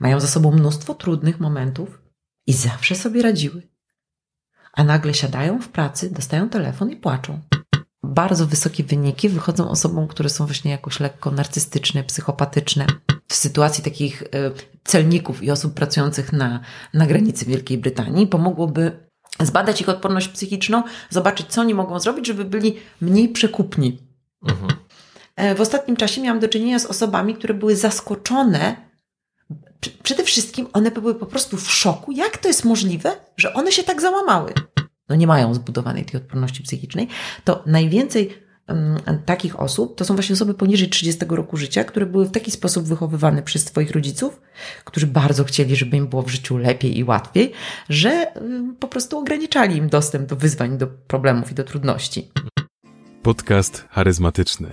mają 0.00 0.20
za 0.20 0.26
sobą 0.26 0.52
mnóstwo 0.52 0.94
trudnych 0.94 1.40
momentów 1.40 2.02
i 2.46 2.52
zawsze 2.52 2.94
sobie 2.94 3.22
radziły. 3.22 3.62
A 4.72 4.84
nagle 4.84 5.14
siadają 5.14 5.60
w 5.60 5.68
pracy, 5.68 6.10
dostają 6.10 6.48
telefon 6.48 6.90
i 6.90 6.96
płaczą. 6.96 7.40
Bardzo 8.02 8.46
wysokie 8.46 8.84
wyniki 8.84 9.28
wychodzą 9.28 9.70
osobom, 9.70 10.08
które 10.08 10.28
są 10.28 10.46
właśnie 10.46 10.70
jakoś 10.70 11.00
lekko 11.00 11.30
narcystyczne, 11.30 12.04
psychopatyczne. 12.04 12.86
W 13.28 13.34
sytuacji 13.34 13.84
takich 13.84 14.22
y, 14.22 14.26
celników 14.84 15.42
i 15.42 15.50
osób 15.50 15.74
pracujących 15.74 16.32
na, 16.32 16.60
na 16.94 17.06
granicy 17.06 17.44
Wielkiej 17.44 17.78
Brytanii 17.78 18.26
pomogłoby 18.26 19.06
zbadać 19.40 19.80
ich 19.80 19.88
odporność 19.88 20.28
psychiczną, 20.28 20.82
zobaczyć, 21.10 21.46
co 21.46 21.60
oni 21.60 21.74
mogą 21.74 22.00
zrobić, 22.00 22.26
żeby 22.26 22.44
byli 22.44 22.76
mniej 23.00 23.28
przekupni. 23.28 23.98
Mhm. 24.48 24.72
E, 25.36 25.54
w 25.54 25.60
ostatnim 25.60 25.96
czasie 25.96 26.20
miałam 26.20 26.40
do 26.40 26.48
czynienia 26.48 26.78
z 26.78 26.86
osobami, 26.86 27.34
które 27.34 27.54
były 27.54 27.76
zaskoczone. 27.76 28.91
Przede 30.02 30.24
wszystkim 30.24 30.66
one 30.72 30.90
były 30.90 31.14
po 31.14 31.26
prostu 31.26 31.56
w 31.56 31.70
szoku, 31.70 32.12
jak 32.12 32.38
to 32.38 32.48
jest 32.48 32.64
możliwe, 32.64 33.16
że 33.36 33.54
one 33.54 33.72
się 33.72 33.82
tak 33.82 34.00
załamały. 34.00 34.52
No 35.08 35.16
nie 35.16 35.26
mają 35.26 35.54
zbudowanej 35.54 36.04
tej 36.04 36.20
odporności 36.20 36.62
psychicznej. 36.62 37.08
To 37.44 37.62
najwięcej 37.66 38.42
takich 39.26 39.60
osób 39.60 39.96
to 39.96 40.04
są 40.04 40.14
właśnie 40.14 40.32
osoby 40.32 40.54
poniżej 40.54 40.88
30 40.88 41.24
roku 41.28 41.56
życia, 41.56 41.84
które 41.84 42.06
były 42.06 42.26
w 42.26 42.30
taki 42.30 42.50
sposób 42.50 42.84
wychowywane 42.84 43.42
przez 43.42 43.64
swoich 43.64 43.90
rodziców, 43.90 44.40
którzy 44.84 45.06
bardzo 45.06 45.44
chcieli, 45.44 45.76
żeby 45.76 45.96
im 45.96 46.06
było 46.06 46.22
w 46.22 46.28
życiu 46.28 46.58
lepiej 46.58 46.98
i 46.98 47.04
łatwiej, 47.04 47.52
że 47.88 48.32
po 48.80 48.88
prostu 48.88 49.18
ograniczali 49.18 49.76
im 49.76 49.88
dostęp 49.88 50.28
do 50.28 50.36
wyzwań, 50.36 50.78
do 50.78 50.86
problemów 50.86 51.52
i 51.52 51.54
do 51.54 51.64
trudności. 51.64 52.30
Podcast 53.22 53.84
charyzmatyczny. 53.90 54.68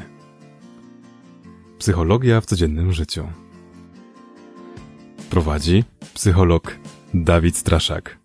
Psychologia 1.80 2.42
w 2.42 2.46
codziennym 2.46 2.94
życiu. 2.94 3.28
Prowadzi 5.30 5.84
psycholog 6.14 6.76
Dawid 7.14 7.58
Straszak. 7.58 8.18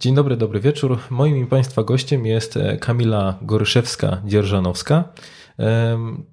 Dzień 0.00 0.14
dobry, 0.14 0.36
dobry 0.36 0.60
wieczór. 0.60 0.98
Moim 1.10 1.36
i 1.36 1.46
Państwa 1.46 1.82
gościem 1.82 2.26
jest 2.26 2.56
e, 2.56 2.76
Kamila 2.76 3.38
Goryszewska-Dzierżanowska. 3.42 5.04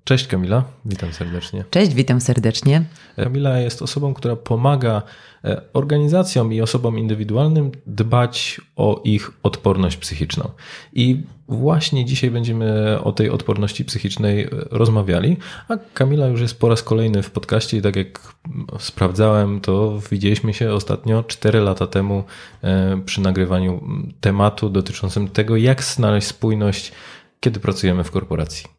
Cześć 0.04 0.28
Kamila, 0.28 0.64
witam 0.86 1.14
serdecznie. 1.14 1.64
Cześć, 1.70 1.94
witam 1.94 2.22
serdecznie. 2.22 2.86
Kamila 3.16 3.60
jest 3.60 3.82
osobą, 3.82 4.14
która 4.14 4.36
pomaga 4.36 5.02
e, 5.44 5.62
organizacjom 5.74 6.54
i 6.54 6.62
osobom 6.62 7.00
indywidualnym 7.00 7.72
dbać 7.88 8.62
o 8.76 9.02
ich 9.04 9.32
odporność 9.44 9.98
psychiczną. 9.98 10.50
I 10.94 11.24
właśnie 11.48 12.06
dzisiaj 12.06 12.32
będziemy 12.32 13.00
o 13.04 13.12
tej 13.12 13.30
odporności 13.30 13.86
psychicznej 13.86 14.44
e, 14.44 14.48
rozmawiali, 14.72 15.38
a 15.68 15.78
Kamila 15.94 16.28
już 16.28 16.42
jest 16.42 16.60
po 16.60 16.70
raz 16.70 16.84
kolejny 16.84 17.24
w 17.24 17.32
podcaście 17.32 17.78
i 17.78 17.82
tak 17.82 17.96
jak 17.96 18.36
sprawdzałem, 18.80 19.62
to 19.62 20.00
widzieliśmy 20.12 20.54
się 20.54 20.74
ostatnio 20.74 21.24
4 21.24 21.60
lata 21.60 21.88
temu 21.88 22.24
e, 22.64 23.02
przy 23.06 23.22
nagrywaniu 23.22 23.84
tematu 24.22 24.70
dotyczącym 24.70 25.28
tego, 25.28 25.58
jak 25.58 25.84
znaleźć 25.84 26.28
spójność, 26.28 26.92
kiedy 27.40 27.60
pracujemy 27.60 28.04
w 28.04 28.12
korporacji. 28.12 28.76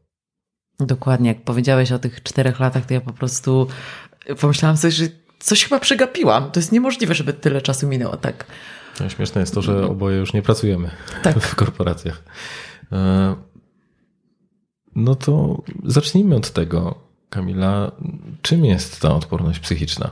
Dokładnie, 0.81 1.29
jak 1.29 1.43
powiedziałeś 1.43 1.93
o 1.93 1.99
tych 1.99 2.23
czterech 2.23 2.61
latach, 2.61 2.87
to 2.87 2.95
ja 2.95 3.01
po 3.01 3.13
prostu 3.13 3.67
pomyślałam 4.41 4.77
sobie, 4.77 4.93
że 4.93 5.05
coś 5.39 5.65
chyba 5.65 5.81
przegapiłam. 5.81 6.51
To 6.51 6.61
jest 6.61 6.73
niemożliwe, 6.73 7.15
żeby 7.15 7.33
tyle 7.33 7.63
czasu 7.63 7.89
minęło 7.89 8.17
tak. 8.17 8.47
No, 9.01 9.09
śmieszne 9.09 9.41
jest 9.41 9.55
to, 9.55 9.63
że 9.63 9.87
oboje 9.87 10.17
już 10.19 10.33
nie 10.33 10.43
pracujemy 10.43 10.91
tak. 11.23 11.41
w 11.41 11.55
korporacjach. 11.55 12.23
E, 12.93 13.37
no 14.97 15.15
to 15.15 15.63
zacznijmy 15.85 16.37
od 16.37 16.51
tego, 16.51 17.07
Kamila. 17.31 17.93
Czym 18.43 18.65
jest 18.65 19.01
ta 19.01 19.15
odporność 19.15 19.59
psychiczna? 19.59 20.11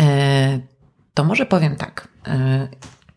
E, 0.00 0.60
to 1.14 1.24
może 1.24 1.46
powiem 1.46 1.76
tak. 1.76 2.08
E, 2.26 2.68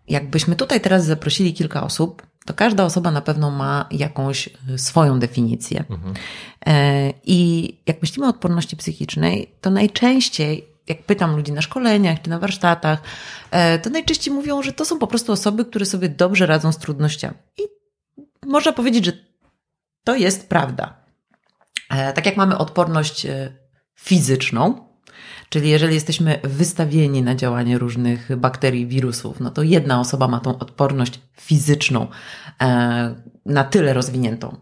jakbyśmy 0.08 0.56
tutaj 0.56 0.82
teraz 0.82 1.06
zaprosili 1.06 1.54
kilka 1.54 1.84
osób, 1.84 2.28
to 2.46 2.54
każda 2.54 2.86
osoba 2.86 3.12
na 3.12 3.22
pewno 3.22 3.52
ma 3.52 3.86
jakąś 3.92 4.50
y, 4.70 4.78
swoją 4.78 5.20
definicję. 5.20 5.84
Mhm. 5.90 6.14
E, 6.66 7.14
I 7.24 7.70
jak 7.86 8.02
myślimy 8.02 8.28
o 8.28 8.30
odporności 8.30 8.78
psychicznej, 8.78 9.56
to 9.62 9.70
najczęściej, 9.70 10.68
jak 10.88 11.04
pytam 11.04 11.36
ludzi 11.36 11.52
na 11.52 11.62
szkoleniach 11.62 12.22
czy 12.22 12.30
na 12.30 12.40
warsztatach, 12.40 13.02
e, 13.52 13.80
to 13.80 13.90
najczęściej 13.90 14.34
mówią, 14.34 14.64
że 14.64 14.74
to 14.74 14.86
są 14.86 15.00
po 15.00 15.08
prostu 15.08 15.32
osoby, 15.32 15.66
które 15.66 15.86
sobie 15.86 16.10
dobrze 16.10 16.46
radzą 16.46 16.72
z 16.72 16.78
trudnościami. 16.78 17.36
I 17.58 17.64
można 18.46 18.72
powiedzieć, 18.72 19.06
że 19.06 19.12
to 20.04 20.16
jest 20.16 20.50
prawda. 20.50 20.94
E, 21.90 22.14
tak 22.14 22.26
jak 22.26 22.38
mamy 22.38 22.58
odporność 22.58 23.28
fizyczną, 23.96 24.91
Czyli 25.52 25.70
jeżeli 25.70 25.94
jesteśmy 25.94 26.40
wystawieni 26.44 27.22
na 27.22 27.36
działanie 27.36 27.78
różnych 27.78 28.36
bakterii, 28.38 28.88
wirusów, 28.88 29.40
no 29.40 29.52
to 29.52 29.64
jedna 29.64 30.00
osoba 30.00 30.28
ma 30.28 30.40
tą 30.40 30.60
odporność 30.60 31.20
fizyczną 31.34 32.08
e, 32.62 33.16
na 33.46 33.64
tyle 33.64 33.94
rozwiniętą, 33.94 34.58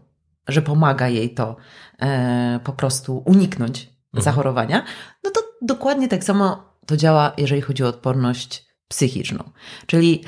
że 0.48 0.62
pomaga 0.62 1.08
jej 1.08 1.34
to 1.34 1.56
e, 2.02 2.60
po 2.64 2.72
prostu 2.72 3.22
uniknąć 3.26 3.80
mhm. 3.80 4.24
zachorowania, 4.24 4.84
no 5.24 5.30
to 5.30 5.40
dokładnie 5.62 6.08
tak 6.08 6.24
samo 6.24 6.64
to 6.86 6.96
działa, 6.96 7.32
jeżeli 7.38 7.60
chodzi 7.60 7.84
o 7.84 7.88
odporność 7.88 8.66
psychiczną. 8.88 9.50
Czyli 9.86 10.24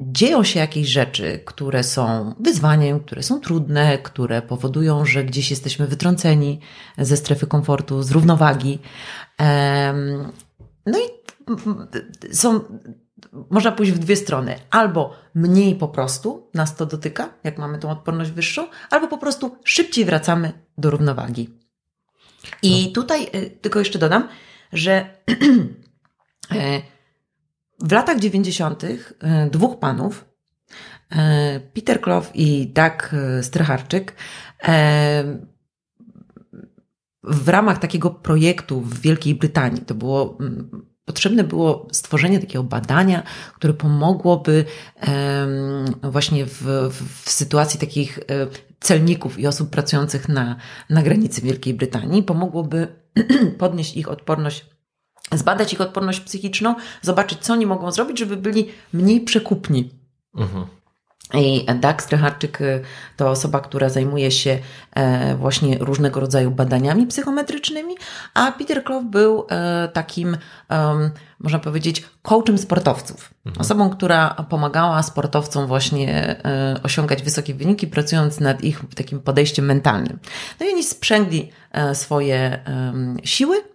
dzieją 0.00 0.44
się 0.44 0.60
jakieś 0.60 0.88
rzeczy, 0.88 1.42
które 1.44 1.82
są 1.82 2.34
wyzwaniem, 2.40 3.00
które 3.00 3.22
są 3.22 3.40
trudne, 3.40 3.98
które 3.98 4.42
powodują, 4.42 5.04
że 5.04 5.24
gdzieś 5.24 5.50
jesteśmy 5.50 5.86
wytrąceni 5.86 6.60
ze 6.98 7.16
strefy 7.16 7.46
komfortu, 7.46 8.02
z 8.02 8.10
równowagi. 8.10 8.78
No 10.86 10.98
i 10.98 11.10
są, 12.32 12.60
można 13.50 13.72
pójść 13.72 13.92
w 13.92 13.98
dwie 13.98 14.16
strony. 14.16 14.58
Albo 14.70 15.14
mniej 15.34 15.74
po 15.74 15.88
prostu 15.88 16.50
nas 16.54 16.76
to 16.76 16.86
dotyka, 16.86 17.34
jak 17.44 17.58
mamy 17.58 17.78
tą 17.78 17.90
odporność 17.90 18.30
wyższą, 18.30 18.66
albo 18.90 19.08
po 19.08 19.18
prostu 19.18 19.56
szybciej 19.64 20.04
wracamy 20.04 20.52
do 20.78 20.90
równowagi. 20.90 21.50
I 22.62 22.86
no. 22.86 22.92
tutaj 22.92 23.30
y, 23.34 23.50
tylko 23.50 23.78
jeszcze 23.78 23.98
dodam, 23.98 24.28
że 24.72 24.92
e, 26.54 26.82
w 27.78 27.92
latach 27.92 28.18
90. 28.18 28.84
E, 28.84 28.96
dwóch 29.50 29.78
panów, 29.78 30.24
e, 31.10 31.60
Peter 31.60 32.00
Clough 32.00 32.26
i 32.34 32.72
Doug 32.72 33.10
Strycharczyk, 33.42 34.14
w 37.22 37.48
ramach 37.48 37.78
takiego 37.78 38.10
projektu 38.10 38.80
w 38.80 39.00
Wielkiej 39.00 39.34
Brytanii, 39.34 39.80
to 39.80 39.94
było 39.94 40.36
mm, 40.40 40.86
potrzebne 41.04 41.44
było 41.44 41.88
stworzenie 41.92 42.40
takiego 42.40 42.64
badania, 42.64 43.22
które 43.54 43.74
pomogłoby 43.74 44.64
właśnie 46.02 46.46
w, 46.46 46.62
w 47.24 47.30
sytuacji 47.30 47.80
takich 47.80 48.18
e, 48.18 48.22
celników 48.80 49.38
i 49.38 49.46
osób 49.46 49.70
pracujących 49.70 50.28
na, 50.28 50.56
na 50.90 51.02
granicy 51.02 51.40
Wielkiej 51.42 51.74
Brytanii, 51.74 52.22
pomogłoby 52.22 52.88
podnieść 53.58 53.96
ich 53.96 54.08
odporność 54.08 54.66
zbadać 55.32 55.72
ich 55.72 55.80
odporność 55.80 56.20
psychiczną, 56.20 56.74
zobaczyć, 57.02 57.38
co 57.38 57.52
oni 57.52 57.66
mogą 57.66 57.92
zrobić, 57.92 58.18
żeby 58.18 58.36
byli 58.36 58.68
mniej 58.92 59.20
przekupni. 59.20 59.90
Mhm. 60.34 60.66
I 61.34 61.66
Dax 61.80 62.04
Strycharczyk 62.04 62.60
y, 62.60 62.82
to 63.16 63.30
osoba, 63.30 63.60
która 63.60 63.88
zajmuje 63.88 64.30
się 64.30 64.58
e, 64.94 65.34
właśnie 65.36 65.78
różnego 65.78 66.20
rodzaju 66.20 66.50
badaniami 66.50 67.06
psychometrycznymi, 67.06 67.94
a 68.34 68.52
Peter 68.52 68.84
Clough 68.84 69.04
był 69.04 69.46
e, 69.50 69.88
takim, 69.88 70.36
można 71.40 71.58
powiedzieć, 71.58 72.04
coachem 72.22 72.58
sportowców. 72.58 73.34
Mhm. 73.46 73.60
Osobą, 73.60 73.90
która 73.90 74.34
pomagała 74.48 75.02
sportowcom 75.02 75.66
właśnie 75.66 76.36
e, 76.44 76.80
osiągać 76.82 77.22
wysokie 77.22 77.54
wyniki, 77.54 77.86
pracując 77.86 78.40
nad 78.40 78.64
ich 78.64 78.82
takim 78.96 79.20
podejściem 79.20 79.64
mentalnym. 79.64 80.18
No 80.60 80.66
i 80.66 80.72
oni 80.72 80.84
sprzęgli 80.84 81.50
swoje 81.92 82.64
siły 83.24 83.69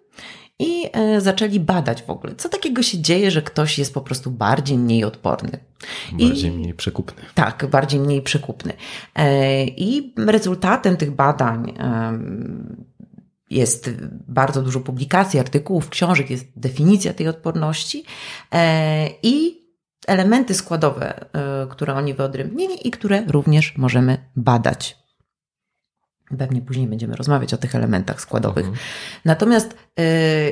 i 0.60 0.90
e, 0.94 1.22
zaczęli 1.22 1.60
badać 1.60 2.04
w 2.04 2.10
ogóle, 2.10 2.36
co 2.36 2.50
takiego 2.50 2.84
się 2.84 3.02
dzieje, 3.02 3.32
że 3.32 3.42
ktoś 3.42 3.80
jest 3.80 3.94
po 3.94 4.02
prostu 4.02 4.32
bardziej, 4.32 4.78
mniej 4.78 5.04
odporny. 5.04 5.60
Bardziej, 6.12 6.52
I, 6.52 6.52
mniej 6.52 6.74
przekupny. 6.74 7.24
Tak, 7.34 7.66
bardziej, 7.70 8.00
mniej 8.00 8.22
przekupny. 8.22 8.74
E, 9.16 9.66
I 9.66 10.14
rezultatem 10.18 10.98
tych 10.98 11.12
badań 11.12 11.74
jest 13.50 13.90
bardzo 14.28 14.62
dużo 14.62 14.80
publikacji, 14.80 15.40
artykułów, 15.40 15.90
książek, 15.90 16.30
jest 16.30 16.46
definicja 16.56 17.14
tej 17.14 17.28
odporności 17.28 18.04
e, 18.52 19.10
i 19.24 19.66
elementy 20.08 20.54
składowe, 20.54 21.26
które 21.70 21.94
oni 21.94 22.14
wyodrębnili 22.14 22.88
i 22.88 22.92
które 22.92 23.24
również 23.28 23.78
możemy 23.78 24.18
badać. 24.36 25.05
Pewnie 26.38 26.62
później 26.62 26.88
będziemy 26.88 27.16
rozmawiać 27.16 27.54
o 27.54 27.58
tych 27.58 27.76
elementach 27.76 28.22
składowych. 28.22 28.66
Mhm. 28.66 28.84
Natomiast 29.26 29.76
yy, 29.98 30.04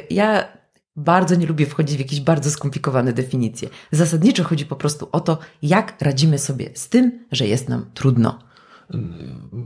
ja 0.10 0.48
bardzo 0.96 1.36
nie 1.36 1.46
lubię 1.46 1.66
wchodzić 1.66 1.96
w 1.96 2.00
jakieś 2.00 2.22
bardzo 2.22 2.52
skomplikowane 2.52 3.14
definicje. 3.14 3.70
Zasadniczo 3.92 4.44
chodzi 4.44 4.66
po 4.66 4.75
prostu 4.75 5.08
o 5.12 5.20
to, 5.20 5.38
jak 5.62 6.02
radzimy 6.02 6.40
sobie 6.40 6.70
z 6.74 6.90
tym, 6.90 7.25
że 7.31 7.48
jest 7.48 7.70
nam 7.70 7.86
trudno. 7.94 8.40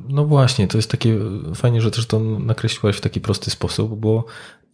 No 0.10 0.26
właśnie, 0.26 0.68
to 0.68 0.78
jest 0.78 0.92
takie 0.92 1.20
fajnie, 1.56 1.82
że 1.82 1.92
też 1.92 2.06
to 2.06 2.20
nakreśliłaś 2.20 2.98
w 2.98 3.02
taki 3.02 3.22
prosty 3.22 3.52
sposób, 3.52 4.00
bo 4.00 4.26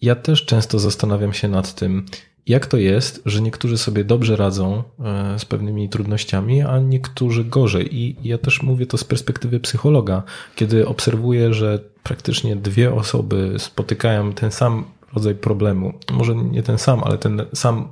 ja 0.01 0.15
też 0.15 0.45
często 0.45 0.79
zastanawiam 0.79 1.33
się 1.33 1.47
nad 1.47 1.75
tym, 1.75 2.05
jak 2.47 2.67
to 2.67 2.77
jest, 2.77 3.21
że 3.25 3.41
niektórzy 3.41 3.77
sobie 3.77 4.03
dobrze 4.03 4.35
radzą 4.35 4.83
e, 4.99 5.39
z 5.39 5.45
pewnymi 5.45 5.89
trudnościami, 5.89 6.61
a 6.61 6.79
niektórzy 6.79 7.45
gorzej. 7.45 7.95
I 7.97 8.15
ja 8.23 8.37
też 8.37 8.61
mówię 8.61 8.85
to 8.85 8.97
z 8.97 9.03
perspektywy 9.03 9.59
psychologa, 9.59 10.23
kiedy 10.55 10.87
obserwuję, 10.87 11.53
że 11.53 11.79
praktycznie 12.03 12.55
dwie 12.55 12.93
osoby 12.93 13.55
spotykają 13.57 14.33
ten 14.33 14.51
sam 14.51 14.85
rodzaj 15.13 15.35
problemu. 15.35 15.93
Może 16.11 16.35
nie 16.35 16.63
ten 16.63 16.77
sam, 16.77 17.03
ale 17.03 17.17
ten 17.17 17.45
sam 17.53 17.87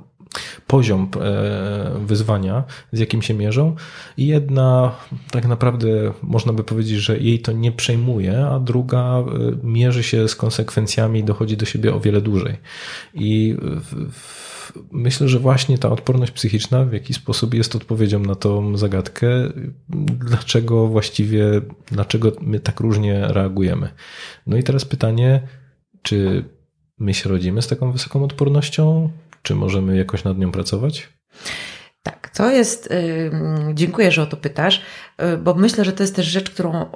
poziom 0.66 1.08
e, 1.20 1.98
wyzwania, 2.06 2.64
z 2.92 2.98
jakim 2.98 3.22
się 3.22 3.34
mierzą. 3.34 3.76
I 4.16 4.26
jedna 4.26 4.94
tak 5.30 5.46
naprawdę 5.46 5.88
można 6.22 6.52
by 6.52 6.64
powiedzieć, 6.64 6.98
że 6.98 7.18
jej 7.18 7.40
to 7.40 7.52
nie 7.52 7.72
przejmuje, 7.72 8.46
a 8.46 8.58
druga 8.58 9.18
e, 9.18 9.24
mierzy 9.62 10.02
się 10.02 10.28
z 10.28 10.36
konsekwencjami 10.36 11.20
i 11.20 11.24
dochodzi 11.24 11.56
do 11.56 11.66
siebie 11.66 11.94
o 11.94 12.00
wiele 12.00 12.20
dłużej. 12.20 12.56
I 13.14 13.56
myślę, 14.92 15.28
że 15.28 15.38
właśnie 15.38 15.78
ta 15.78 15.90
odporność 15.90 16.32
psychiczna 16.32 16.84
w 16.84 16.92
jakiś 16.92 17.16
sposób 17.16 17.54
jest 17.54 17.76
odpowiedzią 17.76 18.20
na 18.20 18.34
tą 18.34 18.76
zagadkę, 18.76 19.28
dlaczego 20.18 20.86
właściwie, 20.86 21.44
dlaczego 21.90 22.32
my 22.40 22.60
tak 22.60 22.80
różnie 22.80 23.20
reagujemy. 23.28 23.88
No 24.46 24.56
i 24.56 24.62
teraz 24.62 24.84
pytanie, 24.84 25.48
czy 26.02 26.44
my 26.98 27.14
się 27.14 27.28
rodzimy 27.28 27.62
z 27.62 27.68
taką 27.68 27.92
wysoką 27.92 28.24
odpornością? 28.24 29.10
Czy 29.42 29.54
możemy 29.54 29.96
jakoś 29.96 30.24
nad 30.24 30.38
nią 30.38 30.52
pracować? 30.52 31.08
Tak, 32.02 32.30
to 32.30 32.50
jest. 32.50 32.94
Dziękuję, 33.74 34.12
że 34.12 34.22
o 34.22 34.26
to 34.26 34.36
pytasz, 34.36 34.82
y, 35.22 35.36
bo 35.38 35.54
myślę, 35.54 35.84
że 35.84 35.92
to 35.92 36.02
jest 36.02 36.16
też 36.16 36.26
rzecz, 36.26 36.50
którą 36.50 36.86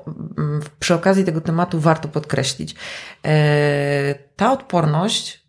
przy 0.79 0.95
okazji 0.95 1.25
tego 1.25 1.41
tematu 1.41 1.81
warto 1.81 2.09
podkreślić. 2.09 2.73
Y, 2.73 2.77
ta 4.37 4.53
odporność 4.53 5.47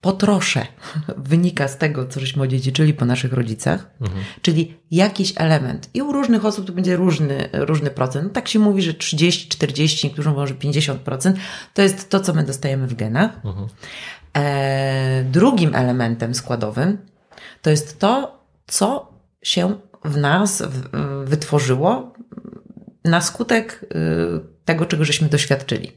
po 0.00 0.12
trosze 0.12 0.66
wynika 1.16 1.68
z 1.68 1.78
tego, 1.78 2.06
co 2.06 2.20
żeśmy 2.20 2.42
odziedziczyli 2.42 2.94
po 2.94 3.04
naszych 3.04 3.32
rodzicach, 3.32 3.90
mhm. 4.00 4.24
czyli 4.42 4.76
jakiś 4.90 5.32
element. 5.36 5.90
I 5.94 6.02
u 6.02 6.12
różnych 6.12 6.44
osób 6.44 6.66
to 6.66 6.72
będzie 6.72 6.96
różny, 6.96 7.48
różny 7.52 7.90
procent. 7.90 8.32
Tak 8.32 8.48
się 8.48 8.58
mówi, 8.58 8.82
że 8.82 8.94
30, 8.94 9.48
40, 9.48 10.06
niektórzy 10.06 10.30
mówią, 10.30 10.46
że 10.46 10.54
50% 10.54 11.32
to 11.74 11.82
jest 11.82 12.10
to, 12.10 12.20
co 12.20 12.34
my 12.34 12.44
dostajemy 12.44 12.86
w 12.86 12.94
genach. 12.94 13.30
Mhm. 13.44 13.68
E, 14.38 15.24
drugim 15.24 15.74
elementem 15.74 16.34
składowym 16.34 16.98
to 17.62 17.70
jest 17.70 17.98
to, 17.98 18.40
co 18.66 19.12
się 19.42 19.74
w 20.04 20.16
nas 20.16 20.62
wytworzyło 21.24 22.12
na 23.04 23.20
skutek 23.20 23.84
y, 23.84 24.40
tego, 24.64 24.86
czego 24.86 25.04
żeśmy 25.04 25.28
doświadczyli. 25.28 25.92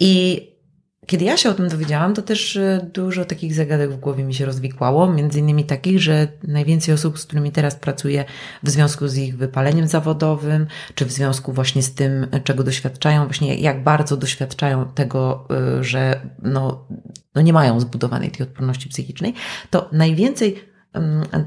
I 0.00 0.46
kiedy 1.10 1.24
ja 1.24 1.36
się 1.36 1.50
o 1.50 1.54
tym 1.54 1.68
dowiedziałam, 1.68 2.14
to 2.14 2.22
też 2.22 2.56
y, 2.56 2.90
dużo 2.94 3.24
takich 3.24 3.54
zagadek 3.54 3.90
w 3.90 3.96
głowie 3.96 4.24
mi 4.24 4.34
się 4.34 4.44
rozwikłało, 4.46 5.12
między 5.12 5.38
innymi 5.38 5.64
takich, 5.64 6.00
że 6.00 6.28
najwięcej 6.42 6.94
osób, 6.94 7.18
z 7.18 7.26
którymi 7.26 7.52
teraz 7.52 7.74
pracuję 7.74 8.24
w 8.62 8.70
związku 8.70 9.08
z 9.08 9.16
ich 9.16 9.36
wypaleniem 9.36 9.88
zawodowym, 9.88 10.66
czy 10.94 11.04
w 11.04 11.12
związku 11.12 11.52
właśnie 11.52 11.82
z 11.82 11.94
tym, 11.94 12.26
czego 12.44 12.64
doświadczają, 12.64 13.24
właśnie 13.24 13.54
jak 13.54 13.82
bardzo 13.82 14.16
doświadczają 14.16 14.84
tego, 14.94 15.48
y, 15.80 15.84
że 15.84 16.20
no, 16.42 16.86
no 17.34 17.42
nie 17.42 17.52
mają 17.52 17.80
zbudowanej 17.80 18.30
tej 18.30 18.46
odporności 18.46 18.88
psychicznej, 18.88 19.34
to 19.70 19.88
najwięcej 19.92 20.69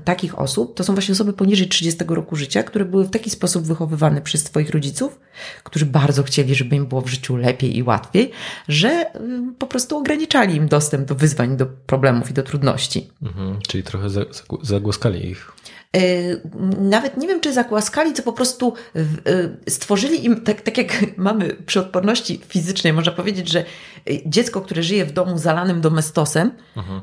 takich 0.05 0.39
osób 0.39 0.75
to 0.75 0.83
są 0.83 0.93
właśnie 0.93 1.11
osoby 1.11 1.33
poniżej 1.33 1.67
30 1.67 2.03
roku 2.07 2.35
życia, 2.35 2.63
które 2.63 2.85
były 2.85 3.05
w 3.05 3.09
taki 3.09 3.29
sposób 3.29 3.63
wychowywane 3.63 4.21
przez 4.21 4.43
swoich 4.43 4.69
rodziców, 4.69 5.19
którzy 5.63 5.85
bardzo 5.85 6.23
chcieli, 6.23 6.55
żeby 6.55 6.75
im 6.75 6.85
było 6.85 7.01
w 7.01 7.07
życiu 7.07 7.35
lepiej 7.35 7.77
i 7.77 7.83
łatwiej, 7.83 8.31
że 8.67 9.05
po 9.59 9.67
prostu 9.67 9.97
ograniczali 9.97 10.55
im 10.55 10.67
dostęp 10.67 11.07
do 11.07 11.15
wyzwań, 11.15 11.57
do 11.57 11.65
problemów 11.65 12.31
i 12.31 12.33
do 12.33 12.43
trudności. 12.43 13.09
Mhm, 13.21 13.59
czyli 13.67 13.83
trochę 13.83 14.07
zagłaskali 14.61 15.29
ich. 15.29 15.51
Y, 15.97 16.41
nawet 16.79 17.17
nie 17.17 17.27
wiem, 17.27 17.41
czy 17.41 17.53
zakłaskali, 17.53 18.13
co 18.13 18.23
po 18.23 18.33
prostu 18.33 18.73
y, 18.95 19.57
stworzyli 19.69 20.25
im, 20.25 20.41
tak, 20.41 20.61
tak 20.61 20.77
jak 20.77 21.05
mamy 21.17 21.55
przy 21.65 21.79
odporności 21.79 22.41
fizycznej, 22.47 22.93
można 22.93 23.11
powiedzieć, 23.11 23.49
że 23.49 23.65
y, 24.09 24.21
dziecko, 24.25 24.61
które 24.61 24.83
żyje 24.83 25.05
w 25.05 25.11
domu 25.11 25.37
zalanym 25.37 25.81
domestosem, 25.81 26.51
mhm. 26.75 27.01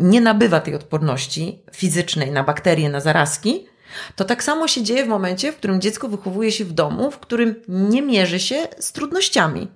nie 0.00 0.20
nabywa 0.20 0.60
tej 0.60 0.74
odporności 0.74 1.62
fizycznej 1.72 2.30
na 2.30 2.44
bakterie, 2.44 2.88
na 2.88 3.00
zarazki, 3.00 3.66
to 4.16 4.24
tak 4.24 4.44
samo 4.44 4.68
się 4.68 4.82
dzieje 4.82 5.04
w 5.04 5.08
momencie, 5.08 5.52
w 5.52 5.56
którym 5.56 5.80
dziecko 5.80 6.08
wychowuje 6.08 6.52
się 6.52 6.64
w 6.64 6.72
domu, 6.72 7.10
w 7.10 7.18
którym 7.18 7.54
nie 7.68 8.02
mierzy 8.02 8.40
się 8.40 8.68
z 8.78 8.92
trudnościami. 8.92 9.68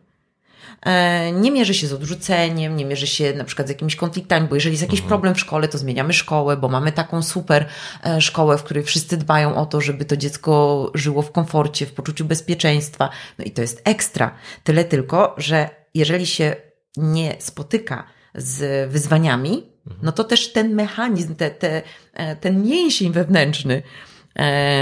E, 0.84 1.32
nie 1.32 1.50
mierzy 1.50 1.74
się 1.74 1.86
z 1.86 1.92
odrzuceniem, 1.92 2.76
nie 2.76 2.84
mierzy 2.84 3.06
się 3.06 3.32
na 3.32 3.44
przykład 3.44 3.68
z 3.68 3.70
jakimiś 3.70 3.96
konfliktami, 3.96 4.48
bo 4.48 4.54
jeżeli 4.54 4.72
jest 4.72 4.82
jakiś 4.82 5.00
mhm. 5.00 5.08
problem 5.08 5.34
w 5.34 5.40
szkole, 5.40 5.68
to 5.68 5.78
zmieniamy 5.78 6.12
szkołę, 6.12 6.56
bo 6.56 6.68
mamy 6.68 6.92
taką 6.92 7.22
super 7.22 7.66
e, 8.04 8.20
szkołę, 8.20 8.58
w 8.58 8.62
której 8.62 8.82
wszyscy 8.82 9.16
dbają 9.16 9.56
o 9.56 9.66
to, 9.66 9.80
żeby 9.80 10.04
to 10.04 10.16
dziecko 10.16 10.90
żyło 10.94 11.22
w 11.22 11.32
komforcie, 11.32 11.86
w 11.86 11.92
poczuciu 11.92 12.24
bezpieczeństwa. 12.24 13.10
No 13.38 13.44
i 13.44 13.50
to 13.50 13.62
jest 13.62 13.82
ekstra. 13.84 14.34
Tyle 14.64 14.84
tylko, 14.84 15.34
że 15.38 15.70
jeżeli 15.94 16.26
się 16.26 16.56
nie 16.96 17.36
spotyka 17.38 18.04
z 18.34 18.90
wyzwaniami, 18.90 19.62
mhm. 19.86 20.00
no 20.02 20.12
to 20.12 20.24
też 20.24 20.52
ten 20.52 20.74
mechanizm, 20.74 21.34
te, 21.34 21.50
te, 21.50 21.82
e, 22.14 22.36
ten 22.36 22.62
mięsień 22.62 23.12
wewnętrzny, 23.12 23.82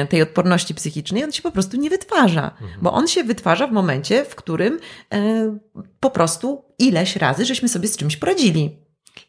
tej 0.08 0.22
odporności 0.22 0.74
psychicznej, 0.74 1.24
on 1.24 1.32
się 1.32 1.42
po 1.42 1.50
prostu 1.50 1.76
nie 1.76 1.90
wytwarza, 1.90 2.50
mhm. 2.50 2.80
bo 2.82 2.92
on 2.92 3.08
się 3.08 3.24
wytwarza 3.24 3.66
w 3.66 3.72
momencie, 3.72 4.24
w 4.24 4.34
którym 4.34 4.78
e, 5.14 5.58
po 6.00 6.10
prostu 6.10 6.64
ileś 6.78 7.16
razy 7.16 7.44
żeśmy 7.44 7.68
sobie 7.68 7.88
z 7.88 7.96
czymś 7.96 8.16
poradzili. 8.16 8.76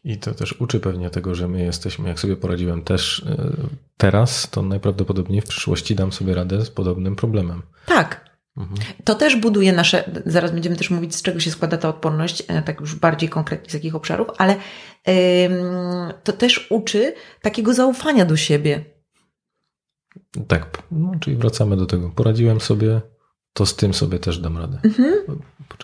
I 0.04 0.18
to 0.18 0.34
też 0.34 0.60
uczy 0.60 0.80
pewnie 0.80 1.10
tego, 1.10 1.34
że 1.34 1.48
my 1.48 1.62
jesteśmy, 1.62 2.08
jak 2.08 2.20
sobie 2.20 2.36
poradziłem 2.36 2.82
też 2.82 3.26
e, 3.26 3.52
teraz, 3.96 4.50
to 4.50 4.62
najprawdopodobniej 4.62 5.40
w 5.40 5.46
przyszłości 5.46 5.94
dam 5.94 6.12
sobie 6.12 6.34
radę 6.34 6.64
z 6.64 6.70
podobnym 6.70 7.16
problemem. 7.16 7.62
Tak. 7.86 8.34
Mhm. 8.56 8.80
To 9.04 9.14
też 9.14 9.36
buduje 9.36 9.72
nasze, 9.72 10.10
zaraz 10.26 10.50
będziemy 10.50 10.76
też 10.76 10.90
mówić, 10.90 11.14
z 11.14 11.22
czego 11.22 11.40
się 11.40 11.50
składa 11.50 11.76
ta 11.76 11.88
odporność, 11.88 12.42
tak 12.64 12.80
już 12.80 12.94
bardziej 12.94 13.28
konkretnie 13.28 13.70
z 13.70 13.74
jakich 13.74 13.94
obszarów, 13.94 14.28
ale 14.38 14.56
to 16.24 16.32
też 16.32 16.66
uczy 16.70 17.14
takiego 17.42 17.74
zaufania 17.74 18.24
do 18.24 18.36
siebie, 18.36 18.84
tak, 20.48 20.82
no, 20.90 21.12
czyli 21.20 21.36
wracamy 21.36 21.76
do 21.76 21.86
tego. 21.86 22.10
Poradziłem 22.10 22.60
sobie, 22.60 23.00
to 23.52 23.66
z 23.66 23.76
tym 23.76 23.94
sobie 23.94 24.18
też 24.18 24.38
dam 24.38 24.58
radę. 24.58 24.78
Mhm. 24.84 25.14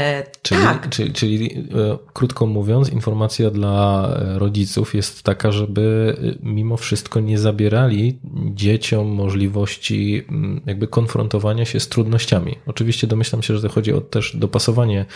E, 0.00 0.26
czyli, 0.42 0.62
tak. 0.62 0.88
czyli, 0.88 1.12
czyli 1.12 1.58
e, 1.58 1.98
krótko 2.12 2.46
mówiąc, 2.46 2.88
informacja 2.88 3.50
dla 3.50 4.08
e, 4.08 4.38
rodziców 4.38 4.94
jest 4.94 5.22
taka, 5.22 5.52
żeby 5.52 6.16
mimo 6.42 6.76
wszystko 6.76 7.20
nie 7.20 7.38
zabierali 7.38 8.18
dzieciom 8.54 9.08
możliwości 9.08 10.26
jakby 10.66 10.86
konfrontowania 10.86 11.64
się 11.64 11.80
z 11.80 11.88
trudnościami. 11.88 12.56
Oczywiście 12.66 13.06
domyślam 13.06 13.42
się, 13.42 13.56
że 13.56 13.62
to 13.62 13.74
chodzi 13.74 13.92
o 13.92 14.00
też 14.00 14.36
dopasowanie 14.36 15.06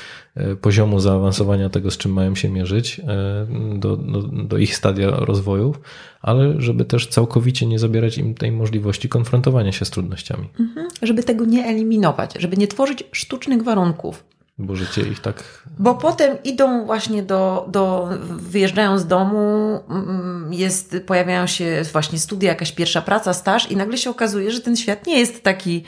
poziomu 0.60 1.00
zaawansowania 1.00 1.68
tego, 1.70 1.90
z 1.90 1.98
czym 1.98 2.12
mają 2.12 2.34
się 2.34 2.48
mierzyć 2.48 3.00
do, 3.74 3.96
do, 3.96 4.22
do 4.22 4.58
ich 4.58 4.76
stadia 4.76 5.10
rozwoju, 5.10 5.74
ale 6.24 6.54
żeby 6.58 6.84
też 6.84 7.06
całkowicie 7.06 7.66
nie 7.66 7.78
zabierać 7.78 8.18
im 8.18 8.34
tej 8.34 8.52
możliwości 8.52 9.08
konfrontowania 9.08 9.72
się 9.72 9.84
z 9.84 9.90
trudnościami. 9.90 10.48
Mhm, 10.60 10.88
żeby 11.02 11.22
tego 11.22 11.44
nie 11.44 11.64
eliminować, 11.64 12.34
żeby 12.38 12.56
nie 12.56 12.68
tworzyć 12.68 13.04
sztucznych 13.12 13.62
warunków. 13.62 14.24
Bo 14.58 14.76
życie 14.76 15.02
ich 15.02 15.20
tak. 15.20 15.62
Bo 15.78 15.94
potem 15.94 16.42
idą 16.44 16.86
właśnie 16.86 17.22
do, 17.22 17.66
do 17.68 18.08
wyjeżdżają 18.28 18.98
z 18.98 19.06
domu, 19.06 19.80
mm, 19.90 20.52
jest, 20.52 20.96
pojawiają 21.06 21.46
się 21.46 21.82
właśnie 21.92 22.18
studia, 22.18 22.48
jakaś 22.48 22.72
pierwsza 22.72 23.02
praca, 23.02 23.32
staż, 23.32 23.70
i 23.70 23.76
nagle 23.76 23.98
się 23.98 24.10
okazuje, 24.10 24.50
że 24.50 24.60
ten 24.60 24.76
świat 24.76 25.06
nie 25.06 25.18
jest 25.18 25.42
taki, 25.42 25.84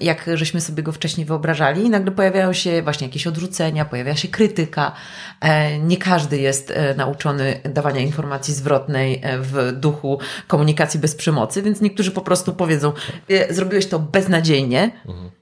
jak 0.00 0.30
żeśmy 0.34 0.60
sobie 0.60 0.82
go 0.82 0.92
wcześniej 0.92 1.26
wyobrażali. 1.26 1.84
I 1.84 1.90
nagle 1.90 2.12
pojawiają 2.12 2.52
się 2.52 2.82
właśnie 2.82 3.06
jakieś 3.06 3.26
odrzucenia, 3.26 3.84
pojawia 3.84 4.16
się 4.16 4.28
krytyka. 4.28 4.92
E, 5.40 5.78
nie 5.78 5.96
każdy 5.96 6.38
jest 6.38 6.70
e, 6.70 6.94
nauczony 6.94 7.60
dawania 7.64 8.00
informacji 8.00 8.54
zwrotnej 8.54 9.20
e, 9.22 9.38
w 9.38 9.72
duchu 9.72 10.18
komunikacji 10.46 11.00
bez 11.00 11.14
przemocy, 11.14 11.62
więc 11.62 11.80
niektórzy 11.80 12.10
po 12.10 12.20
prostu 12.20 12.52
powiedzą, 12.52 12.92
zrobiłeś 13.50 13.86
to 13.86 13.98
beznadziejnie. 13.98 14.90
Mhm 15.06 15.39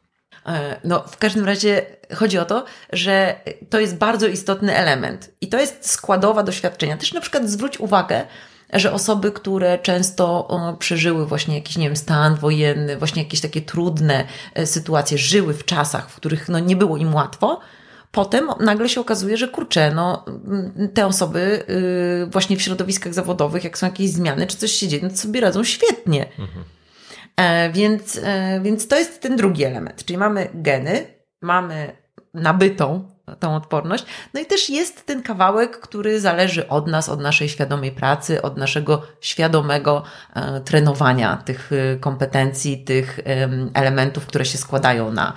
no, 0.84 1.04
w 1.08 1.16
każdym 1.16 1.44
razie 1.44 1.86
chodzi 2.14 2.38
o 2.38 2.44
to, 2.44 2.64
że 2.92 3.40
to 3.70 3.80
jest 3.80 3.96
bardzo 3.96 4.26
istotny 4.26 4.76
element 4.76 5.30
i 5.40 5.48
to 5.48 5.58
jest 5.58 5.90
składowa 5.90 6.42
doświadczenia. 6.42 6.96
Też 6.96 7.12
na 7.12 7.20
przykład 7.20 7.50
zwróć 7.50 7.80
uwagę, 7.80 8.26
że 8.72 8.92
osoby, 8.92 9.32
które 9.32 9.78
często 9.78 10.48
przeżyły 10.78 11.26
właśnie 11.26 11.54
jakiś, 11.54 11.76
nie 11.76 11.86
wiem, 11.86 11.96
stan 11.96 12.34
wojenny, 12.34 12.96
właśnie 12.96 13.22
jakieś 13.22 13.40
takie 13.40 13.60
trudne 13.60 14.24
e, 14.54 14.66
sytuacje, 14.66 15.18
żyły 15.18 15.54
w 15.54 15.64
czasach, 15.64 16.10
w 16.10 16.16
których 16.16 16.48
no, 16.48 16.58
nie 16.58 16.76
było 16.76 16.96
im 16.96 17.14
łatwo, 17.14 17.60
potem 18.12 18.48
nagle 18.60 18.88
się 18.88 19.00
okazuje, 19.00 19.36
że 19.36 19.48
kurczę, 19.48 19.92
no, 19.94 20.24
te 20.94 21.06
osoby 21.06 21.64
y, 22.22 22.26
właśnie 22.26 22.56
w 22.56 22.62
środowiskach 22.62 23.14
zawodowych, 23.14 23.64
jak 23.64 23.78
są 23.78 23.86
jakieś 23.86 24.10
zmiany 24.10 24.46
czy 24.46 24.56
coś 24.56 24.72
się 24.72 24.88
dzieje, 24.88 25.02
no 25.02 25.16
sobie 25.16 25.40
radzą 25.40 25.64
świetnie. 25.64 26.28
Mhm. 26.38 26.64
E, 27.38 27.70
więc, 27.70 28.20
e, 28.22 28.60
więc 28.60 28.88
to 28.88 28.96
jest 28.96 29.22
ten 29.22 29.36
drugi 29.36 29.64
element, 29.64 30.04
czyli 30.04 30.18
mamy 30.18 30.48
geny, 30.54 31.06
mamy 31.42 31.92
nabytą 32.34 33.08
tą 33.38 33.56
odporność. 33.56 34.04
No 34.34 34.40
i 34.40 34.46
też 34.46 34.70
jest 34.70 35.06
ten 35.06 35.22
kawałek, 35.22 35.80
który 35.80 36.20
zależy 36.20 36.68
od 36.68 36.86
nas, 36.86 37.08
od 37.08 37.20
naszej 37.20 37.48
świadomej 37.48 37.92
pracy, 37.92 38.42
od 38.42 38.56
naszego 38.56 39.02
świadomego 39.20 40.02
e, 40.34 40.60
trenowania 40.60 41.36
tych 41.36 41.70
kompetencji, 42.00 42.84
tych 42.84 43.20
elementów, 43.74 44.26
które 44.26 44.44
się 44.44 44.58
składają 44.58 45.12
na, 45.12 45.32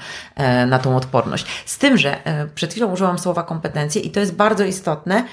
na 0.67 0.79
tą 0.79 0.97
odporność. 0.97 1.45
Z 1.65 1.77
tym, 1.77 1.97
że 1.97 2.17
przed 2.55 2.71
chwilą 2.71 2.91
użyłam 2.91 3.19
słowa 3.19 3.43
kompetencje 3.43 4.01
i 4.01 4.11
to 4.11 4.19
jest 4.19 4.35
bardzo 4.35 4.63
istotne, 4.63 5.25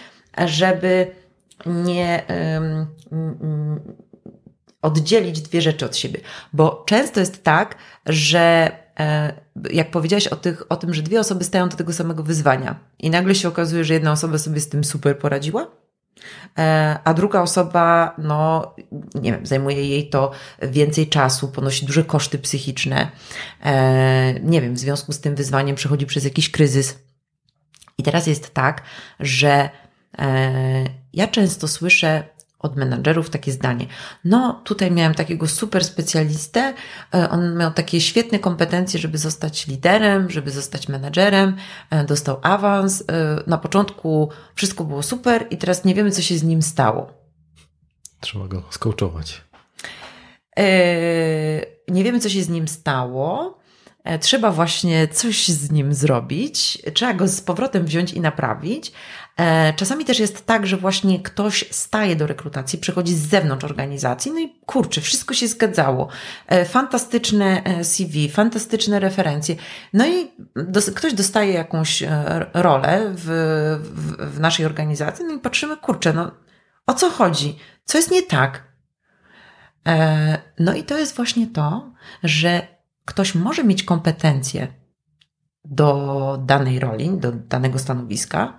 żeby 0.47 1.11
nie 1.67 2.23
oddzielić 4.83 5.41
dwie 5.41 5.63
rzeczy 5.63 5.87
od 5.87 5.97
siebie, 5.97 6.21
bo 6.53 6.85
często 6.87 7.21
jest 7.21 7.43
tak, 7.45 7.77
że 8.07 8.73
E, 8.99 9.33
jak 9.71 9.91
powiedziałaś 9.91 10.27
o, 10.27 10.37
tych, 10.37 10.73
o 10.73 10.77
tym, 10.77 10.95
że 10.95 11.03
dwie 11.03 11.21
osoby 11.21 11.45
stają 11.45 11.69
do 11.69 11.77
tego 11.77 11.93
samego 11.93 12.23
wyzwania 12.23 12.79
i 12.99 13.11
nagle 13.11 13.35
się 13.35 13.49
okazuje, 13.49 13.85
że 13.85 13.95
jedna 13.95 14.13
osoba 14.13 14.39
sobie 14.39 14.61
z 14.61 14.69
tym 14.69 14.85
super 14.85 15.19
poradziła, 15.19 15.67
e, 16.59 16.99
a 17.05 17.15
druga 17.15 17.43
osoba, 17.43 18.15
no 18.19 18.75
nie 19.15 19.33
wiem, 19.33 19.47
zajmuje 19.47 19.89
jej 19.89 20.11
to 20.11 20.31
więcej 20.63 21.07
czasu, 21.07 21.49
ponosi 21.49 21.87
duże 21.87 22.05
koszty 22.05 22.39
psychiczne, 22.39 23.11
e, 23.65 24.41
nie 24.41 24.61
wiem, 24.63 24.75
w 24.75 24.79
związku 24.79 25.13
z 25.13 25.21
tym 25.21 25.35
wyzwaniem 25.35 25.77
przechodzi 25.77 26.07
przez 26.07 26.25
jakiś 26.25 26.51
kryzys. 26.51 26.99
I 27.99 28.03
teraz 28.03 28.27
jest 28.27 28.55
tak, 28.55 28.83
że 29.21 29.71
ja 31.13 31.29
często 31.29 31.69
słyszę 31.69 32.25
od 32.59 32.77
menadżerów 32.77 33.31
takie 33.31 33.53
zdanie. 33.53 33.87
No, 34.25 34.61
tutaj 34.65 34.91
miałem 34.91 35.15
takiego 35.15 35.49
super 35.49 35.85
specjalistę, 35.85 36.75
e, 37.15 37.31
on 37.31 37.57
miał 37.57 37.73
takie 37.73 38.01
świetne 38.01 38.39
kompetencje, 38.39 39.01
żeby 39.01 39.19
zostać 39.19 39.67
liderem, 39.67 40.31
żeby 40.31 40.51
zostać 40.51 40.89
menadżerem, 40.89 41.57
e, 41.91 42.05
dostał 42.05 42.39
awans. 42.43 43.05
E, 43.09 43.43
na 43.47 43.59
początku 43.59 44.31
wszystko 44.55 44.85
było 44.85 45.03
super 45.03 45.47
i 45.51 45.59
teraz 45.59 45.85
nie 45.85 45.95
wiemy, 45.95 46.11
co 46.11 46.23
się 46.23 46.39
z 46.39 46.43
nim 46.43 46.63
stało. 46.63 47.13
Trzeba 48.21 48.49
go 48.49 48.63
skołczować. 48.71 49.43
Nie 51.89 52.05
wiemy, 52.05 52.21
co 52.21 52.29
się 52.29 52.43
z 52.43 52.49
nim 52.49 52.69
stało. 52.69 53.59
Trzeba 54.21 54.51
właśnie 54.51 55.09
coś 55.09 55.49
z 55.49 55.71
nim 55.71 55.95
zrobić, 55.95 56.83
trzeba 56.95 57.15
go 57.15 57.29
z 57.29 57.41
powrotem 57.41 57.85
wziąć 57.85 58.13
i 58.13 58.21
naprawić, 58.21 58.93
czasami 59.77 60.05
też 60.05 60.19
jest 60.19 60.47
tak, 60.47 60.67
że 60.67 60.77
właśnie 60.77 61.23
ktoś 61.23 61.65
staje 61.71 62.17
do 62.17 62.27
rekrutacji, 62.27 62.79
przychodzi 62.79 63.15
z 63.15 63.29
zewnątrz 63.29 63.65
organizacji, 63.65 64.33
no 64.33 64.41
i 64.41 64.61
kurczę, 64.67 65.01
wszystko 65.01 65.35
się 65.35 65.49
zgadzało. 65.49 66.09
E, 66.47 66.65
fantastyczne 66.65 67.65
e, 67.65 67.85
CV, 67.85 68.29
fantastyczne 68.29 69.01
referencje. 69.01 69.57
No 69.93 70.07
i 70.07 70.31
dos 70.57 70.91
ktoś 70.91 71.15
dostaje 71.15 71.53
jakąś 71.53 72.03
rolę 72.55 73.13
w, 73.15 73.25
w, 73.95 74.35
w 74.35 74.41
naszej 74.41 74.67
organizacji, 74.67 75.25
no 75.25 75.35
i 75.35 75.39
patrzymy, 75.39 75.77
kurczę, 75.77 76.13
no 76.13 76.31
o 76.87 76.95
co 76.95 77.11
chodzi? 77.11 77.59
Co 77.85 77.99
jest 77.99 78.11
nie 78.11 78.23
tak? 78.23 78.69
No 80.59 80.75
i 80.75 80.85
to 80.85 80.99
jest 80.99 81.17
właśnie 81.17 81.47
to, 81.47 81.93
że 82.23 82.67
ktoś 83.05 83.35
może 83.35 83.65
mieć 83.65 83.83
kompetencje 83.83 84.69
do 85.65 86.39
danej 86.45 86.79
roli, 86.79 87.11
do 87.19 87.33
danego 87.33 87.79
stanowiska, 87.79 88.59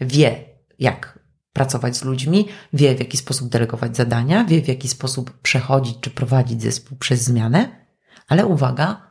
wie, 0.00 0.44
jak 0.78 1.18
pracować 1.52 1.96
z 1.96 2.04
ludźmi, 2.04 2.48
wie, 2.72 2.94
w 2.94 2.98
jaki 2.98 3.16
sposób 3.16 3.48
delegować 3.48 3.96
zadania, 3.96 4.44
wie, 4.44 4.62
w 4.62 4.68
jaki 4.68 4.88
sposób 4.88 5.38
przechodzić 5.42 5.96
czy 6.00 6.10
prowadzić 6.10 6.62
zespół 6.62 6.98
przez 6.98 7.22
zmianę, 7.22 7.86
ale 8.28 8.46
uwaga, 8.46 9.10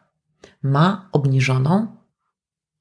ma 0.63 1.09
obniżoną 1.11 1.97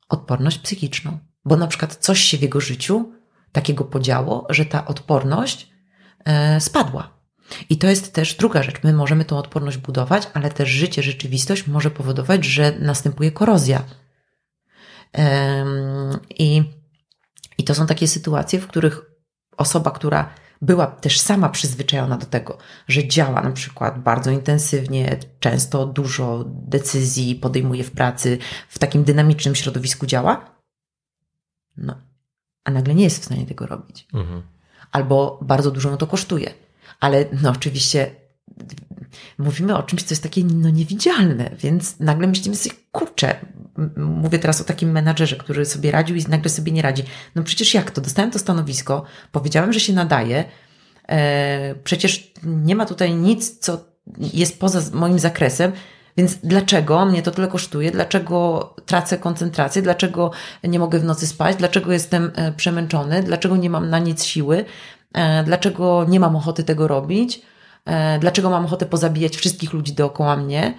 odporność 0.08 0.58
psychiczną, 0.58 1.18
bo 1.44 1.56
na 1.56 1.66
przykład 1.66 1.96
coś 1.96 2.20
się 2.20 2.38
w 2.38 2.42
jego 2.42 2.60
życiu 2.60 3.12
takiego 3.52 3.84
podziało, 3.84 4.46
że 4.50 4.64
ta 4.64 4.86
odporność 4.86 5.70
e, 6.24 6.60
spadła. 6.60 7.18
I 7.70 7.78
to 7.78 7.86
jest 7.86 8.14
też 8.14 8.34
druga 8.34 8.62
rzecz. 8.62 8.82
My 8.82 8.92
możemy 8.92 9.24
tą 9.24 9.38
odporność 9.38 9.78
budować, 9.78 10.28
ale 10.34 10.50
też 10.50 10.68
życie, 10.68 11.02
rzeczywistość 11.02 11.66
może 11.66 11.90
powodować, 11.90 12.44
że 12.44 12.78
następuje 12.78 13.32
korozja. 13.32 13.84
I 16.38 16.77
i 17.58 17.64
to 17.64 17.74
są 17.74 17.86
takie 17.86 18.08
sytuacje, 18.08 18.60
w 18.60 18.66
których 18.66 19.02
osoba, 19.56 19.90
która 19.90 20.34
była 20.62 20.86
też 20.86 21.20
sama 21.20 21.48
przyzwyczajona 21.48 22.16
do 22.16 22.26
tego, 22.26 22.58
że 22.88 23.08
działa 23.08 23.40
na 23.40 23.50
przykład 23.50 24.02
bardzo 24.02 24.30
intensywnie, 24.30 25.18
często 25.40 25.86
dużo 25.86 26.44
decyzji 26.46 27.34
podejmuje 27.34 27.84
w 27.84 27.90
pracy, 27.90 28.38
w 28.68 28.78
takim 28.78 29.04
dynamicznym 29.04 29.54
środowisku 29.54 30.06
działa, 30.06 30.58
no, 31.76 31.94
a 32.64 32.70
nagle 32.70 32.94
nie 32.94 33.04
jest 33.04 33.22
w 33.22 33.24
stanie 33.24 33.46
tego 33.46 33.66
robić. 33.66 34.08
Mhm. 34.14 34.42
Albo 34.92 35.40
bardzo 35.42 35.70
dużo 35.70 35.90
mu 35.90 35.96
to 35.96 36.06
kosztuje. 36.06 36.54
Ale 37.00 37.24
no 37.42 37.50
oczywiście 37.50 38.10
mówimy 39.38 39.76
o 39.76 39.82
czymś, 39.82 40.02
co 40.02 40.12
jest 40.12 40.22
takie 40.22 40.44
no, 40.44 40.70
niewidzialne, 40.70 41.50
więc 41.58 42.00
nagle 42.00 42.26
myślimy 42.26 42.56
sobie, 42.56 42.74
kurczę, 42.92 43.46
mówię 43.96 44.38
teraz 44.38 44.60
o 44.60 44.64
takim 44.64 44.90
menadżerze, 44.90 45.36
który 45.36 45.66
sobie 45.66 45.90
radził 45.90 46.16
i 46.16 46.24
nagle 46.28 46.50
sobie 46.50 46.72
nie 46.72 46.82
radzi. 46.82 47.02
No 47.34 47.42
przecież 47.42 47.74
jak 47.74 47.90
to? 47.90 48.00
Dostałem 48.00 48.30
to 48.30 48.38
stanowisko, 48.38 49.04
powiedziałem, 49.32 49.72
że 49.72 49.80
się 49.80 49.92
nadaje, 49.92 50.44
e, 51.08 51.74
przecież 51.84 52.32
nie 52.42 52.76
ma 52.76 52.86
tutaj 52.86 53.14
nic, 53.14 53.58
co 53.58 53.84
jest 54.18 54.60
poza 54.60 54.80
moim 54.92 55.18
zakresem, 55.18 55.72
więc 56.16 56.38
dlaczego 56.42 57.06
mnie 57.06 57.22
to 57.22 57.30
tyle 57.30 57.48
kosztuje? 57.48 57.90
Dlaczego 57.90 58.74
tracę 58.86 59.18
koncentrację? 59.18 59.82
Dlaczego 59.82 60.30
nie 60.64 60.78
mogę 60.78 60.98
w 60.98 61.04
nocy 61.04 61.26
spać? 61.26 61.56
Dlaczego 61.56 61.92
jestem 61.92 62.32
e, 62.34 62.52
przemęczony? 62.52 63.22
Dlaczego 63.22 63.56
nie 63.56 63.70
mam 63.70 63.90
na 63.90 63.98
nic 63.98 64.24
siły? 64.24 64.64
E, 65.12 65.44
dlaczego 65.44 66.06
nie 66.08 66.20
mam 66.20 66.36
ochoty 66.36 66.64
tego 66.64 66.88
robić? 66.88 67.42
Dlaczego 68.20 68.50
mam 68.50 68.64
ochotę 68.64 68.86
pozabijać 68.86 69.36
wszystkich 69.36 69.72
ludzi 69.72 69.92
dookoła 69.92 70.36
mnie. 70.36 70.74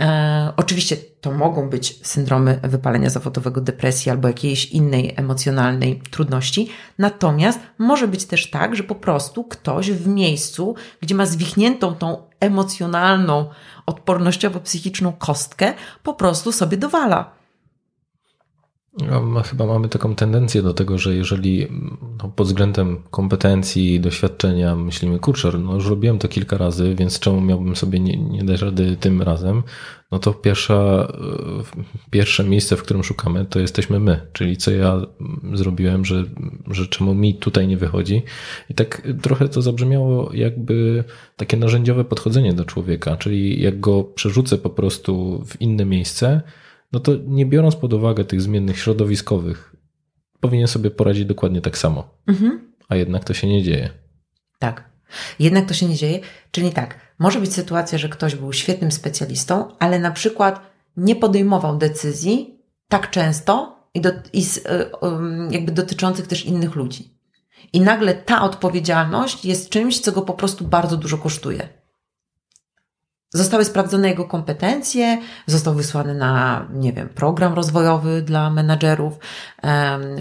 E, 0.00 0.52
oczywiście 0.56 0.96
to 1.20 1.32
mogą 1.32 1.68
być 1.68 2.06
syndromy 2.06 2.60
wypalenia 2.62 3.10
zawodowego, 3.10 3.60
depresji 3.60 4.10
albo 4.10 4.28
jakiejś 4.28 4.66
innej 4.66 5.14
emocjonalnej 5.16 6.02
trudności. 6.10 6.68
Natomiast 6.98 7.58
może 7.78 8.08
być 8.08 8.24
też 8.24 8.50
tak, 8.50 8.76
że 8.76 8.82
po 8.82 8.94
prostu 8.94 9.44
ktoś 9.44 9.90
w 9.90 10.06
miejscu, 10.06 10.74
gdzie 11.00 11.14
ma 11.14 11.26
zwichniętą 11.26 11.94
tą 11.94 12.22
emocjonalną, 12.40 13.50
odpornościowo-psychiczną 13.86 15.12
kostkę, 15.18 15.74
po 16.02 16.14
prostu 16.14 16.52
sobie 16.52 16.76
dowala. 16.76 17.43
No, 18.98 19.42
chyba 19.42 19.66
mamy 19.66 19.88
taką 19.88 20.14
tendencję 20.14 20.62
do 20.62 20.74
tego, 20.74 20.98
że 20.98 21.14
jeżeli 21.14 21.66
no, 22.22 22.28
pod 22.36 22.46
względem 22.46 23.02
kompetencji, 23.10 24.00
doświadczenia 24.00 24.76
myślimy, 24.76 25.18
kurczę, 25.18 25.52
no 25.58 25.74
już 25.74 25.88
robiłem 25.88 26.18
to 26.18 26.28
kilka 26.28 26.58
razy, 26.58 26.94
więc 26.94 27.18
czemu 27.18 27.40
miałbym 27.40 27.76
sobie 27.76 28.00
nie, 28.00 28.16
nie 28.16 28.44
dać 28.44 28.62
rady 28.62 28.96
tym 29.00 29.22
razem, 29.22 29.62
no 30.10 30.18
to 30.18 30.34
pierwsza, 30.34 30.74
e, 30.74 31.80
pierwsze 32.10 32.44
miejsce, 32.44 32.76
w 32.76 32.82
którym 32.82 33.04
szukamy, 33.04 33.44
to 33.44 33.60
jesteśmy 33.60 34.00
my, 34.00 34.20
czyli 34.32 34.56
co 34.56 34.70
ja 34.70 35.00
zrobiłem, 35.54 36.04
że, 36.04 36.24
że 36.66 36.86
czemu 36.86 37.14
mi 37.14 37.34
tutaj 37.34 37.68
nie 37.68 37.76
wychodzi. 37.76 38.22
I 38.70 38.74
tak 38.74 39.02
trochę 39.22 39.48
to 39.48 39.62
zabrzmiało 39.62 40.30
jakby 40.34 41.04
takie 41.36 41.56
narzędziowe 41.56 42.04
podchodzenie 42.04 42.52
do 42.52 42.64
człowieka, 42.64 43.16
czyli 43.16 43.62
jak 43.62 43.80
go 43.80 44.04
przerzucę 44.04 44.58
po 44.58 44.70
prostu 44.70 45.44
w 45.46 45.60
inne 45.60 45.84
miejsce, 45.84 46.40
no 46.94 47.00
to 47.00 47.12
nie 47.26 47.46
biorąc 47.46 47.76
pod 47.76 47.92
uwagę 47.92 48.24
tych 48.24 48.42
zmiennych 48.42 48.78
środowiskowych, 48.78 49.76
powinien 50.40 50.68
sobie 50.68 50.90
poradzić 50.90 51.24
dokładnie 51.24 51.60
tak 51.60 51.78
samo. 51.78 52.18
Mhm. 52.26 52.72
A 52.88 52.96
jednak 52.96 53.24
to 53.24 53.34
się 53.34 53.48
nie 53.48 53.62
dzieje. 53.62 53.90
Tak. 54.58 54.84
Jednak 55.38 55.68
to 55.68 55.74
się 55.74 55.86
nie 55.86 55.94
dzieje. 55.94 56.20
Czyli 56.50 56.72
tak, 56.72 56.98
może 57.18 57.40
być 57.40 57.54
sytuacja, 57.54 57.98
że 57.98 58.08
ktoś 58.08 58.34
był 58.34 58.52
świetnym 58.52 58.92
specjalistą, 58.92 59.76
ale 59.78 59.98
na 59.98 60.10
przykład 60.10 60.60
nie 60.96 61.16
podejmował 61.16 61.78
decyzji 61.78 62.60
tak 62.88 63.10
często 63.10 63.76
i, 63.94 64.00
do, 64.00 64.10
i 64.32 64.42
z, 64.42 64.56
y, 64.56 64.62
jakby 65.50 65.72
dotyczących 65.72 66.26
też 66.26 66.46
innych 66.46 66.74
ludzi. 66.74 67.18
I 67.72 67.80
nagle 67.80 68.14
ta 68.14 68.42
odpowiedzialność 68.42 69.44
jest 69.44 69.70
czymś, 69.70 70.00
co 70.00 70.12
go 70.12 70.22
po 70.22 70.34
prostu 70.34 70.64
bardzo 70.64 70.96
dużo 70.96 71.18
kosztuje. 71.18 71.68
Zostały 73.34 73.64
sprawdzone 73.64 74.08
jego 74.08 74.24
kompetencje, 74.24 75.22
został 75.46 75.74
wysłany 75.74 76.14
na, 76.14 76.66
nie 76.72 76.92
wiem, 76.92 77.08
program 77.08 77.54
rozwojowy 77.54 78.22
dla 78.22 78.50
menadżerów. 78.50 79.18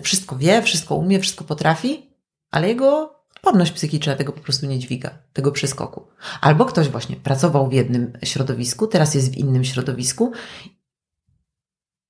Wszystko 0.02 0.36
wie, 0.36 0.62
wszystko 0.62 0.96
umie, 0.96 1.20
wszystko 1.20 1.44
potrafi, 1.44 2.10
ale 2.52 2.68
jego 2.68 3.16
odporność 3.36 3.72
psychiczna 3.72 4.16
tego 4.16 4.32
po 4.32 4.42
prostu 4.42 4.66
nie 4.66 4.80
dźwiga, 4.80 5.18
tego 5.34 5.52
przeskoku. 5.52 6.08
Albo 6.42 6.66
ktoś 6.66 6.90
właśnie 6.90 7.16
pracował 7.16 7.70
w 7.70 7.74
jednym 7.74 8.14
środowisku, 8.24 8.88
teraz 8.88 9.16
jest 9.16 9.34
w 9.34 9.38
innym 9.38 9.64
środowisku 9.64 10.32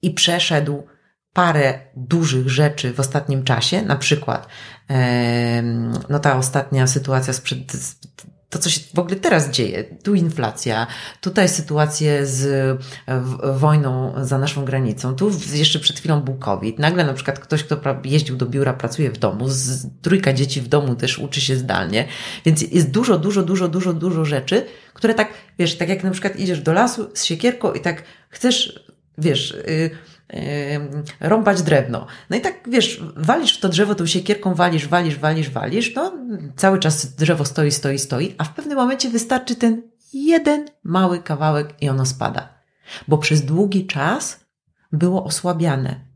i 0.01 0.12
przeszedł 0.12 0.83
parę 1.33 1.79
dużych 1.95 2.50
rzeczy 2.50 2.93
w 2.93 3.00
ostatnim 3.00 3.43
czasie, 3.43 3.81
na 3.81 3.95
przykład 3.95 4.48
no 6.10 6.19
ta 6.19 6.38
ostatnia 6.38 6.88
sytuacja 6.88 7.33
sprzed 7.33 7.74
to, 8.53 8.60
co 8.60 8.69
się 8.69 8.79
w 8.93 9.00
ogóle 9.00 9.15
teraz 9.15 9.50
dzieje. 9.50 9.83
Tu 9.83 10.15
inflacja, 10.15 10.88
tutaj 11.22 11.50
sytuacje 11.50 12.25
z 12.25 12.79
wojną 13.57 14.13
za 14.22 14.38
naszą 14.38 14.65
granicą, 14.65 15.15
tu 15.15 15.31
jeszcze 15.53 15.79
przed 15.79 16.00
chwilą 16.00 16.22
był 16.22 16.36
COVID. 16.36 16.79
Nagle 16.79 17.05
na 17.05 17.13
przykład 17.13 17.39
ktoś, 17.39 17.63
kto 17.63 17.77
jeździł 18.03 18.36
do 18.36 18.45
biura, 18.45 18.74
pracuje 18.74 19.12
w 19.12 19.17
domu, 19.17 19.45
z 19.48 19.88
trójka 20.01 20.33
dzieci 20.33 20.62
w 20.62 20.67
domu 20.67 20.95
też 20.95 21.19
uczy 21.19 21.41
się 21.41 21.55
zdalnie. 21.55 22.07
Więc 22.45 22.62
jest 22.62 22.91
dużo, 22.91 23.17
dużo, 23.17 23.43
dużo, 23.43 23.67
dużo, 23.67 23.93
dużo 23.93 24.25
rzeczy, 24.25 24.65
które 24.93 25.13
tak, 25.13 25.33
wiesz, 25.60 25.77
tak 25.77 25.89
jak 25.89 26.03
na 26.03 26.12
przykład 26.12 26.36
idziesz 26.36 26.62
do 26.62 26.74
lasu 26.74 27.10
z 27.13 27.24
siekierką 27.24 27.74
i 27.74 27.79
tak 27.79 28.03
chcesz, 28.29 28.86
wiesz, 29.17 29.57
yy, 29.67 29.89
rąbać 31.20 31.62
drewno. 31.62 32.08
No 32.30 32.38
i 32.38 32.42
tak, 32.42 32.70
wiesz, 32.70 33.03
walisz 33.15 33.58
w 33.58 33.60
to 33.60 33.70
drzewo 33.70 33.96
tą 33.96 34.06
siekierką, 34.06 34.56
walisz, 34.56 34.88
walisz, 34.88 35.20
walisz, 35.20 35.50
walisz, 35.50 35.96
no 35.96 36.13
cały 36.56 36.80
czas 36.80 37.15
drzewo 37.15 37.46
stoi, 37.46 37.72
stoi, 37.72 38.00
stoi, 38.00 38.36
a 38.38 38.44
w 38.44 38.53
pewnym 38.53 38.77
momencie 38.77 39.10
wystarczy 39.10 39.56
ten 39.56 39.82
jeden 40.13 40.65
mały 40.84 41.20
kawałek 41.20 41.74
i 41.82 41.89
ono 41.89 42.06
spada. 42.06 42.50
Bo 43.08 43.18
przez 43.18 43.46
długi 43.46 43.88
czas 43.88 44.46
było 44.92 45.24
osłabiane. 45.24 46.13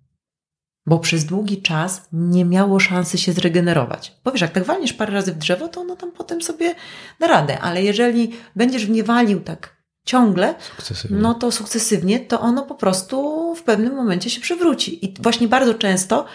Bo 0.86 1.00
przez 1.00 1.26
długi 1.26 1.62
czas 1.62 2.08
nie 2.12 2.46
miało 2.46 2.80
szansy 2.80 3.18
się 3.18 3.34
zregenerować. 3.34 4.18
Bo 4.24 4.32
wiesz, 4.32 4.42
jak 4.42 4.52
tak 4.52 4.64
walniesz 4.64 4.94
parę 4.94 5.14
razy 5.14 5.34
w 5.34 5.38
drzewo, 5.38 5.68
to 5.68 5.82
ono 5.82 5.96
tam 5.96 6.12
potem 6.12 6.42
sobie 6.42 6.76
da 7.20 7.28
radę. 7.28 7.60
Ale 7.60 7.84
jeżeli 7.84 8.34
będziesz 8.56 8.86
w 8.86 8.90
nie 8.90 9.04
walił 9.04 9.42
tak 9.42 9.77
ciągle, 10.08 10.56
sukcesywnie. 10.60 11.18
no 11.18 11.34
to 11.34 11.52
sukcesywnie, 11.52 12.20
to 12.20 12.42
ono 12.42 12.64
po 12.64 12.76
prostu 12.76 13.56
w 13.56 13.64
pewnym 13.64 13.96
momencie 13.96 14.30
się 14.30 14.42
przewróci. 14.42 15.06
I 15.06 15.14
właśnie 15.22 15.48
bardzo 15.48 15.74
często 15.74 16.26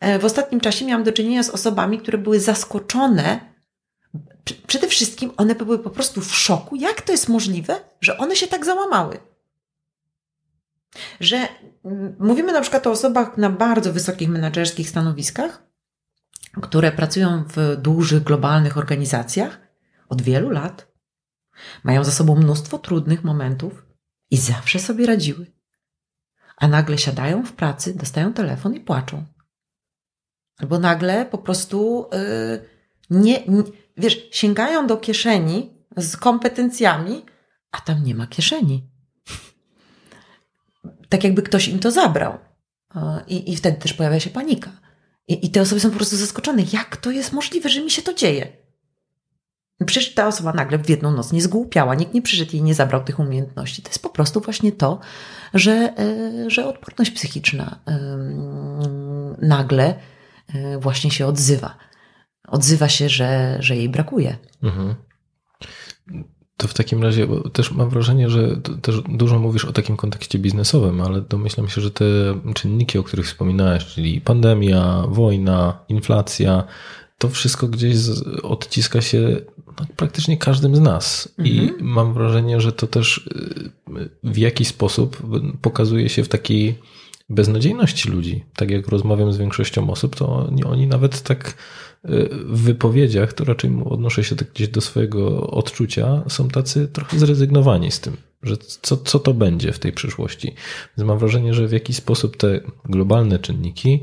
e, 0.00 0.18
w 0.18 0.24
ostatnim 0.24 0.60
czasie 0.60 0.84
miałam 0.84 1.04
do 1.04 1.12
czynienia 1.12 1.42
z 1.42 1.50
osobami, 1.50 1.98
które 1.98 2.18
były 2.18 2.40
zaskoczone. 2.40 3.40
Przede 4.66 4.88
wszystkim 4.88 5.30
one 5.36 5.54
były 5.54 5.78
po 5.78 5.90
prostu 5.90 6.20
w 6.20 6.34
szoku, 6.34 6.76
jak 6.76 7.02
to 7.02 7.12
jest 7.12 7.28
możliwe, 7.28 7.80
że 8.00 8.18
one 8.18 8.36
się 8.36 8.46
tak 8.46 8.64
załamały. 8.64 9.18
Że 11.20 11.48
mówimy 12.18 12.52
na 12.52 12.60
przykład 12.60 12.86
o 12.86 12.90
osobach 12.90 13.36
na 13.36 13.50
bardzo 13.50 13.92
wysokich 13.92 14.28
menedżerskich 14.28 14.88
stanowiskach, 14.88 15.62
które 16.62 16.92
pracują 16.92 17.44
w 17.56 17.76
dużych 17.76 18.22
globalnych 18.22 18.78
organizacjach 18.78 19.60
od 20.08 20.22
wielu 20.22 20.50
lat, 20.50 20.93
mają 21.84 22.04
za 22.04 22.10
sobą 22.10 22.36
mnóstwo 22.36 22.78
trudnych 22.78 23.24
momentów 23.24 23.86
i 24.30 24.36
zawsze 24.36 24.78
sobie 24.78 25.06
radziły. 25.06 25.46
A 26.56 26.68
nagle 26.68 26.98
siadają 26.98 27.44
w 27.44 27.52
pracy, 27.52 27.94
dostają 27.94 28.32
telefon 28.32 28.74
i 28.74 28.80
płaczą. 28.80 29.24
Albo 30.58 30.78
nagle 30.78 31.26
po 31.26 31.38
prostu 31.38 32.08
yy, 32.12 32.68
nie, 33.10 33.46
nie, 33.46 33.62
wiesz, 33.96 34.28
sięgają 34.30 34.86
do 34.86 34.96
kieszeni 34.96 35.70
z 35.96 36.16
kompetencjami, 36.16 37.24
a 37.70 37.80
tam 37.80 38.04
nie 38.04 38.14
ma 38.14 38.26
kieszeni. 38.26 38.90
Tak 41.08 41.24
jakby 41.24 41.42
ktoś 41.42 41.68
im 41.68 41.78
to 41.78 41.90
zabrał. 41.90 42.38
I, 43.26 43.52
i 43.52 43.56
wtedy 43.56 43.78
też 43.78 43.94
pojawia 43.94 44.20
się 44.20 44.30
panika. 44.30 44.70
I, 45.28 45.46
I 45.46 45.50
te 45.50 45.60
osoby 45.60 45.80
są 45.80 45.90
po 45.90 45.96
prostu 45.96 46.16
zaskoczone. 46.16 46.62
Jak 46.72 46.96
to 46.96 47.10
jest 47.10 47.32
możliwe, 47.32 47.68
że 47.68 47.80
mi 47.80 47.90
się 47.90 48.02
to 48.02 48.14
dzieje? 48.14 48.63
Przecież 49.86 50.14
ta 50.14 50.26
osoba 50.26 50.52
nagle 50.52 50.78
w 50.78 50.88
jedną 50.88 51.12
noc 51.12 51.32
nie 51.32 51.42
zgłupiała, 51.42 51.94
nikt 51.94 52.14
nie 52.14 52.22
przyszedł 52.22 52.52
jej 52.52 52.62
nie 52.62 52.74
zabrał 52.74 53.04
tych 53.04 53.18
umiejętności. 53.18 53.82
To 53.82 53.88
jest 53.88 54.02
po 54.02 54.08
prostu 54.08 54.40
właśnie 54.40 54.72
to, 54.72 55.00
że, 55.54 55.72
e, 55.98 56.50
że 56.50 56.66
odporność 56.68 57.10
psychiczna 57.10 57.78
nagle 59.42 59.94
e, 60.54 60.78
właśnie 60.78 61.10
się 61.10 61.26
odzywa. 61.26 61.76
Odzywa 62.48 62.88
się, 62.88 63.08
że, 63.08 63.56
że 63.60 63.76
jej 63.76 63.88
brakuje. 63.88 64.36
Mhm. 64.62 64.94
To 66.56 66.68
w 66.68 66.74
takim 66.74 67.02
razie, 67.02 67.26
też 67.52 67.72
mam 67.72 67.90
wrażenie, 67.90 68.30
że 68.30 68.56
też 68.82 69.00
dużo 69.00 69.38
mówisz 69.38 69.64
o 69.64 69.72
takim 69.72 69.96
kontekście 69.96 70.38
biznesowym, 70.38 71.00
ale 71.00 71.20
domyślam 71.20 71.68
się, 71.68 71.80
że 71.80 71.90
te 71.90 72.04
czynniki, 72.54 72.98
o 72.98 73.02
których 73.02 73.26
wspominałeś, 73.26 73.84
czyli 73.84 74.20
pandemia, 74.20 75.04
wojna, 75.08 75.84
inflacja, 75.88 76.64
to 77.24 77.30
wszystko 77.30 77.68
gdzieś 77.68 77.96
odciska 78.42 79.00
się 79.00 79.36
no, 79.66 79.86
praktycznie 79.96 80.36
każdym 80.38 80.76
z 80.76 80.80
nas. 80.80 81.34
Mhm. 81.38 81.56
I 81.56 81.82
mam 81.82 82.14
wrażenie, 82.14 82.60
że 82.60 82.72
to 82.72 82.86
też 82.86 83.18
y, 83.18 84.10
w 84.24 84.38
jakiś 84.38 84.68
sposób 84.68 85.22
pokazuje 85.62 86.08
się 86.08 86.24
w 86.24 86.28
takiej 86.28 86.78
beznadziejności 87.28 88.10
ludzi. 88.10 88.44
Tak 88.56 88.70
jak 88.70 88.88
rozmawiam 88.88 89.32
z 89.32 89.36
większością 89.36 89.90
osób, 89.90 90.16
to 90.16 90.36
oni, 90.36 90.64
oni 90.64 90.86
nawet 90.86 91.22
tak 91.22 91.48
y, 92.04 92.28
w 92.44 92.62
wypowiedziach, 92.62 93.32
to 93.32 93.44
raczej 93.44 93.70
odnoszę 93.84 94.24
się 94.24 94.36
tak 94.36 94.52
gdzieś 94.52 94.68
do 94.68 94.80
swojego 94.80 95.46
odczucia, 95.50 96.22
są 96.28 96.48
tacy 96.48 96.88
trochę 96.88 97.18
zrezygnowani 97.18 97.90
z 97.90 98.00
tym, 98.00 98.16
że 98.42 98.56
co, 98.56 98.96
co 98.96 99.18
to 99.18 99.34
będzie 99.34 99.72
w 99.72 99.78
tej 99.78 99.92
przyszłości. 99.92 100.54
Więc 100.98 101.08
mam 101.08 101.18
wrażenie, 101.18 101.54
że 101.54 101.68
w 101.68 101.72
jakiś 101.72 101.96
sposób 101.96 102.36
te 102.36 102.60
globalne 102.84 103.38
czynniki 103.38 104.02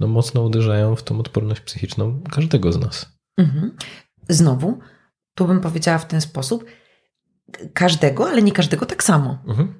no, 0.00 0.06
mocno 0.06 0.42
uderzają 0.42 0.96
w 0.96 1.02
tą 1.02 1.20
odporność 1.20 1.60
psychiczną 1.60 2.22
każdego 2.30 2.72
z 2.72 2.78
nas. 2.78 3.18
Mhm. 3.36 3.76
Znowu, 4.28 4.78
tu 5.34 5.46
bym 5.46 5.60
powiedziała 5.60 5.98
w 5.98 6.08
ten 6.08 6.20
sposób, 6.20 6.64
każdego, 7.74 8.28
ale 8.28 8.42
nie 8.42 8.52
każdego 8.52 8.86
tak 8.86 9.02
samo. 9.02 9.38
Mhm. 9.46 9.74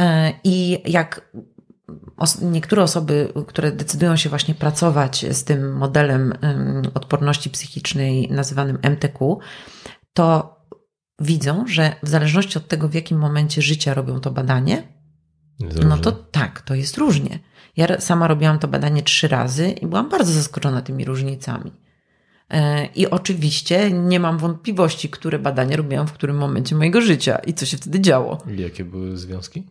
E, 0.00 0.32
I 0.44 0.82
jak 0.92 1.32
niektóre 2.42 2.82
osoby, 2.82 3.32
które 3.46 3.72
decydują 3.72 4.16
się 4.16 4.28
właśnie 4.28 4.54
pracować 4.54 5.26
z 5.30 5.44
tym 5.44 5.76
modelem 5.76 6.32
odporności 6.94 7.50
psychicznej 7.50 8.28
nazywanym 8.30 8.78
MTQ, 8.82 9.38
to 10.12 10.56
widzą, 11.20 11.66
że 11.66 11.96
w 12.02 12.08
zależności 12.08 12.58
od 12.58 12.68
tego, 12.68 12.88
w 12.88 12.94
jakim 12.94 13.18
momencie 13.18 13.62
życia 13.62 13.94
robią 13.94 14.20
to 14.20 14.30
badanie, 14.30 14.82
no 15.84 15.98
to 15.98 16.12
tak, 16.12 16.60
to 16.62 16.74
jest 16.74 16.98
różnie. 16.98 17.38
Ja 17.76 18.00
sama 18.00 18.28
robiłam 18.28 18.58
to 18.58 18.68
badanie 18.68 19.02
trzy 19.02 19.28
razy 19.28 19.70
i 19.70 19.86
byłam 19.86 20.08
bardzo 20.08 20.32
zaskoczona 20.32 20.82
tymi 20.82 21.04
różnicami. 21.04 21.72
E, 22.50 22.86
I 22.86 23.10
oczywiście 23.10 23.90
nie 23.90 24.20
mam 24.20 24.38
wątpliwości, 24.38 25.08
które 25.08 25.38
badania 25.38 25.76
robiłam 25.76 26.06
w 26.06 26.12
którym 26.12 26.36
momencie 26.36 26.76
mojego 26.76 27.00
życia 27.00 27.38
i 27.38 27.54
co 27.54 27.66
się 27.66 27.76
wtedy 27.76 28.00
działo. 28.00 28.38
I 28.56 28.62
jakie 28.62 28.84
były 28.84 29.16
związki? 29.16 29.66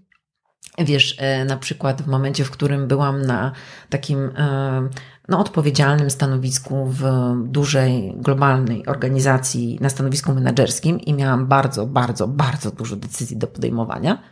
Wiesz, 0.78 1.16
e, 1.20 1.46
na 1.46 1.58
przykład 1.58 2.02
w 2.02 2.08
momencie, 2.08 2.44
w 2.46 2.52
którym 2.52 2.88
byłam 2.88 3.22
na 3.22 3.52
takim 3.90 4.20
e, 4.38 4.90
no, 5.30 5.40
odpowiedzialnym 5.40 6.10
stanowisku 6.10 6.86
w 6.86 7.04
dużej, 7.44 8.14
globalnej 8.18 8.86
organizacji, 8.86 9.78
na 9.82 9.90
stanowisku 9.90 10.34
menedżerskim 10.34 11.00
i 11.00 11.14
miałam 11.14 11.48
bardzo, 11.48 11.86
bardzo, 11.86 12.28
bardzo 12.28 12.72
dużo 12.72 12.96
decyzji 12.96 13.38
do 13.38 13.48
podejmowania, 13.48 14.24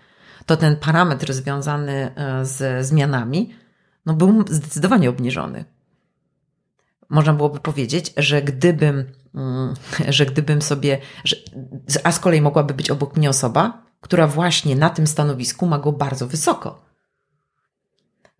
to 0.45 0.57
ten 0.57 0.75
parametr 0.75 1.33
związany 1.33 2.11
z 2.41 2.85
zmianami 2.85 3.53
no, 4.05 4.13
był 4.13 4.45
zdecydowanie 4.49 5.09
obniżony 5.09 5.65
można 7.13 7.33
byłoby 7.33 7.59
powiedzieć, 7.59 8.13
że 8.17 8.41
gdybym, 8.41 9.11
mm, 9.35 9.73
że 10.15 10.25
gdybym 10.25 10.61
sobie, 10.61 10.97
że, 11.23 11.35
a 12.03 12.11
z 12.11 12.19
kolei 12.19 12.41
mogłaby 12.41 12.73
być 12.73 12.91
obok 12.91 13.17
mnie 13.17 13.29
osoba, 13.29 13.83
która 14.01 14.27
właśnie 14.27 14.75
na 14.75 14.89
tym 14.89 15.07
stanowisku 15.07 15.65
ma 15.65 15.79
go 15.79 15.91
bardzo 15.91 16.27
wysoko. 16.27 16.83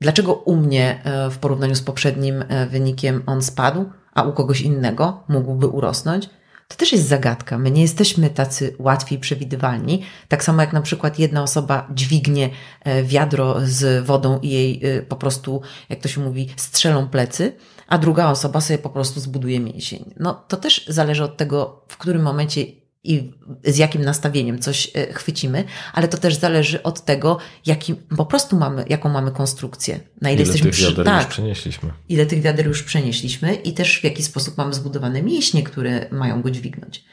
Dlaczego 0.01 0.33
u 0.33 0.55
mnie 0.55 1.01
e, 1.03 1.29
w 1.29 1.37
porównaniu 1.37 1.75
z 1.75 1.81
poprzednim 1.81 2.43
e, 2.47 2.67
wynikiem 2.67 3.23
on 3.25 3.41
spadł, 3.41 3.89
a 4.13 4.23
u 4.23 4.33
kogoś 4.33 4.61
innego 4.61 5.23
mógłby 5.27 5.67
urosnąć? 5.67 6.29
To 6.67 6.75
też 6.75 6.91
jest 6.91 7.07
zagadka. 7.07 7.57
My 7.57 7.71
nie 7.71 7.81
jesteśmy 7.81 8.29
tacy 8.29 8.75
łatwi 8.79 9.19
przewidywalni. 9.19 10.03
Tak 10.27 10.43
samo 10.43 10.61
jak 10.61 10.73
na 10.73 10.81
przykład 10.81 11.19
jedna 11.19 11.43
osoba 11.43 11.87
dźwignie 11.93 12.49
e, 12.81 13.03
wiadro 13.03 13.55
z 13.63 14.05
wodą 14.05 14.39
i 14.39 14.49
jej 14.49 14.81
po 15.09 15.15
prostu, 15.15 15.61
jak 15.89 15.99
to 15.99 16.07
się 16.07 16.21
mówi, 16.21 16.49
strzelą 16.57 17.07
plecy, 17.07 17.55
a 17.87 17.97
druga 17.97 18.29
osoba 18.29 18.61
sobie 18.61 18.77
po 18.77 18.89
prostu 18.89 19.19
zbuduje 19.19 19.59
mięsień. 19.59 20.13
No 20.19 20.33
to 20.47 20.57
też 20.57 20.85
zależy 20.87 21.23
od 21.23 21.37
tego, 21.37 21.85
w 21.87 21.97
którym 21.97 22.21
momencie 22.21 22.82
i 23.03 23.31
z 23.65 23.77
jakim 23.77 24.01
nastawieniem 24.01 24.59
coś 24.59 24.91
e, 24.93 25.13
chwycimy, 25.13 25.63
ale 25.93 26.07
to 26.07 26.17
też 26.17 26.35
zależy 26.35 26.83
od 26.83 27.05
tego, 27.05 27.37
jaki 27.65 27.95
po 27.95 28.25
prostu 28.25 28.57
mamy, 28.57 28.85
jaką 28.89 29.09
mamy 29.09 29.31
konstrukcję. 29.31 29.99
Na 30.21 30.29
ile, 30.29 30.41
ile 30.41 30.41
jesteśmy 30.41 30.71
tych 30.71 30.79
wiader 30.79 31.05
tak, 31.05 31.23
już 31.23 31.33
przenieśliśmy. 31.33 31.93
Ile 32.09 32.25
tych 32.25 32.41
wiader 32.41 32.67
już 32.67 32.83
przenieśliśmy 32.83 33.55
i 33.55 33.73
też 33.73 33.99
w 33.99 34.03
jaki 34.03 34.23
sposób 34.23 34.57
mamy 34.57 34.73
zbudowane 34.73 35.23
mięśnie, 35.23 35.63
które 35.63 36.07
mają 36.11 36.41
go 36.41 36.51
dźwignąć. 36.51 37.03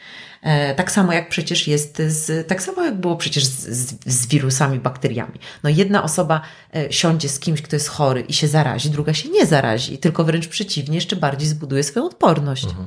E, 0.42 0.74
tak 0.74 0.92
samo 0.92 1.12
jak 1.12 1.28
przecież 1.28 1.68
jest 1.68 2.02
z, 2.06 2.48
tak 2.48 2.62
samo 2.62 2.84
jak 2.84 3.00
było 3.00 3.16
przecież 3.16 3.44
z, 3.44 3.68
z, 3.68 3.94
z, 4.06 4.26
wirusami, 4.26 4.78
bakteriami. 4.78 5.38
No 5.62 5.70
jedna 5.70 6.02
osoba 6.02 6.40
e, 6.74 6.92
siądzie 6.92 7.28
z 7.28 7.38
kimś, 7.38 7.62
kto 7.62 7.76
jest 7.76 7.88
chory 7.88 8.20
i 8.20 8.32
się 8.32 8.48
zarazi, 8.48 8.90
druga 8.90 9.14
się 9.14 9.28
nie 9.28 9.46
zarazi, 9.46 9.98
tylko 9.98 10.24
wręcz 10.24 10.48
przeciwnie, 10.48 10.94
jeszcze 10.94 11.16
bardziej 11.16 11.48
zbuduje 11.48 11.82
swoją 11.82 12.06
odporność. 12.06 12.64
Mhm. 12.64 12.86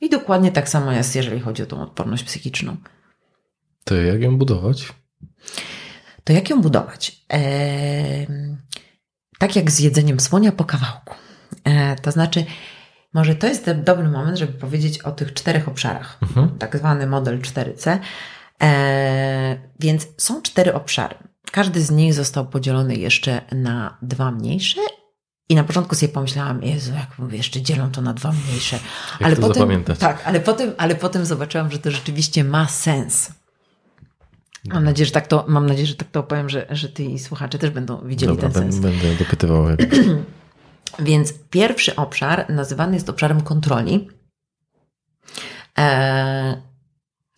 I 0.00 0.10
dokładnie 0.10 0.52
tak 0.52 0.68
samo 0.68 0.92
jest, 0.92 1.16
jeżeli 1.16 1.40
chodzi 1.40 1.62
o 1.62 1.66
tą 1.66 1.82
odporność 1.82 2.24
psychiczną. 2.24 2.76
To 3.84 3.94
jak 3.94 4.20
ją 4.22 4.38
budować? 4.38 4.92
To 6.24 6.32
jak 6.32 6.50
ją 6.50 6.60
budować? 6.60 7.24
Eee, 7.28 8.26
tak 9.38 9.56
jak 9.56 9.70
z 9.70 9.78
jedzeniem 9.78 10.20
słonia 10.20 10.52
po 10.52 10.64
kawałku. 10.64 11.14
Eee, 11.64 11.96
to 12.02 12.10
znaczy, 12.10 12.44
może 13.14 13.34
to 13.34 13.46
jest 13.46 13.70
dobry 13.72 14.08
moment, 14.08 14.38
żeby 14.38 14.52
powiedzieć 14.52 14.98
o 15.02 15.12
tych 15.12 15.34
czterech 15.34 15.68
obszarach, 15.68 16.18
Mhm. 16.22 16.58
tak 16.58 16.76
zwany 16.76 17.06
model 17.06 17.40
4C. 17.40 17.98
E, 18.62 19.58
więc 19.80 20.06
są 20.16 20.42
cztery 20.42 20.74
obszary. 20.74 21.14
Każdy 21.52 21.80
z 21.82 21.90
nich 21.90 22.14
został 22.14 22.46
podzielony 22.46 22.96
jeszcze 22.96 23.40
na 23.52 23.98
dwa 24.02 24.30
mniejsze. 24.30 24.80
I 25.48 25.54
na 25.54 25.64
początku 25.64 25.94
sobie 25.94 26.12
pomyślałam, 26.12 26.62
Jezu, 26.62 26.92
jak 26.94 27.18
mówię, 27.18 27.36
jeszcze 27.36 27.62
dzielą 27.62 27.90
to 27.90 28.02
na 28.02 28.14
dwa 28.14 28.32
mniejsze. 28.32 28.78
Jak 29.20 29.38
to 29.38 29.54
zapamiętać? 29.54 29.98
tak, 29.98 30.22
ale 30.24 30.40
potem, 30.40 30.72
ale 30.78 30.94
potem 30.94 31.26
zobaczyłam, 31.26 31.70
że 31.70 31.78
to 31.78 31.90
rzeczywiście 31.90 32.44
ma 32.44 32.68
sens. 32.68 33.32
Mam 34.64 34.84
nadzieję, 34.84 35.06
że 35.06 35.12
tak 35.12 35.26
to, 35.26 35.44
mam 35.48 35.66
nadzieję, 35.66 35.86
że 35.86 35.94
tak 35.94 36.10
to 36.10 36.20
opowiem, 36.20 36.48
że, 36.48 36.66
że 36.70 36.88
ty 36.88 37.04
i 37.04 37.18
słuchacze 37.18 37.58
też 37.58 37.70
będą 37.70 38.00
widzieli 38.06 38.32
Dobra, 38.32 38.50
ten 38.50 38.62
sens. 38.62 38.76
będę 38.78 39.14
dopytywał. 39.14 39.64
Więc 40.98 41.34
pierwszy 41.50 41.96
obszar 41.96 42.50
nazywany 42.50 42.94
jest 42.94 43.08
obszarem 43.10 43.40
kontroli. 43.40 44.08
E, 45.78 46.62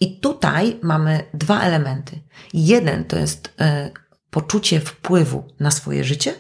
I 0.01 0.21
tutaj 0.21 0.79
mamy 0.83 1.25
dwa 1.35 1.61
elementy. 1.61 2.21
Jeden 2.55 3.05
to 3.05 3.19
jest 3.19 3.55
e, 3.61 3.91
poczucie 4.31 4.81
wpływu 4.81 5.45
na 5.61 5.71
swoje 5.71 6.05
życie, 6.05 6.35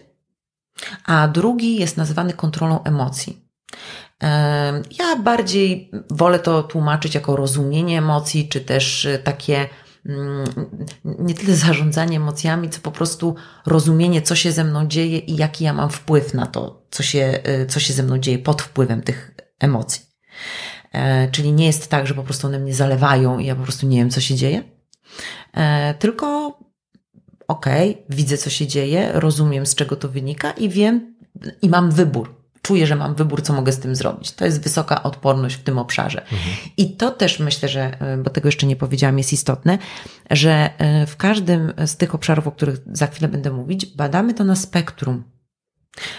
a 1.04 1.28
drugi 1.28 1.76
jest 1.76 1.96
nazywany 1.96 2.32
kontrolą 2.32 2.84
emocji. 2.84 3.44
E, 4.22 4.82
Ja 4.98 5.16
bardziej 5.16 5.90
wolę 6.10 6.38
to 6.38 6.62
tłumaczyć 6.62 7.14
jako 7.14 7.36
rozumienie 7.36 7.98
emocji, 7.98 8.48
czy 8.48 8.60
też 8.60 9.06
e, 9.06 9.18
takie 9.18 9.68
mm, 10.06 10.44
nie 11.04 11.34
tyle 11.34 11.56
zarządzanie 11.56 12.16
emocjami, 12.16 12.70
co 12.70 12.80
po 12.80 12.90
prostu 12.90 13.34
rozumienie, 13.66 14.22
co 14.22 14.34
się 14.34 14.52
ze 14.52 14.64
mną 14.64 14.86
dzieje 14.86 15.18
i 15.18 15.36
jaki 15.36 15.64
ja 15.64 15.72
mam 15.72 15.90
wpływ 15.90 16.34
na 16.34 16.46
to, 16.46 16.82
co 16.90 17.02
się, 17.02 17.40
y, 17.62 17.66
co 17.66 17.80
się 17.80 17.92
ze 17.92 18.02
mną 18.02 18.18
dzieje 18.18 18.38
pod 18.38 18.62
wpływem 18.62 19.02
tych 19.02 19.34
emocji. 19.58 20.02
E, 20.92 21.28
Czyli 21.30 21.52
nie 21.52 21.66
jest 21.66 21.88
tak, 21.90 22.06
że 22.06 22.14
po 22.14 22.22
prostu 22.22 22.46
one 22.46 22.58
mnie 22.58 22.74
zalewają 22.74 23.38
i 23.38 23.46
ja 23.46 23.54
po 23.56 23.62
prostu 23.62 23.86
nie 23.86 23.96
wiem, 23.98 24.10
co 24.10 24.20
się 24.20 24.34
dzieje, 24.34 24.62
E, 25.54 25.94
tylko 25.94 26.58
okej, 27.50 28.02
widzę, 28.08 28.36
co 28.36 28.50
się 28.50 28.66
dzieje, 28.66 29.12
rozumiem, 29.12 29.66
z 29.66 29.74
czego 29.74 29.96
to 29.96 30.08
wynika 30.08 30.50
i 30.50 30.68
wiem, 30.68 31.14
i 31.62 31.68
mam 31.68 31.90
wybór. 31.90 32.40
Czuję, 32.62 32.86
że 32.86 32.96
mam 32.96 33.14
wybór, 33.14 33.42
co 33.42 33.52
mogę 33.52 33.72
z 33.72 33.78
tym 33.78 33.96
zrobić. 33.96 34.32
To 34.32 34.44
jest 34.44 34.62
wysoka 34.62 35.02
odporność 35.02 35.56
w 35.56 35.62
tym 35.62 35.78
obszarze. 35.78 36.22
I 36.76 36.96
to 36.96 37.10
też 37.10 37.38
myślę, 37.38 37.68
że, 37.68 38.12
y, 38.14 38.22
bo 38.22 38.30
tego 38.30 38.48
jeszcze 38.48 38.66
nie 38.66 38.76
powiedziałam, 38.76 39.18
jest 39.18 39.32
istotne, 39.32 39.78
że 40.30 40.70
y, 41.02 41.06
w 41.06 41.16
każdym 41.16 41.72
z 41.86 41.96
tych 41.96 42.14
obszarów, 42.14 42.46
o 42.46 42.52
których 42.52 42.76
za 42.92 43.06
chwilę 43.06 43.28
będę 43.28 43.50
mówić, 43.50 43.86
badamy 43.86 44.34
to 44.34 44.44
na 44.44 44.56
spektrum. 44.56 45.24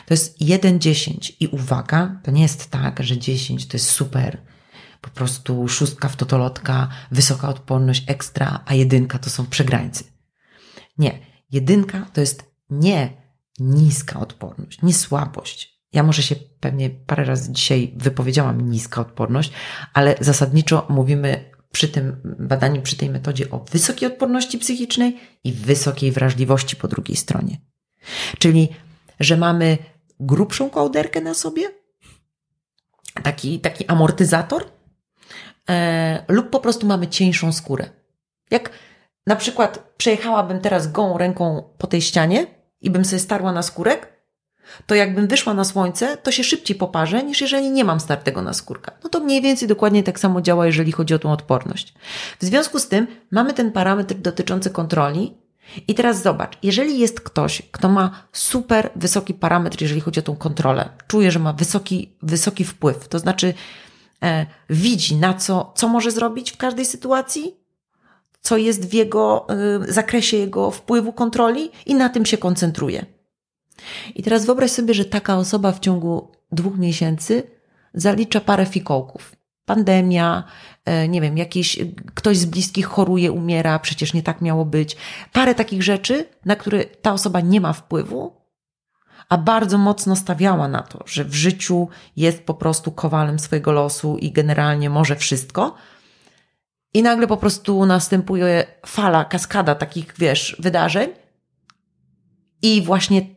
To 0.05 0.13
jest 0.13 0.41
1-10 0.41 1.33
i 1.39 1.47
uwaga, 1.47 2.19
to 2.23 2.31
nie 2.31 2.41
jest 2.41 2.69
tak, 2.69 3.03
że 3.03 3.17
10 3.17 3.67
to 3.67 3.77
jest 3.77 3.89
super, 3.89 4.37
po 5.01 5.09
prostu 5.09 5.67
szóstka 5.67 6.09
w 6.09 6.15
totolotka, 6.15 6.87
wysoka 7.11 7.49
odporność, 7.49 8.03
ekstra, 8.07 8.63
a 8.65 8.73
jedynka 8.73 9.19
to 9.19 9.29
są 9.29 9.45
przegrańcy. 9.45 10.10
Nie, 10.97 11.19
jedynka 11.51 12.07
to 12.13 12.21
jest 12.21 12.51
nie 12.69 13.21
niska 13.59 14.19
odporność, 14.19 14.81
nie 14.81 14.93
słabość. 14.93 15.81
Ja 15.93 16.03
może 16.03 16.23
się 16.23 16.35
pewnie 16.59 16.89
parę 16.89 17.25
razy 17.25 17.51
dzisiaj 17.51 17.93
wypowiedziałam 17.95 18.71
niska 18.71 19.01
odporność, 19.01 19.51
ale 19.93 20.15
zasadniczo 20.19 20.87
mówimy 20.89 21.51
przy 21.71 21.87
tym 21.87 22.35
badaniu, 22.39 22.81
przy 22.81 22.95
tej 22.95 23.09
metodzie 23.09 23.49
o 23.49 23.59
wysokiej 23.59 24.07
odporności 24.07 24.57
psychicznej 24.57 25.19
i 25.43 25.53
wysokiej 25.53 26.11
wrażliwości 26.11 26.75
po 26.75 26.87
drugiej 26.87 27.17
stronie. 27.17 27.57
Czyli, 28.39 28.69
że 29.19 29.37
mamy 29.37 29.77
grubszą 30.19 30.69
kołderkę 30.69 31.21
na 31.21 31.33
sobie, 31.33 31.63
taki, 33.23 33.59
taki 33.59 33.85
amortyzator, 33.87 34.65
e, 35.69 36.25
lub 36.27 36.49
po 36.49 36.59
prostu 36.59 36.87
mamy 36.87 37.07
cieńszą 37.07 37.51
skórę. 37.51 37.89
Jak 38.51 38.69
na 39.27 39.35
przykład 39.35 39.93
przejechałabym 39.97 40.59
teraz 40.59 40.91
gołą 40.91 41.17
ręką 41.17 41.63
po 41.77 41.87
tej 41.87 42.01
ścianie 42.01 42.47
i 42.81 42.89
bym 42.89 43.05
sobie 43.05 43.19
starła 43.19 43.51
na 43.51 43.63
skórek, 43.63 44.21
to 44.85 44.95
jakbym 44.95 45.27
wyszła 45.27 45.53
na 45.53 45.63
słońce, 45.63 46.17
to 46.17 46.31
się 46.31 46.43
szybciej 46.43 46.75
poparzę, 46.75 47.23
niż 47.23 47.41
jeżeli 47.41 47.71
nie 47.71 47.83
mam 47.83 47.99
startego 47.99 48.41
na 48.41 48.53
skórka. 48.53 48.91
No 49.03 49.09
to 49.09 49.19
mniej 49.19 49.41
więcej 49.41 49.67
dokładnie 49.67 50.03
tak 50.03 50.19
samo 50.19 50.41
działa, 50.41 50.65
jeżeli 50.65 50.91
chodzi 50.91 51.13
o 51.13 51.19
tą 51.19 51.31
odporność. 51.31 51.93
W 52.39 52.45
związku 52.45 52.79
z 52.79 52.87
tym 52.87 53.07
mamy 53.31 53.53
ten 53.53 53.71
parametr 53.71 54.15
dotyczący 54.15 54.69
kontroli. 54.69 55.37
I 55.87 55.95
teraz 55.95 56.23
zobacz, 56.23 56.57
jeżeli 56.63 56.99
jest 56.99 57.21
ktoś, 57.21 57.61
kto 57.71 57.89
ma 57.89 58.27
super 58.31 58.89
wysoki 58.95 59.33
parametr, 59.33 59.81
jeżeli 59.81 60.01
chodzi 60.01 60.19
o 60.19 60.23
tą 60.23 60.35
kontrolę, 60.35 60.89
czuje, 61.07 61.31
że 61.31 61.39
ma 61.39 61.53
wysoki, 61.53 62.15
wysoki 62.21 62.63
wpływ, 62.63 63.07
to 63.07 63.19
znaczy 63.19 63.53
e, 64.23 64.45
widzi 64.69 65.15
na 65.15 65.33
co, 65.33 65.73
co 65.75 65.87
może 65.87 66.11
zrobić 66.11 66.51
w 66.51 66.57
każdej 66.57 66.85
sytuacji, 66.85 67.60
co 68.41 68.57
jest 68.57 68.89
w 68.89 68.93
jego 68.93 69.47
y, 69.89 69.93
zakresie 69.93 70.37
jego 70.37 70.71
wpływu 70.71 71.13
kontroli 71.13 71.71
i 71.85 71.95
na 71.95 72.09
tym 72.09 72.25
się 72.25 72.37
koncentruje. 72.37 73.05
I 74.15 74.23
teraz 74.23 74.45
wyobraź 74.45 74.71
sobie, 74.71 74.93
że 74.93 75.05
taka 75.05 75.37
osoba 75.37 75.71
w 75.71 75.79
ciągu 75.79 76.31
dwóch 76.51 76.77
miesięcy 76.77 77.43
zalicza 77.93 78.41
parę 78.41 78.65
fikołków. 78.65 79.35
Pandemia, 79.65 80.43
e, 80.85 81.07
nie 81.07 81.21
wiem, 81.21 81.37
jakiś, 81.37 81.79
ktoś 82.15 82.37
z 82.37 82.45
bliskich 82.45 82.85
choruje, 82.85 83.31
umiera, 83.31 83.79
przecież 83.79 84.13
nie 84.13 84.23
tak 84.23 84.41
miało 84.41 84.65
być. 84.65 84.97
Parę 85.33 85.55
takich 85.55 85.83
rzeczy, 85.83 86.25
na 86.45 86.55
które 86.55 86.85
ta 86.85 87.13
osoba 87.13 87.41
nie 87.41 87.61
ma 87.61 87.73
wpływu, 87.73 88.41
a 89.29 89.37
bardzo 89.37 89.77
mocno 89.77 90.15
stawiała 90.15 90.67
na 90.67 90.81
to, 90.81 91.03
że 91.05 91.25
w 91.25 91.33
życiu 91.33 91.87
jest 92.15 92.43
po 92.43 92.53
prostu 92.53 92.91
kowalem 92.91 93.39
swojego 93.39 93.71
losu 93.71 94.17
i 94.17 94.31
generalnie 94.31 94.89
może 94.89 95.15
wszystko. 95.15 95.75
I 96.93 97.03
nagle 97.03 97.27
po 97.27 97.37
prostu 97.37 97.85
następuje 97.85 98.67
fala, 98.85 99.25
kaskada 99.25 99.75
takich, 99.75 100.13
wiesz, 100.17 100.55
wydarzeń. 100.59 101.09
I 102.61 102.81
właśnie 102.81 103.35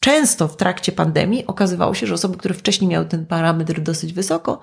często 0.00 0.48
w 0.48 0.56
trakcie 0.56 0.92
pandemii 0.92 1.46
okazywało 1.46 1.94
się, 1.94 2.06
że 2.06 2.14
osoby, 2.14 2.38
które 2.38 2.54
wcześniej 2.54 2.90
miały 2.90 3.06
ten 3.06 3.26
parametr 3.26 3.80
dosyć 3.80 4.12
wysoko, 4.12 4.60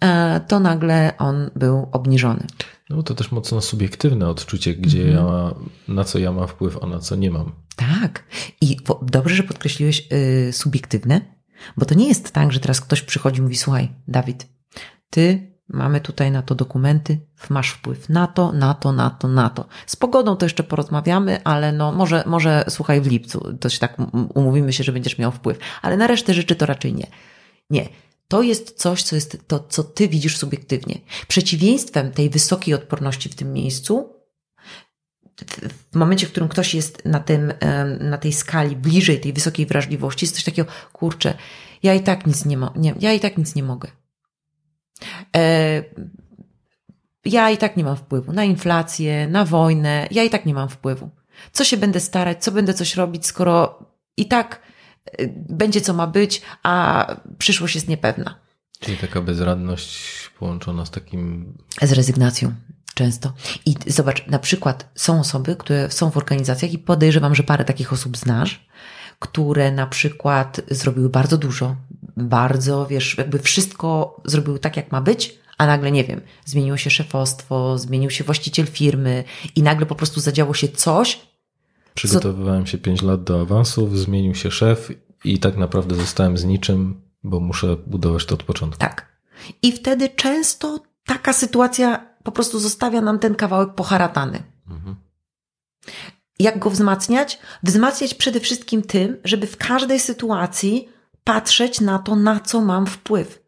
e, 0.00 0.40
to 0.48 0.60
nagle 0.60 1.12
on 1.18 1.50
był 1.56 1.88
obniżony. 1.92 2.46
No 2.90 3.02
to 3.02 3.14
też 3.14 3.32
mocno 3.32 3.60
subiektywne 3.60 4.28
odczucie, 4.28 4.74
gdzie 4.74 5.02
Mhm. 5.02 5.26
ja, 5.26 5.54
na 5.88 6.04
co 6.04 6.18
ja 6.18 6.32
mam 6.32 6.48
wpływ, 6.48 6.78
a 6.82 6.86
na 6.86 6.98
co 6.98 7.16
nie 7.16 7.30
mam. 7.30 7.52
Tak. 7.76 8.24
I 8.60 8.76
dobrze, 9.02 9.34
że 9.34 9.42
podkreśliłeś 9.42 10.08
y, 10.12 10.52
subiektywne, 10.52 11.20
bo 11.76 11.86
to 11.86 11.94
nie 11.94 12.08
jest 12.08 12.30
tak, 12.32 12.52
że 12.52 12.60
teraz 12.60 12.80
ktoś 12.80 13.02
przychodzi 13.02 13.38
i 13.38 13.42
mówi: 13.42 13.56
Słuchaj, 13.56 13.88
Dawid, 14.08 14.46
ty 15.10 15.52
mamy 15.68 16.00
tutaj 16.00 16.30
na 16.30 16.42
to 16.42 16.54
dokumenty, 16.54 17.20
masz 17.50 17.70
wpływ 17.70 18.08
na 18.08 18.26
to, 18.26 18.52
na 18.52 18.74
to, 18.74 18.92
na 18.92 19.10
to, 19.10 19.28
na 19.28 19.50
to. 19.50 19.66
Z 19.86 19.96
pogodą 19.96 20.36
to 20.36 20.46
jeszcze 20.46 20.62
porozmawiamy, 20.62 21.44
ale 21.44 21.72
no 21.72 21.92
może, 21.92 22.24
może 22.26 22.64
słuchaj 22.68 23.00
w 23.00 23.06
lipcu, 23.06 23.56
to 23.60 23.68
się 23.68 23.78
tak 23.78 23.98
um- 23.98 24.28
umówimy 24.34 24.72
się, 24.72 24.84
że 24.84 24.92
będziesz 24.92 25.18
miał 25.18 25.32
wpływ, 25.32 25.58
ale 25.82 25.96
na 25.96 26.06
resztę 26.06 26.34
rzeczy 26.34 26.56
to 26.56 26.66
raczej 26.66 26.94
nie. 26.94 27.06
Nie. 27.70 27.88
To 28.28 28.42
jest 28.42 28.78
coś, 28.78 29.02
co 29.02 29.14
jest 29.14 29.38
to, 29.46 29.60
co 29.68 29.84
ty 29.84 30.08
widzisz 30.08 30.36
subiektywnie. 30.36 30.98
Przeciwieństwem 31.28 32.12
tej 32.12 32.30
wysokiej 32.30 32.74
odporności 32.74 33.28
w 33.28 33.34
tym 33.34 33.52
miejscu 33.52 34.14
w- 35.92 35.96
momencie, 35.96 36.26
w 36.26 36.30
którym 36.30 36.48
ktoś 36.48 36.74
jest 36.74 37.04
na, 37.04 37.20
tym, 37.20 37.52
na 38.00 38.18
tej 38.18 38.32
skali 38.32 38.76
bliżej 38.76 39.20
tej 39.20 39.32
wysokiej 39.32 39.66
wrażliwości, 39.66 40.24
jest 40.24 40.34
coś 40.34 40.44
takiego, 40.44 40.70
kurczę, 40.92 41.34
ja 41.82 41.94
i 41.94 42.00
tak 42.02 42.26
nic 42.26 42.44
nie, 42.44 42.56
mo- 42.56 42.72
nie 42.76 42.94
ja 43.00 43.12
i 43.12 43.20
tak 43.20 43.38
nic 43.38 43.54
nie 43.54 43.62
mogę. 43.62 43.88
E, 45.36 45.84
ja 47.24 47.50
i 47.50 47.56
tak 47.56 47.76
nie 47.76 47.84
mam 47.84 47.96
wpływu 47.96 48.32
na 48.32 48.44
inflację, 48.44 49.28
na 49.28 49.44
wojnę, 49.44 50.08
ja 50.10 50.22
i 50.22 50.30
tak 50.30 50.46
nie 50.46 50.54
mam 50.54 50.68
wpływu. 50.68 51.10
Co 51.52 51.64
się 51.64 51.76
będę 51.76 52.00
starać, 52.00 52.44
co 52.44 52.52
będę 52.52 52.74
coś 52.74 52.96
robić, 52.96 53.26
skoro 53.26 53.78
i 54.16 54.28
tak 54.28 54.62
e, 55.04 55.28
będzie 55.48 55.80
co 55.80 55.94
ma 55.94 56.06
być, 56.06 56.42
a 56.62 57.06
przyszłość 57.38 57.74
jest 57.74 57.88
niepewna. 57.88 58.38
Czyli 58.80 58.96
taka 58.96 59.20
bezradność 59.20 60.30
połączona 60.38 60.86
z 60.86 60.90
takim. 60.90 61.54
Z 61.82 61.92
rezygnacją 61.92 62.52
często. 62.98 63.32
I 63.66 63.74
zobacz, 63.86 64.26
na 64.26 64.38
przykład 64.38 64.88
są 64.94 65.20
osoby, 65.20 65.56
które 65.56 65.90
są 65.90 66.10
w 66.10 66.16
organizacjach 66.16 66.72
i 66.72 66.78
podejrzewam, 66.78 67.34
że 67.34 67.42
parę 67.42 67.64
takich 67.64 67.92
osób 67.92 68.16
znasz, 68.16 68.66
które 69.18 69.72
na 69.72 69.86
przykład 69.86 70.60
zrobiły 70.70 71.08
bardzo 71.08 71.38
dużo, 71.38 71.76
bardzo, 72.24 72.86
wiesz, 72.86 73.18
jakby 73.18 73.38
wszystko 73.38 74.20
zrobiły 74.24 74.58
tak, 74.58 74.76
jak 74.76 74.92
ma 74.92 75.00
być, 75.00 75.38
a 75.58 75.66
nagle, 75.66 75.92
nie 75.92 76.04
wiem, 76.04 76.20
zmieniło 76.44 76.76
się 76.76 76.90
szefostwo, 76.90 77.78
zmienił 77.78 78.10
się 78.10 78.24
właściciel 78.24 78.66
firmy 78.66 79.24
i 79.56 79.62
nagle 79.62 79.86
po 79.86 79.94
prostu 79.94 80.20
zadziało 80.20 80.54
się 80.54 80.68
coś, 80.68 81.28
Przygotowywałem 81.98 82.66
się 82.66 82.78
5 82.78 83.02
lat 83.02 83.24
do 83.24 83.40
awansów, 83.40 83.98
zmienił 83.98 84.34
się 84.34 84.50
szef 84.50 84.88
i 85.24 85.38
tak 85.38 85.56
naprawdę 85.56 85.94
zostałem 85.94 86.38
z 86.38 86.44
niczym, 86.44 87.00
bo 87.22 87.40
muszę 87.40 87.76
budować 87.86 88.26
to 88.26 88.34
od 88.34 88.42
początku. 88.42 88.80
Tak. 88.80 89.06
I 89.62 89.72
wtedy 89.72 90.08
często 90.08 90.80
taka 91.06 91.32
sytuacja 91.32 92.06
po 92.22 92.32
prostu 92.32 92.58
zostawia 92.58 93.00
nam 93.00 93.18
ten 93.18 93.34
kawałek 93.34 93.74
poharatany. 93.74 94.42
Mhm. 94.70 94.96
Jak 96.38 96.58
go 96.58 96.70
wzmacniać? 96.70 97.38
Wzmacniać 97.62 98.14
przede 98.14 98.40
wszystkim 98.40 98.82
tym, 98.82 99.16
żeby 99.24 99.46
w 99.46 99.56
każdej 99.56 100.00
sytuacji 100.00 100.88
patrzeć 101.28 101.80
na 101.80 101.98
to, 101.98 102.16
na 102.16 102.40
co 102.40 102.60
mam 102.60 102.86
wpływ. 102.86 103.42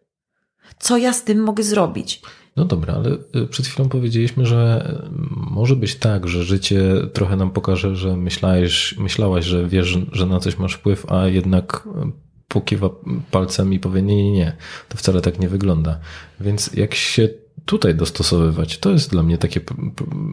Co 0.79 0.97
ja 0.97 1.13
z 1.13 1.25
tym 1.25 1.39
mogę 1.39 1.63
zrobić? 1.63 2.23
No 2.57 2.65
dobra, 2.65 2.95
ale 2.95 3.11
y, 3.43 3.47
przed 3.47 3.67
chwilą 3.67 3.89
powiedzieliśmy, 3.89 4.47
że 4.47 4.93
y, 5.05 5.19
może 5.51 5.77
być 5.77 5.95
tak, 5.95 6.29
że 6.29 6.45
życie 6.45 6.83
trochę 7.13 7.37
nam 7.37 7.51
pokaże, 7.51 7.97
że 7.97 8.17
myślałeś, 8.17 8.95
myślałaś, 8.99 9.45
że 9.45 9.69
wiesz, 9.69 9.99
że 10.13 10.27
na 10.27 10.41
coś 10.41 10.59
masz 10.59 10.75
wpływ, 10.75 11.13
a 11.13 11.27
jednak 11.27 11.89
y, 12.09 12.13
pokiwa 12.49 12.91
palcem 13.31 13.73
i 13.73 13.79
powie 13.79 14.03
nie, 14.03 14.17
nie, 14.17 14.33
nie, 14.33 14.57
to 14.89 14.97
wcale 14.97 15.21
tak 15.21 15.39
nie 15.39 15.49
wygląda. 15.49 16.01
Więc 16.41 16.75
jak 16.75 16.95
się 16.95 17.29
tutaj 17.65 17.95
dostosowywać, 17.95 18.79
to 18.79 18.91
jest 18.91 19.11
dla 19.11 19.23
mnie 19.23 19.39
takie 19.39 19.61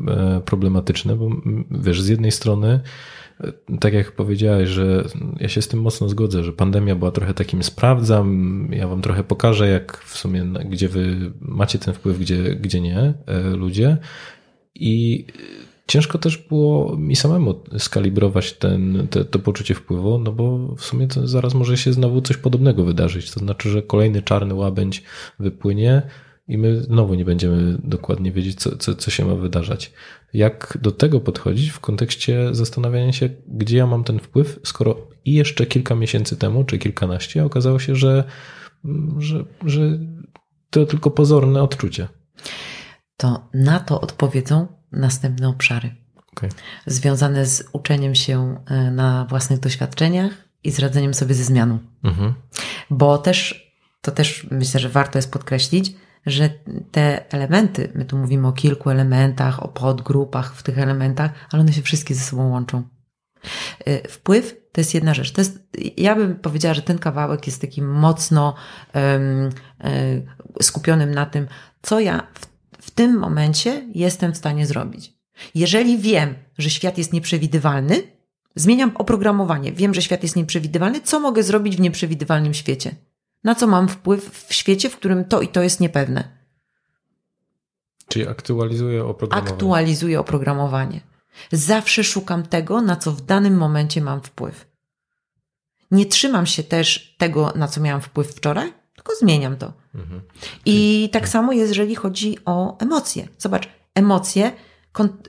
e, 0.08 0.42
problematyczne, 0.46 1.16
bo 1.16 1.30
wiesz, 1.72 2.02
z 2.02 2.08
jednej 2.08 2.32
strony 2.32 2.80
tak 3.80 3.94
jak 3.94 4.12
powiedziałeś, 4.12 4.70
że 4.70 5.04
ja 5.40 5.50
się 5.50 5.62
z 5.62 5.68
tym 5.68 5.82
mocno 5.82 6.10
zgodzę, 6.10 6.44
że 6.44 6.54
pandemia 6.54 6.96
była 6.96 7.12
trochę 7.12 7.34
takim 7.34 7.64
sprawdzam, 7.64 8.70
ja 8.72 8.88
wam 8.88 9.02
trochę 9.02 9.24
pokażę, 9.24 9.70
jak 9.70 9.98
w 9.98 10.18
sumie, 10.18 10.46
gdzie 10.70 10.90
wy 10.90 11.32
macie 11.42 11.80
ten 11.80 11.94
wpływ, 11.94 12.20
gdzie, 12.20 12.56
gdzie 12.56 12.82
nie, 12.82 13.14
e, 13.26 13.42
ludzie. 13.42 13.98
I 14.76 15.26
ciężko 15.88 16.18
też 16.18 16.38
było 16.38 16.98
mi 16.98 17.16
samemu 17.16 17.64
skalibrować 17.78 18.54
ten, 18.54 19.08
te, 19.10 19.26
to 19.26 19.40
poczucie 19.40 19.74
wpływu, 19.74 20.20
no 20.20 20.32
bo 20.32 20.76
w 20.76 20.82
sumie 20.82 21.08
zaraz 21.24 21.54
może 21.54 21.78
się 21.78 21.94
znowu 21.94 22.22
coś 22.22 22.38
podobnego 22.38 22.84
wydarzyć. 22.84 23.32
To 23.32 23.40
znaczy, 23.40 23.70
że 23.70 23.82
kolejny 23.82 24.22
czarny 24.22 24.54
łabędź 24.54 25.04
wypłynie, 25.40 26.02
i 26.48 26.58
my 26.58 26.84
znowu 26.84 27.14
nie 27.14 27.26
będziemy 27.26 27.78
dokładnie 27.84 28.32
wiedzieć, 28.32 28.60
co, 28.60 28.78
co, 28.78 28.96
co 28.96 29.12
się 29.12 29.26
ma 29.26 29.36
wydarzać. 29.36 29.94
Jak 30.34 30.78
do 30.82 30.92
tego 30.92 31.20
podchodzić 31.20 31.70
w 31.70 31.80
kontekście 31.80 32.50
zastanawiania 32.52 33.14
się, 33.14 33.30
gdzie 33.48 33.78
ja 33.78 33.88
mam 33.88 34.04
ten 34.04 34.20
wpływ, 34.20 34.60
skoro 34.64 35.08
i 35.26 35.34
jeszcze 35.34 35.66
kilka 35.66 35.96
miesięcy 35.96 36.38
temu, 36.38 36.64
czy 36.64 36.78
kilkanaście, 36.78 37.46
okazało 37.46 37.80
się, 37.80 37.96
że, 37.96 38.24
że, 39.18 39.46
że 39.66 40.00
to 40.70 40.86
tylko 40.86 41.12
pozorne 41.12 41.64
odczucie. 41.64 42.08
To 43.18 43.50
na 43.54 43.80
to 43.80 44.02
odpowiedzą 44.02 44.68
następne 44.92 45.50
obszary. 45.50 45.96
Okay. 46.32 46.50
Związane 46.86 47.46
z 47.46 47.70
uczeniem 47.74 48.16
się 48.16 48.64
e, 48.66 48.92
na 48.92 49.26
własnych 49.30 49.60
doświadczeniach 49.60 50.32
i 50.64 50.72
z 50.72 50.80
radzeniem 50.80 51.14
sobie 51.14 51.36
ze 51.36 51.44
zmianą. 51.44 51.80
Mhm. 52.04 52.34
Bo 52.90 53.18
też, 53.18 53.68
to 54.02 54.12
też 54.12 54.48
myślę, 54.52 54.80
że 54.80 54.90
warto 54.90 55.18
jest 55.18 55.32
podkreślić, 55.32 55.96
że 56.28 56.50
te 56.92 57.32
elementy, 57.32 57.92
my 57.96 58.06
tu 58.06 58.18
mówimy 58.18 58.48
o 58.48 58.52
kilku 58.52 58.90
elementach, 58.90 59.64
o 59.64 59.68
podgrupach 59.68 60.56
w 60.56 60.64
tych 60.64 60.80
elementach, 60.80 61.32
ale 61.52 61.62
one 61.62 61.74
się 61.74 61.82
wszystkie 61.82 62.16
ze 62.16 62.22
sobą 62.22 62.50
łączą. 62.50 62.84
Y, 63.88 64.02
wpływ 64.10 64.56
to 64.72 64.82
jest 64.82 64.94
jedna 64.94 65.14
rzecz. 65.14 65.32
To 65.32 65.42
jest, 65.42 65.60
ja 65.98 66.16
bym 66.16 66.36
powiedziała, 66.36 66.74
że 66.74 66.82
ten 66.82 67.00
kawałek 67.00 67.48
jest 67.48 67.62
takim 67.62 67.92
mocno 67.92 68.56
um, 68.94 69.50
skupionym 70.62 71.12
na 71.12 71.26
tym, 71.26 71.48
co 71.82 72.00
ja 72.00 72.28
w, 72.34 72.46
w 72.86 72.92
tym 72.92 73.20
momencie 73.20 73.88
jestem 73.96 74.34
w 74.34 74.38
stanie 74.38 74.66
zrobić. 74.66 75.14
Jeżeli 75.56 75.98
wiem, 75.98 76.36
że 76.58 76.70
świat 76.70 76.98
jest 76.98 77.14
nieprzewidywalny, 77.14 78.04
zmieniam 78.56 78.92
oprogramowanie. 78.96 79.72
Wiem, 79.72 79.94
że 79.94 80.02
świat 80.02 80.24
jest 80.24 80.36
nieprzewidywalny. 80.36 81.02
Co 81.02 81.20
mogę 81.20 81.44
zrobić 81.44 81.78
w 81.78 81.80
nieprzewidywalnym 81.80 82.54
świecie? 82.54 82.96
Na 83.44 83.56
co 83.56 83.68
mam 83.68 83.88
wpływ 83.88 84.46
w 84.48 84.54
świecie, 84.54 84.90
w 84.90 84.98
którym 84.98 85.26
to 85.26 85.42
i 85.42 85.48
to 85.48 85.62
jest 85.64 85.80
niepewne? 85.80 86.38
Czyli 88.08 88.28
aktualizuję 88.28 89.06
oprogramowanie. 89.06 89.54
Aktualizuję 89.54 90.20
oprogramowanie. 90.20 91.02
Zawsze 91.52 92.04
szukam 92.04 92.44
tego, 92.44 92.82
na 92.82 92.96
co 92.96 93.12
w 93.12 93.22
danym 93.22 93.58
momencie 93.58 94.02
mam 94.02 94.22
wpływ. 94.22 94.68
Nie 95.92 96.06
trzymam 96.06 96.46
się 96.46 96.64
też 96.64 97.16
tego, 97.18 97.54
na 97.56 97.68
co 97.68 97.82
miałam 97.82 98.02
wpływ 98.02 98.36
wczoraj, 98.36 98.74
tylko 98.96 99.16
zmieniam 99.16 99.58
to. 99.58 99.74
Mhm. 99.96 100.22
I 100.66 101.10
tak 101.12 101.30
samo 101.30 101.54
jest, 101.54 101.70
jeżeli 101.70 101.96
chodzi 101.96 102.38
o 102.46 102.78
emocje. 102.80 103.28
Zobacz, 103.38 103.70
emocje, 103.96 104.52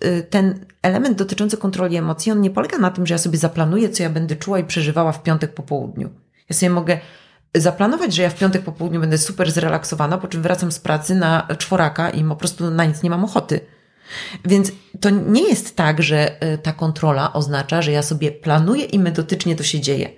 y, 0.05 0.23
ten 0.31 0.67
element 0.83 1.19
dotyczący 1.19 1.57
kontroli 1.57 1.97
emocji, 1.97 2.33
on 2.33 2.41
nie 2.41 2.51
polega 2.51 2.79
na 2.79 2.91
tym, 2.91 3.07
że 3.07 3.15
ja 3.15 3.19
sobie 3.19 3.39
zaplanuję, 3.39 3.89
co 3.89 4.03
ja 4.03 4.11
będę 4.11 4.37
czuła 4.37 4.59
i 4.59 4.65
przeżywała 4.65 5.13
w 5.13 5.23
piątek 5.23 5.55
po 5.55 5.63
południu. 5.63 6.11
Ja 6.49 6.57
sobie 6.57 6.71
mogę 6.71 7.01
zaplanować, 7.55 8.15
że 8.15 8.23
ja 8.23 8.31
w 8.31 8.39
piątek 8.39 8.63
po 8.63 8.73
południu 8.73 9.01
będę 9.01 9.19
super 9.19 9.51
zrelaksowana, 9.51 10.19
po 10.19 10.29
czym 10.29 10.43
wracam 10.43 10.73
z 10.73 10.79
pracy 10.79 11.15
na 11.15 11.49
czworaka 11.59 12.11
i 12.11 12.25
po 12.25 12.37
prostu 12.37 12.71
na 12.71 12.85
nic 12.85 13.03
nie 13.03 13.11
mam 13.11 13.25
ochoty. 13.25 13.61
Więc 14.45 14.73
to 15.01 15.11
nie 15.11 15.49
jest 15.49 15.77
tak, 15.77 16.03
że 16.03 16.43
e, 16.43 16.59
ta 16.59 16.73
kontrola 16.73 17.33
oznacza, 17.33 17.83
że 17.83 17.93
ja 17.93 18.03
sobie 18.03 18.33
planuję 18.33 18.85
i 18.85 18.99
metodycznie 18.99 19.57
to 19.57 19.63
się 19.63 19.81
dzieje. 19.81 20.11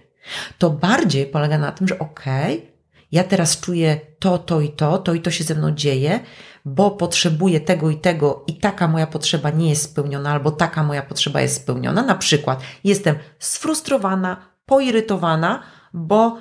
To 0.58 0.70
bardziej 0.70 1.26
polega 1.26 1.58
na 1.58 1.72
tym, 1.72 1.88
że 1.88 1.98
okej, 1.98 2.58
okay, 2.58 2.70
ja 3.12 3.24
teraz 3.24 3.60
czuję 3.60 4.00
to, 4.18 4.38
to 4.38 4.60
i 4.60 4.68
to, 4.68 4.98
to 4.98 5.14
i 5.14 5.20
to 5.20 5.30
się 5.30 5.44
ze 5.44 5.54
mną 5.54 5.70
dzieje, 5.70 6.20
bo 6.64 6.90
potrzebuję 6.90 7.60
tego 7.60 7.90
i 7.90 7.96
tego 7.96 8.44
i 8.46 8.56
taka 8.56 8.88
moja 8.88 9.06
potrzeba 9.06 9.50
nie 9.50 9.70
jest 9.70 9.82
spełniona, 9.82 10.30
albo 10.30 10.50
taka 10.50 10.82
moja 10.82 11.02
potrzeba 11.02 11.40
jest 11.40 11.56
spełniona. 11.56 12.02
Na 12.02 12.14
przykład 12.14 12.60
jestem 12.84 13.16
sfrustrowana, 13.38 14.36
poirytowana, 14.66 15.62
bo 15.92 16.38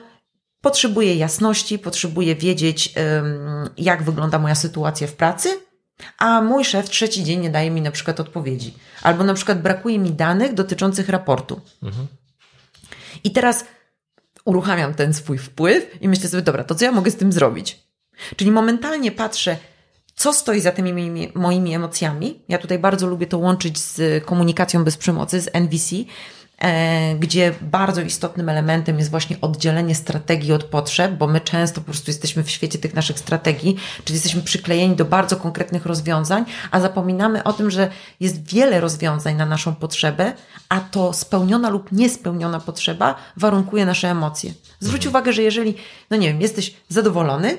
Potrzebuję 0.62 1.16
jasności, 1.16 1.80
potrzebuję 1.80 2.36
wiedzieć, 2.36 2.94
jak 3.78 4.04
wygląda 4.04 4.40
moja 4.40 4.56
sytuacja 4.56 5.08
w 5.08 5.14
pracy, 5.14 5.50
a 6.18 6.42
mój 6.42 6.66
szef 6.66 6.90
trzeci 6.90 7.24
dzień 7.24 7.40
nie 7.40 7.50
daje 7.50 7.72
mi 7.72 7.82
na 7.82 7.92
przykład 7.92 8.20
odpowiedzi. 8.20 8.74
Albo 9.02 9.24
na 9.24 9.34
przykład 9.34 9.62
brakuje 9.62 10.00
mi 10.00 10.12
danych 10.12 10.54
dotyczących 10.54 11.10
raportu. 11.10 11.62
Mhm. 11.84 12.08
I 13.24 13.32
teraz 13.32 13.66
uruchamiam 14.46 14.94
ten 14.94 15.14
swój 15.14 15.38
wpływ 15.38 16.02
i 16.02 16.10
myślę 16.10 16.30
sobie, 16.30 16.44
dobra, 16.44 16.64
to 16.64 16.76
co 16.76 16.86
ja 16.86 16.92
mogę 16.92 17.12
z 17.12 17.16
tym 17.16 17.32
zrobić? 17.32 17.80
Czyli 18.36 18.52
momentalnie 18.52 19.12
patrzę, 19.12 19.58
co 20.16 20.34
stoi 20.34 20.60
za 20.60 20.72
tymi 20.72 21.12
moimi 21.36 21.74
emocjami. 21.74 22.42
Ja 22.50 22.58
tutaj 22.58 22.80
bardzo 22.80 23.08
lubię 23.08 23.28
to 23.28 23.38
łączyć 23.38 23.78
z 23.78 24.26
komunikacją 24.26 24.84
bez 24.84 24.98
przemocy, 24.98 25.42
z 25.42 25.50
NVC, 25.54 25.96
gdzie 27.20 27.54
bardzo 27.62 28.02
istotnym 28.02 28.50
elementem 28.50 28.98
jest 28.98 29.12
właśnie 29.12 29.42
oddzielenie 29.42 29.96
strategii 29.96 30.54
od 30.54 30.64
potrzeb, 30.64 31.12
bo 31.12 31.28
my 31.28 31.42
często 31.42 31.82
po 31.82 31.86
prostu 31.86 32.12
jesteśmy 32.12 32.44
w 32.44 32.50
świecie 32.50 32.80
tych 32.80 32.94
naszych 32.94 33.20
strategii, 33.20 33.76
czyli 34.04 34.16
jesteśmy 34.16 34.42
przyklejeni 34.42 34.96
do 34.96 35.06
bardzo 35.06 35.38
konkretnych 35.38 35.86
rozwiązań, 35.86 36.46
a 36.72 36.80
zapominamy 36.80 37.44
o 37.44 37.54
tym, 37.54 37.72
że 37.72 37.90
jest 38.20 38.48
wiele 38.48 38.82
rozwiązań 38.82 39.36
na 39.36 39.46
naszą 39.46 39.76
potrzebę, 39.76 40.34
a 40.70 40.80
to 40.80 41.14
spełniona 41.14 41.70
lub 41.70 41.92
niespełniona 41.92 42.60
potrzeba 42.60 43.16
warunkuje 43.38 43.86
nasze 43.86 44.10
emocje. 44.10 44.54
Zwróć 44.80 45.06
mhm. 45.06 45.12
uwagę, 45.12 45.34
że 45.34 45.44
jeżeli, 45.44 45.76
no 46.10 46.18
nie 46.18 46.28
wiem, 46.28 46.42
jesteś 46.42 46.76
zadowolony, 46.90 47.58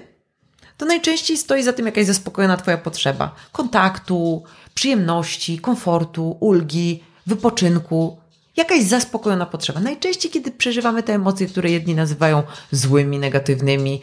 to 0.76 0.86
najczęściej 0.86 1.36
stoi 1.36 1.62
za 1.62 1.72
tym 1.72 1.86
jakaś 1.86 2.06
zaspokojona 2.06 2.56
Twoja 2.56 2.78
potrzeba 2.78 3.34
kontaktu, 3.52 4.42
przyjemności, 4.74 5.58
komfortu, 5.58 6.36
ulgi, 6.40 7.02
wypoczynku, 7.26 8.19
jakaś 8.60 8.82
zaspokojona 8.82 9.46
potrzeba. 9.46 9.80
Najczęściej, 9.80 10.30
kiedy 10.30 10.50
przeżywamy 10.50 11.02
te 11.02 11.14
emocje, 11.14 11.46
które 11.46 11.70
jedni 11.70 11.94
nazywają 11.94 12.42
złymi, 12.72 13.18
negatywnymi, 13.18 14.00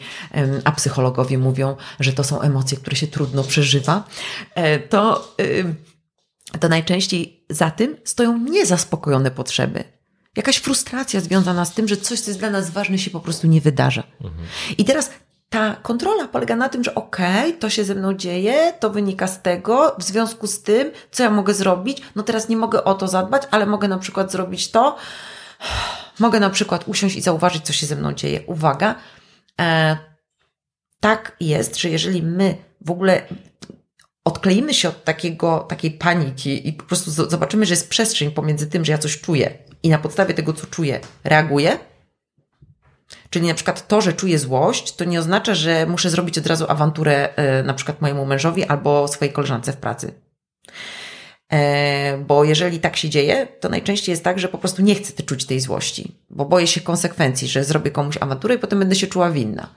a 0.64 0.72
psychologowie 0.72 1.38
mówią, 1.38 1.76
że 2.00 2.12
to 2.12 2.24
są 2.24 2.40
emocje, 2.40 2.78
które 2.78 2.96
się 2.96 3.06
trudno 3.06 3.44
przeżywa, 3.44 4.04
e, 4.54 4.78
to, 4.78 5.34
to 6.60 6.68
najczęściej 6.68 7.44
za 7.50 7.70
tym 7.70 7.96
stoją 8.04 8.38
niezaspokojone 8.38 9.30
potrzeby. 9.30 9.84
Jakaś 10.36 10.56
frustracja 10.56 11.20
związana 11.20 11.64
z 11.64 11.74
tym, 11.74 11.88
że 11.88 11.96
coś, 11.96 12.20
co 12.20 12.30
jest 12.30 12.40
dla 12.40 12.50
nas 12.50 12.70
ważne, 12.70 12.98
się 12.98 13.10
po 13.10 13.20
prostu 13.20 13.46
nie 13.46 13.60
wydarza. 13.60 14.02
Mhm. 14.20 14.46
I 14.78 14.84
teraz 14.84 15.10
ta 15.50 15.76
kontrola 15.82 16.28
polega 16.28 16.56
na 16.56 16.68
tym, 16.68 16.84
że 16.84 16.94
okej, 16.94 17.48
okay, 17.48 17.52
to 17.52 17.70
się 17.70 17.84
ze 17.84 17.94
mną 17.94 18.14
dzieje, 18.14 18.72
to 18.80 18.90
wynika 18.90 19.26
z 19.26 19.42
tego, 19.42 19.96
w 19.98 20.02
związku 20.02 20.46
z 20.46 20.62
tym, 20.62 20.90
co 21.10 21.22
ja 21.22 21.30
mogę 21.30 21.54
zrobić? 21.54 22.02
No 22.16 22.22
teraz 22.22 22.48
nie 22.48 22.56
mogę 22.56 22.84
o 22.84 22.94
to 22.94 23.08
zadbać, 23.08 23.42
ale 23.50 23.66
mogę 23.66 23.88
na 23.88 23.98
przykład 23.98 24.32
zrobić 24.32 24.70
to. 24.70 24.96
Mogę 26.18 26.40
na 26.40 26.50
przykład 26.50 26.88
usiąść 26.88 27.16
i 27.16 27.20
zauważyć, 27.20 27.64
co 27.64 27.72
się 27.72 27.86
ze 27.86 27.96
mną 27.96 28.12
dzieje. 28.12 28.40
Uwaga, 28.46 28.94
e, 29.60 29.96
tak 31.00 31.36
jest, 31.40 31.76
że 31.76 31.88
jeżeli 31.88 32.22
my 32.22 32.56
w 32.80 32.90
ogóle 32.90 33.22
odkleimy 34.24 34.74
się 34.74 34.88
od 34.88 35.04
takiego, 35.04 35.58
takiej 35.58 35.90
paniki 35.90 36.68
i 36.68 36.72
po 36.72 36.84
prostu 36.84 37.10
zobaczymy, 37.10 37.66
że 37.66 37.72
jest 37.72 37.90
przestrzeń 37.90 38.30
pomiędzy 38.30 38.66
tym, 38.66 38.84
że 38.84 38.92
ja 38.92 38.98
coś 38.98 39.20
czuję 39.20 39.58
i 39.82 39.88
na 39.88 39.98
podstawie 39.98 40.34
tego, 40.34 40.52
co 40.52 40.66
czuję, 40.66 41.00
reaguję, 41.24 41.78
Czyli 43.30 43.48
na 43.48 43.54
przykład 43.54 43.88
to, 43.88 44.00
że 44.00 44.12
czuję 44.12 44.38
złość, 44.38 44.96
to 44.96 45.04
nie 45.04 45.18
oznacza, 45.18 45.54
że 45.54 45.86
muszę 45.86 46.10
zrobić 46.10 46.38
od 46.38 46.46
razu 46.46 46.64
awanturę 46.68 47.36
e, 47.36 47.62
na 47.62 47.74
przykład 47.74 48.00
mojemu 48.00 48.26
mężowi 48.26 48.64
albo 48.64 49.08
swojej 49.08 49.32
koleżance 49.32 49.72
w 49.72 49.76
pracy. 49.76 50.14
E, 51.52 52.18
bo 52.18 52.44
jeżeli 52.44 52.80
tak 52.80 52.96
się 52.96 53.08
dzieje, 53.08 53.46
to 53.60 53.68
najczęściej 53.68 54.12
jest 54.12 54.24
tak, 54.24 54.38
że 54.38 54.48
po 54.48 54.58
prostu 54.58 54.82
nie 54.82 54.94
chcę 54.94 55.22
czuć 55.22 55.44
tej 55.44 55.60
złości, 55.60 56.16
bo 56.30 56.44
boję 56.44 56.66
się 56.66 56.80
konsekwencji, 56.80 57.48
że 57.48 57.64
zrobię 57.64 57.90
komuś 57.90 58.16
awanturę 58.20 58.54
i 58.54 58.58
potem 58.58 58.78
będę 58.78 58.94
się 58.94 59.06
czuła 59.06 59.30
winna. 59.30 59.68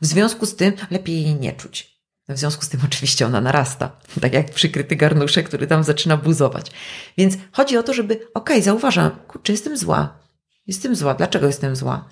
W 0.00 0.06
związku 0.06 0.46
z 0.46 0.56
tym 0.56 0.72
lepiej 0.90 1.22
jej 1.22 1.34
nie 1.34 1.52
czuć. 1.52 2.00
W 2.28 2.38
związku 2.38 2.64
z 2.64 2.68
tym 2.68 2.80
oczywiście 2.84 3.26
ona 3.26 3.40
narasta, 3.40 3.90
tak 4.22 4.32
jak 4.32 4.50
przykryty 4.50 4.96
garnuszek, 4.96 5.48
który 5.48 5.66
tam 5.66 5.84
zaczyna 5.84 6.16
buzować. 6.16 6.70
Więc 7.18 7.34
chodzi 7.52 7.76
o 7.76 7.82
to, 7.82 7.94
żeby, 7.94 8.14
okej, 8.14 8.30
okay, 8.34 8.62
zauważam, 8.62 9.10
kurczę, 9.10 9.52
jestem 9.52 9.76
zła. 9.76 10.18
Jestem 10.66 10.96
zła. 10.96 11.14
Dlaczego 11.14 11.46
jestem 11.46 11.76
zła? 11.76 12.04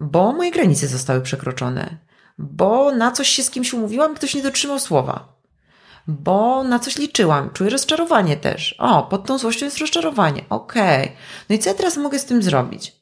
Bo 0.00 0.32
moje 0.32 0.50
granice 0.50 0.86
zostały 0.88 1.20
przekroczone, 1.20 1.98
bo 2.38 2.92
na 2.92 3.12
coś 3.12 3.28
się 3.28 3.42
z 3.42 3.50
kimś 3.50 3.72
umówiłam, 3.72 4.14
ktoś 4.14 4.34
nie 4.34 4.42
dotrzymał 4.42 4.78
słowa. 4.78 5.42
Bo 6.08 6.64
na 6.64 6.78
coś 6.78 6.98
liczyłam, 6.98 7.50
czuję 7.50 7.70
rozczarowanie 7.70 8.36
też. 8.36 8.74
O, 8.78 9.02
pod 9.02 9.26
tą 9.26 9.38
złością 9.38 9.64
jest 9.64 9.78
rozczarowanie. 9.78 10.44
Okej. 10.50 11.02
Okay. 11.02 11.16
No 11.48 11.56
i 11.56 11.58
co 11.58 11.70
ja 11.70 11.74
teraz 11.74 11.96
mogę 11.96 12.18
z 12.18 12.24
tym 12.24 12.42
zrobić? 12.42 12.92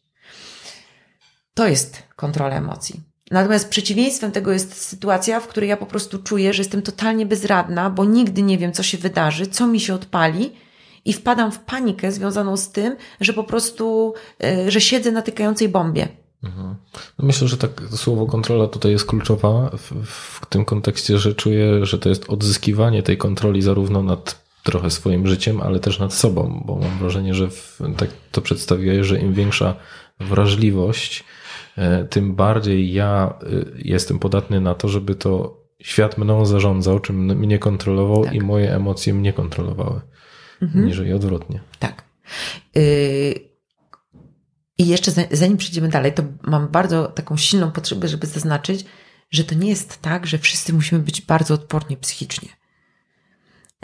To 1.54 1.66
jest 1.66 2.02
kontrola 2.16 2.56
emocji. 2.56 3.00
Natomiast 3.30 3.68
przeciwieństwem 3.68 4.32
tego 4.32 4.52
jest 4.52 4.82
sytuacja, 4.82 5.40
w 5.40 5.46
której 5.46 5.68
ja 5.68 5.76
po 5.76 5.86
prostu 5.86 6.22
czuję, 6.22 6.54
że 6.54 6.60
jestem 6.60 6.82
totalnie 6.82 7.26
bezradna, 7.26 7.90
bo 7.90 8.04
nigdy 8.04 8.42
nie 8.42 8.58
wiem, 8.58 8.72
co 8.72 8.82
się 8.82 8.98
wydarzy, 8.98 9.46
co 9.46 9.66
mi 9.66 9.80
się 9.80 9.94
odpali 9.94 10.52
i 11.04 11.12
wpadam 11.12 11.52
w 11.52 11.58
panikę 11.58 12.12
związaną 12.12 12.56
z 12.56 12.70
tym, 12.70 12.96
że 13.20 13.32
po 13.32 13.44
prostu, 13.44 14.14
e, 14.44 14.70
że 14.70 14.80
siedzę 14.80 15.12
na 15.12 15.22
tykającej 15.22 15.68
bombie. 15.68 16.08
Mhm. 16.44 16.74
No 17.18 17.26
myślę, 17.26 17.48
że 17.48 17.56
tak 17.56 17.82
słowo 17.90 18.26
kontrola 18.26 18.66
tutaj 18.66 18.92
jest 18.92 19.06
kluczowa 19.06 19.70
w, 19.70 20.06
w 20.06 20.46
tym 20.46 20.64
kontekście, 20.64 21.18
że 21.18 21.34
czuję, 21.34 21.86
że 21.86 21.98
to 21.98 22.08
jest 22.08 22.30
odzyskiwanie 22.30 23.02
tej 23.02 23.16
kontroli 23.16 23.62
zarówno 23.62 24.02
nad 24.02 24.50
trochę 24.62 24.90
swoim 24.90 25.26
życiem, 25.26 25.60
ale 25.60 25.80
też 25.80 25.98
nad 25.98 26.14
sobą, 26.14 26.62
bo 26.66 26.76
mam 26.76 26.98
wrażenie, 26.98 27.34
że 27.34 27.50
w, 27.50 27.78
tak 27.96 28.10
to 28.32 28.40
przedstawię, 28.40 29.04
że 29.04 29.20
im 29.20 29.34
większa 29.34 29.74
wrażliwość, 30.20 31.24
e, 31.76 32.04
tym 32.04 32.34
bardziej 32.34 32.92
ja 32.92 33.34
e, 33.42 33.46
jestem 33.78 34.18
podatny 34.18 34.60
na 34.60 34.74
to, 34.74 34.88
żeby 34.88 35.14
to 35.14 35.60
świat 35.82 36.18
mną 36.18 36.46
zarządzał, 36.46 37.00
czym 37.00 37.24
mnie 37.24 37.58
kontrolował 37.58 38.24
tak. 38.24 38.34
i 38.34 38.40
moje 38.40 38.74
emocje 38.74 39.14
mnie 39.14 39.32
kontrolowały, 39.32 40.00
mhm. 40.62 40.86
niżeli 40.86 41.12
odwrotnie. 41.12 41.60
Tak. 41.78 42.04
Y 42.76 43.49
i 44.80 44.86
jeszcze 44.86 45.12
zanim 45.30 45.56
przejdziemy 45.56 45.88
dalej, 45.88 46.12
to 46.12 46.22
mam 46.42 46.68
bardzo 46.68 47.06
taką 47.06 47.36
silną 47.36 47.72
potrzebę, 47.72 48.08
żeby 48.08 48.26
zaznaczyć, 48.26 48.84
że 49.30 49.44
to 49.44 49.54
nie 49.54 49.68
jest 49.68 50.02
tak, 50.02 50.26
że 50.26 50.38
wszyscy 50.38 50.72
musimy 50.72 51.00
być 51.00 51.20
bardzo 51.22 51.54
odporni 51.54 51.96
psychicznie. 51.96 52.48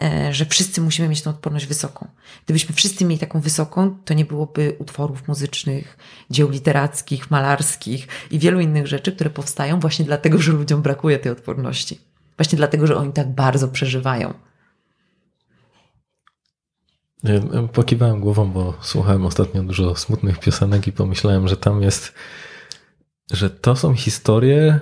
E, 0.02 0.34
że 0.34 0.46
wszyscy 0.46 0.80
musimy 0.80 1.08
mieć 1.08 1.22
tą 1.22 1.30
odporność 1.30 1.66
wysoką. 1.66 2.08
Gdybyśmy 2.44 2.74
wszyscy 2.74 3.04
mieli 3.04 3.18
taką 3.18 3.40
wysoką, 3.40 3.98
to 4.04 4.14
nie 4.14 4.24
byłoby 4.24 4.76
utworów 4.78 5.28
muzycznych, 5.28 5.98
dzieł 6.30 6.50
literackich, 6.50 7.30
malarskich 7.30 8.08
i 8.30 8.38
wielu 8.38 8.60
innych 8.60 8.86
rzeczy, 8.86 9.12
które 9.12 9.30
powstają 9.30 9.80
właśnie 9.80 10.04
dlatego, 10.04 10.38
że 10.38 10.52
ludziom 10.52 10.82
brakuje 10.82 11.18
tej 11.18 11.32
odporności. 11.32 12.00
Właśnie 12.36 12.56
dlatego, 12.56 12.86
że 12.86 12.96
oni 12.96 13.12
tak 13.12 13.34
bardzo 13.34 13.68
przeżywają. 13.68 14.34
Pokiwałem 17.72 18.20
głową, 18.20 18.52
bo 18.52 18.78
słuchałem 18.80 19.26
ostatnio 19.26 19.62
dużo 19.62 19.96
smutnych 19.96 20.38
piosenek 20.38 20.86
i 20.86 20.92
pomyślałem, 20.92 21.48
że 21.48 21.56
tam 21.56 21.82
jest, 21.82 22.14
że 23.32 23.50
to 23.50 23.76
są 23.76 23.94
historie 23.94 24.80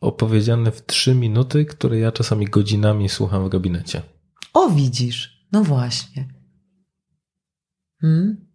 opowiedziane 0.00 0.70
w 0.70 0.86
trzy 0.86 1.14
minuty, 1.14 1.64
które 1.64 1.98
ja 1.98 2.12
czasami 2.12 2.46
godzinami 2.46 3.08
słucham 3.08 3.44
w 3.44 3.48
gabinecie. 3.48 4.02
O, 4.54 4.70
widzisz. 4.70 5.46
No 5.52 5.64
właśnie. 5.64 6.28
Hmm? 8.00 8.46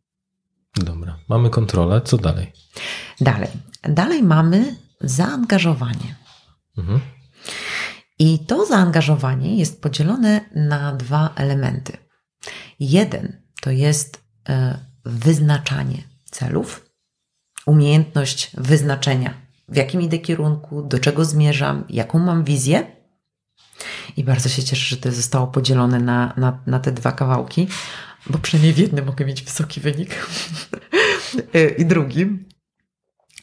Dobra, 0.75 1.19
mamy 1.29 1.49
kontrolę. 1.49 2.01
Co 2.01 2.17
dalej? 2.17 2.51
Dalej. 3.21 3.49
Dalej 3.83 4.23
mamy 4.23 4.75
zaangażowanie. 5.01 6.15
Mhm. 6.77 6.99
I 8.19 8.39
to 8.39 8.65
zaangażowanie 8.65 9.57
jest 9.57 9.81
podzielone 9.81 10.41
na 10.55 10.95
dwa 10.95 11.33
elementy. 11.35 11.97
Jeden 12.79 13.41
to 13.61 13.71
jest 13.71 14.23
e, 14.49 14.79
wyznaczanie 15.05 16.03
celów, 16.31 16.89
umiejętność 17.65 18.51
wyznaczenia, 18.53 19.33
w 19.69 19.75
jakim 19.75 20.01
idę 20.01 20.19
kierunku, 20.19 20.81
do 20.81 20.99
czego 20.99 21.25
zmierzam, 21.25 21.83
jaką 21.89 22.19
mam 22.19 22.43
wizję. 22.43 22.95
I 24.17 24.23
bardzo 24.23 24.49
się 24.49 24.63
cieszę, 24.63 24.95
że 24.95 25.01
to 25.01 25.11
zostało 25.11 25.47
podzielone 25.47 25.99
na, 25.99 26.33
na, 26.37 26.63
na 26.67 26.79
te 26.79 26.91
dwa 26.91 27.11
kawałki, 27.11 27.67
bo 28.29 28.39
przynajmniej 28.39 28.73
w 28.73 28.77
jednym 28.77 29.05
mogę 29.05 29.25
mieć 29.25 29.43
wysoki 29.43 29.81
wynik 29.81 30.15
e, 31.53 31.69
i 31.69 31.85
drugim, 31.85 32.45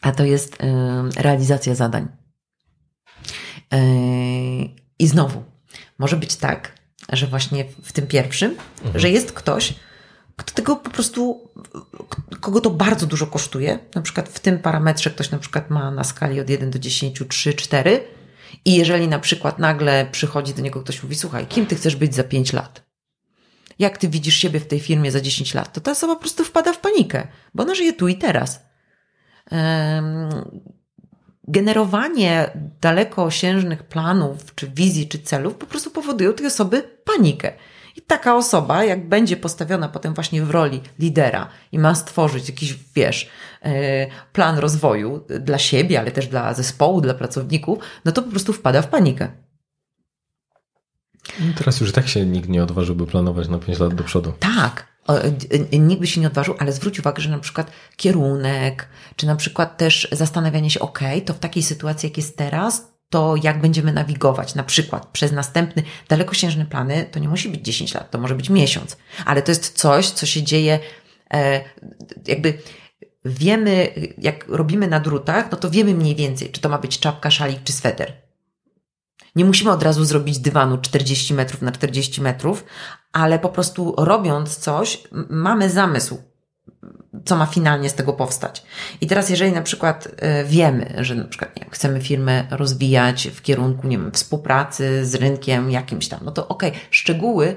a 0.01 0.13
to 0.13 0.25
jest 0.25 0.63
e, 0.63 1.09
realizacja 1.17 1.75
zadań. 1.75 2.09
I 4.99 5.07
znowu, 5.07 5.45
może 5.99 6.17
być 6.17 6.37
tak, 6.37 6.78
że 7.13 7.27
właśnie 7.27 7.65
w 7.83 7.93
tym 7.93 8.07
pierwszym, 8.07 8.57
mhm. 8.85 9.01
że 9.01 9.11
jest 9.11 9.33
ktoś, 9.33 9.75
kto 10.37 10.55
tego 10.55 10.77
po 10.77 10.91
prostu, 10.91 11.51
kogo 12.41 12.61
to 12.61 12.71
bardzo 12.71 13.07
dużo 13.07 13.27
kosztuje. 13.27 13.79
Na 13.95 14.03
przykład 14.03 14.29
w 14.29 14.41
tym 14.41 14.59
parametrze 14.59 15.11
ktoś 15.11 15.31
na 15.31 15.39
przykład 15.39 15.71
ma 15.71 15.91
na 15.91 16.05
skali 16.05 16.41
od 16.41 16.51
1 16.51 16.71
do 16.71 16.79
10, 16.79 17.23
3, 17.29 17.55
4 17.55 18.01
i 18.65 18.75
jeżeli 18.75 19.09
na 19.09 19.19
przykład 19.19 19.59
nagle 19.59 20.07
przychodzi 20.13 20.55
do 20.55 20.63
niego 20.63 20.83
ktoś 20.83 21.03
mówi, 21.03 21.15
słuchaj, 21.15 21.47
kim 21.47 21.67
ty 21.67 21.77
chcesz 21.77 21.97
być 21.97 22.15
za 22.15 22.25
5 22.25 22.53
lat? 22.53 22.89
Jak 23.79 23.99
ty 23.99 24.09
widzisz 24.09 24.37
siebie 24.37 24.61
w 24.61 24.67
tej 24.67 24.81
firmie 24.81 25.11
za 25.11 25.21
10 25.21 25.55
lat? 25.55 25.73
To 25.73 25.81
ta 25.81 25.91
osoba 25.91 26.15
po 26.15 26.21
prostu 26.21 26.45
wpada 26.45 26.73
w 26.73 26.81
panikę, 26.81 27.29
bo 27.55 27.63
ona 27.63 27.75
żyje 27.75 27.93
tu 27.93 28.09
i 28.09 28.17
teraz. 28.17 28.61
Um, 29.51 30.78
generowanie 31.49 32.51
dalekosiężnych 32.81 33.83
planów, 33.83 34.55
czy 34.55 34.69
wizji, 34.69 35.09
czy 35.09 35.19
celów 35.19 35.55
po 35.55 35.67
prostu 35.67 35.91
powoduje 35.91 36.31
u 36.31 36.33
tej 36.33 36.47
osoby 36.47 36.83
panikę. 37.05 37.53
I 37.97 38.03
taka 38.03 38.37
osoba, 38.37 38.85
jak 38.85 39.09
będzie 39.09 39.37
postawiona 39.37 39.89
potem 39.89 40.15
właśnie 40.15 40.43
w 40.45 40.51
roli 40.51 40.81
lidera 40.99 41.49
i 41.73 41.79
ma 41.79 41.95
stworzyć 41.95 42.49
jakiś, 42.49 42.75
wiesz, 42.95 43.29
e, 43.63 44.07
plan 44.33 44.59
rozwoju 44.59 45.25
dla 45.41 45.59
siebie, 45.59 46.01
ale 46.01 46.11
też 46.11 46.27
dla 46.27 46.55
zespołu, 46.55 47.01
dla 47.01 47.15
pracowników, 47.15 47.79
no 48.05 48.13
to 48.13 48.23
po 48.23 48.31
prostu 48.31 48.53
wpada 48.53 48.83
w 48.83 48.89
panikę. 48.89 49.29
No 51.41 51.53
teraz 51.57 51.81
już 51.81 51.93
tak 51.93 52.09
się 52.09 52.27
nikt 52.27 52.49
nie 52.49 52.63
odważyłby 52.63 53.07
planować 53.07 53.49
na 53.49 53.59
5 53.59 53.79
lat 53.79 53.95
do 53.95 54.05
przodu. 54.05 54.33
Tak, 54.39 54.87
nikt 55.73 56.01
by 56.01 56.07
się 56.07 56.21
nie 56.21 56.27
odważył, 56.27 56.55
ale 56.59 56.73
zwróć 56.73 56.99
uwagę, 56.99 57.23
że 57.23 57.31
na 57.31 57.39
przykład 57.39 57.71
kierunek, 57.97 58.89
czy 59.17 59.27
na 59.27 59.37
przykład 59.37 59.77
też 59.77 60.09
zastanawianie 60.13 60.71
się, 60.71 60.81
ok, 60.81 61.01
to 61.25 61.35
w 61.35 61.39
takiej 61.39 61.63
sytuacji, 61.63 62.07
jak 62.09 62.17
jest 62.17 62.37
teraz, 62.37 62.93
to 63.11 63.35
jak 63.43 63.61
będziemy 63.61 63.93
nawigować, 63.93 64.55
na 64.55 64.63
przykład 64.63 65.07
przez 65.07 65.33
następny 65.33 65.83
dalekosiężny 66.09 66.67
plany, 66.67 67.07
to 67.11 67.19
nie 67.19 67.29
musi 67.29 67.49
być 67.49 67.61
10 67.61 67.95
lat, 67.95 68.11
to 68.11 68.19
może 68.19 68.35
być 68.35 68.51
miesiąc, 68.51 68.97
ale 69.27 69.43
to 69.43 69.51
jest 69.51 69.79
coś, 69.79 70.11
co 70.11 70.27
się 70.27 70.43
dzieje, 70.43 70.79
e, 71.35 71.61
jakby 72.27 72.59
wiemy, 73.25 73.89
jak 74.19 74.49
robimy 74.49 74.89
na 74.89 75.01
drutach, 75.01 75.51
no 75.51 75.59
to 75.59 75.71
wiemy 75.71 75.95
mniej 75.95 76.17
więcej, 76.17 76.51
czy 76.51 76.61
to 76.61 76.69
ma 76.69 76.79
być 76.79 76.99
czapka, 76.99 77.31
szalik 77.31 77.65
czy 77.65 77.73
sweter. 77.73 78.28
Nie 79.39 79.45
musimy 79.45 79.71
od 79.71 79.83
razu 79.83 80.05
zrobić 80.05 80.39
dywanu 80.39 80.79
40 80.79 81.35
metrów 81.35 81.63
na 81.63 81.73
40 81.73 82.21
metrów, 82.21 82.65
ale 83.13 83.39
po 83.39 83.49
prostu 83.49 83.95
robiąc 83.99 84.57
coś, 84.57 85.03
mamy 85.31 85.71
zamysł, 85.71 86.19
co 87.25 87.37
ma 87.37 87.47
finalnie 87.47 87.91
z 87.91 87.95
tego 87.95 88.13
powstać. 88.13 88.63
I 89.01 89.07
teraz, 89.07 89.31
jeżeli 89.31 89.53
na 89.53 89.63
przykład 89.63 90.09
e, 90.17 90.45
wiemy, 90.45 90.95
że 90.99 91.15
na 91.15 91.25
przykład 91.25 91.57
nie 91.57 91.67
chcemy 91.71 92.01
firmę 92.01 92.47
rozwijać 92.51 93.29
w 93.29 93.43
kierunku, 93.43 93.89
nie 93.89 93.99
wiem, 93.99 94.13
współpracy 94.13 95.07
z 95.07 95.15
rynkiem 95.15 95.71
jakimś 95.71 96.09
tam, 96.09 96.21
no 96.23 96.31
to 96.31 96.49
okej, 96.49 96.71
okay, 96.71 96.81
szczegóły 96.91 97.57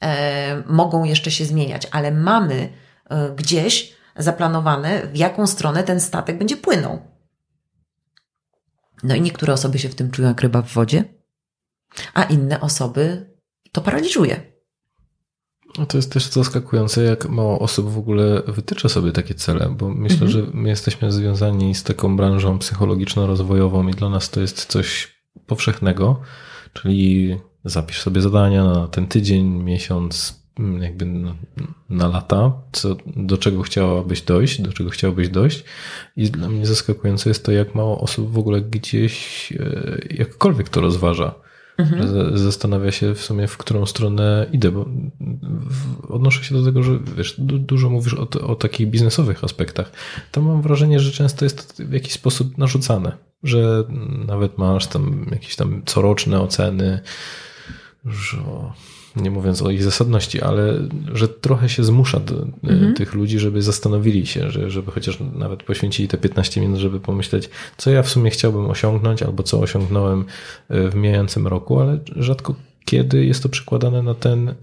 e, 0.00 0.62
mogą 0.66 1.04
jeszcze 1.04 1.30
się 1.30 1.44
zmieniać, 1.44 1.88
ale 1.90 2.10
mamy 2.10 2.68
e, 3.08 3.30
gdzieś 3.36 3.92
zaplanowane, 4.16 5.02
w 5.06 5.16
jaką 5.16 5.46
stronę 5.46 5.82
ten 5.82 6.00
statek 6.00 6.38
będzie 6.38 6.56
płynął. 6.56 7.11
No 9.02 9.14
i 9.14 9.20
niektóre 9.20 9.52
osoby 9.52 9.78
się 9.78 9.88
w 9.88 9.94
tym 9.94 10.10
czują 10.10 10.28
jak 10.28 10.40
ryba 10.40 10.62
w 10.62 10.72
wodzie, 10.72 11.04
a 12.14 12.22
inne 12.22 12.60
osoby 12.60 13.30
to 13.72 13.80
paraliżuje. 13.80 14.52
No 15.78 15.86
to 15.86 15.98
jest 15.98 16.12
też 16.12 16.26
zaskakujące, 16.26 17.02
jak 17.02 17.28
mało 17.28 17.58
osób 17.58 17.90
w 17.90 17.98
ogóle 17.98 18.42
wytycza 18.46 18.88
sobie 18.88 19.12
takie 19.12 19.34
cele, 19.34 19.74
bo 19.78 19.88
myślę, 19.88 20.26
mhm. 20.26 20.30
że 20.30 20.50
my 20.54 20.68
jesteśmy 20.68 21.12
związani 21.12 21.74
z 21.74 21.82
taką 21.82 22.16
branżą 22.16 22.58
psychologiczno-rozwojową 22.58 23.90
i 23.90 23.94
dla 23.94 24.08
nas 24.08 24.30
to 24.30 24.40
jest 24.40 24.66
coś 24.66 25.22
powszechnego, 25.46 26.20
czyli 26.72 27.36
zapisz 27.64 28.00
sobie 28.00 28.20
zadania 28.20 28.64
na 28.64 28.88
ten 28.88 29.06
tydzień, 29.06 29.46
miesiąc, 29.46 30.41
jakby 30.80 31.06
na, 31.06 31.34
na 31.90 32.08
lata, 32.08 32.52
co, 32.72 32.96
do 33.16 33.38
czego 33.38 33.62
chciałabyś 33.62 34.22
dojść, 34.22 34.60
do 34.60 34.72
czego 34.72 34.90
chciałbyś 34.90 35.28
dojść. 35.28 35.64
I 36.16 36.30
dla 36.30 36.48
mnie 36.48 36.66
zaskakujące 36.66 37.30
jest 37.30 37.44
to, 37.44 37.52
jak 37.52 37.74
mało 37.74 38.00
osób 38.00 38.32
w 38.32 38.38
ogóle 38.38 38.60
gdzieś 38.60 39.52
e, 39.52 39.98
jakkolwiek 40.10 40.68
to 40.68 40.80
rozważa. 40.80 41.34
Mhm. 41.78 42.38
Zastanawia 42.38 42.92
się 42.92 43.14
w 43.14 43.22
sumie, 43.22 43.46
w 43.48 43.56
którą 43.56 43.86
stronę 43.86 44.46
idę, 44.52 44.70
bo 44.70 44.86
odnoszę 46.08 46.44
się 46.44 46.54
do 46.54 46.64
tego, 46.64 46.82
że 46.82 46.98
wiesz, 47.16 47.34
dużo 47.38 47.90
mówisz 47.90 48.14
o, 48.14 48.28
o 48.46 48.54
takich 48.54 48.88
biznesowych 48.88 49.44
aspektach. 49.44 49.92
To 50.32 50.42
mam 50.42 50.62
wrażenie, 50.62 51.00
że 51.00 51.10
często 51.10 51.44
jest 51.44 51.76
to 51.76 51.84
w 51.84 51.92
jakiś 51.92 52.12
sposób 52.12 52.58
narzucane, 52.58 53.16
że 53.42 53.84
nawet 54.26 54.58
masz 54.58 54.86
tam 54.86 55.26
jakieś 55.30 55.56
tam 55.56 55.82
coroczne 55.84 56.40
oceny, 56.40 57.00
że 58.04 58.38
nie 59.16 59.30
mówiąc 59.30 59.62
o 59.62 59.70
ich 59.70 59.82
zasadności, 59.82 60.40
ale 60.40 60.88
że 61.12 61.28
trochę 61.28 61.68
się 61.68 61.84
zmusza 61.84 62.20
do, 62.20 62.46
mhm. 62.64 62.94
tych 62.94 63.14
ludzi, 63.14 63.38
żeby 63.38 63.62
zastanowili 63.62 64.26
się, 64.26 64.50
że, 64.50 64.70
żeby 64.70 64.90
chociaż 64.90 65.18
nawet 65.34 65.62
poświęcili 65.62 66.08
te 66.08 66.18
15 66.18 66.60
minut, 66.60 66.78
żeby 66.78 67.00
pomyśleć, 67.00 67.50
co 67.76 67.90
ja 67.90 68.02
w 68.02 68.08
sumie 68.08 68.30
chciałbym 68.30 68.70
osiągnąć, 68.70 69.22
albo 69.22 69.42
co 69.42 69.60
osiągnąłem 69.60 70.24
w 70.70 70.94
mijającym 70.94 71.46
roku, 71.46 71.80
ale 71.80 71.98
rzadko 72.16 72.54
kiedy 72.84 73.24
jest 73.24 73.42
to 73.42 73.48
przykładane 73.48 74.02
na 74.02 74.14
ten, 74.14 74.54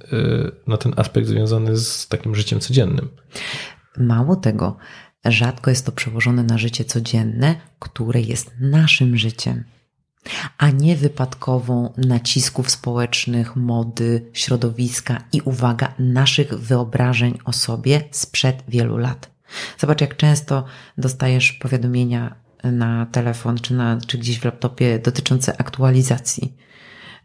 na 0.68 0.78
ten 0.78 0.94
aspekt 0.98 1.28
związany 1.28 1.78
z 1.78 2.08
takim 2.08 2.36
życiem 2.36 2.60
codziennym. 2.60 3.08
Mało 3.98 4.36
tego, 4.36 4.78
rzadko 5.26 5.70
jest 5.70 5.86
to 5.86 5.92
przełożone 5.92 6.44
na 6.44 6.58
życie 6.58 6.86
codzienne, 6.86 7.56
które 7.80 8.22
jest 8.22 8.52
naszym 8.60 9.18
życiem, 9.18 9.64
a 10.58 10.70
nie 10.70 10.96
wypadkową 10.96 11.94
nacisków 11.98 12.70
społecznych, 12.70 13.56
mody, 13.56 14.30
środowiska 14.34 15.24
i 15.34 15.42
uwaga, 15.42 15.94
naszych 16.00 16.54
wyobrażeń 16.54 17.38
o 17.46 17.54
sobie 17.54 18.04
sprzed 18.12 18.64
wielu 18.68 18.98
lat. 18.98 19.30
Zobacz, 19.78 20.02
jak 20.02 20.18
często 20.18 20.66
dostajesz 20.98 21.54
powiadomienia 21.54 22.36
na 22.64 23.06
telefon 23.06 23.58
czy, 23.58 23.74
na, 23.74 23.98
czy 24.08 24.18
gdzieś 24.18 24.40
w 24.40 24.46
laptopie 24.46 25.00
dotyczące 25.00 25.62
aktualizacji 25.62 26.54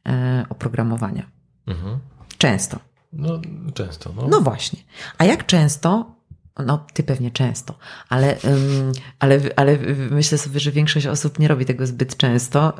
e, 0.06 0.46
oprogramowania. 0.48 1.30
Mhm. 1.66 1.98
Często. 2.38 2.78
No, 3.12 3.40
często. 3.74 4.12
No. 4.16 4.28
no 4.28 4.40
właśnie. 4.40 4.78
A 5.18 5.24
jak 5.24 5.46
często 5.46 6.14
no, 6.58 6.86
ty 6.92 7.02
pewnie 7.02 7.30
często, 7.30 7.78
ale, 8.08 8.36
ale, 9.18 9.40
ale 9.56 9.78
myślę 10.10 10.38
sobie, 10.38 10.60
że 10.60 10.70
większość 10.70 11.06
osób 11.06 11.38
nie 11.38 11.48
robi 11.48 11.64
tego 11.64 11.86
zbyt 11.86 12.16
często. 12.16 12.72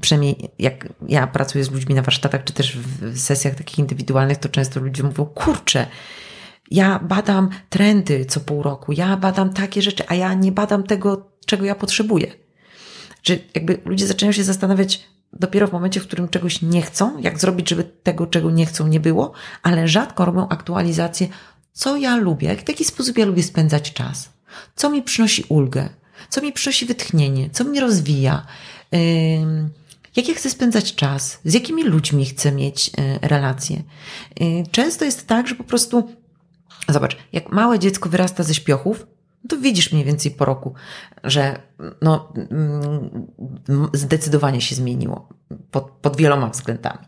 Przynajmniej 0.00 0.50
jak 0.58 0.88
ja 1.08 1.26
pracuję 1.26 1.64
z 1.64 1.70
ludźmi 1.70 1.94
na 1.94 2.02
warsztatach, 2.02 2.44
czy 2.44 2.52
też 2.52 2.78
w 2.78 3.18
sesjach 3.18 3.54
takich 3.54 3.78
indywidualnych, 3.78 4.38
to 4.38 4.48
często 4.48 4.80
ludzie 4.80 5.02
mówią, 5.02 5.24
kurczę, 5.24 5.86
ja 6.70 6.98
badam 6.98 7.48
trendy 7.70 8.24
co 8.24 8.40
pół 8.40 8.62
roku, 8.62 8.92
ja 8.92 9.16
badam 9.16 9.52
takie 9.52 9.82
rzeczy, 9.82 10.04
a 10.08 10.14
ja 10.14 10.34
nie 10.34 10.52
badam 10.52 10.82
tego, 10.82 11.30
czego 11.46 11.64
ja 11.64 11.74
potrzebuję. 11.74 12.32
Czy 13.22 13.40
jakby 13.54 13.78
ludzie 13.84 14.06
zaczynają 14.06 14.32
się 14.32 14.44
zastanawiać 14.44 15.06
dopiero 15.32 15.66
w 15.66 15.72
momencie, 15.72 16.00
w 16.00 16.06
którym 16.06 16.28
czegoś 16.28 16.62
nie 16.62 16.82
chcą, 16.82 17.18
jak 17.18 17.38
zrobić, 17.38 17.68
żeby 17.68 17.84
tego, 17.84 18.26
czego 18.26 18.50
nie 18.50 18.66
chcą, 18.66 18.86
nie 18.86 19.00
było, 19.00 19.32
ale 19.62 19.88
rzadko 19.88 20.24
robią 20.24 20.48
aktualizację 20.48 21.28
co 21.72 21.96
ja 21.96 22.16
lubię, 22.16 22.56
w 22.56 22.68
jaki 22.68 22.84
sposób 22.84 23.18
ja 23.18 23.26
lubię 23.26 23.42
spędzać 23.42 23.92
czas, 23.92 24.32
co 24.76 24.90
mi 24.90 25.02
przynosi 25.02 25.44
ulgę, 25.48 25.88
co 26.28 26.40
mi 26.42 26.52
przynosi 26.52 26.86
wytchnienie, 26.86 27.50
co 27.50 27.64
mnie 27.64 27.80
rozwija, 27.80 28.46
jak 30.16 30.28
ja 30.28 30.34
chcę 30.34 30.50
spędzać 30.50 30.94
czas, 30.94 31.40
z 31.44 31.54
jakimi 31.54 31.84
ludźmi 31.84 32.26
chcę 32.26 32.52
mieć 32.52 32.88
y, 32.88 33.28
relacje. 33.28 33.82
Y, 34.40 34.64
często 34.70 35.04
jest 35.04 35.26
tak, 35.26 35.48
że 35.48 35.54
po 35.54 35.64
prostu, 35.64 36.12
zobacz, 36.88 37.16
jak 37.32 37.52
małe 37.52 37.78
dziecko 37.78 38.08
wyrasta 38.08 38.42
ze 38.42 38.54
śpiochów, 38.54 39.06
to 39.48 39.56
widzisz 39.56 39.92
mniej 39.92 40.04
więcej 40.04 40.30
po 40.30 40.44
roku, 40.44 40.74
że 41.24 41.62
no, 42.02 42.32
mm, 42.50 43.26
zdecydowanie 43.92 44.60
się 44.60 44.74
zmieniło 44.74 45.28
pod, 45.70 45.90
pod 45.90 46.16
wieloma 46.16 46.48
względami. 46.48 47.06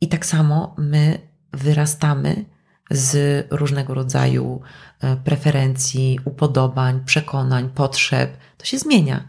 I 0.00 0.08
tak 0.08 0.26
samo 0.26 0.74
my 0.78 1.18
wyrastamy 1.52 2.44
z 2.90 3.46
różnego 3.50 3.94
rodzaju 3.94 4.60
e, 5.00 5.16
preferencji, 5.16 6.18
upodobań, 6.24 7.04
przekonań, 7.04 7.70
potrzeb. 7.74 8.36
To 8.58 8.64
się 8.64 8.78
zmienia. 8.78 9.28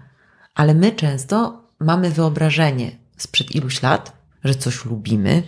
Ale 0.56 0.74
my 0.74 0.92
często 0.92 1.64
mamy 1.80 2.12
wyobrażenie 2.12 2.92
sprzed 3.18 3.56
iluś 3.56 3.82
lat, 3.82 4.18
że 4.44 4.56
coś 4.56 4.86
lubimy, 4.86 5.44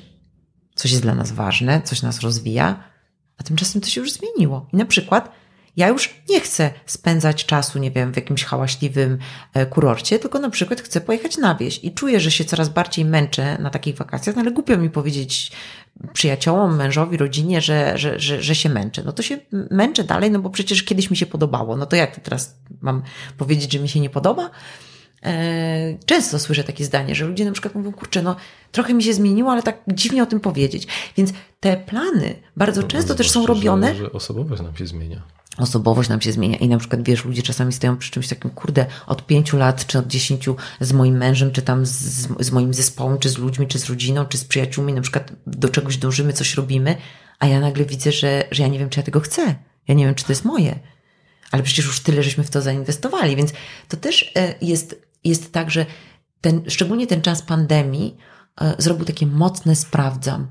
coś 0.75 0.91
jest 0.91 1.03
dla 1.03 1.15
nas 1.15 1.31
ważne, 1.31 1.81
coś 1.81 2.01
nas 2.01 2.19
rozwija, 2.19 2.83
a 3.37 3.43
tymczasem 3.43 3.81
to 3.81 3.87
się 3.87 4.01
już 4.01 4.11
zmieniło. 4.11 4.67
I 4.73 4.77
na 4.77 4.85
przykład 4.85 5.31
ja 5.77 5.87
już 5.87 6.15
nie 6.29 6.39
chcę 6.39 6.71
spędzać 6.85 7.45
czasu, 7.45 7.79
nie 7.79 7.91
wiem, 7.91 8.13
w 8.13 8.15
jakimś 8.15 8.43
hałaśliwym 8.43 9.17
e, 9.53 9.65
kurorcie, 9.65 10.19
tylko 10.19 10.39
na 10.39 10.49
przykład 10.49 10.81
chcę 10.81 11.01
pojechać 11.01 11.37
na 11.37 11.55
wieś 11.55 11.83
i 11.83 11.91
czuję, 11.91 12.19
że 12.19 12.31
się 12.31 12.45
coraz 12.45 12.69
bardziej 12.69 13.05
męczę 13.05 13.57
na 13.61 13.69
takich 13.69 13.95
wakacjach, 13.95 14.35
no 14.35 14.41
ale 14.41 14.51
głupio 14.51 14.77
mi 14.77 14.89
powiedzieć 14.89 15.51
przyjaciołom, 16.13 16.75
mężowi, 16.75 17.17
rodzinie, 17.17 17.61
że, 17.61 17.97
że, 17.97 18.19
że, 18.19 18.43
że 18.43 18.55
się 18.55 18.69
męczę. 18.69 19.03
No 19.05 19.11
to 19.11 19.23
się 19.23 19.37
męczę 19.71 20.03
dalej, 20.03 20.31
no 20.31 20.39
bo 20.39 20.49
przecież 20.49 20.83
kiedyś 20.83 21.11
mi 21.11 21.17
się 21.17 21.25
podobało. 21.25 21.77
No 21.77 21.85
to 21.85 21.95
jak 21.95 22.19
teraz 22.19 22.55
mam 22.81 23.01
powiedzieć, 23.37 23.73
że 23.73 23.79
mi 23.79 23.89
się 23.89 23.99
nie 23.99 24.09
podoba? 24.09 24.49
E, 25.23 25.97
często 26.05 26.39
słyszę 26.39 26.63
takie 26.63 26.85
zdanie, 26.85 27.15
że 27.15 27.25
ludzie 27.25 27.45
na 27.45 27.51
przykład 27.51 27.75
mówią, 27.75 27.93
kurczę, 27.93 28.21
no 28.21 28.35
trochę 28.71 28.93
mi 28.93 29.03
się 29.03 29.13
zmieniło, 29.13 29.51
ale 29.51 29.63
tak 29.63 29.81
dziwnie 29.87 30.23
o 30.23 30.25
tym 30.25 30.39
powiedzieć. 30.39 30.87
Więc 31.17 31.33
te 31.59 31.77
plany 31.77 32.35
bardzo 32.57 32.81
no, 32.81 32.87
często 32.87 33.15
też 33.15 33.31
są 33.31 33.45
robione. 33.45 33.95
Że 33.95 34.11
osobowość 34.11 34.61
nam 34.61 34.75
się 34.75 34.87
zmienia 34.87 35.36
osobowość 35.57 36.09
nam 36.09 36.21
się 36.21 36.31
zmienia 36.31 36.57
i 36.57 36.67
na 36.67 36.77
przykład, 36.77 37.03
wiesz, 37.03 37.25
ludzie 37.25 37.41
czasami 37.41 37.73
stoją 37.73 37.97
przy 37.97 38.11
czymś 38.11 38.27
takim, 38.27 38.51
kurde, 38.51 38.85
od 39.07 39.25
pięciu 39.25 39.57
lat, 39.57 39.87
czy 39.87 39.99
od 39.99 40.07
dziesięciu 40.07 40.55
z 40.81 40.93
moim 40.93 41.17
mężem, 41.17 41.51
czy 41.51 41.61
tam 41.61 41.85
z, 41.85 42.27
z 42.39 42.51
moim 42.51 42.73
zespołem, 42.73 43.17
czy 43.19 43.29
z 43.29 43.37
ludźmi, 43.37 43.67
czy 43.67 43.79
z 43.79 43.89
rodziną, 43.89 44.25
czy 44.25 44.37
z 44.37 44.45
przyjaciółmi, 44.45 44.93
na 44.93 45.01
przykład 45.01 45.31
do 45.47 45.69
czegoś 45.69 45.97
dążymy, 45.97 46.33
coś 46.33 46.55
robimy, 46.55 46.95
a 47.39 47.47
ja 47.47 47.59
nagle 47.59 47.85
widzę, 47.85 48.11
że, 48.11 48.43
że 48.51 48.63
ja 48.63 48.69
nie 48.69 48.79
wiem, 48.79 48.89
czy 48.89 48.99
ja 48.99 49.03
tego 49.03 49.19
chcę. 49.19 49.55
Ja 49.87 49.95
nie 49.95 50.05
wiem, 50.05 50.15
czy 50.15 50.25
to 50.25 50.31
jest 50.31 50.45
moje. 50.45 50.79
Ale 51.51 51.63
przecież 51.63 51.85
już 51.85 51.99
tyle, 51.99 52.23
żeśmy 52.23 52.43
w 52.43 52.49
to 52.49 52.61
zainwestowali, 52.61 53.35
więc 53.35 53.53
to 53.87 53.97
też 53.97 54.31
e, 54.35 54.55
jest, 54.61 55.07
jest 55.23 55.51
tak, 55.51 55.71
że 55.71 55.85
ten, 56.41 56.61
szczególnie 56.67 57.07
ten 57.07 57.21
czas 57.21 57.41
pandemii 57.41 58.17
e, 58.61 58.75
zrobił 58.77 59.05
takie 59.05 59.25
mocne 59.25 59.75
sprawdzam 59.75 60.47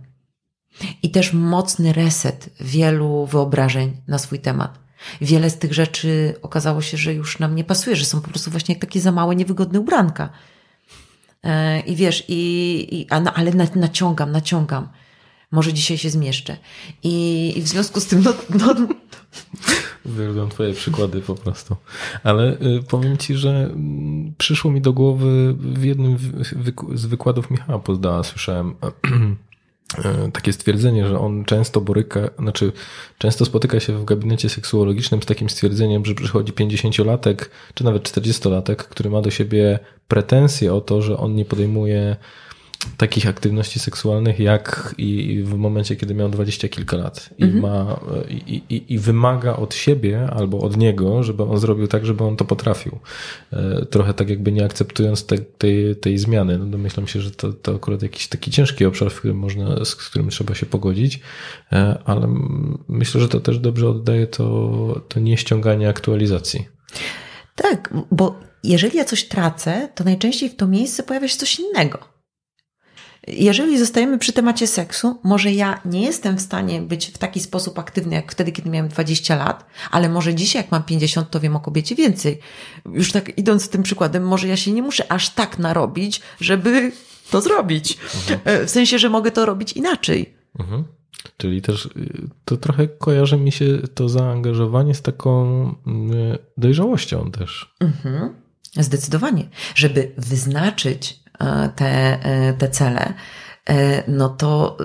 i 1.02 1.10
też 1.10 1.32
mocny 1.32 1.92
reset 1.92 2.50
wielu 2.60 3.26
wyobrażeń 3.26 3.96
na 4.08 4.18
swój 4.18 4.38
temat 4.38 4.85
Wiele 5.20 5.50
z 5.50 5.58
tych 5.58 5.74
rzeczy 5.74 6.34
okazało 6.42 6.82
się, 6.82 6.96
że 6.96 7.14
już 7.14 7.38
nam 7.38 7.54
nie 7.54 7.64
pasuje, 7.64 7.96
że 7.96 8.04
są 8.04 8.20
po 8.20 8.28
prostu 8.28 8.50
właśnie 8.50 8.76
takie 8.76 9.00
za 9.00 9.12
małe, 9.12 9.36
niewygodne 9.36 9.80
ubranka. 9.80 10.28
E, 11.44 11.80
I 11.80 11.96
wiesz, 11.96 12.24
i, 12.28 12.88
i 12.90 13.06
a, 13.10 13.20
no, 13.20 13.32
ale 13.34 13.52
naciągam, 13.74 14.32
naciągam. 14.32 14.88
Może 15.50 15.72
dzisiaj 15.72 15.98
się 15.98 16.10
zmieszczę. 16.10 16.56
I, 17.02 17.52
i 17.56 17.62
w 17.62 17.68
związku 17.68 18.00
z 18.00 18.06
tym, 18.06 18.22
no, 18.22 18.32
no, 18.50 18.74
Uwielbiam 20.04 20.48
twoje 20.48 20.74
przykłady 20.74 21.20
po 21.20 21.34
prostu. 21.34 21.76
Ale 22.22 22.52
y, 22.52 22.82
powiem 22.88 23.16
ci, 23.16 23.34
że 23.34 23.70
y, 24.28 24.32
przyszło 24.38 24.70
mi 24.70 24.80
do 24.80 24.92
głowy 24.92 25.54
w 25.58 25.84
jednym 25.84 26.18
z 26.94 27.06
wykładów 27.06 27.50
Michała 27.50 27.78
Pozdała 27.78 28.24
słyszałem 28.24 28.74
takie 30.32 30.52
stwierdzenie, 30.52 31.06
że 31.06 31.18
on 31.18 31.44
często 31.44 31.80
boryka, 31.80 32.20
znaczy 32.38 32.72
często 33.18 33.44
spotyka 33.44 33.80
się 33.80 33.92
w 33.98 34.04
gabinecie 34.04 34.48
seksuologicznym 34.48 35.22
z 35.22 35.26
takim 35.26 35.50
stwierdzeniem, 35.50 36.04
że 36.04 36.14
przychodzi 36.14 36.52
50-latek, 36.52 37.36
czy 37.74 37.84
nawet 37.84 38.02
40-latek, 38.02 38.76
który 38.76 39.10
ma 39.10 39.22
do 39.22 39.30
siebie 39.30 39.78
pretensje 40.08 40.74
o 40.74 40.80
to, 40.80 41.02
że 41.02 41.16
on 41.16 41.34
nie 41.34 41.44
podejmuje 41.44 42.16
takich 42.96 43.28
aktywności 43.28 43.78
seksualnych, 43.78 44.40
jak 44.40 44.94
i 44.98 45.42
w 45.44 45.54
momencie, 45.54 45.96
kiedy 45.96 46.14
miał 46.14 46.28
dwadzieścia 46.28 46.68
kilka 46.68 46.96
lat 46.96 47.30
i, 47.38 47.44
mhm. 47.44 47.62
ma, 47.62 48.00
i, 48.28 48.62
i, 48.68 48.94
i, 48.94 48.98
wymaga 48.98 49.56
od 49.56 49.74
siebie 49.74 50.28
albo 50.30 50.60
od 50.60 50.76
niego, 50.76 51.22
żeby 51.22 51.42
on 51.42 51.58
zrobił 51.58 51.86
tak, 51.86 52.06
żeby 52.06 52.24
on 52.24 52.36
to 52.36 52.44
potrafił. 52.44 52.98
E, 53.52 53.86
trochę 53.86 54.14
tak 54.14 54.30
jakby 54.30 54.52
nie 54.52 54.64
akceptując 54.64 55.26
te, 55.26 55.38
tej, 55.38 55.96
tej 55.96 56.18
zmiany. 56.18 56.58
No 56.58 56.66
domyślam 56.66 57.06
się, 57.06 57.20
że 57.20 57.30
to, 57.30 57.52
to 57.52 57.74
akurat 57.74 58.02
jakiś 58.02 58.28
taki 58.28 58.50
ciężki 58.50 58.84
obszar, 58.84 59.10
w 59.10 59.18
którym 59.18 59.38
można, 59.38 59.84
z 59.84 59.94
którym 59.94 60.28
trzeba 60.28 60.54
się 60.54 60.66
pogodzić, 60.66 61.20
e, 61.72 61.98
ale 62.04 62.28
myślę, 62.88 63.20
że 63.20 63.28
to 63.28 63.40
też 63.40 63.58
dobrze 63.58 63.88
oddaje 63.88 64.26
to, 64.26 65.00
to 65.08 65.20
nieściąganie 65.20 65.88
aktualizacji. 65.88 66.66
Tak, 67.54 67.94
bo 68.10 68.40
jeżeli 68.64 68.98
ja 68.98 69.04
coś 69.04 69.24
tracę, 69.24 69.88
to 69.94 70.04
najczęściej 70.04 70.48
w 70.48 70.56
to 70.56 70.66
miejsce 70.66 71.02
pojawia 71.02 71.28
się 71.28 71.36
coś 71.36 71.60
innego. 71.60 72.15
Jeżeli 73.26 73.78
zostajemy 73.78 74.18
przy 74.18 74.32
temacie 74.32 74.66
seksu, 74.66 75.18
może 75.22 75.52
ja 75.52 75.80
nie 75.84 76.02
jestem 76.02 76.36
w 76.36 76.40
stanie 76.40 76.82
być 76.82 77.06
w 77.06 77.18
taki 77.18 77.40
sposób 77.40 77.78
aktywny, 77.78 78.14
jak 78.14 78.32
wtedy, 78.32 78.52
kiedy 78.52 78.70
miałem 78.70 78.88
20 78.88 79.36
lat, 79.36 79.66
ale 79.90 80.08
może 80.08 80.34
dzisiaj, 80.34 80.62
jak 80.62 80.72
mam 80.72 80.82
50, 80.82 81.30
to 81.30 81.40
wiem 81.40 81.56
o 81.56 81.60
kobiecie 81.60 81.94
więcej. 81.94 82.38
Już 82.92 83.12
tak 83.12 83.38
idąc 83.38 83.68
tym 83.68 83.82
przykładem, 83.82 84.26
może 84.26 84.48
ja 84.48 84.56
się 84.56 84.72
nie 84.72 84.82
muszę 84.82 85.12
aż 85.12 85.30
tak 85.30 85.58
narobić, 85.58 86.20
żeby 86.40 86.92
to 87.30 87.40
zrobić. 87.40 87.98
Mhm. 88.14 88.40
E, 88.44 88.66
w 88.66 88.70
sensie, 88.70 88.98
że 88.98 89.10
mogę 89.10 89.30
to 89.30 89.46
robić 89.46 89.72
inaczej. 89.72 90.34
Mhm. 90.58 90.84
Czyli 91.36 91.62
też 91.62 91.86
y, 91.86 92.28
to 92.44 92.56
trochę 92.56 92.88
kojarzy 92.88 93.36
mi 93.36 93.52
się 93.52 93.78
to 93.94 94.08
zaangażowanie 94.08 94.94
z 94.94 95.02
taką 95.02 95.68
y, 95.70 95.74
dojrzałością 96.56 97.30
też. 97.30 97.74
Mhm. 97.80 98.34
Zdecydowanie. 98.74 99.48
Żeby 99.74 100.12
wyznaczyć 100.16 101.20
te, 101.76 102.22
e, 102.22 102.52
te 102.52 102.68
cele, 102.68 103.14
e, 103.68 104.02
no 104.10 104.28
to, 104.28 104.76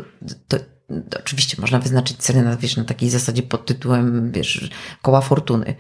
to 0.48 0.58
Oczywiście 1.20 1.62
można 1.62 1.80
wyznaczyć 1.80 2.18
cele 2.18 2.42
na, 2.42 2.58
wiesz, 2.58 2.78
na 2.78 2.84
takiej 2.84 3.10
zasadzie 3.10 3.44
pod 3.44 3.66
tytułem, 3.66 4.32
wiesz, 4.32 4.70
koła 5.02 5.22
fortuny. 5.22 5.76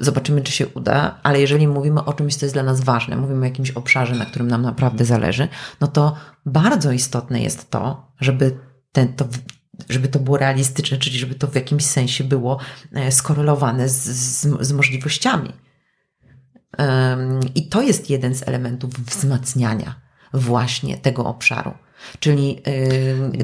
Zobaczymy, 0.00 0.40
czy 0.40 0.52
się 0.52 0.66
uda, 0.66 1.20
ale 1.22 1.40
jeżeli 1.40 1.68
mówimy 1.68 2.04
o 2.04 2.12
czymś, 2.12 2.36
co 2.36 2.46
jest 2.46 2.54
dla 2.54 2.62
nas 2.62 2.80
ważne, 2.80 3.16
mówimy 3.16 3.40
o 3.40 3.44
jakimś 3.44 3.70
obszarze, 3.70 4.14
na 4.14 4.26
którym 4.26 4.48
nam 4.48 4.62
naprawdę 4.62 5.04
zależy, 5.04 5.48
no 5.80 5.86
to 5.86 6.16
bardzo 6.46 6.92
istotne 6.92 7.42
jest 7.42 7.70
to, 7.70 8.06
żeby 8.20 8.58
ten, 8.92 9.12
to, 9.12 9.24
żeby 9.88 10.08
to 10.08 10.18
było 10.18 10.36
realistyczne, 10.36 10.98
czyli 10.98 11.18
żeby 11.18 11.34
to 11.34 11.46
w 11.46 11.54
jakimś 11.54 11.84
sensie 11.84 12.24
było 12.24 12.58
e, 12.92 13.12
skorelowane 13.12 13.88
z, 13.88 14.04
z, 14.04 14.66
z 14.66 14.72
możliwościami. 14.72 15.52
I 17.54 17.68
to 17.68 17.82
jest 17.82 18.10
jeden 18.10 18.34
z 18.34 18.48
elementów 18.48 18.90
wzmacniania 18.90 19.94
właśnie 20.34 20.98
tego 20.98 21.24
obszaru. 21.24 21.74
Czyli 22.20 22.62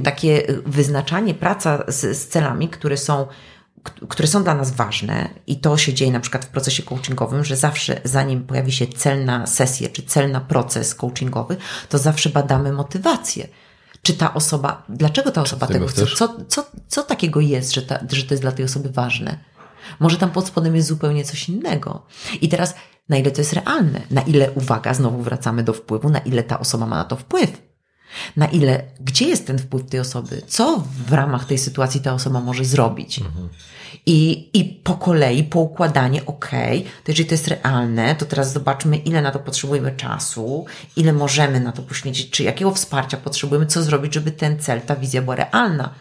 takie 0.04 0.42
wyznaczanie, 0.66 1.34
praca 1.34 1.84
z, 1.88 2.18
z 2.18 2.28
celami, 2.28 2.68
które 2.68 2.96
są 2.96 3.26
które 4.08 4.28
są 4.28 4.44
dla 4.44 4.54
nas 4.54 4.70
ważne 4.70 5.28
i 5.46 5.56
to 5.56 5.76
się 5.76 5.94
dzieje 5.94 6.12
na 6.12 6.20
przykład 6.20 6.44
w 6.44 6.48
procesie 6.48 6.82
coachingowym, 6.82 7.44
że 7.44 7.56
zawsze 7.56 8.00
zanim 8.04 8.44
pojawi 8.44 8.72
się 8.72 8.86
cel 8.86 9.24
na 9.24 9.46
sesję 9.46 9.88
czy 9.88 10.02
cel 10.02 10.30
na 10.30 10.40
proces 10.40 10.94
coachingowy, 10.94 11.56
to 11.88 11.98
zawsze 11.98 12.30
badamy 12.30 12.72
motywację. 12.72 13.48
Czy 14.02 14.14
ta 14.14 14.34
osoba, 14.34 14.82
dlaczego 14.88 15.30
ta 15.30 15.42
osoba 15.42 15.66
tego 15.66 15.86
chce? 15.86 16.06
Co, 16.06 16.36
co, 16.48 16.66
co 16.88 17.02
takiego 17.02 17.40
jest, 17.40 17.74
że, 17.74 17.82
ta, 17.82 17.98
że 18.12 18.22
to 18.22 18.34
jest 18.34 18.42
dla 18.42 18.52
tej 18.52 18.64
osoby 18.64 18.90
ważne? 18.90 19.38
Może 20.00 20.16
tam 20.16 20.30
pod 20.30 20.46
spodem 20.46 20.76
jest 20.76 20.88
zupełnie 20.88 21.24
coś 21.24 21.48
innego. 21.48 22.06
I 22.40 22.48
teraz, 22.48 22.74
na 23.08 23.16
ile 23.16 23.30
to 23.30 23.40
jest 23.40 23.52
realne? 23.52 24.00
Na 24.10 24.22
ile, 24.22 24.50
uwaga, 24.50 24.94
znowu 24.94 25.22
wracamy 25.22 25.62
do 25.62 25.72
wpływu, 25.72 26.08
na 26.08 26.18
ile 26.18 26.42
ta 26.42 26.60
osoba 26.60 26.86
ma 26.86 26.96
na 26.96 27.04
to 27.04 27.16
wpływ? 27.16 27.68
Na 28.36 28.46
ile, 28.46 28.84
gdzie 29.00 29.28
jest 29.28 29.46
ten 29.46 29.58
wpływ 29.58 29.90
tej 29.90 30.00
osoby? 30.00 30.42
Co 30.46 30.84
w 31.06 31.12
ramach 31.12 31.44
tej 31.44 31.58
sytuacji 31.58 32.00
ta 32.00 32.14
osoba 32.14 32.40
może 32.40 32.64
zrobić? 32.64 33.18
Mhm. 33.18 33.48
I, 34.06 34.50
I 34.58 34.64
po 34.64 34.94
kolei, 34.94 35.44
po 35.44 35.60
układanie, 35.60 36.26
ok, 36.26 36.50
to 37.04 37.12
jeżeli 37.12 37.28
to 37.28 37.34
jest 37.34 37.48
realne, 37.48 38.14
to 38.14 38.26
teraz 38.26 38.52
zobaczmy, 38.52 38.96
ile 38.96 39.22
na 39.22 39.30
to 39.30 39.38
potrzebujemy 39.38 39.92
czasu, 39.92 40.66
ile 40.96 41.12
możemy 41.12 41.60
na 41.60 41.72
to 41.72 41.82
poświęcić, 41.82 42.30
czy 42.30 42.42
jakiego 42.42 42.74
wsparcia 42.74 43.16
potrzebujemy, 43.16 43.66
co 43.66 43.82
zrobić, 43.82 44.14
żeby 44.14 44.30
ten 44.30 44.58
cel, 44.58 44.80
ta 44.80 44.96
wizja 44.96 45.22
była 45.22 45.36
realna. 45.36 45.94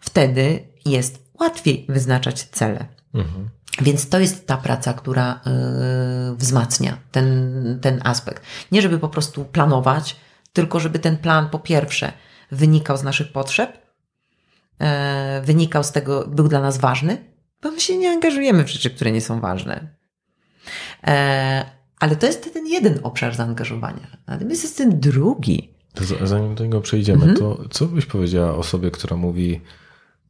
Wtedy 0.00 0.68
jest 0.84 1.18
łatwiej 1.40 1.86
wyznaczać 1.88 2.42
cele. 2.42 2.86
Mhm. 3.14 3.48
Więc 3.80 4.08
to 4.08 4.20
jest 4.20 4.46
ta 4.46 4.56
praca, 4.56 4.92
która 4.92 5.40
yy, 6.30 6.36
wzmacnia 6.36 6.98
ten, 7.12 7.78
ten 7.82 8.00
aspekt. 8.04 8.42
Nie 8.72 8.82
żeby 8.82 8.98
po 8.98 9.08
prostu 9.08 9.44
planować, 9.44 10.16
tylko 10.52 10.80
żeby 10.80 10.98
ten 10.98 11.16
plan 11.16 11.50
po 11.50 11.58
pierwsze 11.58 12.12
wynikał 12.52 12.96
z 12.96 13.02
naszych 13.02 13.32
potrzeb, 13.32 13.78
e, 14.78 15.42
wynikał 15.44 15.84
z 15.84 15.92
tego, 15.92 16.26
był 16.26 16.48
dla 16.48 16.60
nas 16.60 16.78
ważny, 16.78 17.24
bo 17.62 17.70
my 17.70 17.80
się 17.80 17.98
nie 17.98 18.10
angażujemy 18.10 18.64
w 18.64 18.68
rzeczy, 18.68 18.90
które 18.90 19.12
nie 19.12 19.20
są 19.20 19.40
ważne. 19.40 19.88
E, 21.06 21.64
ale 22.00 22.16
to 22.16 22.26
jest 22.26 22.54
ten 22.54 22.66
jeden 22.66 23.00
obszar 23.02 23.34
zaangażowania. 23.34 24.16
Natomiast 24.26 24.62
jest 24.62 24.78
ten 24.78 25.00
drugi. 25.00 25.74
To 25.94 26.26
zanim 26.26 26.54
do 26.54 26.64
niego 26.64 26.80
przejdziemy, 26.80 27.24
mhm. 27.24 27.36
to 27.36 27.68
co 27.70 27.86
byś 27.86 28.06
powiedziała 28.06 28.54
osobie, 28.54 28.90
która 28.90 29.16
mówi 29.16 29.60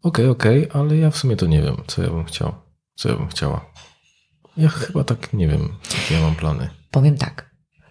okej, 0.03 0.29
okay, 0.29 0.69
ale 0.73 0.97
ja 0.97 1.11
w 1.11 1.17
sumie 1.17 1.37
to 1.37 1.47
nie 1.47 1.63
wiem, 1.63 1.77
co 1.87 2.03
ja 2.03 2.11
bym 2.11 2.25
chciał, 2.25 2.55
co 2.99 3.09
ja 3.09 3.17
bym 3.17 3.29
chciała. 3.29 3.65
Ja 4.57 4.69
chyba 4.69 5.05
tak 5.05 5.33
nie 5.33 5.49
wiem, 5.49 5.69
jakie 5.95 6.15
ja 6.15 6.21
mam 6.21 6.35
plany. 6.35 6.71
Powiem 6.91 7.17
tak 7.17 7.49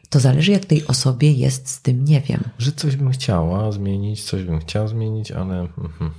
to 0.09 0.19
zależy, 0.19 0.51
jak 0.51 0.65
tej 0.65 0.87
osobie 0.87 1.31
jest 1.31 1.69
z 1.69 1.81
tym 1.81 2.05
nie 2.05 2.21
wiem. 2.21 2.43
Że 2.57 2.71
coś 2.71 2.95
bym 2.95 3.11
chciała 3.11 3.71
zmienić, 3.71 4.23
coś 4.23 4.43
bym 4.43 4.59
chciał 4.59 4.87
zmienić, 4.87 5.31
ale. 5.31 5.59
Mhm. 5.59 6.11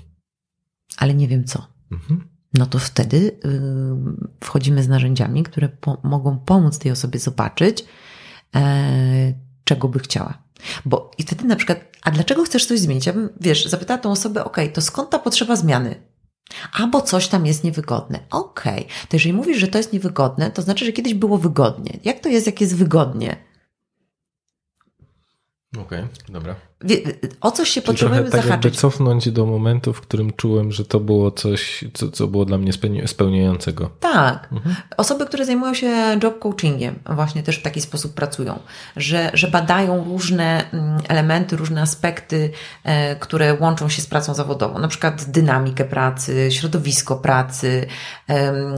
Ale 0.96 1.14
nie 1.14 1.28
wiem 1.28 1.44
co. 1.44 1.66
Mhm. 1.92 2.28
No 2.54 2.66
to 2.66 2.78
wtedy 2.78 3.38
yy, 3.44 4.40
wchodzimy 4.44 4.82
z 4.82 4.88
narzędziami, 4.88 5.42
które 5.42 5.68
po 5.68 5.98
mogą 6.02 6.38
pomóc 6.38 6.78
tej 6.78 6.92
osobie 6.92 7.18
zobaczyć, 7.18 7.84
e, 8.54 9.34
czego 9.64 9.88
by 9.88 9.98
chciała. 9.98 10.42
Bo 10.84 11.10
i 11.18 11.22
wtedy 11.22 11.44
na 11.44 11.56
przykład, 11.56 11.84
a 12.02 12.10
dlaczego 12.10 12.44
chcesz 12.44 12.66
coś 12.66 12.80
zmienić? 12.80 13.06
Ja 13.06 13.12
bym, 13.12 13.28
wiesz, 13.40 13.66
zapytała 13.66 13.98
tą 13.98 14.10
osobę, 14.10 14.44
ok, 14.44 14.56
to 14.74 14.80
skąd 14.80 15.10
ta 15.10 15.18
potrzeba 15.18 15.56
zmiany? 15.56 16.02
Albo 16.72 17.02
coś 17.02 17.28
tam 17.28 17.46
jest 17.46 17.64
niewygodne. 17.64 18.20
Okej, 18.30 18.84
okay. 18.84 19.06
to 19.08 19.16
jeżeli 19.16 19.32
mówisz, 19.32 19.58
że 19.58 19.68
to 19.68 19.78
jest 19.78 19.92
niewygodne, 19.92 20.50
to 20.50 20.62
znaczy, 20.62 20.84
że 20.84 20.92
kiedyś 20.92 21.14
było 21.14 21.38
wygodnie. 21.38 21.98
Jak 22.04 22.20
to 22.20 22.28
jest, 22.28 22.46
jak 22.46 22.60
jest 22.60 22.76
wygodnie? 22.76 23.47
Okej, 25.76 25.82
okay, 25.82 26.08
dobra. 26.28 26.54
O 27.40 27.50
coś 27.50 27.68
się 27.68 27.80
Czyli 27.80 27.86
potrzebujemy 27.86 28.30
tak 28.30 28.42
zahaczyć. 28.42 28.64
Jakby 28.64 28.78
cofnąć 28.78 29.30
do 29.30 29.46
momentu, 29.46 29.92
w 29.92 30.00
którym 30.00 30.32
czułem, 30.32 30.72
że 30.72 30.84
to 30.84 31.00
było 31.00 31.30
coś, 31.30 31.84
co, 31.94 32.10
co 32.10 32.26
było 32.26 32.44
dla 32.44 32.58
mnie 32.58 32.72
spełniającego. 33.06 33.90
Tak. 34.00 34.48
Mhm. 34.52 34.76
Osoby, 34.96 35.26
które 35.26 35.44
zajmują 35.44 35.74
się 35.74 36.18
job 36.22 36.38
coachingiem, 36.38 36.98
właśnie 37.10 37.42
też 37.42 37.58
w 37.58 37.62
taki 37.62 37.80
sposób 37.80 38.14
pracują, 38.14 38.58
że, 38.96 39.30
że 39.34 39.48
badają 39.48 40.04
różne 40.04 40.70
mm, 40.72 41.00
elementy, 41.08 41.56
różne 41.56 41.82
aspekty, 41.82 42.50
e, 42.84 43.16
które 43.16 43.56
łączą 43.60 43.88
się 43.88 44.02
z 44.02 44.06
pracą 44.06 44.34
zawodową. 44.34 44.78
Na 44.78 44.88
przykład 44.88 45.24
dynamikę 45.24 45.84
pracy, 45.84 46.48
środowisko 46.50 47.16
pracy, 47.16 47.86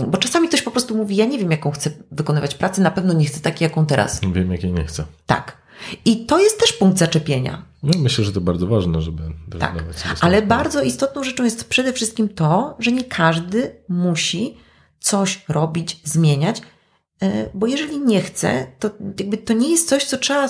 bo 0.08 0.18
czasami 0.18 0.48
ktoś 0.48 0.62
po 0.62 0.70
prostu 0.70 0.96
mówi, 0.96 1.16
ja 1.16 1.26
nie 1.26 1.38
wiem, 1.38 1.50
jaką 1.50 1.70
chcę 1.70 1.90
wykonywać 2.10 2.54
pracę, 2.54 2.82
na 2.82 2.90
pewno 2.90 3.12
nie 3.12 3.24
chcę 3.24 3.40
takiej, 3.40 3.66
jaką 3.66 3.86
teraz. 3.86 4.20
Wiem, 4.32 4.52
jakiej 4.52 4.72
nie 4.72 4.84
chcę. 4.84 5.04
Tak. 5.26 5.59
I 6.04 6.26
to 6.26 6.40
jest 6.40 6.60
też 6.60 6.72
punkt 6.72 6.98
zaczepienia. 6.98 7.70
No, 7.82 7.98
myślę, 7.98 8.24
że 8.24 8.32
to 8.32 8.40
bardzo 8.40 8.66
ważne, 8.66 9.02
żeby 9.02 9.22
tak. 9.58 9.84
Ale 10.20 10.42
bardzo 10.42 10.82
istotną 10.82 11.24
rzeczą 11.24 11.44
jest 11.44 11.68
przede 11.68 11.92
wszystkim 11.92 12.28
to, 12.28 12.76
że 12.78 12.92
nie 12.92 13.04
każdy 13.04 13.76
musi 13.88 14.56
coś 14.98 15.44
robić, 15.48 16.00
zmieniać, 16.04 16.62
e, 17.22 17.50
bo 17.54 17.66
jeżeli 17.66 17.98
nie 17.98 18.20
chce, 18.20 18.66
to 18.78 18.90
jakby 19.18 19.36
to 19.36 19.52
nie 19.52 19.70
jest 19.70 19.88
coś, 19.88 20.04
co 20.04 20.18
trzeba 20.18 20.48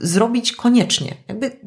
zrobić 0.00 0.52
koniecznie. 0.52 1.16
Jakby 1.28 1.60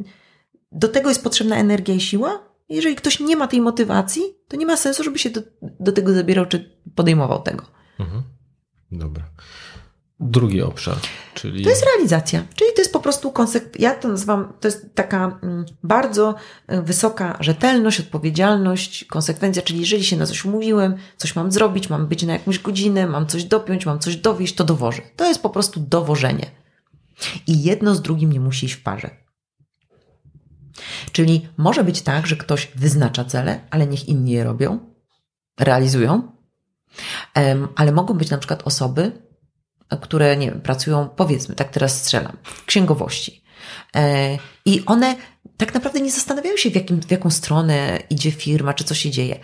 do 0.72 0.88
tego 0.88 1.10
jest 1.10 1.24
potrzebna 1.24 1.56
energia 1.56 1.96
i 1.96 2.02
siła. 2.02 2.40
Jeżeli 2.70 2.96
ktoś 2.96 3.20
nie 3.20 3.36
ma 3.36 3.48
tej 3.48 3.62
motywacji, 3.62 4.24
to 4.48 4.58
nie 4.58 4.66
ma 4.66 4.78
sensu, 4.78 5.04
żeby 5.04 5.20
się 5.20 5.30
do, 5.30 5.42
do 5.80 5.92
tego 5.92 6.14
zabierał 6.14 6.46
czy 6.46 6.80
podejmował 6.96 7.42
tego. 7.42 7.66
Mhm. 8.00 8.24
Dobra. 8.92 9.24
Drugi 10.20 10.62
obszar, 10.62 10.96
czyli. 11.34 11.64
To 11.64 11.70
jest 11.70 11.86
realizacja, 11.86 12.44
czyli 12.56 12.70
to 12.76 12.82
jest 12.82 12.94
po 12.94 13.00
prostu 13.00 13.32
konsekwencja. 13.32 13.90
Ja 13.90 13.96
to 13.96 14.08
nazywam, 14.08 14.54
to 14.60 14.68
jest 14.68 14.96
taka 14.96 15.40
mm, 15.44 15.66
bardzo 15.84 16.36
y, 16.72 16.82
wysoka 16.82 17.38
rzetelność, 17.40 18.00
odpowiedzialność, 18.00 19.06
konsekwencja, 19.06 19.62
czyli 19.62 19.80
jeżeli 19.80 20.04
się 20.04 20.18
na 20.18 20.26
coś 20.26 20.46
umówiłem, 20.46 20.96
coś 21.18 21.36
mam 21.36 21.52
zrobić, 21.52 21.90
mam 21.90 22.08
być 22.08 22.24
na 22.24 22.34
jakąś 22.34 22.60
godzinę, 22.60 23.08
mam 23.08 23.28
coś 23.28 23.44
dopiąć, 23.44 23.86
mam 23.86 24.00
coś 24.00 24.16
dowieść, 24.16 24.56
to 24.56 24.64
dowożę. 24.64 25.02
To 25.16 25.28
jest 25.28 25.42
po 25.42 25.50
prostu 25.50 25.80
dowożenie. 25.80 26.52
I 27.48 27.64
jedno 27.64 27.96
z 27.96 28.02
drugim 28.02 28.34
nie 28.34 28.40
musi 28.40 28.66
iść 28.66 28.76
w 28.76 28.84
parze. 28.84 29.10
Czyli 31.12 31.48
może 31.58 31.84
być 31.84 32.02
tak, 32.02 32.28
że 32.28 32.36
ktoś 32.36 32.72
wyznacza 32.76 33.26
cele, 33.26 33.60
ale 33.70 33.88
niech 33.88 34.10
inni 34.10 34.32
je 34.32 34.44
robią, 34.44 34.80
realizują, 35.60 36.32
ale 37.76 37.92
mogą 37.92 38.14
być 38.14 38.30
na 38.30 38.38
przykład 38.38 38.62
osoby, 38.66 39.12
które 40.02 40.38
nie 40.38 40.52
wiem, 40.52 40.62
pracują, 40.62 41.10
powiedzmy, 41.16 41.56
tak 41.56 41.70
teraz 41.70 42.02
strzelam, 42.02 42.38
w 42.44 42.66
księgowości. 42.66 43.44
E, 43.96 44.38
I 44.66 44.86
one 44.86 45.16
tak 45.58 45.74
naprawdę 45.74 46.02
nie 46.02 46.12
zastanawiają 46.12 46.58
się, 46.58 46.70
w, 46.70 46.76
jakim, 46.76 47.02
w 47.02 47.12
jaką 47.12 47.30
stronę 47.30 48.00
idzie 48.10 48.32
firma, 48.32 48.74
czy 48.74 48.84
co 48.84 48.96
się 48.96 49.12
dzieje. 49.12 49.40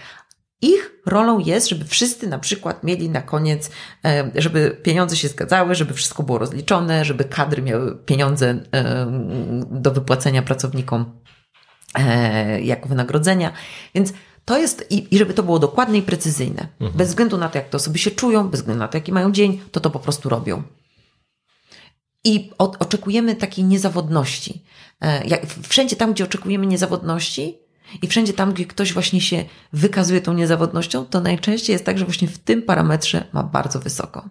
Ich 0.62 1.02
rolą 1.06 1.40
jest, 1.40 1.70
żeby 1.70 1.86
wszyscy 1.86 2.28
na 2.28 2.40
przykład 2.40 2.84
mieli 2.84 3.10
na 3.10 3.22
koniec, 3.22 3.70
e, 4.06 4.32
żeby 4.36 4.78
pieniądze 4.84 5.16
się 5.16 5.28
zgadzały, 5.28 5.76
żeby 5.76 5.94
wszystko 5.94 6.24
było 6.24 6.38
rozliczone, 6.38 7.06
żeby 7.06 7.24
kadry 7.24 7.62
miały 7.62 7.98
pieniądze 7.98 8.50
e, 8.50 9.06
do 9.72 9.92
wypłacenia 9.92 10.42
pracownikom 10.42 11.20
jako 12.62 12.90
wynagrodzenia. 12.90 13.52
Więc 13.96 14.14
to 14.50 14.58
jest, 14.58 14.86
i, 14.90 15.16
i 15.16 15.18
żeby 15.18 15.34
to 15.34 15.44
było 15.44 15.60
dokładne 15.60 15.98
i 15.98 16.02
precyzyjne. 16.02 16.68
Mhm. 16.80 16.98
Bez 16.98 17.08
względu 17.10 17.38
na 17.38 17.50
to, 17.50 17.58
jak 17.58 17.70
te 17.70 17.78
osoby 17.78 17.98
się 17.98 18.12
czują, 18.12 18.50
bez 18.50 18.60
względu 18.60 18.80
na 18.80 18.88
to, 18.88 18.98
jaki 18.98 19.12
mają 19.12 19.32
dzień, 19.32 19.62
to 19.72 19.80
to 19.80 19.90
po 19.90 20.00
prostu 20.00 20.30
robią. 20.30 20.64
I 22.24 22.52
od, 22.58 22.82
oczekujemy 22.82 23.36
takiej 23.36 23.66
niezawodności. 23.66 24.64
E, 25.02 25.28
jak, 25.28 25.46
wszędzie 25.70 25.96
tam, 25.96 26.14
gdzie 26.14 26.24
oczekujemy 26.24 26.68
niezawodności 26.68 27.58
i 28.02 28.08
wszędzie 28.08 28.34
tam, 28.34 28.54
gdzie 28.54 28.66
ktoś 28.66 28.94
właśnie 28.94 29.22
się 29.22 29.46
wykazuje 29.74 30.22
tą 30.22 30.34
niezawodnością, 30.34 31.06
to 31.06 31.22
najczęściej 31.22 31.74
jest 31.74 31.86
tak, 31.86 31.98
że 31.98 32.06
właśnie 32.06 32.28
w 32.28 32.38
tym 32.38 32.62
parametrze 32.62 33.26
ma 33.34 33.44
bardzo 33.44 33.80
wysoko. 33.80 34.30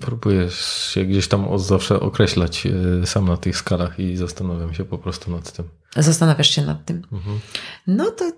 Próbuję 0.00 0.50
się 0.90 1.04
gdzieś 1.04 1.28
tam 1.28 1.58
zawsze 1.58 2.00
określać 2.00 2.66
e, 3.02 3.06
sam 3.06 3.28
na 3.28 3.36
tych 3.36 3.56
skalach 3.56 3.98
i 3.98 4.16
zastanawiam 4.16 4.74
się 4.74 4.84
po 4.84 4.98
prostu 4.98 5.30
nad 5.30 5.52
tym. 5.52 5.68
Zastanawiasz 5.96 6.50
się 6.50 6.62
nad 6.62 6.84
tym? 6.84 7.02
Mhm. 7.12 7.40
No 7.86 8.10
to, 8.10 8.32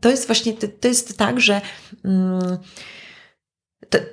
to 0.00 0.10
jest 0.10 0.26
właśnie, 0.26 0.52
to 0.52 0.88
jest 0.88 1.18
tak, 1.18 1.40
że. 1.40 1.60
Mm, 2.04 2.58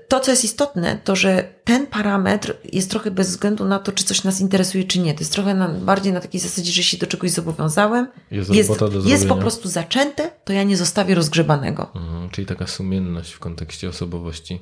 to, 0.07 0.19
co 0.19 0.31
jest 0.31 0.43
istotne, 0.43 0.99
to 1.03 1.15
że 1.15 1.53
ten 1.63 1.87
parametr 1.87 2.57
jest 2.73 2.89
trochę 2.89 3.11
bez 3.11 3.29
względu 3.29 3.65
na 3.65 3.79
to, 3.79 3.91
czy 3.91 4.03
coś 4.03 4.23
nas 4.23 4.41
interesuje, 4.41 4.83
czy 4.83 4.99
nie. 4.99 5.13
To 5.13 5.19
jest 5.19 5.31
trochę 5.31 5.53
na, 5.53 5.67
bardziej 5.67 6.13
na 6.13 6.21
takiej 6.21 6.41
zasadzie, 6.41 6.71
że 6.71 6.83
się 6.83 6.97
do 6.97 7.07
czegoś 7.07 7.31
zobowiązałem. 7.31 8.07
Jest, 8.31 8.53
jest, 8.53 8.71
jest 9.05 9.27
po 9.27 9.35
prostu 9.35 9.69
zaczęte, 9.69 10.31
to 10.43 10.53
ja 10.53 10.63
nie 10.63 10.77
zostawię 10.77 11.15
rozgrzebanego. 11.15 11.91
Mhm, 11.95 12.29
czyli 12.29 12.47
taka 12.47 12.67
sumienność 12.67 13.31
w 13.31 13.39
kontekście 13.39 13.89
osobowości. 13.89 14.61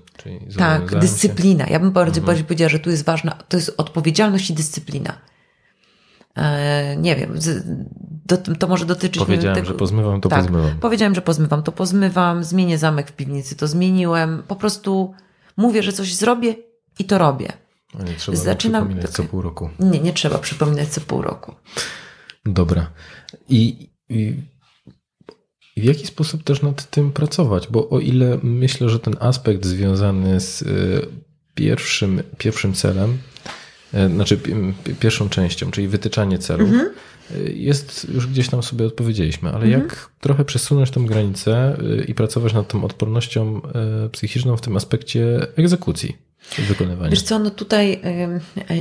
Tak, 0.58 1.00
dyscyplina. 1.00 1.66
Się. 1.66 1.74
Ja 1.74 1.80
bym 1.80 1.92
bardziej, 1.92 2.20
mhm. 2.20 2.26
bardziej 2.26 2.46
powiedziała, 2.46 2.70
że 2.70 2.80
tu 2.80 2.90
jest 2.90 3.06
ważna, 3.06 3.32
to 3.50 3.58
jest 3.58 3.74
odpowiedzialność 3.78 4.50
i 4.50 4.54
dyscyplina. 4.54 5.18
E, 6.36 6.98
nie 6.98 7.16
wiem, 7.16 7.34
do, 8.26 8.38
to 8.38 8.68
może 8.68 8.86
dotyczyć... 8.86 9.24
Powiedziałem, 9.24 9.56
tego, 9.56 9.68
że 9.68 9.74
pozmywam, 9.74 10.22
to 10.22 10.30
tak, 10.30 10.44
pozmywam. 10.44 10.80
Powiedziałem, 10.80 11.16
że 11.16 11.22
pozmywam, 11.22 11.64
to 11.64 11.72
pozmywam, 11.72 12.44
zmienię 12.44 12.78
zamek 12.78 13.10
w 13.10 13.14
piwnicy, 13.14 13.56
to 13.56 13.68
zmieniłem. 13.68 14.44
Po 14.48 14.56
prostu 14.56 15.14
mówię, 15.58 15.84
że 15.84 15.94
coś 15.94 16.16
zrobię 16.16 16.56
i 17.00 17.06
to 17.06 17.18
robię. 17.18 17.54
Nie 18.06 18.14
trzeba 18.14 18.38
Zaczynam- 18.38 18.84
przypominać 18.84 19.10
co 19.10 19.24
pół 19.24 19.42
roku. 19.42 19.70
Nie, 19.80 20.00
nie 20.00 20.14
trzeba 20.14 20.38
przypominać 20.38 20.90
co 20.90 21.02
pół 21.02 21.22
roku. 21.22 21.56
Dobra. 22.46 22.92
I, 23.50 23.90
i 24.10 24.36
w 25.78 25.84
jaki 25.84 26.08
sposób 26.08 26.44
też 26.44 26.62
nad 26.62 26.90
tym 26.90 27.12
pracować? 27.12 27.68
Bo 27.68 27.90
o 27.90 28.00
ile 28.00 28.40
myślę, 28.44 28.90
że 28.90 29.00
ten 29.00 29.16
aspekt 29.20 29.66
związany 29.66 30.40
z 30.40 30.62
y, 30.62 31.08
pierwszym, 31.56 32.24
pierwszym 32.38 32.74
celem, 32.74 33.18
znaczy 34.16 34.38
pi- 34.38 34.74
pierwszą 35.00 35.30
częścią, 35.30 35.72
czyli 35.72 35.88
wytyczanie 35.88 36.40
celów, 36.40 36.70
y, 37.32 37.54
jest 37.56 38.08
już 38.14 38.28
gdzieś 38.28 38.50
tam 38.50 38.64
sobie 38.64 38.86
odpowiedzieliśmy, 38.86 39.50
ale 39.50 39.68
jak 39.68 40.10
trochę 40.22 40.46
przesunąć 40.46 40.92
tą 40.92 41.06
granicę 41.06 41.78
y, 42.02 42.04
i 42.04 42.14
pracować 42.14 42.54
nad 42.54 42.68
tą 42.68 42.84
odpornością 42.84 43.62
psychiczną 44.12 44.58
w 44.58 44.62
tym 44.62 44.78
aspekcie 44.78 45.48
egzekucji 45.56 46.18
i 46.60 46.62
wykonywania? 46.62 47.10
Wiesz 47.10 47.22
co, 47.22 47.40
no 47.40 47.50
tutaj 47.50 48.02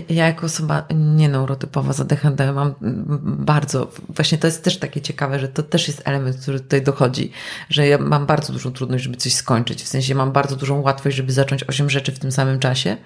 ja 0.09 0.27
jako 0.27 0.47
osoba 0.47 0.85
nieneurotypowa 0.95 1.93
z 1.93 2.01
ADHD 2.01 2.53
mam 2.53 2.75
bardzo, 3.23 3.91
właśnie 4.09 4.39
to 4.39 4.47
jest 4.47 4.65
też 4.65 4.79
takie 4.79 5.01
ciekawe, 5.01 5.39
że 5.39 5.49
to 5.49 5.63
też 5.63 5.89
jest 5.89 6.03
element, 6.05 6.37
który 6.37 6.61
tutaj 6.61 6.83
dochodzi, 6.83 7.31
że 7.71 7.87
ja 7.87 7.99
mam 7.99 8.27
bardzo 8.27 8.53
dużą 8.53 8.73
trudność, 8.73 9.05
żeby 9.05 9.17
coś 9.17 9.35
skończyć, 9.35 9.83
w 9.83 9.89
sensie 9.89 10.15
mam 10.15 10.33
bardzo 10.33 10.57
dużą 10.57 10.81
łatwość, 10.81 11.17
żeby 11.17 11.33
zacząć 11.33 11.65
osiem 11.65 11.91
rzeczy 11.91 12.13
w 12.13 12.19
tym 12.19 12.33
samym 12.33 12.59
czasie, 12.59 12.91
e, 12.91 12.97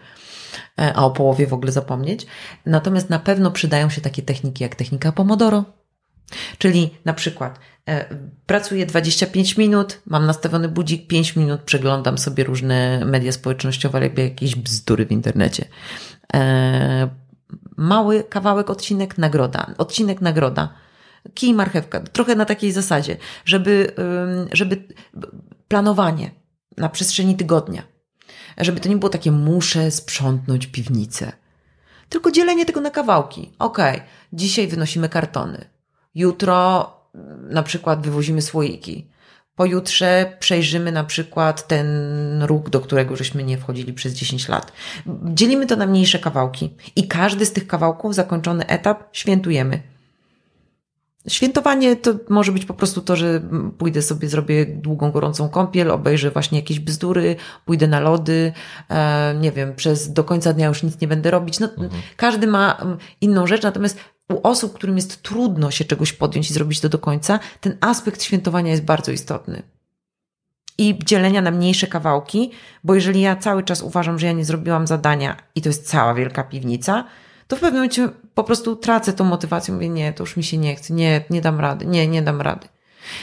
a 0.76 1.04
o 1.04 1.10
połowie 1.10 1.46
w 1.46 1.52
ogóle 1.52 1.72
zapomnieć. 1.72 2.26
Natomiast 2.66 3.10
na 3.10 3.18
pewno 3.18 3.50
przydają 3.50 3.90
się 3.90 4.00
takie 4.00 4.22
techniki 4.22 4.62
jak 4.62 4.74
technika 4.74 5.12
Pomodoro, 5.12 5.64
Czyli 6.58 6.90
na 7.04 7.12
przykład 7.12 7.58
e, 7.88 8.14
pracuję 8.46 8.86
25 8.86 9.56
minut, 9.56 10.00
mam 10.06 10.26
nastawiony 10.26 10.68
budzik, 10.68 11.06
5 11.06 11.36
minut 11.36 11.60
przeglądam 11.60 12.18
sobie 12.18 12.44
różne 12.44 13.04
media 13.04 13.32
społecznościowe 13.32 13.98
albo 13.98 14.20
jakieś 14.20 14.56
bzdury 14.56 15.06
w 15.06 15.12
internecie. 15.12 15.64
E, 16.34 17.08
mały 17.76 18.24
kawałek, 18.24 18.70
odcinek, 18.70 19.18
nagroda. 19.18 19.74
Odcinek, 19.78 20.20
nagroda. 20.20 20.74
Kij, 21.34 21.54
marchewka. 21.54 22.00
Trochę 22.00 22.34
na 22.34 22.44
takiej 22.44 22.72
zasadzie, 22.72 23.16
żeby, 23.44 23.92
żeby 24.52 24.84
planowanie 25.68 26.30
na 26.76 26.88
przestrzeni 26.88 27.36
tygodnia. 27.36 27.82
Żeby 28.58 28.80
to 28.80 28.88
nie 28.88 28.96
było 28.96 29.10
takie 29.10 29.32
muszę 29.32 29.90
sprzątnąć 29.90 30.66
piwnicę. 30.66 31.32
Tylko 32.08 32.30
dzielenie 32.30 32.66
tego 32.66 32.80
na 32.80 32.90
kawałki. 32.90 33.52
Okej, 33.58 34.02
dzisiaj 34.32 34.66
wynosimy 34.66 35.08
kartony. 35.08 35.64
Jutro 36.14 36.90
mm, 37.14 37.52
na 37.52 37.62
przykład 37.62 38.02
wywozimy 38.02 38.42
słoiki. 38.42 39.06
Pojutrze 39.56 40.36
przejrzymy 40.38 40.92
na 40.92 41.04
przykład 41.04 41.66
ten 41.66 41.86
róg, 42.42 42.70
do 42.70 42.80
którego 42.80 43.16
żeśmy 43.16 43.42
nie 43.42 43.58
wchodzili 43.58 43.92
przez 43.92 44.14
10 44.14 44.48
lat. 44.48 44.72
Dzielimy 45.24 45.66
to 45.66 45.76
na 45.76 45.86
mniejsze 45.86 46.18
kawałki 46.18 46.74
i 46.96 47.08
każdy 47.08 47.46
z 47.46 47.52
tych 47.52 47.66
kawałków, 47.66 48.14
zakończony 48.14 48.66
etap, 48.66 49.04
świętujemy. 49.12 49.95
Świętowanie 51.28 51.96
to 51.96 52.14
może 52.28 52.52
być 52.52 52.64
po 52.64 52.74
prostu 52.74 53.00
to, 53.00 53.16
że 53.16 53.42
pójdę 53.78 54.02
sobie, 54.02 54.28
zrobię 54.28 54.66
długą, 54.66 55.10
gorącą 55.10 55.48
kąpiel, 55.48 55.90
obejrzę 55.90 56.30
właśnie 56.30 56.58
jakieś 56.58 56.80
bzdury, 56.80 57.36
pójdę 57.64 57.86
na 57.86 58.00
lody, 58.00 58.52
e, 58.88 59.34
nie 59.40 59.52
wiem, 59.52 59.74
przez 59.74 60.12
do 60.12 60.24
końca 60.24 60.52
dnia 60.52 60.68
już 60.68 60.82
nic 60.82 61.00
nie 61.00 61.08
będę 61.08 61.30
robić. 61.30 61.60
No, 61.60 61.68
Każdy 62.16 62.46
ma 62.46 62.74
mm, 62.74 62.98
inną 63.20 63.46
rzecz, 63.46 63.62
natomiast 63.62 63.98
u 64.32 64.48
osób, 64.48 64.74
którym 64.74 64.96
jest 64.96 65.22
trudno 65.22 65.70
się 65.70 65.84
czegoś 65.84 66.12
podjąć 66.12 66.50
i 66.50 66.54
zrobić 66.54 66.80
to 66.80 66.88
do 66.88 66.98
końca, 66.98 67.38
ten 67.60 67.76
aspekt 67.80 68.22
świętowania 68.22 68.70
jest 68.70 68.84
bardzo 68.84 69.12
istotny. 69.12 69.62
I 70.78 70.98
dzielenia 71.04 71.42
na 71.42 71.50
mniejsze 71.50 71.86
kawałki, 71.86 72.50
bo 72.84 72.94
jeżeli 72.94 73.20
ja 73.20 73.36
cały 73.36 73.62
czas 73.62 73.82
uważam, 73.82 74.18
że 74.18 74.26
ja 74.26 74.32
nie 74.32 74.44
zrobiłam 74.44 74.86
zadania 74.86 75.36
i 75.54 75.62
to 75.62 75.68
jest 75.68 75.88
cała 75.88 76.14
wielka 76.14 76.44
piwnica, 76.44 77.04
to 77.48 77.56
w 77.56 77.60
pewnym 77.60 77.74
momencie 77.74 78.08
po 78.34 78.44
prostu 78.44 78.76
tracę 78.76 79.12
tą 79.12 79.24
motywację, 79.24 79.74
mówię, 79.74 79.88
nie, 79.88 80.12
to 80.12 80.22
już 80.22 80.36
mi 80.36 80.44
się 80.44 80.58
nie 80.58 80.76
chce, 80.76 80.94
nie, 80.94 81.24
nie 81.30 81.40
dam 81.40 81.60
rady, 81.60 81.86
nie, 81.86 82.08
nie 82.08 82.22
dam 82.22 82.40
rady. 82.40 82.68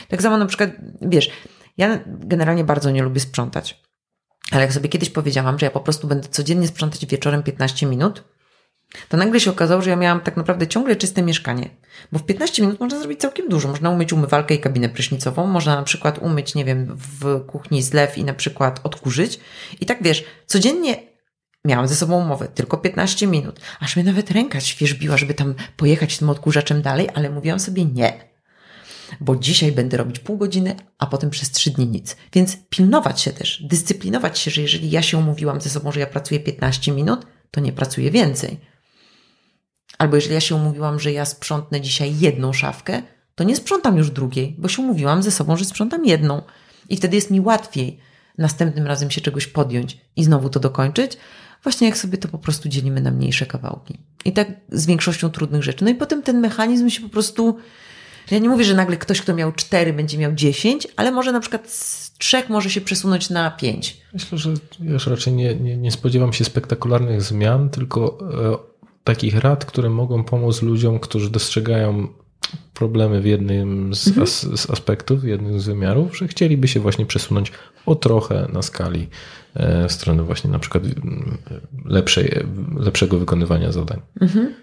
Tak 0.08 0.22
samo 0.22 0.38
na 0.38 0.46
przykład, 0.46 0.70
wiesz, 1.02 1.32
ja 1.78 2.00
generalnie 2.06 2.64
bardzo 2.64 2.92
nie 2.92 3.04
lubię 3.04 3.20
sprzątać, 3.20 3.82
ale 4.52 4.62
jak 4.62 4.74
sobie 4.74 4.90
kiedyś 4.90 5.10
powiedziałam, 5.10 5.60
że 5.60 5.66
ja 5.66 5.72
po 5.72 5.80
prostu 5.80 6.08
będę 6.08 6.28
codziennie 6.30 6.68
sprzątać 6.68 7.06
wieczorem 7.06 7.44
15 7.44 7.86
minut, 7.86 8.24
to 9.10 9.18
nagle 9.18 9.40
się 9.40 9.52
okazało, 9.52 9.82
że 9.82 9.90
ja 9.90 9.96
miałam 9.96 10.22
tak 10.22 10.38
naprawdę 10.38 10.68
ciągle 10.68 10.96
czyste 10.96 11.22
mieszkanie. 11.22 11.70
Bo 12.12 12.20
w 12.20 12.26
15 12.26 12.62
minut 12.62 12.80
można 12.80 13.00
zrobić 13.00 13.20
całkiem 13.20 13.50
dużo. 13.50 13.68
Można 13.68 13.90
umyć 13.90 14.14
umywalkę 14.14 14.56
i 14.56 14.60
kabinę 14.60 14.90
prysznicową, 14.90 15.48
można 15.48 15.76
na 15.76 15.84
przykład 15.84 16.20
umyć, 16.20 16.56
nie 16.56 16.66
wiem, 16.66 16.98
w 16.98 17.46
kuchni 17.46 17.84
zlew 17.84 18.18
i 18.18 18.24
na 18.24 18.34
przykład 18.34 18.80
odkurzyć. 18.84 19.40
I 19.82 19.86
tak 19.86 20.04
wiesz, 20.04 20.24
codziennie 20.46 21.13
miałam 21.66 21.88
ze 21.88 21.96
sobą 21.96 22.26
umowę, 22.26 22.48
tylko 22.48 22.78
15 22.78 23.28
minut. 23.28 23.60
Aż 23.80 23.96
mnie 23.96 24.06
nawet 24.06 24.32
ręka 24.32 24.60
świeżbiła, 24.60 25.18
żeby 25.18 25.34
tam 25.34 25.56
pojechać 25.78 26.18
tym 26.18 26.30
odkurzaczem 26.30 26.82
dalej, 26.82 27.10
ale 27.14 27.30
mówiłam 27.30 27.60
sobie 27.60 27.86
nie. 27.86 28.34
Bo 29.20 29.36
dzisiaj 29.36 29.72
będę 29.72 29.98
robić 29.98 30.20
pół 30.20 30.38
godziny, 30.38 30.76
a 30.98 31.06
potem 31.06 31.30
przez 31.30 31.52
trzy 31.52 31.72
dni 31.72 31.88
nic. 31.88 32.16
Więc 32.34 32.58
pilnować 32.70 33.22
się 33.22 33.32
też, 33.32 33.64
dyscyplinować 33.64 34.40
się, 34.40 34.52
że 34.52 34.62
jeżeli 34.62 34.92
ja 34.92 35.02
się 35.02 35.18
umówiłam 35.18 35.62
ze 35.62 35.70
sobą, 35.70 35.92
że 35.92 36.00
ja 36.00 36.08
pracuję 36.08 36.40
15 36.40 36.92
minut, 36.92 37.26
to 37.52 37.62
nie 37.62 37.74
pracuję 37.74 38.12
więcej. 38.12 38.60
Albo 39.98 40.16
jeżeli 40.16 40.34
ja 40.34 40.42
się 40.42 40.56
umówiłam, 40.56 41.00
że 41.00 41.12
ja 41.12 41.26
sprzątnę 41.26 41.82
dzisiaj 41.82 42.20
jedną 42.20 42.54
szafkę, 42.54 43.02
to 43.36 43.44
nie 43.44 43.56
sprzątam 43.56 43.98
już 43.98 44.12
drugiej, 44.12 44.56
bo 44.58 44.68
się 44.68 44.82
umówiłam 44.82 45.24
ze 45.24 45.32
sobą, 45.32 45.58
że 45.58 45.66
sprzątam 45.66 46.06
jedną. 46.06 46.42
I 46.90 46.98
wtedy 46.98 47.16
jest 47.16 47.32
mi 47.32 47.42
łatwiej 47.42 48.00
następnym 48.38 48.88
razem 48.88 49.12
się 49.12 49.22
czegoś 49.22 49.48
podjąć 49.48 49.98
i 50.16 50.24
znowu 50.24 50.50
to 50.50 50.60
dokończyć, 50.60 51.18
właśnie 51.64 51.88
jak 51.88 51.98
sobie 51.98 52.18
to 52.18 52.28
po 52.28 52.38
prostu 52.38 52.70
dzielimy 52.70 53.02
na 53.02 53.12
mniejsze 53.12 53.46
kawałki. 53.46 53.98
I 54.26 54.34
tak 54.34 54.48
z 54.70 54.86
większością 54.86 55.30
trudnych 55.30 55.64
rzeczy. 55.64 55.84
No 55.84 55.92
i 55.92 55.96
potem 55.96 56.22
ten 56.22 56.40
mechanizm 56.40 56.90
się 56.90 57.02
po 57.02 57.10
prostu. 57.10 57.58
Ja 58.32 58.40
nie 58.40 58.50
mówię, 58.50 58.64
że 58.64 58.76
nagle 58.76 58.98
ktoś, 58.98 59.22
kto 59.22 59.34
miał 59.34 59.52
cztery, 59.52 59.94
będzie 59.94 60.18
miał 60.18 60.34
dziesięć, 60.34 60.88
ale 60.96 61.12
może 61.12 61.32
na 61.32 61.40
przykład 61.40 61.70
z 61.70 62.14
trzech 62.18 62.50
może 62.50 62.70
się 62.70 62.82
przesunąć 62.82 63.30
na 63.30 63.52
pięć. 63.52 63.98
Myślę, 64.14 64.38
że 64.38 64.54
już 64.80 65.08
raczej 65.08 65.34
nie, 65.34 65.56
nie, 65.56 65.78
nie 65.78 65.92
spodziewam 65.92 66.34
się 66.34 66.46
spektakularnych 66.46 67.22
zmian, 67.22 67.70
tylko 67.70 68.18
e, 68.54 68.58
takich 69.04 69.40
rad, 69.40 69.66
które 69.66 69.90
mogą 69.90 70.24
pomóc 70.24 70.62
ludziom, 70.62 71.00
którzy 71.00 71.30
dostrzegają 71.30 72.08
problemy 72.74 73.22
w 73.22 73.26
jednym 73.26 73.96
z, 73.96 74.08
Mhm. 74.08 74.24
as, 74.24 74.42
z 74.60 74.70
aspektów, 74.70 75.22
w 75.22 75.24
jednym 75.24 75.60
z 75.60 75.66
wymiarów, 75.66 76.18
że 76.18 76.28
chcieliby 76.28 76.68
się 76.68 76.80
właśnie 76.80 77.06
przesunąć 77.06 77.52
o 77.86 77.96
trochę 77.96 78.48
na 78.54 78.62
skali 78.62 79.10
e, 79.54 79.88
w 79.88 79.92
stronę 79.92 80.24
właśnie 80.24 80.50
na 80.50 80.60
przykład 80.60 80.84
mm, 80.84 81.38
lepszej, 81.86 82.46
lepszego 82.76 83.20
wykonywania 83.20 83.72
zadań. 83.72 84.02
Mhm. 84.22 84.54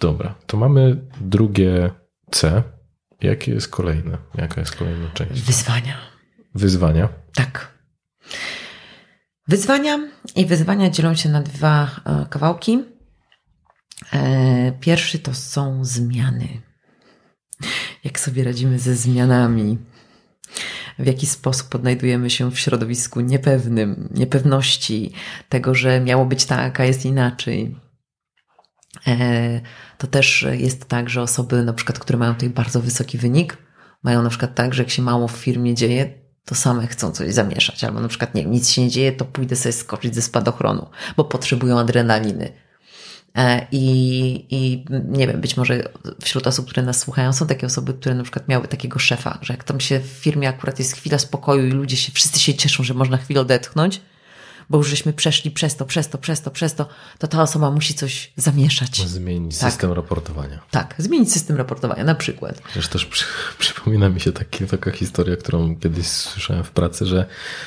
Dobra, 0.00 0.34
to 0.46 0.56
mamy 0.56 0.96
drugie 1.20 1.90
C. 2.30 2.62
Jakie 3.20 3.52
jest 3.52 3.68
kolejne? 3.68 4.18
Jaka 4.34 4.60
jest 4.60 4.76
kolejna 4.76 5.08
część? 5.14 5.42
Wyzwania. 5.42 5.96
Wyzwania. 6.54 7.08
Tak. 7.34 7.76
Wyzwania 9.48 10.08
i 10.36 10.46
wyzwania 10.46 10.90
dzielą 10.90 11.14
się 11.14 11.28
na 11.28 11.42
dwa 11.42 11.90
e, 12.04 12.26
kawałki. 12.30 12.84
E, 14.12 14.72
Pierwszy 14.80 15.18
to 15.18 15.34
są 15.34 15.84
zmiany. 15.84 16.48
Jak 18.04 18.20
sobie 18.20 18.44
radzimy 18.44 18.78
ze 18.78 18.96
zmianami? 18.96 19.78
W 20.98 21.06
jaki 21.06 21.26
sposób 21.26 21.74
odnajdujemy 21.74 22.30
się 22.30 22.50
w 22.50 22.58
środowisku 22.58 23.20
niepewnym, 23.20 24.08
niepewności, 24.14 25.12
tego, 25.48 25.74
że 25.74 26.00
miało 26.00 26.26
być 26.26 26.44
tak, 26.44 26.80
a 26.80 26.84
jest 26.84 27.04
inaczej. 27.04 27.76
E, 29.06 29.60
To 29.98 30.06
też 30.06 30.46
jest 30.52 30.84
tak, 30.84 31.10
że 31.10 31.22
osoby, 31.22 31.62
na 31.62 31.72
przykład, 31.72 31.98
które 31.98 32.18
mają 32.18 32.34
tutaj 32.34 32.50
bardzo 32.50 32.80
wysoki 32.80 33.18
wynik, 33.18 33.58
mają 34.02 34.22
na 34.22 34.28
przykład 34.30 34.54
tak, 34.54 34.74
że 34.74 34.82
jak 34.82 34.90
się 34.90 35.02
mało 35.02 35.28
w 35.28 35.32
firmie 35.36 35.74
dzieje, 35.74 36.12
to 36.44 36.54
same 36.54 36.86
chcą 36.86 37.10
coś 37.12 37.34
zamieszać. 37.34 37.84
Albo 37.84 38.00
na 38.00 38.08
przykład, 38.08 38.34
nie 38.34 38.44
nic 38.44 38.70
się 38.70 38.82
nie 38.82 38.90
dzieje, 38.90 39.12
to 39.12 39.24
pójdę 39.24 39.56
sobie 39.56 39.72
skoczyć 39.72 40.14
ze 40.14 40.22
spadochronu, 40.22 40.86
bo 41.16 41.24
potrzebują 41.24 41.78
adrenaliny. 41.78 42.52
E, 43.36 43.66
I, 43.72 44.46
I 44.50 44.84
nie 45.08 45.26
wiem, 45.26 45.40
być 45.40 45.56
może 45.56 45.88
wśród 46.22 46.46
osób, 46.46 46.66
które 46.70 46.82
nas 46.82 46.98
słuchają, 46.98 47.32
są 47.32 47.46
takie 47.46 47.66
osoby, 47.66 47.94
które 47.94 48.14
na 48.14 48.22
przykład 48.22 48.48
miały 48.48 48.68
takiego 48.68 48.98
szefa, 48.98 49.38
że 49.42 49.54
jak 49.54 49.64
tam 49.64 49.80
się 49.80 50.00
w 50.00 50.06
firmie 50.06 50.48
akurat 50.48 50.78
jest 50.78 50.92
chwila 50.92 51.18
spokoju 51.18 51.66
i 51.66 51.70
ludzie 51.70 51.96
się, 51.96 52.12
wszyscy 52.12 52.40
się 52.40 52.54
cieszą, 52.54 52.84
że 52.84 52.94
można 52.94 53.16
chwilę 53.16 53.40
odetchnąć, 53.40 54.00
bo 54.70 54.78
już 54.78 54.88
żeśmy 54.88 55.12
przeszli 55.12 55.50
przez 55.50 55.76
to, 55.76 55.84
przez 55.84 56.08
to, 56.08 56.18
przez 56.18 56.40
to, 56.42 56.50
przez 56.50 56.74
to, 56.74 56.88
to 57.18 57.26
ta 57.28 57.42
osoba 57.42 57.70
musi 57.70 57.94
coś 57.94 58.32
zamieszać. 58.36 58.96
Zmienić 59.08 59.58
Tak. 59.58 59.70
system 59.72 59.92
raportowania. 59.92 60.60
Tak, 60.70 60.94
zmienić 60.98 61.32
system 61.32 61.56
raportowania 61.56 62.04
na 62.04 62.14
przykład. 62.14 62.60
Przecież 62.62 62.88
też 62.88 63.06
przy, 63.06 63.24
przypomina 63.58 64.08
mi 64.08 64.20
się 64.20 64.32
taki, 64.32 64.66
taka 64.66 64.90
historia, 64.90 65.36
którą 65.36 65.76
kiedyś 65.76 66.06
słyszałem 66.06 66.64
w 66.64 66.70
pracy, 66.70 67.06
że 67.06 67.26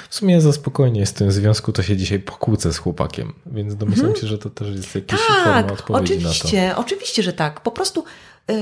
w 0.10 0.16
sumie 0.16 0.42
za 0.42 0.54
spokojnie 0.54 1.00
jest 1.00 1.16
w 1.16 1.18
tym 1.18 1.32
związku, 1.32 1.72
to 1.72 1.84
się 1.84 1.98
dzisiaj 1.98 2.20
pokłócę 2.20 2.74
z 2.74 2.78
chłopakiem. 2.78 3.34
Więc 3.46 3.76
domyślam 3.76 4.16
się, 4.16 4.28
że 4.28 4.38
to 4.38 4.50
też 4.50 4.68
jest 4.68 4.88
forma 4.92 5.30
Mhm. 5.40 5.64
Tak, 5.64 5.72
odpowiedzi 5.72 6.18
na 6.18 6.22
to. 6.24 6.30
oczywiście, 6.30 6.76
oczywiście, 6.76 7.24
że 7.24 7.34
tak. 7.34 7.62
Po 7.62 7.72
prostu 7.72 8.06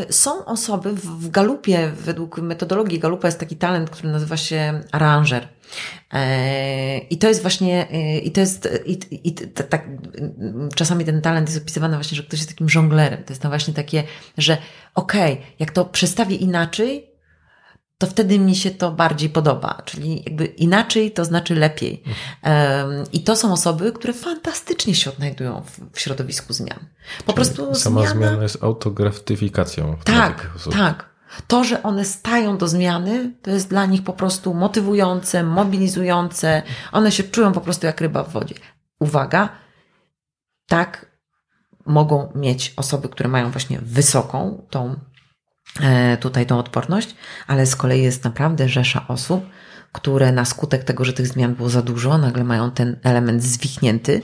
są 0.09 0.45
osoby 0.45 0.93
w, 0.93 1.29
Galupie, 1.29 1.91
według 1.99 2.37
metodologii 2.37 2.99
Galupa 2.99 3.27
jest 3.27 3.39
taki 3.39 3.55
talent, 3.55 3.89
który 3.89 4.09
nazywa 4.09 4.37
się 4.37 4.81
aranżer. 4.91 5.47
E, 6.13 6.97
I 6.97 7.17
to 7.17 7.27
jest 7.27 7.41
właśnie, 7.41 7.87
e, 7.91 8.19
i 8.19 8.31
to 8.31 8.39
jest, 8.39 8.69
i, 8.85 8.99
i 9.23 9.33
tak, 9.33 9.87
czasami 10.75 11.05
ten 11.05 11.21
talent 11.21 11.49
jest 11.49 11.61
opisywany 11.61 11.97
właśnie, 11.97 12.15
że 12.15 12.23
ktoś 12.23 12.39
jest 12.39 12.49
takim 12.49 12.69
żonglerem. 12.69 13.23
To 13.23 13.31
jest 13.31 13.41
to 13.41 13.49
właśnie 13.49 13.73
takie, 13.73 14.03
że 14.37 14.57
okej, 14.95 15.33
okay, 15.33 15.45
jak 15.59 15.71
to 15.71 15.85
przestawię 15.85 16.35
inaczej, 16.35 17.16
to 17.97 18.07
wtedy 18.07 18.39
mi 18.39 18.55
się 18.55 18.71
to 18.71 18.91
bardziej 18.91 19.29
podoba. 19.29 19.81
Czyli 19.85 20.23
jakby 20.25 20.45
inaczej 20.45 21.11
to 21.11 21.25
znaczy 21.25 21.55
lepiej. 21.55 22.03
Um, 22.43 23.03
I 23.13 23.23
to 23.23 23.35
są 23.35 23.53
osoby, 23.53 23.91
które 23.91 24.13
fantastycznie 24.13 24.95
się 24.95 25.09
odnajdują 25.09 25.61
w, 25.61 25.95
w 25.95 25.99
środowisku 25.99 26.53
zmian. 26.53 26.79
Po 27.25 27.33
prostu 27.33 27.75
Sama 27.75 28.01
zmiana, 28.01 28.15
zmiana 28.15 28.43
jest 28.43 28.63
autogratyfikacją. 28.63 29.97
dla 30.05 30.15
tak, 30.15 30.49
tak. 30.71 31.17
To, 31.47 31.63
że 31.63 31.83
one 31.83 32.05
stają 32.05 32.57
do 32.57 32.67
zmiany, 32.67 33.33
to 33.41 33.51
jest 33.51 33.69
dla 33.69 33.85
nich 33.85 34.03
po 34.03 34.13
prostu 34.13 34.53
motywujące, 34.53 35.43
mobilizujące. 35.43 36.63
One 36.91 37.11
się 37.11 37.23
czują 37.23 37.51
po 37.51 37.61
prostu 37.61 37.85
jak 37.85 38.01
ryba 38.01 38.23
w 38.23 38.31
wodzie. 38.31 38.55
Uwaga, 38.99 39.49
tak 40.67 41.17
mogą 41.85 42.31
mieć 42.35 42.73
osoby, 42.77 43.09
które 43.09 43.29
mają 43.29 43.51
właśnie 43.51 43.79
wysoką 43.81 44.65
tą 44.69 44.99
tutaj 46.19 46.45
tą 46.45 46.59
odporność, 46.59 47.15
ale 47.47 47.65
z 47.65 47.75
kolei 47.75 48.03
jest 48.03 48.23
naprawdę 48.23 48.69
rzesza 48.69 49.07
osób, 49.07 49.45
które 49.91 50.31
na 50.31 50.45
skutek 50.45 50.83
tego, 50.83 51.05
że 51.05 51.13
tych 51.13 51.27
zmian 51.27 51.55
było 51.55 51.69
za 51.69 51.81
dużo, 51.81 52.17
nagle 52.17 52.43
mają 52.43 52.71
ten 52.71 52.99
element 53.03 53.43
zwichnięty, 53.43 54.23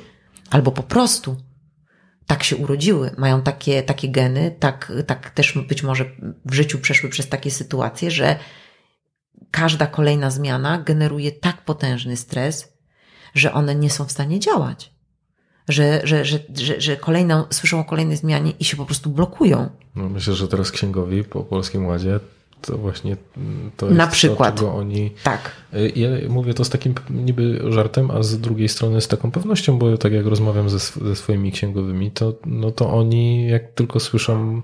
albo 0.50 0.72
po 0.72 0.84
prostu 0.84 1.38
tak 2.28 2.44
się 2.44 2.56
urodziły, 2.56 3.12
mają 3.18 3.42
takie, 3.42 3.84
takie 3.84 4.10
geny, 4.10 4.56
tak, 4.60 4.92
tak 5.08 5.30
też 5.30 5.58
być 5.68 5.84
może 5.84 6.06
w 6.46 6.54
życiu 6.54 6.80
przeszły 6.80 7.10
przez 7.10 7.30
takie 7.30 7.52
sytuacje, 7.52 8.12
że 8.12 8.36
każda 9.52 9.88
kolejna 9.88 10.32
zmiana 10.32 10.78
generuje 10.78 11.32
tak 11.32 11.62
potężny 11.62 12.18
stres, 12.18 12.74
że 13.36 13.54
one 13.54 13.76
nie 13.76 13.90
są 13.90 14.06
w 14.06 14.12
stanie 14.12 14.40
działać. 14.40 14.93
Że, 15.70 16.02
że, 16.04 16.26
że, 16.26 16.40
że, 16.56 16.82
że 16.82 16.98
kolejną, 16.98 17.44
słyszą 17.50 17.80
o 17.80 17.84
kolejnej 17.84 18.18
zmianie 18.18 18.54
i 18.60 18.66
się 18.66 18.78
po 18.78 18.86
prostu 18.86 19.10
blokują. 19.10 19.70
No 19.96 20.10
myślę, 20.10 20.34
że 20.34 20.48
teraz 20.48 20.72
księgowi 20.72 21.24
po 21.24 21.44
Polskim 21.44 21.86
Ładzie 21.86 22.20
to 22.62 22.78
właśnie 22.78 23.18
to 23.78 23.86
jest 23.86 23.98
Na 23.98 24.08
przykład. 24.08 24.60
to, 24.60 24.76
oni... 24.76 25.12
Tak. 25.24 25.52
Ja 25.96 26.08
mówię 26.30 26.54
to 26.54 26.66
z 26.66 26.70
takim 26.70 26.96
niby 27.10 27.62
żartem, 27.70 28.12
a 28.12 28.24
z 28.24 28.40
drugiej 28.40 28.70
strony 28.70 29.02
z 29.02 29.08
taką 29.08 29.32
pewnością, 29.32 29.78
bo 29.78 29.98
tak 29.98 30.14
jak 30.14 30.26
rozmawiam 30.26 30.70
ze, 30.70 30.80
ze 30.80 31.16
swoimi 31.16 31.52
księgowymi, 31.52 32.12
to, 32.12 32.34
no 32.46 32.72
to 32.72 32.90
oni 32.90 33.48
jak 33.48 33.72
tylko 33.72 34.00
słyszą 34.00 34.62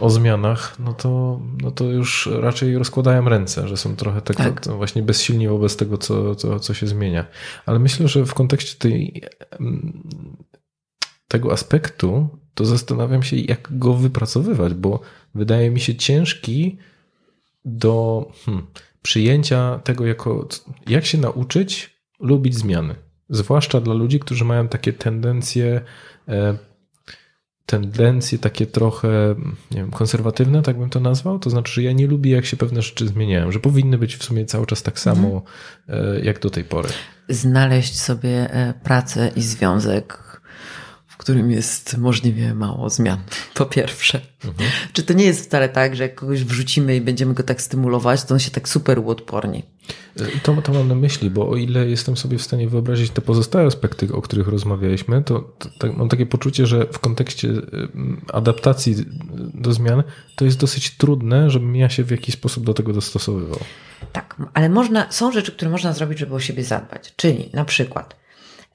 o 0.00 0.10
zmianach, 0.10 0.78
no 0.78 0.92
to, 0.92 1.40
no 1.62 1.70
to 1.70 1.84
już 1.84 2.28
raczej 2.32 2.78
rozkładają 2.78 3.28
ręce, 3.28 3.68
że 3.68 3.76
są 3.76 3.96
trochę 3.96 4.22
tak, 4.22 4.36
Tak. 4.36 4.60
to 4.60 4.76
właśnie 4.76 5.02
bezsilni 5.02 5.48
wobec 5.48 5.76
tego, 5.76 5.98
co, 5.98 6.34
co, 6.34 6.60
co 6.60 6.74
się 6.74 6.86
zmienia. 6.86 7.26
Ale 7.66 7.78
myślę, 7.78 8.08
że 8.08 8.26
w 8.26 8.34
kontekście 8.34 8.78
tej, 8.78 9.22
mm, 9.60 10.02
tego 11.28 11.52
aspektu, 11.52 12.28
to 12.54 12.64
zastanawiam 12.64 13.22
się, 13.22 13.36
jak 13.36 13.78
go 13.78 13.94
wypracowywać, 13.94 14.74
bo 14.74 15.00
wydaje 15.34 15.70
mi 15.70 15.80
się 15.80 15.94
ciężki 15.94 16.78
do 17.64 18.26
hmm, 18.44 18.66
przyjęcia 19.02 19.80
tego, 19.84 20.06
jako 20.06 20.48
jak 20.86 21.06
się 21.06 21.18
nauczyć 21.18 21.96
lubić 22.20 22.54
zmiany. 22.54 22.94
Zwłaszcza 23.28 23.80
dla 23.80 23.94
ludzi, 23.94 24.20
którzy 24.20 24.44
mają 24.44 24.68
takie 24.68 24.92
tendencje, 24.92 25.80
e, 26.28 26.58
tendencje 27.66 28.38
takie 28.38 28.66
trochę, 28.66 29.34
nie 29.70 29.80
wiem, 29.80 29.90
konserwatywne, 29.90 30.62
tak 30.62 30.78
bym 30.78 30.90
to 30.90 31.00
nazwał. 31.00 31.38
To 31.38 31.50
znaczy, 31.50 31.72
że 31.72 31.82
ja 31.82 31.92
nie 31.92 32.06
lubię, 32.06 32.30
jak 32.30 32.46
się 32.46 32.56
pewne 32.56 32.82
rzeczy 32.82 33.08
zmieniają, 33.08 33.52
że 33.52 33.60
powinny 33.60 33.98
być 33.98 34.16
w 34.16 34.24
sumie 34.24 34.44
cały 34.44 34.66
czas 34.66 34.82
tak 34.82 34.98
samo, 34.98 35.42
e, 35.88 36.20
jak 36.20 36.40
do 36.40 36.50
tej 36.50 36.64
pory. 36.64 36.88
Znaleźć 37.28 38.00
sobie 38.00 38.50
e, 38.50 38.74
pracę 38.84 39.30
i 39.36 39.42
związek, 39.42 40.40
w 41.16 41.18
którym 41.18 41.50
jest 41.50 41.98
możliwie 41.98 42.54
mało 42.54 42.90
zmian. 42.90 43.18
Po 43.54 43.66
pierwsze. 43.66 44.20
Czy 44.92 45.02
to 45.02 45.14
nie 45.14 45.24
jest 45.24 45.44
wcale 45.46 45.68
tak, 45.68 45.96
że 45.96 46.02
jak 46.02 46.14
kogoś 46.14 46.44
wrzucimy 46.44 46.96
i 46.96 47.00
będziemy 47.00 47.34
go 47.34 47.42
tak 47.42 47.62
stymulować, 47.62 48.24
to 48.24 48.34
on 48.34 48.40
się 48.40 48.50
tak 48.50 48.68
super 48.68 48.98
uodporni. 48.98 49.62
E, 50.20 50.40
To, 50.42 50.62
to 50.62 50.72
mam 50.72 50.88
na 50.88 50.94
myśli, 50.94 51.30
bo 51.30 51.48
o 51.48 51.56
ile 51.56 51.86
jestem 51.86 52.16
sobie 52.16 52.38
w 52.38 52.42
stanie 52.42 52.68
wyobrazić 52.68 53.10
te 53.10 53.20
pozostałe 53.20 53.66
aspekty, 53.66 54.12
o 54.12 54.22
których 54.22 54.48
rozmawialiśmy, 54.48 55.22
to, 55.24 55.40
to, 55.58 55.68
tak, 55.78 55.96
mam 55.96 56.08
takie 56.08 56.26
poczucie, 56.26 56.66
że 56.66 56.86
w 56.92 56.98
kontekście 56.98 57.48
ym, 57.48 58.20
adaptacji 58.32 58.94
do 59.54 59.72
zmian 59.72 60.02
to 60.36 60.44
jest 60.44 60.58
dosyć 60.58 60.96
trudne, 60.96 61.50
żebym 61.50 61.76
ja 61.76 61.88
się 61.88 62.04
w 62.04 62.10
jakiś 62.10 62.34
sposób 62.34 62.64
do 62.64 62.74
tego 62.74 62.92
dostosowywał. 62.92 63.60
Tak, 64.12 64.36
ale 64.54 64.68
można, 64.68 65.12
są 65.12 65.32
rzeczy, 65.32 65.52
które 65.52 65.70
można 65.70 65.92
zrobić, 65.92 66.18
żeby 66.18 66.34
o 66.34 66.40
siebie 66.40 66.64
zadbać. 66.64 67.12
Czyli 67.16 67.50
na 67.52 67.64
przykład 67.64 68.16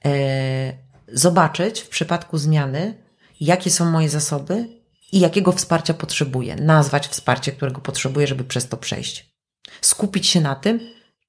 e, 0.04 0.91
zobaczyć 1.12 1.80
w 1.80 1.88
przypadku 1.88 2.38
zmiany, 2.38 3.02
jakie 3.40 3.70
są 3.70 3.90
moje 3.90 4.08
zasoby 4.08 4.68
i 5.12 5.20
jakiego 5.20 5.52
wsparcia 5.52 5.94
potrzebuję. 5.94 6.56
Nazwać 6.56 7.08
wsparcie, 7.08 7.52
którego 7.52 7.80
potrzebuję, 7.80 8.26
żeby 8.26 8.44
przez 8.44 8.68
to 8.68 8.76
przejść. 8.76 9.36
Skupić 9.80 10.26
się 10.26 10.40
na 10.40 10.54
tym, 10.54 10.80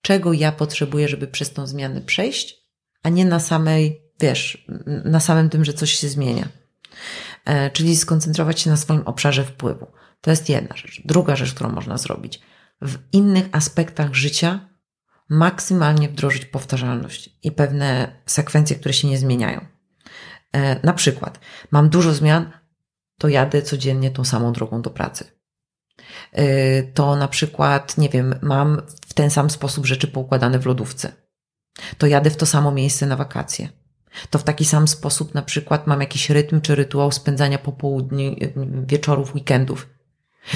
czego 0.02 0.34
ja 0.34 0.52
potrzebuję, 0.52 1.08
żeby 1.08 1.28
przez 1.28 1.54
tą 1.54 1.68
zmianę 1.68 2.02
przejść, 2.02 2.56
a 3.04 3.10
nie 3.10 3.26
na 3.26 3.40
samej, 3.40 4.02
wiesz, 4.20 4.66
na 5.06 5.20
samym 5.20 5.50
tym, 5.50 5.66
że 5.66 5.74
coś 5.74 5.92
się 5.92 6.10
zmienia. 6.10 6.48
E, 7.46 7.72
czyli 7.72 7.96
skoncentrować 7.96 8.60
się 8.60 8.70
na 8.70 8.78
swoim 8.78 9.02
obszarze 9.02 9.44
wpływu. 9.44 9.88
To 10.22 10.30
jest 10.30 10.50
jedna 10.50 10.76
rzecz. 10.78 11.02
Druga 11.06 11.36
rzecz, 11.36 11.54
którą 11.54 11.70
można 11.70 11.98
zrobić. 11.98 12.40
W 12.82 12.98
innych 13.14 13.46
aspektach 13.52 14.14
życia 14.14 14.70
maksymalnie 15.30 16.10
wdrożyć 16.10 16.46
powtarzalność 16.46 17.30
i 17.44 17.52
pewne 17.52 18.20
sekwencje, 18.26 18.76
które 18.76 18.94
się 18.94 19.08
nie 19.08 19.18
zmieniają. 19.18 19.73
E, 20.56 20.80
na 20.84 20.94
przykład, 20.94 21.40
mam 21.72 21.90
dużo 21.90 22.14
zmian, 22.14 22.52
to 23.20 23.28
jadę 23.28 23.62
codziennie 23.62 24.12
tą 24.12 24.24
samą 24.24 24.54
drogą 24.54 24.82
do 24.82 24.90
pracy. 24.90 25.26
E, 26.32 26.84
To 26.84 27.16
na 27.16 27.28
przykład, 27.28 27.98
nie 27.98 28.10
wiem, 28.10 28.36
mam 28.42 28.82
w 29.08 29.14
ten 29.14 29.30
sam 29.30 29.50
sposób 29.50 29.86
rzeczy 29.86 30.08
poukładane 30.08 30.60
w 30.60 30.66
lodówce. 30.66 31.12
To 31.98 32.08
jadę 32.08 32.30
w 32.30 32.38
to 32.38 32.46
samo 32.46 32.72
miejsce 32.72 33.06
na 33.06 33.16
wakacje. 33.16 33.70
To 34.30 34.40
w 34.40 34.44
taki 34.44 34.66
sam 34.66 34.88
sposób 34.88 35.34
na 35.34 35.42
przykład 35.42 35.88
mam 35.88 36.02
jakiś 36.02 36.30
rytm 36.30 36.62
czy 36.62 36.76
rytuał 36.76 37.12
spędzania 37.12 37.58
popołudni, 37.58 38.40
wieczorów, 38.88 39.36
weekendów. 39.36 39.90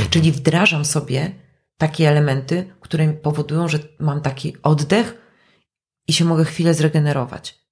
Czyli 0.09 0.31
wdrażam 0.31 0.85
sobie 0.85 1.31
takie 1.77 2.09
elementy, 2.09 2.73
które 2.81 3.13
powodują, 3.13 3.67
że 3.67 3.79
mam 3.99 4.21
taki 4.21 4.57
oddech 4.63 5.17
i 6.07 6.13
się 6.13 6.25
mogę 6.25 6.45
chwilę 6.45 6.73
zregenerować. 6.73 7.66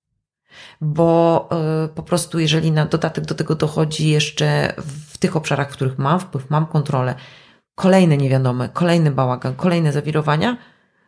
Bo 0.82 1.49
y, 1.86 1.88
po 1.88 2.03
prostu, 2.03 2.39
jeżeli 2.39 2.72
na 2.72 2.86
dodatek 2.86 3.26
do 3.26 3.36
tego 3.36 3.56
dochodzi 3.56 4.10
jeszcze 4.10 4.74
w 5.12 5.18
tych 5.18 5.36
obszarach, 5.36 5.70
w 5.70 5.74
których 5.74 5.97
mam 5.97 6.20
wpływ, 6.20 6.49
mam 6.49 6.66
kontrolę, 6.66 7.16
kolejne 7.76 8.18
niewiadome, 8.18 8.70
kolejny 8.70 9.12
bałagan, 9.12 9.56
kolejne 9.56 9.91
zawirowania, 9.93 10.58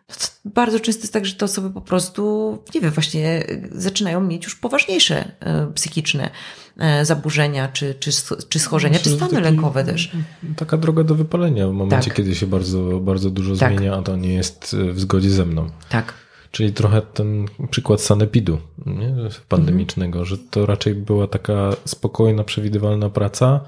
to 0.08 0.28
bardzo 0.46 0.80
często 0.80 1.02
jest 1.02 1.14
tak, 1.14 1.26
że 1.26 1.36
te 1.36 1.46
osoby 1.46 1.70
po 1.70 1.82
prostu, 1.82 2.58
nie 2.76 2.82
wiem, 2.82 2.92
właśnie 2.92 3.44
zaczynają 3.72 4.22
mieć 4.22 4.44
już 4.44 4.56
poważniejsze 4.56 5.32
y, 5.70 5.74
psychiczne 5.74 6.30
y, 7.02 7.06
zaburzenia, 7.06 7.68
czy, 7.68 7.96
czy, 7.96 8.12
czy 8.50 8.60
schorzenia, 8.60 9.00
czy 9.00 9.10
Myślę, 9.10 9.12
że 9.12 9.18
stany 9.18 9.32
taki- 9.32 9.44
lękowe 9.56 9.84
też. 9.84 10.12
Taka 10.58 10.78
droga 10.78 11.04
do 11.04 11.16
wypalenia 11.16 11.68
w 11.68 11.72
momencie, 11.72 12.10
Tak. 12.10 12.18
kiedy 12.18 12.36
się 12.36 12.48
bardzo, 12.48 13.00
bardzo 13.00 13.30
dużo 13.30 13.56
Tak. 13.56 13.74
zmienia, 13.78 13.96
a 13.96 14.02
to 14.02 14.16
nie 14.16 14.34
jest 14.34 14.76
w 14.94 15.00
zgodzie 15.00 15.30
ze 15.30 15.46
mną. 15.46 15.70
Tak. 15.90 16.14
Czyli 16.58 16.74
trochę 16.74 17.02
ten 17.02 17.46
przykład 17.70 18.02
sanepidu 18.02 18.60
nie? 18.86 19.16
pandemicznego, 19.50 20.26
że 20.26 20.38
to 20.38 20.66
raczej 20.66 20.96
była 20.96 21.28
taka 21.28 21.72
spokojna, 21.86 22.44
przewidywalna 22.44 23.10
praca 23.10 23.62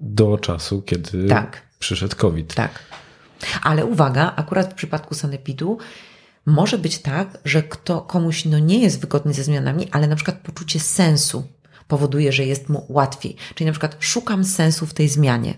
do 0.00 0.38
czasu, 0.38 0.82
kiedy 0.82 1.28
Tak. 1.28 1.62
przyszedł 1.78 2.16
COVID. 2.16 2.54
Tak. 2.54 2.82
Ale 3.62 3.86
uwaga, 3.86 4.32
akurat 4.36 4.72
w 4.72 4.74
przypadku 4.74 5.14
sanepidu 5.14 5.78
może 6.46 6.78
być 6.78 6.98
tak, 6.98 7.38
że 7.44 7.62
kto 7.62 8.00
komuś 8.00 8.44
no 8.44 8.58
nie 8.58 8.78
jest 8.78 9.00
wygodny 9.00 9.34
ze 9.34 9.44
zmianami, 9.44 9.88
ale 9.90 10.06
na 10.08 10.16
przykład 10.16 10.38
poczucie 10.38 10.80
sensu 10.80 11.44
powoduje, 11.88 12.32
że 12.32 12.44
jest 12.44 12.68
mu 12.68 12.86
łatwiej. 12.88 13.36
Czyli 13.54 13.66
na 13.66 13.72
przykład 13.72 13.96
szukam 14.00 14.44
sensu 14.44 14.86
w 14.86 14.94
tej 14.94 15.08
zmianie. 15.08 15.54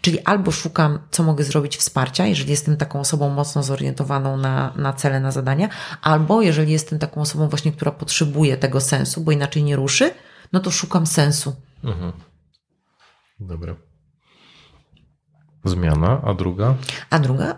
Czyli 0.00 0.20
albo 0.24 0.50
szukam, 0.50 0.98
co 1.10 1.22
mogę 1.22 1.44
zrobić 1.44 1.76
wsparcia, 1.76 2.26
jeżeli 2.26 2.50
jestem 2.50 2.76
taką 2.76 3.00
osobą 3.00 3.28
mocno 3.30 3.62
zorientowaną 3.62 4.36
na, 4.36 4.72
na 4.76 4.92
cele, 4.92 5.20
na 5.20 5.30
zadania, 5.30 5.68
albo 6.02 6.42
jeżeli 6.42 6.72
jestem 6.72 6.98
taką 6.98 7.20
osobą 7.20 7.48
właśnie, 7.48 7.72
która 7.72 7.90
potrzebuje 7.90 8.56
tego 8.56 8.80
sensu, 8.80 9.20
bo 9.20 9.32
inaczej 9.32 9.62
nie 9.62 9.76
ruszy, 9.76 10.10
no 10.52 10.60
to 10.60 10.70
szukam 10.70 11.06
sensu. 11.06 11.56
Mhm. 11.84 12.12
Dobra. 13.40 13.76
Zmiana, 15.64 16.22
a 16.24 16.34
druga? 16.34 16.74
A 17.10 17.18
druga? 17.18 17.56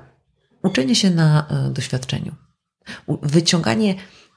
Uczenie 0.62 0.94
się 0.94 1.10
na 1.10 1.48
e, 1.48 1.70
doświadczeniu. 1.70 2.34
Wyciąganie 3.22 3.94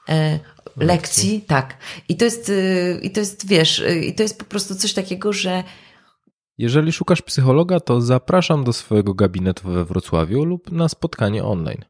e, 0.08 0.30
lekcji, 0.30 0.86
lekcji 0.86 1.42
tak. 1.42 1.76
I 2.08 2.16
to 2.16 2.24
jest, 2.24 2.50
e, 2.50 2.98
i 3.00 3.10
to 3.10 3.20
jest, 3.20 3.46
wiesz, 3.46 3.82
i 4.02 4.14
to 4.14 4.22
jest 4.22 4.38
po 4.38 4.44
prostu 4.44 4.74
coś 4.74 4.92
takiego, 4.92 5.32
że 5.32 5.64
jeżeli 6.58 6.92
szukasz 6.92 7.22
psychologa, 7.22 7.80
to 7.80 8.00
zapraszam 8.00 8.64
do 8.64 8.72
swojego 8.72 9.14
gabinetu 9.14 9.68
we 9.68 9.84
Wrocławiu 9.84 10.44
lub 10.44 10.72
na 10.72 10.88
spotkanie 10.88 11.44
online. 11.44 11.84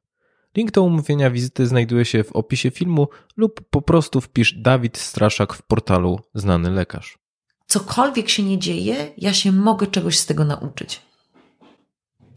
Link 0.57 0.71
do 0.71 0.83
umówienia 0.83 1.31
wizyty 1.31 1.67
znajduje 1.67 2.05
się 2.05 2.25
w 2.25 2.33
opisie 2.33 2.71
filmu 2.71 3.09
lub 3.37 3.61
po 3.71 3.83
prostu 3.83 4.21
wpisz 4.21 4.55
Dawid 4.55 4.99
Straszak 4.99 5.55
w 5.55 5.63
portalu 5.63 6.21
Znany 6.35 6.71
Lekarz. 6.71 7.19
Cokolwiek 7.67 8.29
się 8.29 8.43
nie 8.43 8.59
dzieje, 8.59 9.13
ja 9.19 9.33
się 9.33 9.53
mogę 9.53 9.87
czegoś 9.87 10.19
z 10.19 10.27
tego 10.27 10.45
nauczyć. 10.45 11.03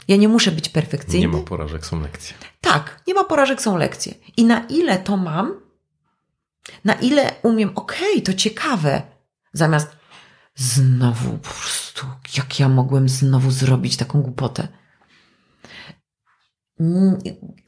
Ja 0.07 0.15
nie 0.15 0.27
muszę 0.27 0.51
być 0.51 0.69
perfekcyjny. 0.69 1.27
Nie 1.27 1.37
ma 1.37 1.43
porażek, 1.43 1.85
są 1.85 2.01
lekcje. 2.01 2.35
Tak, 2.61 3.01
nie 3.07 3.13
ma 3.13 3.23
porażek, 3.23 3.61
są 3.61 3.77
lekcje. 3.77 4.13
I 4.37 4.45
na 4.45 4.59
ile 4.59 4.97
to 4.99 5.17
mam, 5.17 5.61
na 6.85 6.93
ile 6.93 7.33
umiem, 7.43 7.71
okej, 7.75 8.11
okay, 8.11 8.21
to 8.21 8.33
ciekawe, 8.33 9.01
zamiast 9.53 9.97
znowu 10.57 11.37
po 11.37 11.49
prostu, 11.49 12.07
jak 12.37 12.59
ja 12.59 12.69
mogłem 12.69 13.09
znowu 13.09 13.51
zrobić 13.51 13.97
taką 13.97 14.21
głupotę. 14.21 14.67
Mm, 16.79 17.17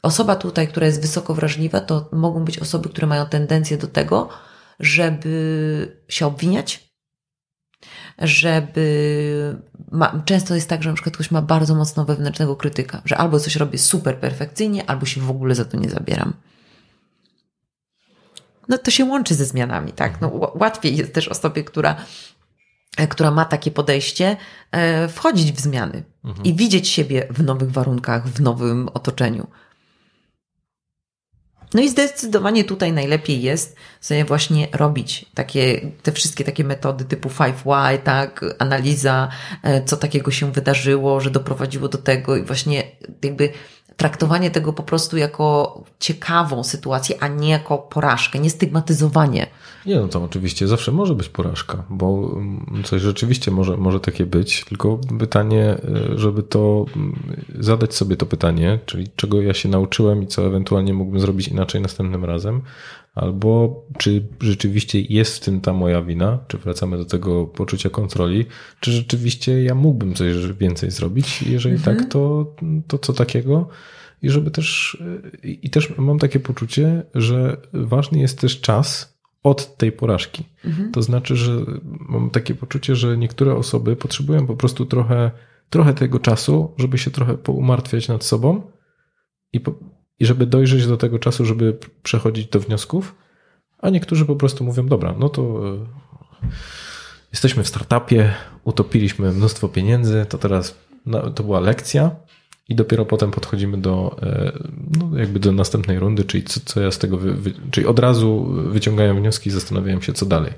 osoba 0.03 0.35
tutaj, 0.35 0.67
która 0.67 0.87
jest 0.87 1.01
wysoko 1.01 1.33
wrażliwa, 1.33 1.81
to 1.81 2.09
mogą 2.11 2.45
być 2.45 2.59
osoby, 2.59 2.89
które 2.89 3.07
mają 3.07 3.25
tendencję 3.25 3.77
do 3.77 3.87
tego, 3.87 4.29
żeby 4.79 6.03
się 6.07 6.25
obwiniać, 6.25 6.89
żeby. 8.17 9.59
Ma, 9.91 10.21
często 10.25 10.55
jest 10.55 10.69
tak, 10.69 10.83
że 10.83 10.89
na 10.89 10.95
przykład 10.95 11.15
ktoś 11.15 11.31
ma 11.31 11.41
bardzo 11.41 11.75
mocno 11.75 12.05
wewnętrznego 12.05 12.55
krytyka, 12.55 13.01
że 13.05 13.17
albo 13.17 13.39
coś 13.39 13.55
robię 13.55 13.77
super 13.77 14.19
perfekcyjnie, 14.19 14.89
albo 14.89 15.05
się 15.05 15.21
w 15.21 15.29
ogóle 15.29 15.55
za 15.55 15.65
to 15.65 15.77
nie 15.77 15.89
zabieram. 15.89 16.33
No 18.69 18.77
to 18.77 18.91
się 18.91 19.05
łączy 19.05 19.35
ze 19.35 19.45
zmianami, 19.45 19.93
tak? 19.93 20.21
No, 20.21 20.51
łatwiej 20.55 20.97
jest 20.97 21.13
też 21.13 21.27
osobie, 21.27 21.63
która 21.63 21.95
która 23.09 23.31
ma 23.31 23.45
takie 23.45 23.71
podejście, 23.71 24.37
e, 24.71 25.07
wchodzić 25.07 25.51
w 25.51 25.59
zmiany 25.59 26.03
mhm. 26.25 26.45
i 26.45 26.55
widzieć 26.55 26.87
siebie 26.87 27.27
w 27.29 27.43
nowych 27.43 27.71
warunkach, 27.71 28.27
w 28.27 28.41
nowym 28.41 28.89
otoczeniu. 28.93 29.47
No 31.73 31.81
i 31.81 31.89
zdecydowanie 31.89 32.63
tutaj 32.63 32.93
najlepiej 32.93 33.41
jest 33.41 33.75
sobie 34.01 34.25
właśnie 34.25 34.67
robić 34.71 35.25
takie, 35.33 35.91
te 36.03 36.11
wszystkie 36.11 36.43
takie 36.43 36.63
metody 36.63 37.05
typu 37.05 37.29
5Y, 37.29 37.97
tak, 37.97 38.45
analiza, 38.59 39.29
e, 39.63 39.83
co 39.83 39.97
takiego 39.97 40.31
się 40.31 40.51
wydarzyło, 40.51 41.21
że 41.21 41.31
doprowadziło 41.31 41.87
do 41.87 41.97
tego 41.97 42.35
i 42.35 42.43
właśnie 42.43 42.83
jakby 43.23 43.49
traktowanie 43.99 44.51
tego 44.51 44.73
po 44.73 44.83
prostu 44.83 45.17
jako 45.17 45.81
ciekawą 45.99 46.63
sytuację, 46.63 47.15
a 47.19 47.27
nie 47.27 47.49
jako 47.49 47.77
porażkę, 47.77 48.39
nie 48.39 48.49
stygmatyzowanie. 48.49 49.47
Nie, 49.85 49.95
no 49.99 50.07
to 50.07 50.23
oczywiście 50.23 50.67
zawsze 50.67 50.91
może 50.91 51.15
być 51.15 51.29
porażka, 51.29 51.83
bo 51.89 52.31
mm, 52.35 52.83
coś 52.83 53.01
rzeczywiście 53.01 53.51
może, 53.51 53.77
może 53.77 53.99
takie 53.99 54.25
być, 54.25 54.65
tylko 54.65 54.99
pytanie, 55.19 55.77
y, 56.13 56.17
żeby 56.17 56.43
to 56.43 56.85
mm, 56.95 57.19
zadać 57.59 57.95
sobie 57.95 58.15
to 58.15 58.25
pytanie, 58.25 58.79
czyli 58.85 59.07
czego 59.15 59.41
ja 59.41 59.53
się 59.53 59.69
nauczyłem 59.69 60.23
i 60.23 60.27
co 60.27 60.47
ewentualnie 60.47 60.93
mógłbym 60.93 61.19
zrobić 61.19 61.47
inaczej 61.47 61.81
następnym 61.81 62.25
razem, 62.25 62.61
albo 63.19 63.83
czy 63.97 64.27
rzeczywiście 64.41 65.01
jest 65.01 65.37
w 65.37 65.39
tym 65.39 65.61
ta 65.61 65.73
moja 65.73 66.01
wina, 66.01 66.39
czy 66.47 66.57
wracamy 66.57 66.97
do 66.97 67.05
tego 67.05 67.47
poczucia 67.47 67.89
kontroli, 67.89 68.45
czy 68.79 68.91
rzeczywiście 68.91 69.63
ja 69.63 69.75
mógłbym 69.75 70.13
coś 70.13 70.51
więcej 70.59 70.91
zrobić, 70.91 71.41
jeżeli 71.41 71.75
mhm. 71.75 71.97
tak, 71.97 72.09
to, 72.09 72.55
to 72.87 72.97
co 72.97 73.13
takiego? 73.13 73.69
I 74.21 74.29
żeby 74.29 74.51
też, 74.51 74.97
i 75.43 75.69
też 75.69 75.97
mam 75.97 76.19
takie 76.19 76.39
poczucie, 76.39 77.03
że 77.15 77.57
ważny 77.73 78.19
jest 78.19 78.39
też 78.39 78.61
czas 78.61 79.17
od 79.43 79.77
tej 79.77 79.91
porażki. 79.91 80.43
Mhm. 80.65 80.91
To 80.91 81.01
znaczy, 81.01 81.35
że 81.35 81.51
mam 81.83 82.29
takie 82.29 82.55
poczucie, 82.55 82.95
że 82.95 83.17
niektóre 83.17 83.55
osoby 83.55 83.95
potrzebują 83.95 84.47
po 84.47 84.55
prostu 84.55 84.85
trochę, 84.85 85.31
trochę 85.69 85.93
tego 85.93 86.19
czasu, 86.19 86.73
żeby 86.77 86.97
się 86.97 87.11
trochę 87.11 87.37
poumartwiać 87.37 88.07
nad 88.07 88.23
sobą 88.23 88.61
i 89.53 89.59
po, 89.59 89.73
i 90.19 90.25
żeby 90.25 90.45
dojrzeć 90.45 90.87
do 90.87 90.97
tego 90.97 91.19
czasu, 91.19 91.45
żeby 91.45 91.77
przechodzić 92.03 92.47
do 92.47 92.59
wniosków, 92.59 93.15
a 93.77 93.89
niektórzy 93.89 94.25
po 94.25 94.35
prostu 94.35 94.63
mówią, 94.63 94.87
dobra, 94.87 95.15
no 95.19 95.29
to 95.29 95.41
e, 95.41 95.85
jesteśmy 97.31 97.63
w 97.63 97.67
startupie, 97.67 98.33
utopiliśmy 98.63 99.31
mnóstwo 99.31 99.69
pieniędzy, 99.69 100.25
to 100.29 100.37
teraz 100.37 100.75
no, 101.05 101.29
to 101.29 101.43
była 101.43 101.59
lekcja 101.59 102.15
i 102.69 102.75
dopiero 102.75 103.05
potem 103.05 103.31
podchodzimy 103.31 103.77
do, 103.77 104.17
e, 104.21 104.51
no, 104.99 105.17
jakby 105.17 105.39
do 105.39 105.51
następnej 105.51 105.99
rundy, 105.99 106.23
czyli 106.23 106.43
co, 106.43 106.59
co 106.65 106.81
ja 106.81 106.91
z 106.91 106.97
tego, 106.97 107.17
wy, 107.17 107.53
czyli 107.71 107.87
od 107.87 107.99
razu 107.99 108.45
wyciągają 108.45 109.15
wnioski 109.15 109.49
i 109.49 109.51
zastanawiają 109.51 110.01
się, 110.01 110.13
co 110.13 110.25
dalej. 110.25 110.53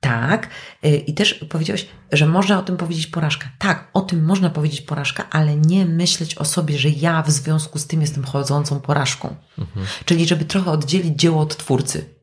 Tak. 0.00 0.48
Y, 0.84 0.96
I 0.96 1.14
też 1.14 1.34
powiedziałeś, 1.34 1.88
że 2.12 2.26
można 2.26 2.58
o 2.58 2.62
tym 2.62 2.76
powiedzieć 2.76 3.06
porażka. 3.06 3.48
Tak, 3.58 3.90
o 3.92 4.00
tym 4.00 4.24
można 4.24 4.50
powiedzieć 4.50 4.80
porażka, 4.80 5.26
ale 5.30 5.56
nie 5.56 5.86
myśleć 5.86 6.34
o 6.34 6.44
sobie, 6.44 6.78
że 6.78 6.88
ja 6.88 7.22
w 7.22 7.30
związku 7.30 7.78
z 7.78 7.86
tym 7.86 8.00
jestem 8.00 8.24
chodzącą 8.24 8.80
porażką. 8.80 9.36
Mhm. 9.58 9.86
Czyli 10.04 10.26
żeby 10.26 10.44
trochę 10.44 10.70
oddzielić 10.70 11.20
dzieło 11.20 11.42
od 11.42 11.56
twórcy. 11.56 12.14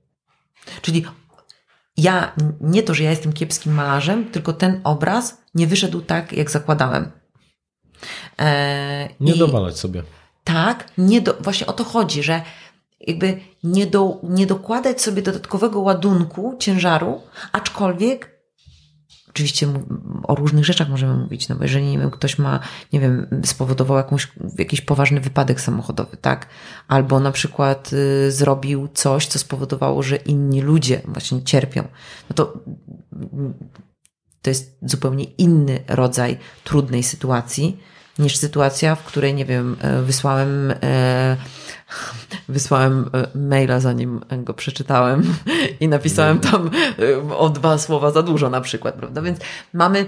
Czyli 0.81 1.05
ja, 1.97 2.31
nie 2.61 2.83
to, 2.83 2.93
że 2.93 3.03
ja 3.03 3.09
jestem 3.09 3.33
kiepskim 3.33 3.73
malarzem, 3.73 4.31
tylko 4.31 4.53
ten 4.53 4.81
obraz 4.83 5.37
nie 5.55 5.67
wyszedł 5.67 6.01
tak, 6.01 6.33
jak 6.33 6.51
zakładałem. 6.51 7.11
E, 8.39 9.09
nie 9.19 9.33
i, 9.33 9.39
dowalać 9.39 9.79
sobie. 9.79 10.03
Tak, 10.43 10.91
nie 10.97 11.21
do, 11.21 11.33
właśnie 11.39 11.67
o 11.67 11.73
to 11.73 11.83
chodzi, 11.83 12.23
że 12.23 12.41
jakby 12.99 13.39
nie, 13.63 13.87
do, 13.87 14.19
nie 14.23 14.47
dokładać 14.47 15.01
sobie 15.01 15.21
dodatkowego 15.21 15.79
ładunku, 15.79 16.55
ciężaru, 16.59 17.21
aczkolwiek 17.51 18.35
oczywiście 19.29 19.67
o 20.23 20.35
różnych 20.35 20.65
rzeczach 20.65 20.89
możemy 20.89 21.17
mówić, 21.17 21.49
no 21.49 21.55
bo 21.55 21.63
jeżeli, 21.63 21.85
nie 21.85 21.99
wiem, 21.99 22.11
ktoś 22.11 22.37
ma, 22.37 22.59
nie 22.93 22.99
wiem, 22.99 23.41
spowodował 23.45 23.97
jakąś, 23.97 24.31
jakiś 24.57 24.81
poważny 24.81 25.21
wypadek 25.21 25.61
samochodowy, 25.61 26.17
tak? 26.17 26.47
Albo 26.87 27.19
na 27.19 27.31
przykład 27.31 27.93
y, 27.93 28.31
zrobił 28.31 28.87
coś, 28.93 29.27
co 29.27 29.39
spowodowało, 29.39 30.03
że 30.03 30.15
inni 30.15 30.61
ludzie 30.61 31.01
właśnie 31.05 31.43
cierpią, 31.43 31.87
no 32.29 32.35
to 32.35 32.63
to 34.41 34.49
jest 34.49 34.77
zupełnie 34.81 35.23
inny 35.23 35.83
rodzaj 35.87 36.37
trudnej 36.63 37.03
sytuacji, 37.03 37.79
niż 38.19 38.37
sytuacja, 38.37 38.95
w 38.95 39.03
której, 39.03 39.33
nie 39.33 39.45
wiem, 39.45 39.77
e, 39.81 40.01
wysłałem, 40.01 40.73
e, 40.83 41.37
wysłałem 42.49 43.09
e, 43.13 43.37
maila, 43.37 43.79
zanim 43.79 44.21
go 44.37 44.53
przeczytałem 44.53 45.35
i 45.79 45.87
napisałem 45.87 46.39
tam 46.39 46.69
o 47.37 47.49
dwa 47.49 47.77
słowa 47.77 48.11
za 48.11 48.23
dużo 48.23 48.49
na 48.49 48.61
przykład, 48.61 48.95
prawda? 48.95 49.21
Więc 49.21 49.39
mamy 49.73 50.05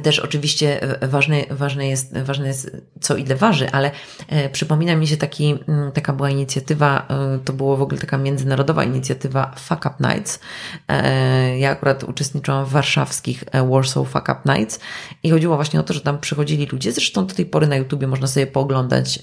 też 0.00 0.18
oczywiście 0.18 0.80
ważne, 1.02 1.44
ważne, 1.50 1.88
jest, 1.88 2.18
ważne 2.18 2.46
jest, 2.46 2.76
co 3.00 3.16
ile 3.16 3.36
waży, 3.36 3.70
ale 3.70 3.90
e, 4.28 4.48
przypomina 4.48 4.96
mi 4.96 5.06
się 5.06 5.16
taki, 5.16 5.58
mm, 5.68 5.92
taka 5.92 6.12
była 6.12 6.30
inicjatywa, 6.30 7.06
e, 7.08 7.38
to 7.44 7.52
było 7.52 7.76
w 7.76 7.82
ogóle 7.82 8.00
taka 8.00 8.18
międzynarodowa 8.18 8.84
inicjatywa 8.84 9.54
Fuck 9.58 9.86
Up 9.86 9.94
Nights. 10.00 10.40
E, 10.88 11.58
ja 11.58 11.70
akurat 11.70 12.04
uczestniczyłam 12.04 12.64
w 12.64 12.68
warszawskich 12.68 13.44
Warsaw 13.70 14.08
Fuck 14.08 14.28
Up 14.28 14.54
Nights 14.54 14.80
i 15.22 15.30
chodziło 15.30 15.56
właśnie 15.56 15.80
o 15.80 15.82
to, 15.82 15.94
że 15.94 16.00
tam 16.00 16.18
przychodzili 16.18 16.66
ludzie, 16.66 16.92
zresztą 16.92 17.26
do 17.26 17.34
tej 17.34 17.46
pory 17.46 17.66
na 17.66 17.76
YouTubie 17.76 18.06
można 18.06 18.26
sobie 18.26 18.46
pooglądać 18.46 19.18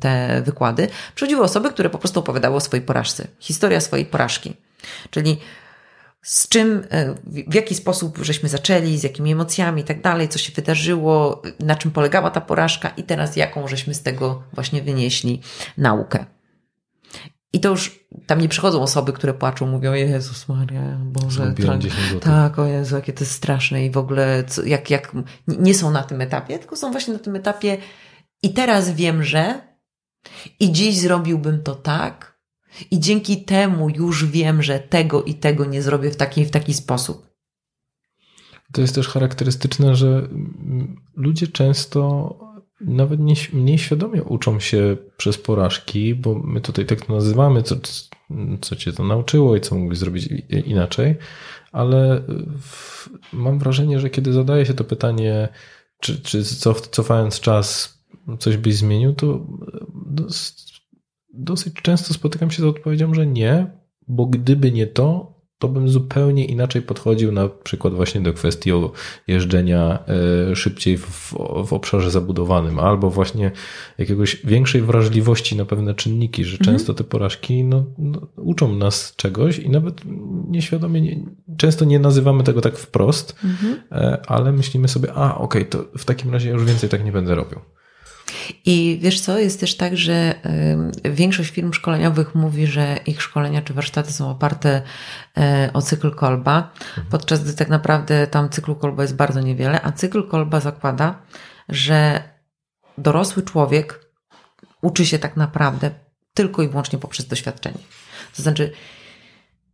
te 0.00 0.42
wykłady. 0.44 0.88
Przychodziły 1.14 1.42
osoby, 1.42 1.70
które 1.70 1.90
po 1.90 1.98
prostu 1.98 2.20
opowiadały 2.20 2.56
o 2.56 2.60
swojej 2.60 2.86
porażce. 2.86 3.26
Historia 3.40 3.80
swojej 3.80 4.06
porażki. 4.06 4.56
Czyli 5.10 5.38
z 6.22 6.48
czym, 6.48 6.84
e, 6.90 7.14
w 7.26 7.54
jaki 7.54 7.74
sposób 7.74 8.18
żeśmy 8.22 8.48
zaczęli, 8.48 8.98
z 8.98 9.02
jakimi 9.02 9.32
emocjami 9.32 9.82
i 9.82 9.84
tak 9.84 10.02
dalej, 10.02 10.28
co 10.28 10.38
się 10.38 10.52
wydarzyło, 10.52 11.42
na 11.60 11.76
czym 11.76 11.90
polegała 11.90 12.30
ta 12.30 12.40
porażka 12.40 12.88
i 12.88 13.02
teraz 13.02 13.36
jaką 13.36 13.68
żeśmy 13.68 13.94
z 13.94 14.02
tego 14.02 14.42
właśnie 14.52 14.82
wynieśli 14.82 15.40
naukę. 15.78 16.26
I 17.52 17.60
to 17.60 17.68
już 17.68 18.04
tam 18.26 18.40
nie 18.40 18.48
przychodzą 18.48 18.82
osoby, 18.82 19.12
które 19.12 19.34
płaczą, 19.34 19.66
mówią, 19.66 19.92
Jezus 19.92 20.48
Maria, 20.48 20.98
Boże, 21.04 21.54
tak, 22.20 22.58
o 22.58 22.66
Jezu, 22.66 22.96
jakie 22.96 23.12
to 23.12 23.24
jest 23.24 23.32
straszne 23.32 23.86
i 23.86 23.90
w 23.90 23.96
ogóle 23.96 24.44
co, 24.44 24.64
jak, 24.64 24.90
jak 24.90 25.12
nie 25.46 25.74
są 25.74 25.90
na 25.90 26.02
tym 26.02 26.20
etapie, 26.20 26.58
tylko 26.58 26.76
są 26.76 26.92
właśnie 26.92 27.14
na 27.14 27.20
tym 27.20 27.36
etapie 27.36 27.78
i 28.42 28.52
teraz 28.52 28.90
wiem, 28.90 29.22
że 29.22 29.60
i 30.60 30.72
dziś 30.72 30.98
zrobiłbym 30.98 31.62
to 31.62 31.74
tak, 31.74 32.37
i 32.90 33.00
dzięki 33.00 33.44
temu 33.44 33.90
już 33.90 34.26
wiem, 34.26 34.62
że 34.62 34.78
tego 34.78 35.22
i 35.22 35.34
tego 35.34 35.64
nie 35.64 35.82
zrobię 35.82 36.10
w 36.10 36.16
taki, 36.16 36.44
w 36.44 36.50
taki 36.50 36.74
sposób. 36.74 37.26
To 38.72 38.80
jest 38.80 38.94
też 38.94 39.08
charakterystyczne, 39.08 39.96
że 39.96 40.28
ludzie 41.16 41.46
często 41.46 42.34
nawet 42.80 43.20
nie, 43.20 43.34
mniej 43.52 43.78
świadomie 43.78 44.24
uczą 44.24 44.60
się 44.60 44.96
przez 45.16 45.38
porażki, 45.38 46.14
bo 46.14 46.34
my 46.34 46.60
tutaj 46.60 46.86
tak 46.86 47.06
to 47.06 47.12
nazywamy, 47.12 47.62
co, 47.62 47.76
co 48.60 48.76
cię 48.76 48.92
to 48.92 49.04
nauczyło 49.04 49.56
i 49.56 49.60
co 49.60 49.74
mogli 49.74 49.96
zrobić 49.96 50.28
inaczej, 50.66 51.16
ale 51.72 52.22
w, 52.60 53.08
mam 53.32 53.58
wrażenie, 53.58 54.00
że 54.00 54.10
kiedy 54.10 54.32
zadaje 54.32 54.66
się 54.66 54.74
to 54.74 54.84
pytanie, 54.84 55.48
czy, 56.00 56.20
czy 56.20 56.44
cof, 56.60 56.88
cofając 56.88 57.40
czas 57.40 57.98
coś 58.38 58.56
byś 58.56 58.76
zmienił, 58.76 59.14
to 59.14 59.46
dosyć 61.34 61.74
często 61.74 62.14
spotykam 62.14 62.50
się 62.50 62.62
z 62.62 62.66
odpowiedzią, 62.66 63.14
że 63.14 63.26
nie, 63.26 63.66
bo 64.08 64.26
gdyby 64.26 64.72
nie 64.72 64.86
to, 64.86 65.38
to 65.58 65.68
bym 65.68 65.88
zupełnie 65.88 66.44
inaczej 66.44 66.82
podchodził 66.82 67.32
na 67.32 67.48
przykład 67.48 67.94
właśnie 67.94 68.20
do 68.20 68.32
kwestii 68.32 68.70
jeżdżenia 69.26 69.98
e, 70.50 70.56
szybciej 70.56 70.98
w, 70.98 71.34
w 71.66 71.72
obszarze 71.72 72.10
zabudowanym, 72.10 72.78
albo 72.78 73.10
właśnie 73.10 73.50
jakiegoś 73.98 74.36
większej 74.44 74.82
wrażliwości 74.82 75.56
na 75.56 75.64
pewne 75.64 75.94
czynniki, 75.94 76.44
że 76.44 76.58
mhm. 76.58 76.76
często 76.76 76.94
te 76.94 77.04
porażki 77.04 77.64
no, 77.64 77.84
no, 77.98 78.26
uczą 78.36 78.76
nas 78.76 79.16
czegoś 79.16 79.58
i 79.58 79.70
nawet 79.70 80.00
nieświadomie, 80.48 81.00
nie, 81.00 81.20
często 81.56 81.84
nie 81.84 81.98
nazywamy 81.98 82.42
tego 82.42 82.60
tak 82.60 82.78
wprost, 82.78 83.36
mhm. 83.44 83.76
E, 83.92 84.22
ale 84.26 84.52
myślimy 84.52 84.88
sobie, 84.88 85.12
a 85.12 85.34
okej, 85.34 85.62
okay, 85.62 85.64
to 85.64 85.98
w 85.98 86.04
takim 86.04 86.32
razie 86.32 86.50
już 86.50 86.64
więcej 86.64 86.88
tak 86.88 87.04
nie 87.04 87.12
będę 87.12 87.34
robił. 87.34 87.58
I 88.64 88.98
wiesz 89.02 89.20
co, 89.20 89.38
jest 89.38 89.60
też 89.60 89.76
tak, 89.76 89.96
że 89.96 90.34
większość 91.04 91.50
firm 91.50 91.72
szkoleniowych 91.72 92.34
mówi, 92.34 92.66
że 92.66 92.98
ich 93.06 93.22
szkolenia 93.22 93.62
czy 93.62 93.74
warsztaty 93.74 94.12
są 94.12 94.30
oparte 94.30 94.82
e, 95.38 95.70
o 95.72 95.82
cykl 95.82 96.10
kolba, 96.10 96.70
mhm. 96.78 97.06
podczas 97.10 97.44
gdy 97.44 97.54
tak 97.54 97.68
naprawdę 97.68 98.26
tam 98.26 98.50
cyklu 98.50 98.76
kolba 98.76 99.02
jest 99.02 99.16
bardzo 99.16 99.40
niewiele, 99.40 99.82
a 99.82 99.92
cykl 99.92 100.28
kolba 100.28 100.60
zakłada, 100.60 101.22
że 101.68 102.22
dorosły 102.98 103.42
człowiek 103.42 104.08
uczy 104.82 105.06
się 105.06 105.18
tak 105.18 105.36
naprawdę 105.36 105.90
tylko 106.34 106.62
i 106.62 106.68
wyłącznie 106.68 106.98
poprzez 106.98 107.26
doświadczenie. 107.26 107.78
To 108.36 108.42
znaczy, 108.42 108.72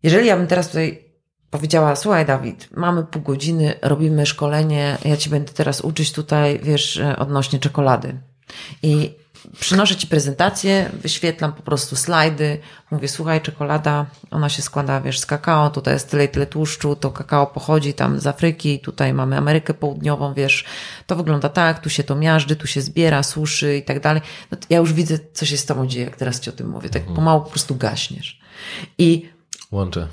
jeżeli 0.03 0.27
ja 0.27 0.37
bym 0.37 0.47
teraz 0.47 0.67
tutaj 0.69 1.05
powiedziała, 1.51 1.97
słuchaj 1.97 2.27
Dawid, 2.27 2.69
mamy 2.77 3.05
pół 3.05 3.23
godziny, 3.23 3.75
robimy 3.83 4.27
szkolenie, 4.27 4.99
ja 5.05 5.17
ci 5.17 5.31
będę 5.31 5.53
teraz 5.53 5.81
uczyć 5.81 6.13
tutaj, 6.13 6.61
wiesz, 6.63 6.97
e, 6.97 7.17
odnośnie 7.17 7.59
czekolady. 7.59 8.21
I 8.83 9.15
przynoszę 9.61 9.97
Ci 9.97 10.07
prezentację, 10.07 10.91
wyświetlam 10.93 11.53
po 11.53 11.63
prostu 11.63 11.97
slajdy, 11.97 12.59
mówię, 12.91 13.09
słuchaj, 13.09 13.41
czekolada, 13.41 14.07
ona 14.31 14.49
się 14.49 14.63
składa, 14.63 15.01
wiesz, 15.01 15.19
z 15.19 15.27
kakao, 15.27 15.71
tutaj 15.71 15.95
jest 15.95 16.11
tyle 16.11 16.25
i 16.25 16.29
tyle 16.29 16.47
tłuszczu, 16.47 16.97
to 16.97 17.11
kakao 17.11 17.47
pochodzi 17.47 17.95
tam 17.95 18.21
z 18.21 18.27
Afryki, 18.27 18.81
tutaj 18.81 19.15
mamy 19.15 19.37
Amerykę 19.37 19.75
Południową, 19.75 20.35
wiesz, 20.35 20.65
to 21.07 21.17
wygląda 21.17 21.49
tak, 21.49 21.79
tu 21.79 21.91
się 21.91 22.05
to 22.05 22.17
miażdży, 22.17 22.57
tu 22.57 22.67
się 22.67 22.81
zbiera, 22.81 23.23
suszy 23.23 23.77
i 23.77 23.83
tak 23.83 24.01
dalej. 24.01 24.23
No 24.51 24.59
ja 24.71 24.79
już 24.79 24.93
widzę, 24.93 25.19
co 25.33 25.47
się 25.47 25.57
z 25.57 25.67
Tobą 25.67 25.87
dzieje, 25.87 26.05
jak 26.05 26.17
teraz 26.17 26.41
Ci 26.41 26.51
o 26.51 26.53
tym 26.53 26.69
mówię, 26.69 26.89
tak 26.89 27.03
mhm. 27.03 27.17
pomału 27.17 27.41
po 27.41 27.51
prostu 27.51 27.77
gaśniesz. 27.77 28.41
I... 28.99 29.29
Łączę. 29.73 30.09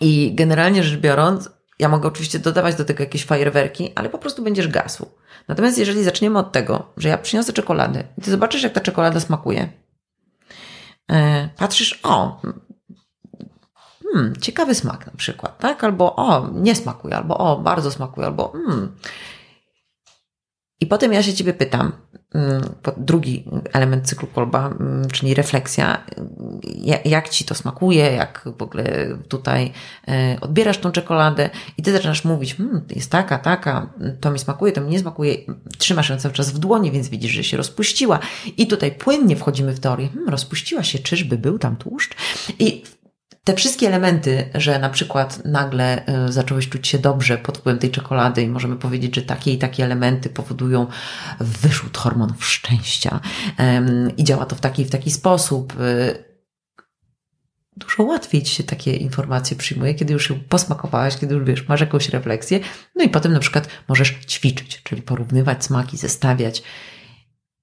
I 0.00 0.34
generalnie 0.34 0.84
rzecz 0.84 1.00
biorąc, 1.00 1.50
ja 1.78 1.88
mogę 1.88 2.08
oczywiście 2.08 2.38
dodawać 2.38 2.74
do 2.74 2.84
tego 2.84 3.02
jakieś 3.02 3.24
fajerwerki, 3.24 3.92
ale 3.94 4.08
po 4.08 4.18
prostu 4.18 4.42
będziesz 4.42 4.68
gasł. 4.68 5.06
Natomiast 5.50 5.78
jeżeli 5.78 6.04
zaczniemy 6.04 6.38
od 6.38 6.52
tego, 6.52 6.92
że 6.96 7.08
ja 7.08 7.18
przyniosę 7.18 7.52
czekoladę 7.52 8.04
i 8.18 8.20
ty 8.20 8.30
zobaczysz, 8.30 8.62
jak 8.62 8.72
ta 8.72 8.80
czekolada 8.80 9.20
smakuje, 9.20 9.72
e, 11.12 11.48
patrzysz, 11.56 12.00
o, 12.02 12.40
hmm, 14.02 14.36
ciekawy 14.40 14.74
smak 14.74 15.06
na 15.06 15.12
przykład, 15.16 15.58
tak? 15.58 15.84
Albo 15.84 16.16
o, 16.16 16.48
nie 16.54 16.74
smakuje, 16.74 17.16
albo 17.16 17.38
o, 17.38 17.56
bardzo 17.56 17.90
smakuje, 17.90 18.26
albo 18.26 18.52
hmm. 18.52 18.96
I 20.80 20.86
potem 20.86 21.12
ja 21.12 21.22
się 21.22 21.34
ciebie 21.34 21.54
pytam, 21.54 21.92
drugi 22.96 23.44
element 23.72 24.06
cyklu 24.06 24.28
kolba, 24.28 24.66
mm, 24.66 25.08
czyli 25.08 25.34
refleksja, 25.34 26.04
jak 27.04 27.28
ci 27.28 27.44
to 27.44 27.54
smakuje, 27.54 28.12
jak 28.12 28.48
w 28.58 28.62
ogóle 28.62 28.84
tutaj 29.28 29.72
e, 30.08 30.38
odbierasz 30.40 30.78
tą 30.78 30.92
czekoladę 30.92 31.50
i 31.78 31.82
ty 31.82 31.92
zaczynasz 31.92 32.24
mówić, 32.24 32.54
hmm, 32.54 32.80
jest 32.96 33.10
taka, 33.10 33.38
taka, 33.38 33.92
to 34.20 34.30
mi 34.30 34.38
smakuje, 34.38 34.72
to 34.72 34.80
mi 34.80 34.90
nie 34.90 34.98
smakuje, 34.98 35.36
trzymasz 35.78 36.08
ją 36.08 36.18
cały 36.18 36.34
czas 36.34 36.50
w 36.50 36.58
dłoni, 36.58 36.90
więc 36.90 37.08
widzisz, 37.08 37.32
że 37.32 37.44
się 37.44 37.56
rozpuściła. 37.56 38.18
I 38.56 38.66
tutaj 38.66 38.92
płynnie 38.92 39.36
wchodzimy 39.36 39.72
w 39.72 39.80
teorię, 39.80 40.08
hmm, 40.08 40.28
rozpuściła 40.28 40.82
się, 40.82 40.98
czyżby 40.98 41.38
był 41.38 41.58
tam 41.58 41.76
tłuszcz? 41.76 42.14
I 42.58 42.82
te 43.44 43.54
wszystkie 43.54 43.86
elementy, 43.86 44.50
że 44.54 44.78
na 44.78 44.90
przykład 44.90 45.44
nagle 45.44 46.08
y, 46.28 46.32
zacząłeś 46.32 46.68
czuć 46.68 46.88
się 46.88 46.98
dobrze 46.98 47.38
pod 47.38 47.58
wpływem 47.58 47.78
tej 47.78 47.90
czekolady 47.90 48.42
i 48.42 48.48
możemy 48.48 48.76
powiedzieć, 48.76 49.14
że 49.14 49.22
takie 49.22 49.52
i 49.52 49.58
takie 49.58 49.84
elementy 49.84 50.28
powodują 50.28 50.86
wyrzut 51.40 51.96
hormonów 51.96 52.46
szczęścia 52.46 53.20
i 54.16 54.24
działa 54.24 54.46
to 54.46 54.56
w 54.56 54.60
taki 54.60 54.84
w 54.84 54.90
taki 54.90 55.10
sposób. 55.10 55.80
Y, 55.80 56.30
dużo 57.76 58.02
łatwiej 58.02 58.42
ci 58.42 58.54
się 58.54 58.64
takie 58.64 58.96
informacje 58.96 59.56
przyjmuje, 59.56 59.94
kiedy 59.94 60.12
już 60.12 60.30
ją 60.30 60.40
posmakowałaś, 60.48 61.16
kiedy 61.16 61.34
już 61.34 61.44
wiesz, 61.44 61.68
masz 61.68 61.80
jakąś 61.80 62.08
refleksję. 62.08 62.60
No 62.96 63.04
i 63.04 63.08
potem 63.08 63.32
na 63.32 63.40
przykład 63.40 63.68
możesz 63.88 64.14
ćwiczyć, 64.26 64.82
czyli 64.82 65.02
porównywać 65.02 65.64
smaki, 65.64 65.96
zestawiać. 65.96 66.62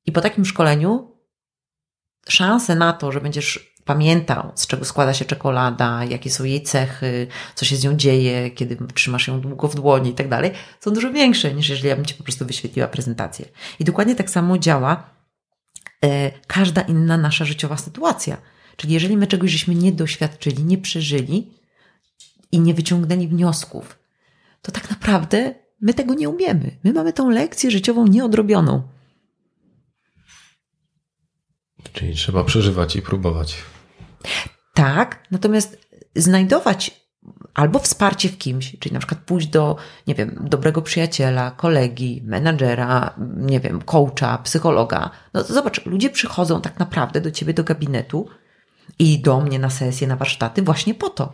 I 0.06 0.12
po 0.12 0.22
takim 0.22 0.46
szkoleniu 0.46 1.12
szanse 2.30 2.76
na 2.76 2.94
to, 2.94 3.12
że 3.12 3.22
będziesz 3.22 3.77
pamiętał, 3.88 4.52
z 4.56 4.68
czego 4.68 4.86
składa 4.86 5.14
się 5.14 5.26
czekolada, 5.26 6.04
jakie 6.04 6.30
są 6.30 6.44
jej 6.44 6.64
cechy, 6.64 7.28
co 7.56 7.66
się 7.66 7.76
z 7.76 7.84
nią 7.84 7.94
dzieje, 7.94 8.52
kiedy 8.52 8.78
trzymasz 8.94 9.28
ją 9.28 9.42
długo 9.42 9.68
w 9.68 9.76
dłoni 9.76 10.10
i 10.10 10.14
tak 10.14 10.30
dalej, 10.30 10.52
są 10.80 10.92
dużo 10.92 11.12
większe 11.12 11.54
niż 11.54 11.70
jeżeli 11.70 11.90
ja 11.90 11.96
bym 11.96 12.06
Ci 12.06 12.16
po 12.16 12.24
prostu 12.24 12.46
wyświetliła 12.46 12.88
prezentację. 12.88 13.46
I 13.80 13.84
dokładnie 13.84 14.16
tak 14.16 14.30
samo 14.30 14.58
działa 14.58 15.10
e, 16.06 16.32
każda 16.48 16.82
inna 16.82 17.18
nasza 17.18 17.46
życiowa 17.46 17.78
sytuacja. 17.78 18.38
Czyli 18.76 18.94
jeżeli 18.94 19.18
my 19.18 19.28
czegoś 19.28 19.52
żeśmy 19.52 19.76
nie 19.76 19.92
doświadczyli, 19.92 20.64
nie 20.64 20.78
przeżyli 20.78 21.54
i 22.52 22.60
nie 22.60 22.74
wyciągnęli 22.74 23.28
wniosków, 23.28 24.00
to 24.62 24.72
tak 24.72 24.90
naprawdę 24.90 25.54
my 25.82 25.94
tego 25.94 26.14
nie 26.14 26.30
umiemy. 26.30 26.78
My 26.84 26.94
mamy 26.94 27.14
tą 27.14 27.30
lekcję 27.30 27.72
życiową 27.72 28.08
nieodrobioną. 28.08 28.84
Czyli 31.94 32.16
trzeba 32.16 32.44
przeżywać 32.44 32.96
i 32.96 33.02
próbować. 33.02 33.56
Tak, 34.74 35.24
natomiast 35.32 35.88
znajdować 36.16 37.08
albo 37.54 37.80
wsparcie 37.80 38.30
w 38.30 38.38
kimś, 38.38 38.76
czyli 38.80 38.94
na 38.94 39.00
przykład 39.00 39.22
pójść 39.22 39.48
do, 39.48 39.76
nie 40.08 40.16
wiem, 40.16 40.40
dobrego 40.42 40.82
przyjaciela, 40.82 41.52
kolegi, 41.52 42.22
menadżera, 42.26 43.14
nie 43.38 43.60
wiem, 43.60 43.82
coacha, 43.82 44.38
psychologa. 44.38 45.10
No 45.34 45.44
zobacz, 45.44 45.86
ludzie 45.86 46.10
przychodzą 46.10 46.62
tak 46.62 46.80
naprawdę 46.80 47.22
do 47.22 47.32
ciebie 47.32 47.54
do 47.54 47.64
gabinetu 47.64 48.30
i 49.00 49.20
do 49.20 49.42
mnie 49.42 49.60
na 49.60 49.70
sesję, 49.70 50.08
na 50.08 50.16
warsztaty 50.16 50.62
właśnie 50.62 50.94
po 50.94 51.10
to. 51.10 51.34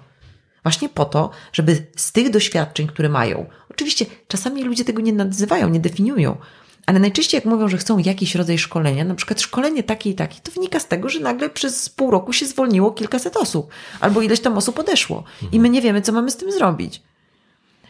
Właśnie 0.64 0.90
po 0.90 1.06
to, 1.06 1.30
żeby 1.54 1.88
z 1.96 2.12
tych 2.12 2.30
doświadczeń, 2.30 2.88
które 2.88 3.10
mają, 3.10 3.46
oczywiście 3.70 4.06
czasami 4.28 4.64
ludzie 4.64 4.86
tego 4.86 5.02
nie 5.02 5.14
nazywają, 5.14 5.70
nie 5.70 5.80
definiują, 5.80 6.38
ale 6.86 7.00
najczęściej 7.00 7.38
jak 7.38 7.46
mówią, 7.46 7.68
że 7.68 7.78
chcą 7.78 7.98
jakiś 7.98 8.36
rodzaj 8.36 8.58
szkolenia, 8.58 9.06
na 9.06 9.16
przykład 9.16 9.42
szkolenie 9.42 9.84
takie 9.84 10.10
i 10.10 10.16
takie, 10.16 10.42
to 10.42 10.52
wynika 10.52 10.80
z 10.80 10.88
tego, 10.88 11.10
że 11.10 11.20
nagle 11.20 11.50
przez 11.50 11.90
pół 11.90 12.12
roku 12.12 12.34
się 12.34 12.46
zwolniło 12.46 12.92
kilkaset 12.92 13.38
osób, 13.38 13.72
albo 14.00 14.22
ileś 14.22 14.40
tam 14.40 14.58
osób 14.58 14.80
odeszło 14.80 15.24
i 15.52 15.60
my 15.60 15.70
nie 15.70 15.82
wiemy, 15.82 16.02
co 16.02 16.12
mamy 16.12 16.32
z 16.32 16.38
tym 16.38 16.52
zrobić. 16.52 17.02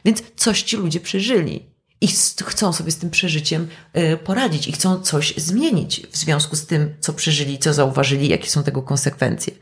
Więc 0.06 0.24
coś 0.36 0.62
ci 0.64 0.78
ludzie 0.78 1.00
przeżyli 1.00 1.66
i 2.02 2.08
chcą 2.44 2.74
sobie 2.74 2.92
z 2.92 2.98
tym 2.98 3.10
przeżyciem 3.10 3.68
y, 3.98 4.18
poradzić 4.18 4.68
i 4.68 4.72
chcą 4.72 5.00
coś 5.00 5.34
zmienić 5.38 6.08
w 6.12 6.18
związku 6.18 6.56
z 6.56 6.66
tym, 6.66 6.96
co 7.00 7.14
przeżyli, 7.14 7.60
co 7.60 7.74
zauważyli, 7.74 8.28
jakie 8.28 8.50
są 8.50 8.64
tego 8.64 8.82
konsekwencje. 8.82 9.54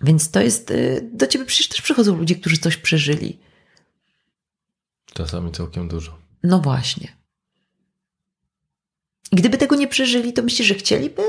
Więc 0.00 0.30
to 0.30 0.40
jest, 0.40 0.70
y, 0.70 1.10
do 1.12 1.26
ciebie 1.26 1.44
przecież 1.44 1.68
też 1.68 1.82
przychodzą 1.82 2.16
ludzie, 2.16 2.34
którzy 2.34 2.56
coś 2.56 2.76
przeżyli. 2.76 3.38
Czasami 5.14 5.52
całkiem 5.52 5.88
dużo. 5.88 6.18
No 6.42 6.60
właśnie. 6.60 7.17
Gdyby 9.32 9.58
tego 9.58 9.76
nie 9.76 9.88
przeżyli, 9.88 10.32
to 10.32 10.42
myślisz, 10.42 10.68
że 10.68 10.74
chcieliby? 10.74 11.22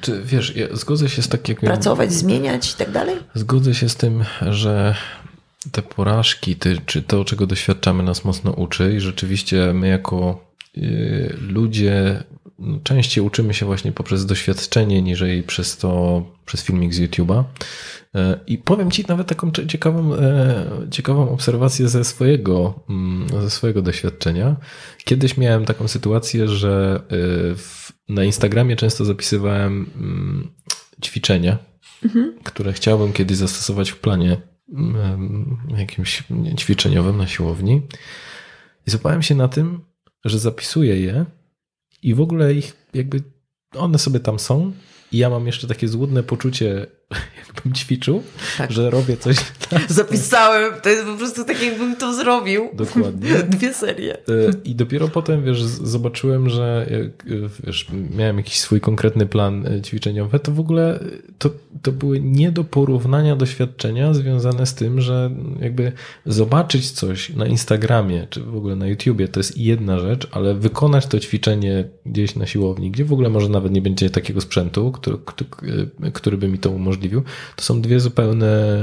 Czy 0.00 0.22
wiesz, 0.24 0.56
ja 0.56 0.66
zgodzę 0.76 1.08
się 1.08 1.22
z 1.22 1.28
takim. 1.28 1.56
Pracować, 1.56 2.12
zmieniać 2.12 2.72
i 2.72 2.74
tak 2.74 2.90
dalej? 2.90 3.16
Zgodzę 3.34 3.74
się 3.74 3.88
z 3.88 3.96
tym, 3.96 4.24
że 4.50 4.94
te 5.72 5.82
porażki, 5.82 6.56
ty, 6.56 6.76
czy 6.86 7.02
to, 7.02 7.24
czego 7.24 7.46
doświadczamy, 7.46 8.02
nas 8.02 8.24
mocno 8.24 8.52
uczy 8.52 8.94
i 8.96 9.00
rzeczywiście 9.00 9.72
my 9.72 9.88
jako 9.88 10.44
y, 10.78 11.36
ludzie 11.40 12.24
częściej 12.82 13.24
uczymy 13.24 13.54
się 13.54 13.66
właśnie 13.66 13.92
poprzez 13.92 14.26
doświadczenie, 14.26 15.02
niżeli 15.02 15.42
przez 15.42 15.76
to, 15.76 16.22
przez 16.46 16.62
filmik 16.62 16.94
z 16.94 17.00
YouTube'a. 17.00 17.44
E, 18.14 18.40
I 18.46 18.58
powiem 18.58 18.90
Ci 18.90 19.04
nawet 19.08 19.26
taką 19.26 19.50
ciekawą, 19.50 20.14
e, 20.14 20.66
ciekawą 20.90 21.30
obserwację 21.30 21.88
ze 21.88 22.04
swojego, 22.04 22.80
mm, 22.88 23.28
ze 23.42 23.50
swojego 23.50 23.82
doświadczenia. 23.82 24.56
Kiedyś 25.04 25.36
miałem 25.36 25.64
taką 25.64 25.88
sytuację, 25.88 26.48
że 26.48 27.02
e, 28.08 28.12
na 28.12 28.24
Instagramie 28.24 28.76
często 28.76 29.04
zapisywałem 29.04 29.90
mm, 29.96 30.52
ćwiczenia, 31.04 31.58
mhm. 32.04 32.34
które 32.44 32.72
chciałbym 32.72 33.12
kiedyś 33.12 33.36
zastosować 33.36 33.90
w 33.90 34.00
planie 34.00 34.36
em, 34.76 35.56
jakimś 35.76 36.22
ćwiczeniowym 36.58 37.16
na 37.16 37.26
siłowni 37.26 37.82
i 38.86 38.90
złapałem 38.90 39.22
się 39.22 39.34
na 39.34 39.48
tym, 39.48 39.80
że 40.24 40.38
zapisuję 40.38 41.00
je 41.00 41.26
i 42.06 42.14
w 42.14 42.20
ogóle 42.20 42.54
ich 42.54 42.88
jakby 42.94 43.22
one 43.74 43.98
sobie 43.98 44.20
tam 44.20 44.38
są 44.38 44.72
i 45.12 45.18
ja 45.18 45.30
mam 45.30 45.46
jeszcze 45.46 45.66
takie 45.66 45.88
złudne 45.88 46.22
poczucie, 46.22 46.86
jakbym 47.46 47.72
ćwiczył, 47.72 48.22
Tak. 48.58 48.72
że 48.72 48.90
robię 48.90 49.16
coś 49.16 49.36
Zapisałem, 49.88 50.72
to 50.82 50.88
jest 50.88 51.04
po 51.04 51.14
prostu 51.16 51.44
tak, 51.44 51.62
jakbym 51.62 51.96
to 51.96 52.14
zrobił. 52.14 52.68
dokładnie. 52.74 53.30
Dwie 53.58 53.74
serie. 53.74 54.14
E, 54.14 54.20
I 54.64 54.74
dopiero 54.74 55.08
potem, 55.08 55.44
wiesz, 55.44 55.62
zobaczyłem, 55.62 56.48
że 56.50 56.86
e, 56.90 57.30
wiesz, 57.66 57.86
miałem 58.16 58.36
jakiś 58.36 58.58
swój 58.58 58.80
konkretny 58.80 59.26
plan 59.26 59.66
e, 59.66 59.82
ćwiczeniowy, 59.82 60.38
to 60.38 60.52
w 60.52 60.60
ogóle 60.60 61.00
to, 61.38 61.50
to 61.82 61.92
były 61.92 62.20
nie 62.20 62.52
do 62.52 62.64
porównania 62.64 63.36
doświadczenia 63.36 64.14
związane 64.14 64.66
z 64.66 64.74
tym, 64.74 65.00
że 65.00 65.30
jakby 65.60 65.92
zobaczyć 66.26 66.90
coś 66.90 67.30
na 67.30 67.46
Instagramie, 67.46 68.26
czy 68.30 68.40
w 68.42 68.56
ogóle 68.56 68.76
na 68.76 68.86
YouTubie, 68.86 69.28
to 69.28 69.40
jest 69.40 69.58
jedna 69.58 69.98
rzecz, 70.00 70.28
ale 70.30 70.54
wykonać 70.54 71.06
to 71.06 71.20
ćwiczenie 71.20 71.84
gdzieś 72.06 72.34
na 72.36 72.46
siłowni, 72.46 72.90
gdzie 72.90 73.04
w 73.04 73.12
ogóle 73.12 73.28
może 73.28 73.48
nawet 73.48 73.72
nie 73.72 73.82
będzie 73.82 74.10
takiego 74.10 74.40
sprzętu, 74.40 74.92
który, 74.92 75.18
który, 75.24 75.88
który 76.12 76.36
by 76.38 76.48
mi 76.48 76.58
to 76.58 76.70
umożliwił, 76.70 76.95
to 77.56 77.62
są 77.62 77.80
dwie 77.80 78.00
zupełne, 78.00 78.78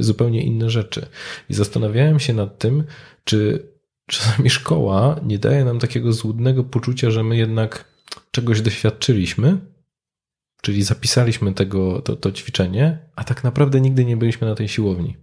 zupełnie 0.00 0.42
inne 0.42 0.70
rzeczy. 0.70 1.06
I 1.48 1.54
zastanawiałem 1.54 2.20
się 2.20 2.32
nad 2.32 2.58
tym, 2.58 2.84
czy 3.24 3.68
czasami 4.06 4.50
szkoła 4.50 5.20
nie 5.22 5.38
daje 5.38 5.64
nam 5.64 5.78
takiego 5.78 6.12
złudnego 6.12 6.64
poczucia, 6.64 7.10
że 7.10 7.24
my 7.24 7.36
jednak 7.36 7.84
czegoś 8.30 8.60
doświadczyliśmy, 8.60 9.58
czyli 10.62 10.82
zapisaliśmy 10.82 11.54
tego, 11.54 12.02
to, 12.02 12.16
to 12.16 12.32
ćwiczenie, 12.32 12.98
a 13.16 13.24
tak 13.24 13.44
naprawdę 13.44 13.80
nigdy 13.80 14.04
nie 14.04 14.16
byliśmy 14.16 14.46
na 14.46 14.54
tej 14.54 14.68
siłowni. 14.68 15.16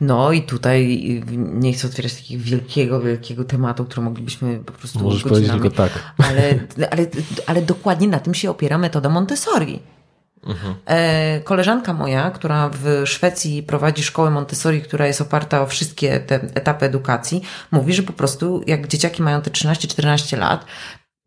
No 0.00 0.32
i 0.32 0.42
tutaj 0.42 1.00
nie 1.36 1.72
chcę 1.72 1.86
otwierać 1.86 2.14
takiego 2.14 2.44
wielkiego, 2.44 3.00
wielkiego 3.00 3.44
tematu, 3.44 3.84
który 3.84 4.02
moglibyśmy 4.02 4.60
po 4.66 4.72
prostu 4.72 5.00
Możesz 5.00 5.22
powiedzieć 5.22 5.50
tylko 5.50 5.70
tak. 5.70 6.14
Ale, 6.18 6.66
ale, 6.90 7.06
ale 7.46 7.62
dokładnie 7.62 8.08
na 8.08 8.20
tym 8.20 8.34
się 8.34 8.50
opiera 8.50 8.78
metoda 8.78 9.08
Montessori. 9.08 9.80
Mhm. 10.46 10.74
Koleżanka 11.44 11.92
moja, 11.92 12.30
która 12.30 12.70
w 12.72 13.02
Szwecji 13.04 13.62
prowadzi 13.62 14.02
szkołę 14.02 14.30
Montessori, 14.30 14.82
która 14.82 15.06
jest 15.06 15.20
oparta 15.20 15.62
o 15.62 15.66
wszystkie 15.66 16.20
te 16.20 16.34
etapy 16.34 16.86
edukacji, 16.86 17.42
mówi, 17.70 17.94
że 17.94 18.02
po 18.02 18.12
prostu 18.12 18.62
jak 18.66 18.88
dzieciaki 18.88 19.22
mają 19.22 19.42
te 19.42 19.50
13-14 19.50 20.38
lat, 20.38 20.64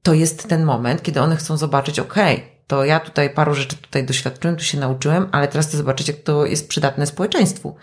to 0.03 0.13
jest 0.13 0.49
ten 0.49 0.63
moment, 0.63 1.03
kiedy 1.03 1.21
one 1.21 1.35
chcą 1.35 1.57
zobaczyć, 1.57 1.99
okej, 1.99 2.57
to 2.67 2.85
ja 2.85 2.99
tutaj 2.99 3.29
paru 3.29 3.53
rzeczy 3.55 3.75
tutaj 3.75 4.05
doświadczyłem, 4.05 4.55
tu 4.55 4.63
się 4.63 4.79
nauczyłem, 4.79 5.27
ale 5.31 5.47
teraz 5.47 5.67
chcę 5.67 5.77
zobaczyć, 5.77 6.07
jak 6.07 6.17
to 6.17 6.45
jest 6.45 6.69
przydatne 6.69 7.07
społeczeństwu. 7.07 7.75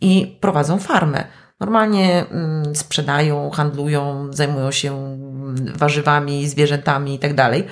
I 0.00 0.38
prowadzą 0.40 0.78
farmę. 0.78 1.24
Normalnie 1.60 2.26
mm, 2.30 2.76
sprzedają, 2.76 3.50
handlują, 3.50 4.28
zajmują 4.30 4.70
się 4.70 4.94
mm, 4.94 5.72
warzywami, 5.76 6.48
zwierzętami 6.48 7.14
i 7.14 7.18
tak 7.18 7.34
dalej 7.34 7.66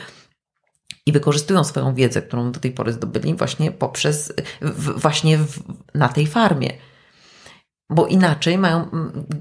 i 1.11 1.12
wykorzystują 1.12 1.64
swoją 1.64 1.94
wiedzę, 1.94 2.22
którą 2.22 2.52
do 2.52 2.61
tej 2.61 2.72
pory 2.72 2.92
zdobyli 2.92 3.34
właśnie 3.34 3.70
poprzez, 3.70 4.32
w, 4.61 5.00
właśnie 5.00 5.38
w, 5.38 5.62
na 5.94 6.08
tej 6.08 6.26
farmie. 6.26 6.72
Bo 7.90 8.06
inaczej 8.06 8.58
mają, 8.58 8.86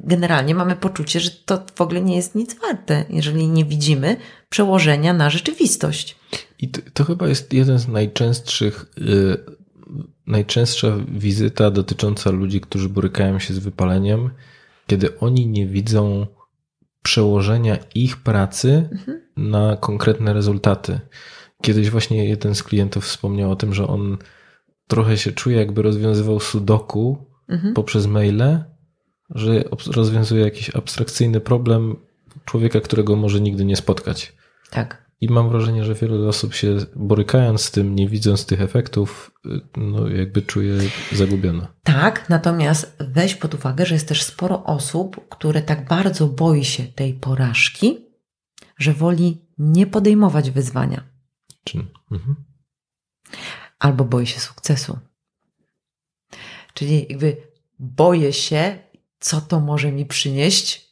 generalnie 0.03 0.55
mamy 0.55 0.75
poczucie, 0.75 1.19
że 1.19 1.31
to 1.31 1.63
w 1.75 1.81
ogóle 1.81 2.01
nie 2.01 2.15
jest 2.15 2.35
nic 2.35 2.59
warte, 2.59 3.05
jeżeli 3.09 3.47
nie 3.47 3.65
widzimy 3.65 4.17
przełożenia 4.49 5.13
na 5.13 5.29
rzeczywistość. 5.29 6.15
I 6.59 6.69
to, 6.69 6.81
to 6.93 7.03
chyba 7.03 7.27
jest 7.27 7.53
jeden 7.53 7.79
z 7.79 7.87
najczęstszych, 7.87 8.85
y, 8.97 9.37
najczęstsza 10.27 10.97
wizyta 11.07 11.71
dotycząca 11.71 12.31
ludzi, 12.31 12.61
którzy 12.61 12.89
borykają 12.89 13.39
się 13.39 13.53
z 13.53 13.59
wypaleniem, 13.59 14.29
kiedy 14.87 15.19
oni 15.19 15.47
nie 15.47 15.67
widzą 15.67 16.27
przełożenia 17.03 17.77
ich 17.95 18.17
pracy 18.17 18.89
na 19.37 19.77
konkretne 19.77 20.33
rezultaty. 20.33 20.99
Kiedyś 21.61 21.89
właśnie 21.89 22.29
jeden 22.29 22.55
z 22.55 22.63
klientów 22.63 23.05
wspomniał 23.05 23.51
o 23.51 23.55
tym, 23.55 23.73
że 23.73 23.87
on 23.87 24.17
trochę 24.87 25.17
się 25.17 25.31
czuje, 25.31 25.57
jakby 25.57 25.81
rozwiązywał 25.81 26.39
sudoku 26.39 27.29
Mhm. 27.49 27.73
poprzez 27.73 28.07
maile, 28.07 28.63
że 29.29 29.63
rozwiązuje 29.87 30.43
jakiś 30.43 30.75
abstrakcyjny 30.75 31.39
problem 31.39 31.95
człowieka, 32.45 32.79
którego 32.79 33.15
może 33.15 33.41
nigdy 33.41 33.65
nie 33.65 33.75
spotkać. 33.75 34.35
Tak. 34.69 35.09
I 35.21 35.29
mam 35.29 35.49
wrażenie, 35.49 35.83
że 35.85 35.95
wiele 35.95 36.27
osób 36.27 36.53
się 36.53 36.77
borykając 36.95 37.61
z 37.61 37.71
tym, 37.71 37.95
nie 37.95 38.07
widząc 38.07 38.45
tych 38.45 38.61
efektów, 38.61 39.31
y, 39.45 39.49
no 39.77 40.07
jakby 40.07 40.41
czuje 40.41 40.73
zagubione. 41.11 41.67
Tak, 41.83 42.29
natomiast 42.29 42.95
weź 42.99 43.35
pod 43.35 43.53
uwagę, 43.53 43.85
że 43.85 43.95
jest 43.95 44.07
też 44.07 44.23
sporo 44.23 44.63
osób, 44.63 45.29
które 45.29 45.61
tak 45.61 45.87
bardzo 45.87 46.27
boi 46.27 46.65
się 46.65 46.83
tej 46.83 47.13
porażki, 47.13 47.97
że 48.77 48.93
woli 48.93 49.45
nie 49.57 49.87
podejmować 49.87 50.51
wyzwania. 50.51 51.08
Mhm. 52.11 52.35
albo 53.79 54.05
boję 54.05 54.25
się 54.25 54.39
sukcesu. 54.39 54.99
Czyli 56.73 57.05
jakby 57.09 57.37
boję 57.79 58.33
się, 58.33 58.79
co 59.19 59.41
to 59.41 59.59
może 59.59 59.91
mi 59.91 60.05
przynieść, 60.05 60.89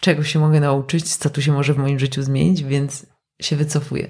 czego 0.00 0.24
się 0.24 0.38
mogę 0.38 0.60
nauczyć, 0.60 1.16
co 1.16 1.30
tu 1.30 1.42
się 1.42 1.52
może 1.52 1.74
w 1.74 1.78
moim 1.78 1.98
życiu 1.98 2.22
zmienić, 2.22 2.64
więc 2.64 3.06
się 3.42 3.56
wycofuję. 3.56 4.08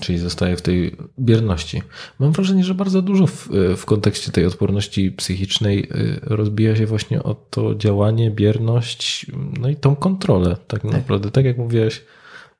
Czyli 0.00 0.18
zostaje 0.18 0.56
w 0.56 0.62
tej 0.62 0.96
bierności. 1.20 1.82
Mam 2.18 2.32
wrażenie, 2.32 2.64
że 2.64 2.74
bardzo 2.74 3.02
dużo 3.02 3.26
w, 3.26 3.48
w 3.76 3.84
kontekście 3.84 4.32
tej 4.32 4.46
odporności 4.46 5.12
psychicznej 5.12 5.84
y, 5.84 6.20
rozbija 6.22 6.76
się 6.76 6.86
właśnie 6.86 7.22
o 7.22 7.34
to 7.34 7.74
działanie, 7.74 8.30
bierność, 8.30 9.26
no 9.60 9.68
i 9.68 9.76
tą 9.76 9.96
kontrolę. 9.96 10.56
Tak, 10.66 10.84
naprawdę, 10.84 11.30
tak 11.30 11.44
jak 11.44 11.58
mówiłeś, 11.58 12.04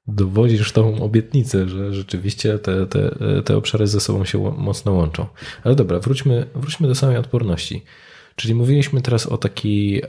dowodzisz 0.09 0.73
tą 0.73 1.03
obietnicę, 1.03 1.69
że 1.69 1.93
rzeczywiście 1.95 2.59
te, 2.59 2.87
te, 2.87 3.11
te 3.45 3.57
obszary 3.57 3.87
ze 3.87 4.01
sobą 4.01 4.25
się 4.25 4.39
mocno 4.59 4.93
łączą. 4.93 5.27
Ale 5.65 5.75
dobra, 5.75 5.99
wróćmy, 5.99 6.47
wróćmy 6.55 6.89
do 6.89 6.95
samej 6.95 7.17
odporności. 7.17 7.85
Czyli 8.37 8.55
mówiliśmy 8.55 9.01
teraz 9.03 9.27
o 9.27 9.37
takiej 9.39 10.03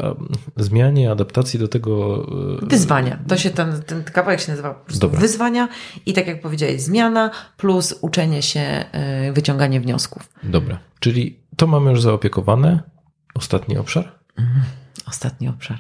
zmianie, 0.58 1.12
adaptacji 1.12 1.60
do 1.60 1.68
tego. 1.68 2.26
y, 2.64 2.66
Wyzwania. 2.66 3.20
To 3.28 3.38
się 3.38 3.50
ten, 3.50 3.82
ten 3.82 4.04
kawałek 4.04 4.40
się 4.42 4.52
nazywa 4.52 4.74
po 4.74 4.86
prostu 4.86 5.00
Dobra. 5.02 5.20
wyzwania 5.20 5.68
i 6.06 6.14
tak 6.14 6.28
jak 6.28 6.42
powiedziałeś, 6.42 6.82
zmiana 6.82 7.32
plus 7.58 8.00
uczenie 8.02 8.42
się, 8.42 8.86
y, 9.30 9.34
wyciąganie 9.34 9.82
wniosków. 9.82 10.30
Dobra, 10.44 10.80
czyli 11.00 11.40
to 11.58 11.68
mamy 11.68 11.90
już 11.92 12.02
zaopiekowane. 12.02 12.84
Ostatni 13.36 13.78
obszar? 13.78 14.20
Ostatni 15.08 15.48
obszar. 15.48 15.80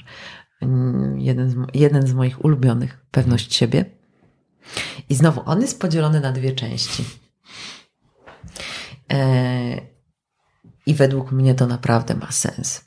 Mm, 0.61 1.19
Jeden 1.19 1.49
z, 1.49 1.55
jeden 1.73 2.07
z 2.07 2.13
moich 2.13 2.45
ulubionych, 2.45 2.97
pewność 3.11 3.55
siebie. 3.55 3.85
I 5.09 5.15
znowu, 5.15 5.41
on 5.45 5.61
jest 5.61 5.81
podzielony 5.81 6.19
na 6.19 6.31
dwie 6.31 6.51
części. 6.51 7.05
E, 9.13 9.81
I 10.85 10.93
według 10.93 11.31
mnie 11.31 11.55
to 11.55 11.67
naprawdę 11.67 12.15
ma 12.15 12.31
sens. 12.31 12.85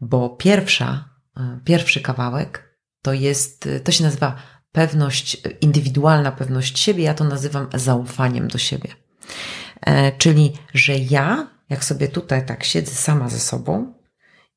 Bo 0.00 0.30
pierwsza, 0.30 1.08
e, 1.36 1.60
pierwszy 1.64 2.00
kawałek 2.00 2.76
to 3.02 3.12
jest, 3.12 3.68
to 3.84 3.92
się 3.92 4.04
nazywa 4.04 4.36
pewność, 4.72 5.42
indywidualna 5.60 6.32
pewność 6.32 6.78
siebie. 6.78 7.04
Ja 7.04 7.14
to 7.14 7.24
nazywam 7.24 7.68
zaufaniem 7.74 8.48
do 8.48 8.58
siebie. 8.58 8.94
E, 9.80 10.12
Czyli, 10.12 10.52
że 10.74 10.96
ja, 10.96 11.50
jak 11.68 11.84
sobie 11.84 12.08
tutaj 12.08 12.46
tak 12.46 12.64
siedzę 12.64 12.94
sama 12.94 13.28
ze 13.28 13.40
sobą, 13.40 14.00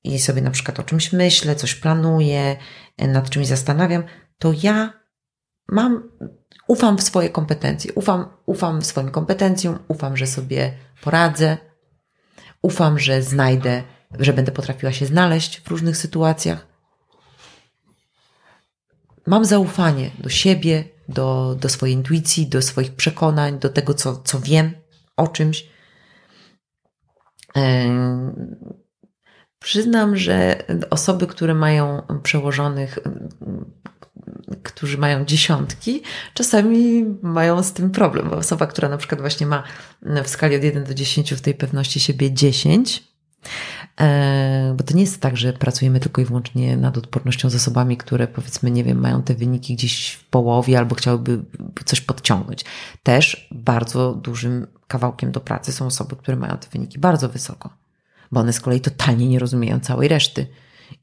i 0.04 0.20
sobie 0.20 0.42
na 0.42 0.52
przykład 0.52 0.80
o 0.80 0.84
czymś 0.84 1.14
myślę, 1.14 1.56
coś 1.56 1.76
planuję, 1.76 2.58
nad 2.98 3.30
czymś 3.30 3.48
zastanawiam, 3.48 4.04
to 4.38 4.54
ja 4.64 5.03
mam, 5.68 6.10
ufam 6.68 6.98
w 6.98 7.04
swoje 7.04 7.30
kompetencje, 7.30 7.94
ufam, 7.94 8.26
ufam 8.46 8.82
swoim 8.82 9.12
kompetencjom, 9.12 9.80
ufam, 9.88 10.18
że 10.18 10.28
sobie 10.28 10.78
poradzę, 11.02 11.58
ufam, 12.62 13.00
że 13.00 13.22
znajdę, 13.22 13.84
że 14.20 14.34
będę 14.34 14.52
potrafiła 14.52 14.92
się 14.92 15.06
znaleźć 15.06 15.62
w 15.62 15.68
różnych 15.68 15.98
sytuacjach. 15.98 16.68
Mam 19.28 19.46
zaufanie 19.46 20.12
do 20.20 20.30
siebie, 20.30 20.84
do, 21.10 21.56
do 21.60 21.70
swojej 21.70 21.96
intuicji, 21.96 22.48
do 22.48 22.62
swoich 22.62 22.96
przekonań, 22.96 23.60
do 23.60 23.70
tego, 23.70 23.94
co, 23.94 24.18
co 24.18 24.40
wiem 24.40 24.72
o 25.18 25.28
czymś. 25.28 25.70
Przyznam, 29.60 30.18
że 30.18 30.64
osoby, 30.90 31.28
które 31.28 31.54
mają 31.54 32.02
przełożonych, 32.24 33.00
którzy 34.64 34.98
mają 34.98 35.26
dziesiątki, 35.26 36.02
czasami 36.34 37.06
mają 37.22 37.64
z 37.64 37.74
tym 37.74 37.92
problem. 37.92 38.30
Bo 38.30 38.38
osoba, 38.38 38.68
która 38.68 38.90
na 38.90 38.98
przykład 38.98 39.22
właśnie 39.22 39.48
ma 39.48 39.64
w 40.24 40.28
skali 40.28 40.56
od 40.56 40.64
1 40.64 40.84
do 40.84 40.94
10 40.94 41.34
w 41.34 41.42
tej 41.42 41.54
pewności 41.54 42.00
siebie 42.00 42.34
10, 42.34 43.04
e, 44.02 44.74
bo 44.78 44.84
to 44.84 44.94
nie 44.94 45.02
jest 45.02 45.22
tak, 45.22 45.38
że 45.38 45.54
pracujemy 45.54 46.00
tylko 46.00 46.22
i 46.22 46.26
wyłącznie 46.26 46.78
nad 46.78 46.98
odpornością 46.98 47.50
z 47.50 47.56
osobami, 47.56 47.98
które 47.98 48.28
powiedzmy, 48.28 48.72
nie 48.72 48.84
wiem, 48.84 49.00
mają 49.00 49.24
te 49.24 49.34
wyniki 49.36 49.76
gdzieś 49.76 50.12
w 50.12 50.24
połowie 50.24 50.78
albo 50.78 50.96
chciałyby 50.96 51.40
coś 51.86 52.02
podciągnąć. 52.02 52.66
Też 53.04 53.48
bardzo 53.52 54.14
dużym 54.14 54.68
kawałkiem 54.88 55.32
do 55.32 55.40
pracy 55.40 55.72
są 55.72 55.86
osoby, 55.86 56.16
które 56.16 56.38
mają 56.38 56.58
te 56.58 56.68
wyniki 56.70 57.00
bardzo 57.00 57.30
wysoko 57.30 57.84
bo 58.34 58.40
one 58.40 58.54
z 58.54 58.60
kolei 58.60 58.82
totalnie 58.82 59.28
nie 59.28 59.40
rozumieją 59.40 59.80
całej 59.80 60.08
reszty. 60.08 60.48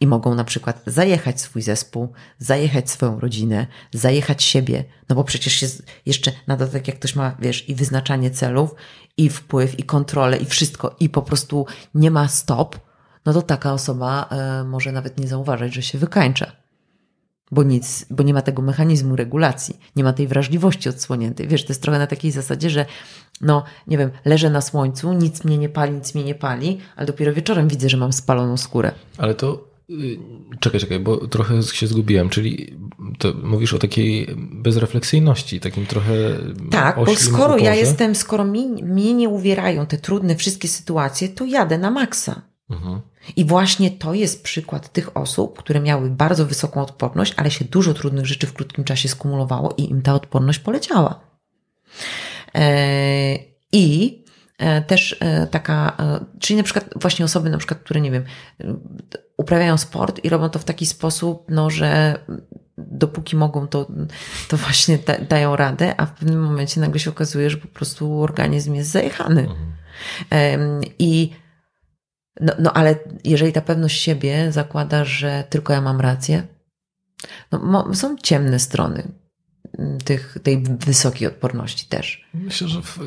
I 0.01 0.07
mogą 0.07 0.35
na 0.35 0.45
przykład 0.45 0.83
zajechać 0.87 1.41
swój 1.41 1.62
zespół, 1.62 2.12
zajechać 2.39 2.91
swoją 2.91 3.21
rodzinę, 3.21 3.67
zajechać 3.93 4.43
siebie, 4.43 4.85
no 5.09 5.17
bo 5.17 5.25
przecież 5.25 5.62
jest 5.62 5.83
jeszcze 6.07 6.33
na 6.47 6.57
dodatek, 6.57 6.89
jak 6.89 6.99
ktoś 6.99 7.17
ma, 7.17 7.37
wiesz, 7.39 7.69
i 7.69 7.75
wyznaczanie 7.75 8.31
celów, 8.31 8.75
i 9.17 9.31
wpływ, 9.31 9.79
i 9.79 9.83
kontrolę, 9.83 10.37
i 10.37 10.45
wszystko, 10.45 10.97
i 11.01 11.09
po 11.09 11.23
prostu 11.23 11.67
nie 11.95 12.11
ma 12.11 12.29
stop, 12.29 12.79
no 13.27 13.33
to 13.33 13.43
taka 13.43 13.73
osoba 13.73 14.29
y, 14.61 14.65
może 14.65 14.93
nawet 14.93 15.21
nie 15.21 15.29
zauważyć, 15.29 15.75
że 15.75 15.83
się 15.83 15.99
wykańcza. 15.99 16.53
Bo 17.53 17.62
nic, 17.62 18.07
bo 18.11 18.23
nie 18.23 18.35
ma 18.35 18.43
tego 18.43 18.62
mechanizmu 18.62 19.17
regulacji, 19.17 19.81
nie 19.97 20.05
ma 20.05 20.12
tej 20.12 20.29
wrażliwości 20.29 20.89
odsłoniętej. 20.89 21.49
Wiesz, 21.49 21.65
to 21.65 21.71
jest 21.71 21.83
trochę 21.83 21.99
na 21.99 22.07
takiej 22.07 22.31
zasadzie, 22.31 22.71
że 22.71 22.87
no, 23.41 23.65
nie 23.87 23.99
wiem, 23.99 24.11
leżę 24.25 24.51
na 24.51 24.61
słońcu, 24.61 25.12
nic 25.12 25.45
mnie 25.45 25.59
nie 25.59 25.69
pali, 25.69 25.93
nic 25.93 26.15
mnie 26.15 26.25
nie 26.25 26.35
pali, 26.35 26.79
ale 26.97 27.07
dopiero 27.07 27.33
wieczorem 27.33 27.69
widzę, 27.69 27.89
że 27.89 27.97
mam 27.97 28.12
spaloną 28.12 28.57
skórę. 28.57 28.93
Ale 29.19 29.35
to 29.35 29.70
Czekaj, 30.61 30.81
czekaj, 30.81 31.01
bo 31.01 31.27
trochę 31.27 31.62
się 31.62 31.87
zgubiłem. 31.87 32.29
Czyli 32.29 32.77
to 33.19 33.33
mówisz 33.43 33.75
o 33.75 33.79
takiej 33.79 34.27
bezrefleksyjności, 34.37 35.61
takim 35.61 35.87
trochę. 35.87 36.12
Tak, 36.71 36.97
bo 36.97 37.17
skoro 37.17 37.45
uporze. 37.45 37.65
ja 37.65 37.75
jestem, 37.75 38.15
skoro 38.15 38.45
mi, 38.45 38.67
mnie 38.67 39.15
nie 39.15 39.29
uwierają 39.29 39.87
te 39.87 39.99
trudne 39.99 40.37
wszystkie 40.37 40.69
sytuacje, 40.69 41.29
to 41.29 41.45
jadę 41.45 41.79
na 41.79 41.91
maksa. 41.91 42.43
Mhm. 42.71 43.01
I 43.37 43.45
właśnie 43.45 43.91
to 43.91 44.15
jest 44.15 44.43
przykład 44.43 44.93
tych 44.93 45.17
osób, 45.17 45.59
które 45.59 45.81
miały 45.81 46.11
bardzo 46.11 46.47
wysoką 46.47 46.83
odporność, 46.83 47.35
ale 47.37 47.51
się 47.51 47.65
dużo 47.65 47.95
trudnych 47.95 48.27
rzeczy 48.27 48.47
w 48.47 48.53
krótkim 48.53 48.85
czasie 48.85 49.09
skumulowało 49.09 49.75
i 49.77 49.91
im 49.91 50.03
ta 50.03 50.15
odporność 50.15 50.59
poleciała. 50.59 51.21
E, 52.55 53.39
I 53.73 54.20
też 54.87 55.16
e, 55.20 55.47
taka, 55.47 55.97
czyli 56.41 56.57
na 56.57 56.62
przykład 56.62 56.85
właśnie 56.97 57.24
osoby, 57.24 57.51
na 57.51 57.59
przykład, 57.59 57.81
które 57.81 58.01
nie 58.01 58.11
wiem, 58.11 58.24
uprawiają 59.37 59.78
sport 59.78 60.24
i 60.24 60.28
robią 60.28 60.49
to 60.49 60.59
w 60.59 60.65
taki 60.65 60.87
sposób, 60.87 61.47
no, 61.49 61.70
że 61.70 62.19
dopóki 62.78 63.37
mogą, 63.37 63.69
to, 63.69 63.87
to 64.49 64.57
właśnie 64.57 64.99
da, 64.99 65.19
dają 65.19 65.57
radę, 65.57 65.95
a 66.01 66.07
w 66.07 66.12
pewnym 66.12 66.43
momencie 66.43 66.81
nagle 66.81 67.01
się 67.01 67.11
okazuje, 67.11 67.51
że 67.51 67.57
po 67.57 67.69
prostu 67.69 68.23
organizm 68.23 68.74
jest 68.74 68.91
zajechany. 68.91 69.41
Mhm. 69.41 70.81
I 70.99 71.31
no, 72.41 72.53
no 72.59 72.73
ale 72.73 72.97
jeżeli 73.24 73.53
ta 73.53 73.61
pewność 73.61 74.03
siebie 74.03 74.53
zakłada, 74.53 75.05
że 75.05 75.45
tylko 75.51 75.73
ja 75.73 75.81
mam 75.81 76.01
rację, 76.01 76.43
no, 77.53 77.95
są 77.95 78.16
ciemne 78.16 78.59
strony 78.59 79.03
tych, 80.05 80.39
tej 80.43 80.63
wysokiej 80.63 81.29
odporności 81.29 81.87
też. 81.87 82.29
Myślę, 82.35 82.69
że 82.69 82.83
w, 82.83 82.99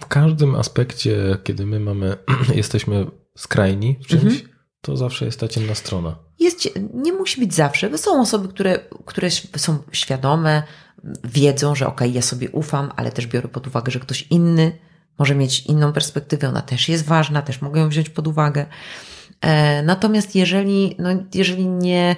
w 0.00 0.06
każdym 0.06 0.54
aspekcie, 0.54 1.36
kiedy 1.44 1.66
my 1.66 1.80
mamy, 1.80 2.16
jesteśmy 2.54 3.06
skrajni 3.36 3.96
w 4.02 4.06
czymś, 4.06 4.24
mhm. 4.24 4.48
to 4.80 4.96
zawsze 4.96 5.24
jest 5.24 5.40
ta 5.40 5.48
ciemna 5.48 5.74
strona. 5.74 6.16
Jest, 6.38 6.68
nie 6.94 7.12
musi 7.12 7.40
być 7.40 7.54
zawsze, 7.54 7.90
bo 7.90 7.98
są 7.98 8.20
osoby, 8.20 8.48
które, 8.48 8.78
które 9.04 9.30
są 9.56 9.78
świadome, 9.92 10.62
wiedzą, 11.24 11.74
że 11.74 11.86
okej, 11.86 12.08
okay, 12.08 12.14
ja 12.14 12.22
sobie 12.22 12.50
ufam, 12.50 12.92
ale 12.96 13.12
też 13.12 13.26
biorę 13.26 13.48
pod 13.48 13.66
uwagę, 13.66 13.92
że 13.92 14.00
ktoś 14.00 14.26
inny 14.30 14.78
może 15.18 15.34
mieć 15.34 15.66
inną 15.66 15.92
perspektywę, 15.92 16.48
ona 16.48 16.62
też 16.62 16.88
jest 16.88 17.04
ważna, 17.04 17.42
też 17.42 17.60
mogę 17.60 17.80
ją 17.80 17.88
wziąć 17.88 18.10
pod 18.10 18.26
uwagę. 18.26 18.66
E, 19.40 19.82
natomiast 19.82 20.34
jeżeli, 20.34 20.96
no, 20.98 21.08
jeżeli 21.34 21.66
nie, 21.66 22.16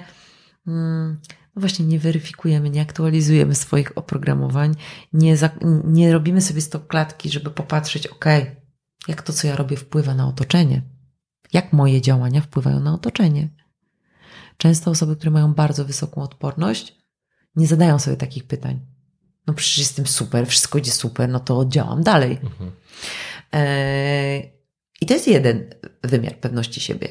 mm, 0.67 1.19
właśnie 1.59 1.85
nie 1.85 1.99
weryfikujemy, 1.99 2.69
nie 2.69 2.81
aktualizujemy 2.81 3.55
swoich 3.55 3.97
oprogramowań, 3.97 4.75
nie, 5.13 5.37
za, 5.37 5.49
nie 5.83 6.13
robimy 6.13 6.41
sobie 6.41 6.61
stop 6.61 6.87
klatki, 6.87 7.29
żeby 7.29 7.51
popatrzeć, 7.51 8.07
ok, 8.07 8.25
jak 9.07 9.21
to, 9.21 9.33
co 9.33 9.47
ja 9.47 9.55
robię, 9.55 9.77
wpływa 9.77 10.15
na 10.15 10.27
otoczenie, 10.27 10.81
jak 11.53 11.73
moje 11.73 12.01
działania 12.01 12.41
wpływają 12.41 12.79
na 12.79 12.93
otoczenie. 12.93 13.49
Często 14.57 14.91
osoby, 14.91 15.15
które 15.15 15.31
mają 15.31 15.53
bardzo 15.53 15.85
wysoką 15.85 16.21
odporność, 16.21 16.95
nie 17.55 17.67
zadają 17.67 17.99
sobie 17.99 18.17
takich 18.17 18.43
pytań 18.43 18.79
no 19.49 19.53
przecież 19.53 19.77
jestem 19.77 20.07
super, 20.07 20.47
wszystko 20.47 20.77
idzie 20.77 20.91
super, 20.91 21.29
no 21.29 21.39
to 21.39 21.65
działam 21.65 22.03
dalej. 22.03 22.39
Mhm. 22.43 22.71
E, 23.53 24.39
I 25.01 25.05
to 25.05 25.13
jest 25.13 25.27
jeden 25.27 25.75
wymiar 26.03 26.35
pewności 26.35 26.81
siebie. 26.81 27.07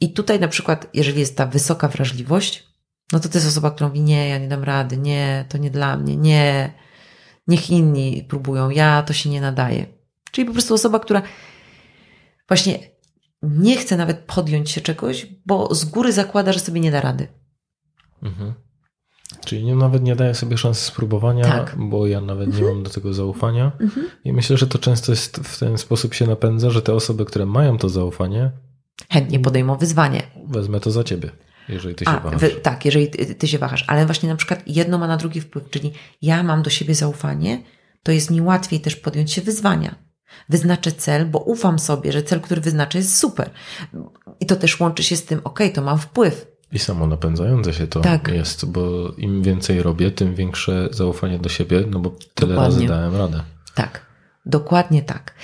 I 0.00 0.12
tutaj 0.12 0.40
na 0.40 0.48
przykład, 0.48 0.86
jeżeli 0.94 1.20
jest 1.20 1.36
ta 1.36 1.46
wysoka 1.46 1.88
wrażliwość, 1.88 2.69
no 3.12 3.20
to 3.20 3.28
to 3.28 3.38
jest 3.38 3.48
osoba, 3.48 3.70
która 3.70 3.88
mówi, 3.88 4.00
nie, 4.00 4.28
ja 4.28 4.38
nie 4.38 4.48
dam 4.48 4.64
rady, 4.64 4.96
nie, 4.96 5.44
to 5.48 5.58
nie 5.58 5.70
dla 5.70 5.96
mnie, 5.96 6.16
nie, 6.16 6.72
niech 7.46 7.70
inni 7.70 8.26
próbują, 8.28 8.70
ja 8.70 9.02
to 9.02 9.12
się 9.12 9.30
nie 9.30 9.40
nadaje. 9.40 9.86
Czyli 10.30 10.46
po 10.46 10.52
prostu 10.52 10.74
osoba, 10.74 11.00
która 11.00 11.22
właśnie 12.48 12.78
nie 13.42 13.76
chce 13.76 13.96
nawet 13.96 14.18
podjąć 14.18 14.70
się 14.70 14.80
czegoś, 14.80 15.26
bo 15.46 15.74
z 15.74 15.84
góry 15.84 16.12
zakłada, 16.12 16.52
że 16.52 16.60
sobie 16.60 16.80
nie 16.80 16.90
da 16.90 17.00
rady. 17.00 17.28
Mhm. 18.22 18.54
Czyli 19.44 19.64
nie, 19.64 19.74
nawet 19.74 20.02
nie 20.02 20.16
daję 20.16 20.34
sobie 20.34 20.58
szansy 20.58 20.84
spróbowania, 20.84 21.44
tak. 21.44 21.76
bo 21.78 22.06
ja 22.06 22.20
nawet 22.20 22.46
mhm. 22.46 22.64
nie 22.64 22.72
mam 22.72 22.82
do 22.82 22.90
tego 22.90 23.14
zaufania. 23.14 23.72
Mhm. 23.80 24.10
I 24.24 24.32
myślę, 24.32 24.56
że 24.56 24.66
to 24.66 24.78
często 24.78 25.12
jest 25.12 25.36
w 25.36 25.58
ten 25.58 25.78
sposób 25.78 26.14
się 26.14 26.26
napędza, 26.26 26.70
że 26.70 26.82
te 26.82 26.94
osoby, 26.94 27.24
które 27.24 27.46
mają 27.46 27.78
to 27.78 27.88
zaufanie, 27.88 28.50
chętnie 29.10 29.40
podejmą 29.40 29.76
wyzwanie. 29.76 30.22
Wezmę 30.46 30.80
to 30.80 30.90
za 30.90 31.04
ciebie. 31.04 31.30
Jeżeli 31.68 31.94
ty 31.94 32.04
się 32.04 32.10
A, 32.10 32.20
wahasz. 32.20 32.40
Wy, 32.40 32.50
tak, 32.50 32.84
jeżeli 32.84 33.08
ty, 33.10 33.34
ty 33.34 33.48
się 33.48 33.58
wahasz, 33.58 33.84
ale 33.86 34.06
właśnie 34.06 34.28
na 34.28 34.36
przykład 34.36 34.62
jedno 34.66 34.98
ma 34.98 35.06
na 35.06 35.16
drugi 35.16 35.40
wpływ, 35.40 35.70
czyli 35.70 35.92
ja 36.22 36.42
mam 36.42 36.62
do 36.62 36.70
siebie 36.70 36.94
zaufanie, 36.94 37.62
to 38.02 38.12
jest 38.12 38.30
mi 38.30 38.40
łatwiej 38.40 38.80
też 38.80 38.96
podjąć 38.96 39.32
się 39.32 39.42
wyzwania. 39.42 39.94
Wyznaczę 40.48 40.92
cel, 40.92 41.26
bo 41.26 41.38
ufam 41.38 41.78
sobie, 41.78 42.12
że 42.12 42.22
cel, 42.22 42.40
który 42.40 42.60
wyznaczę 42.60 42.98
jest 42.98 43.16
super. 43.16 43.50
I 44.40 44.46
to 44.46 44.56
też 44.56 44.80
łączy 44.80 45.02
się 45.02 45.16
z 45.16 45.24
tym, 45.24 45.40
ok, 45.44 45.60
to 45.74 45.82
mam 45.82 45.98
wpływ. 45.98 46.46
I 46.72 46.78
samo 46.78 47.06
napędzające 47.06 47.74
się 47.74 47.86
to 47.86 48.00
tak. 48.00 48.28
jest, 48.28 48.66
bo 48.66 49.12
im 49.18 49.42
więcej 49.42 49.82
robię, 49.82 50.10
tym 50.10 50.34
większe 50.34 50.88
zaufanie 50.92 51.38
do 51.38 51.48
siebie, 51.48 51.84
no 51.90 51.98
bo 51.98 52.10
tyle 52.34 52.54
dokładnie. 52.54 52.76
razy 52.76 52.86
dałem 52.86 53.16
radę. 53.16 53.42
Tak, 53.74 54.06
dokładnie 54.46 55.02
tak. 55.02 55.34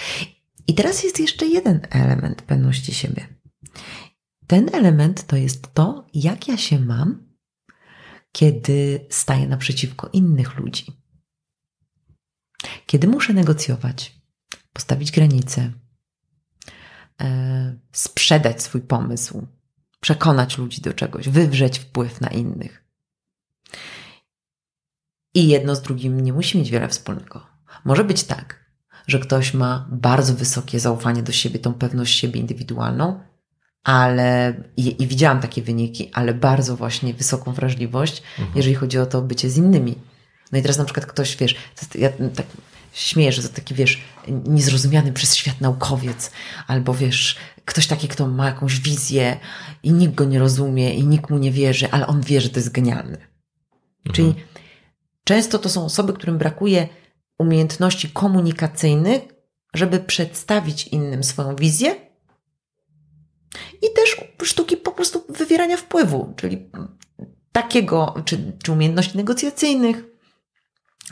I 0.68 0.74
teraz 0.74 1.04
jest 1.04 1.20
jeszcze 1.20 1.46
jeden 1.46 1.80
element 1.90 2.42
pewności 2.42 2.94
siebie. 2.94 3.35
Ten 4.46 4.74
element 4.74 5.26
to 5.26 5.36
jest 5.36 5.74
to, 5.74 6.06
jak 6.14 6.48
ja 6.48 6.56
się 6.56 6.80
mam, 6.80 7.26
kiedy 8.32 9.06
staję 9.10 9.46
naprzeciwko 9.46 10.08
innych 10.12 10.56
ludzi. 10.58 10.86
Kiedy 12.86 13.08
muszę 13.08 13.32
negocjować, 13.32 14.20
postawić 14.72 15.10
granice, 15.10 15.72
e, 17.20 17.78
sprzedać 17.92 18.62
swój 18.62 18.80
pomysł, 18.80 19.46
przekonać 20.00 20.58
ludzi 20.58 20.80
do 20.80 20.92
czegoś, 20.92 21.28
wywrzeć 21.28 21.78
wpływ 21.78 22.20
na 22.20 22.28
innych. 22.28 22.84
I 25.34 25.48
jedno 25.48 25.74
z 25.74 25.82
drugim 25.82 26.20
nie 26.20 26.32
musi 26.32 26.58
mieć 26.58 26.70
wiele 26.70 26.88
wspólnego. 26.88 27.46
Może 27.84 28.04
być 28.04 28.24
tak, 28.24 28.70
że 29.06 29.18
ktoś 29.18 29.54
ma 29.54 29.88
bardzo 29.90 30.34
wysokie 30.34 30.80
zaufanie 30.80 31.22
do 31.22 31.32
siebie, 31.32 31.58
tą 31.58 31.74
pewność 31.74 32.18
siebie 32.18 32.40
indywidualną, 32.40 33.20
ale 33.86 34.54
i, 34.76 35.02
i 35.02 35.06
widziałam 35.06 35.40
takie 35.40 35.62
wyniki, 35.62 36.10
ale 36.12 36.34
bardzo 36.34 36.76
właśnie 36.76 37.14
wysoką 37.14 37.52
wrażliwość, 37.52 38.22
mhm. 38.38 38.56
jeżeli 38.56 38.74
chodzi 38.74 38.98
o 38.98 39.06
to 39.06 39.22
bycie 39.22 39.50
z 39.50 39.56
innymi. 39.56 39.94
No 40.52 40.58
i 40.58 40.62
teraz 40.62 40.78
na 40.78 40.84
przykład 40.84 41.06
ktoś, 41.06 41.36
wiesz, 41.36 41.56
ja 41.94 42.10
tak 42.34 42.46
śmieję, 42.92 43.32
że 43.32 43.42
to 43.42 43.48
taki, 43.48 43.74
wiesz, 43.74 44.00
niezrozumiany 44.28 45.12
przez 45.12 45.36
świat 45.36 45.60
naukowiec, 45.60 46.30
albo 46.66 46.94
wiesz, 46.94 47.36
ktoś 47.64 47.86
taki, 47.86 48.08
kto 48.08 48.26
ma 48.26 48.46
jakąś 48.46 48.80
wizję 48.80 49.36
i 49.82 49.92
nikt 49.92 50.14
go 50.14 50.24
nie 50.24 50.38
rozumie 50.38 50.94
i 50.94 51.06
nikt 51.06 51.30
mu 51.30 51.38
nie 51.38 51.52
wierzy, 51.52 51.90
ale 51.90 52.06
on 52.06 52.20
wie, 52.20 52.40
że 52.40 52.50
to 52.50 52.58
jest 52.58 52.72
genialne. 52.72 53.18
Mhm. 53.18 54.12
Czyli 54.12 54.34
często 55.24 55.58
to 55.58 55.68
są 55.68 55.84
osoby, 55.84 56.12
którym 56.12 56.38
brakuje 56.38 56.88
umiejętności 57.38 58.10
komunikacyjnych, 58.10 59.22
żeby 59.74 60.00
przedstawić 60.00 60.86
innym 60.86 61.24
swoją 61.24 61.56
wizję 61.56 62.05
i 63.82 63.86
też 63.96 64.20
sztuki 64.42 64.76
po 64.76 64.92
prostu 64.92 65.24
wywierania 65.28 65.76
wpływu, 65.76 66.34
czyli 66.36 66.70
takiego, 67.52 68.14
czy, 68.24 68.52
czy 68.62 68.72
umiejętności 68.72 69.16
negocjacyjnych, 69.16 70.04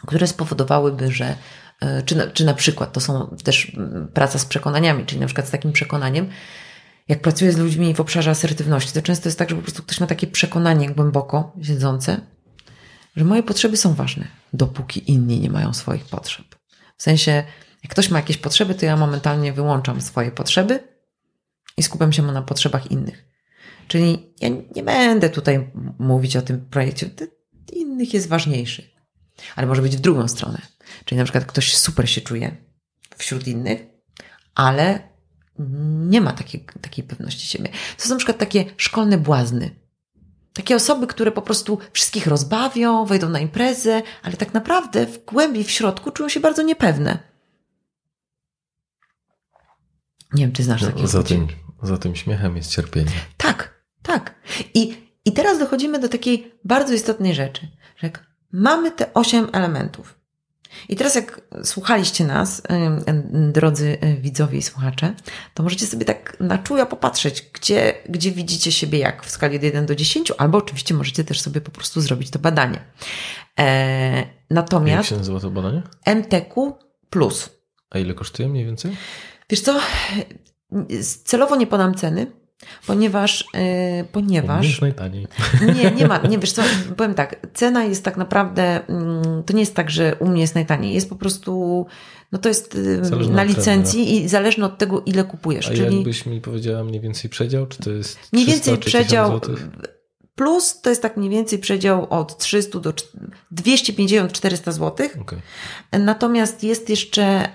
które 0.06 0.26
spowodowałyby, 0.26 1.12
że 1.12 1.36
E, 1.80 2.02
czy 2.02 2.16
na, 2.16 2.26
czy 2.26 2.44
na 2.44 2.54
przykład 2.54 2.92
to 2.92 3.00
są 3.00 3.36
też 3.44 3.72
mm, 3.76 4.08
praca 4.08 4.38
z 4.38 4.44
przekonaniami, 4.44 5.06
czyli 5.06 5.20
na 5.20 5.26
przykład 5.26 5.48
z 5.48 5.50
takim 5.50 5.72
przekonaniem, 5.72 6.28
jak 7.08 7.20
pracuję 7.20 7.52
z 7.52 7.58
ludźmi 7.58 7.94
w 7.94 8.00
obszarze 8.00 8.30
asertywności, 8.30 8.92
to 8.92 9.02
często 9.02 9.28
jest 9.28 9.38
tak, 9.38 9.50
że 9.50 9.56
po 9.56 9.62
prostu 9.62 9.82
ktoś 9.82 10.00
ma 10.00 10.06
takie 10.06 10.26
przekonanie 10.26 10.90
głęboko 10.90 11.52
siedzące, 11.62 12.20
że 13.16 13.24
moje 13.24 13.42
potrzeby 13.42 13.76
są 13.76 13.94
ważne, 13.94 14.24
dopóki 14.52 15.10
inni 15.10 15.40
nie 15.40 15.50
mają 15.50 15.74
swoich 15.74 16.04
potrzeb. 16.04 16.46
W 16.96 17.02
sensie, 17.02 17.44
jak 17.82 17.92
ktoś 17.92 18.10
ma 18.10 18.18
jakieś 18.18 18.36
potrzeby, 18.36 18.74
to 18.74 18.86
ja 18.86 18.96
momentalnie 18.96 19.52
wyłączam 19.52 20.00
swoje 20.00 20.30
potrzeby 20.30 20.93
i 21.76 21.82
skupiam 21.82 22.12
się 22.12 22.22
na 22.22 22.42
potrzebach 22.42 22.90
innych. 22.90 23.24
Czyli 23.88 24.34
ja 24.40 24.48
nie 24.76 24.82
będę 24.82 25.30
tutaj 25.30 25.70
mówić 25.98 26.36
o 26.36 26.42
tym 26.42 26.66
projekcie, 26.66 27.10
innych 27.72 28.14
jest 28.14 28.28
ważniejszy. 28.28 28.90
Ale 29.56 29.66
może 29.66 29.82
być 29.82 29.96
w 29.96 30.00
drugą 30.00 30.28
stronę. 30.28 30.58
Czyli 31.04 31.18
na 31.18 31.24
przykład 31.24 31.44
ktoś 31.44 31.76
super 31.76 32.10
się 32.10 32.20
czuje 32.20 32.56
wśród 33.16 33.48
innych, 33.48 33.86
ale 34.54 35.08
nie 36.08 36.20
ma 36.20 36.32
takiej, 36.32 36.66
takiej 36.80 37.04
pewności 37.04 37.46
siebie. 37.46 37.68
To 37.96 38.04
są 38.04 38.10
na 38.10 38.16
przykład 38.16 38.38
takie 38.38 38.64
szkolne 38.76 39.18
błazny. 39.18 39.70
Takie 40.52 40.76
osoby, 40.76 41.06
które 41.06 41.32
po 41.32 41.42
prostu 41.42 41.78
wszystkich 41.92 42.26
rozbawią, 42.26 43.04
wejdą 43.04 43.28
na 43.28 43.38
imprezę, 43.38 44.02
ale 44.22 44.36
tak 44.36 44.54
naprawdę 44.54 45.06
w 45.06 45.24
głębi, 45.24 45.64
w 45.64 45.70
środku 45.70 46.10
czują 46.10 46.28
się 46.28 46.40
bardzo 46.40 46.62
niepewne. 46.62 47.18
Nie 50.32 50.44
wiem, 50.44 50.52
czy 50.52 50.62
znasz 50.62 50.80
takie 50.80 51.02
No, 51.02 51.18
ludzi. 51.18 51.63
Za 51.86 51.98
tym 51.98 52.16
śmiechem 52.16 52.56
jest 52.56 52.70
cierpienie. 52.70 53.10
Tak, 53.36 53.74
tak. 54.02 54.34
I, 54.74 54.96
I 55.24 55.32
teraz 55.32 55.58
dochodzimy 55.58 55.98
do 55.98 56.08
takiej 56.08 56.52
bardzo 56.64 56.92
istotnej 56.94 57.34
rzeczy, 57.34 57.68
że 57.96 58.06
jak 58.06 58.26
mamy 58.52 58.90
te 58.92 59.14
osiem 59.14 59.48
elementów. 59.52 60.18
I 60.88 60.96
teraz 60.96 61.14
jak 61.14 61.40
słuchaliście 61.64 62.24
nas, 62.24 62.62
drodzy 63.32 63.98
y, 64.04 64.20
widzowie 64.20 64.58
i 64.58 64.62
słuchacze, 64.62 65.14
to 65.54 65.62
możecie 65.62 65.86
sobie 65.86 66.04
tak 66.04 66.36
na 66.40 66.58
czuja 66.58 66.86
popatrzeć, 66.86 67.50
gdzie, 67.52 67.94
gdzie 68.08 68.30
widzicie 68.30 68.72
siebie 68.72 68.98
jak 68.98 69.24
w 69.24 69.30
skali 69.30 69.56
od 69.56 69.62
1 69.62 69.86
do 69.86 69.94
10, 69.94 70.32
albo 70.38 70.58
oczywiście 70.58 70.94
możecie 70.94 71.24
też 71.24 71.40
sobie 71.40 71.60
po 71.60 71.70
prostu 71.70 72.00
zrobić 72.00 72.30
to 72.30 72.38
badanie. 72.38 72.80
E, 73.58 74.16
Jak 74.16 74.26
natomiast 74.50 75.08
się 75.08 75.16
nazywa 75.16 75.40
to 75.40 75.50
badanie? 75.50 75.82
MTQ 76.04 76.78
plus. 77.10 77.50
A 77.90 77.98
ile 77.98 78.14
kosztuje 78.14 78.48
mniej 78.48 78.64
więcej? 78.64 78.96
Wiesz 79.50 79.60
co, 79.60 79.80
celowo 81.24 81.56
nie 81.56 81.66
podam 81.66 81.94
ceny, 81.94 82.26
ponieważ, 82.86 83.44
yy, 83.54 84.04
ponieważ 84.12 84.66
Jest 84.66 84.80
najtaniej. 84.80 85.26
nie, 85.76 85.90
nie 85.90 86.06
ma, 86.06 86.18
nie 86.18 86.38
wiesz 86.38 86.52
co, 86.52 86.62
powiem 86.96 87.14
tak, 87.14 87.46
cena 87.54 87.84
jest 87.84 88.04
tak 88.04 88.16
naprawdę, 88.16 88.86
mm, 88.88 89.42
to 89.42 89.52
nie 89.52 89.60
jest 89.60 89.74
tak, 89.74 89.90
że 89.90 90.16
u 90.20 90.28
mnie 90.28 90.40
jest 90.40 90.54
najtaniej, 90.54 90.94
jest 90.94 91.08
po 91.08 91.16
prostu, 91.16 91.86
no 92.32 92.38
to 92.38 92.48
jest 92.48 92.74
yy, 92.74 93.04
Zależne 93.04 93.34
na 93.34 93.42
licencji 93.42 94.16
i 94.16 94.28
zależne 94.28 94.66
od 94.66 94.78
tego, 94.78 95.02
ile 95.06 95.24
kupujesz, 95.24 95.68
A 95.68 95.74
czyli 95.74 95.96
jakbyś 95.96 96.26
mi 96.26 96.40
powiedziała 96.40 96.84
mniej 96.84 97.00
więcej 97.00 97.30
przedział, 97.30 97.66
czy 97.66 97.78
to 97.78 97.90
jest 97.90 98.18
mniej 98.32 98.46
300 98.46 98.64
więcej 98.64 98.78
czy 98.78 98.84
1000 98.84 99.04
przedział, 99.04 99.28
złotych? 99.28 99.68
Plus 100.34 100.80
to 100.80 100.90
jest 100.90 101.02
tak 101.02 101.16
mniej 101.16 101.30
więcej 101.30 101.58
przedział 101.58 102.06
od 102.10 102.38
300 102.38 102.80
do 102.80 102.92
250-400 103.54 104.72
złotych, 104.72 105.16
Okej. 105.20 105.38
Natomiast 105.92 106.64
jest 106.64 106.88
jeszcze, 106.88 107.48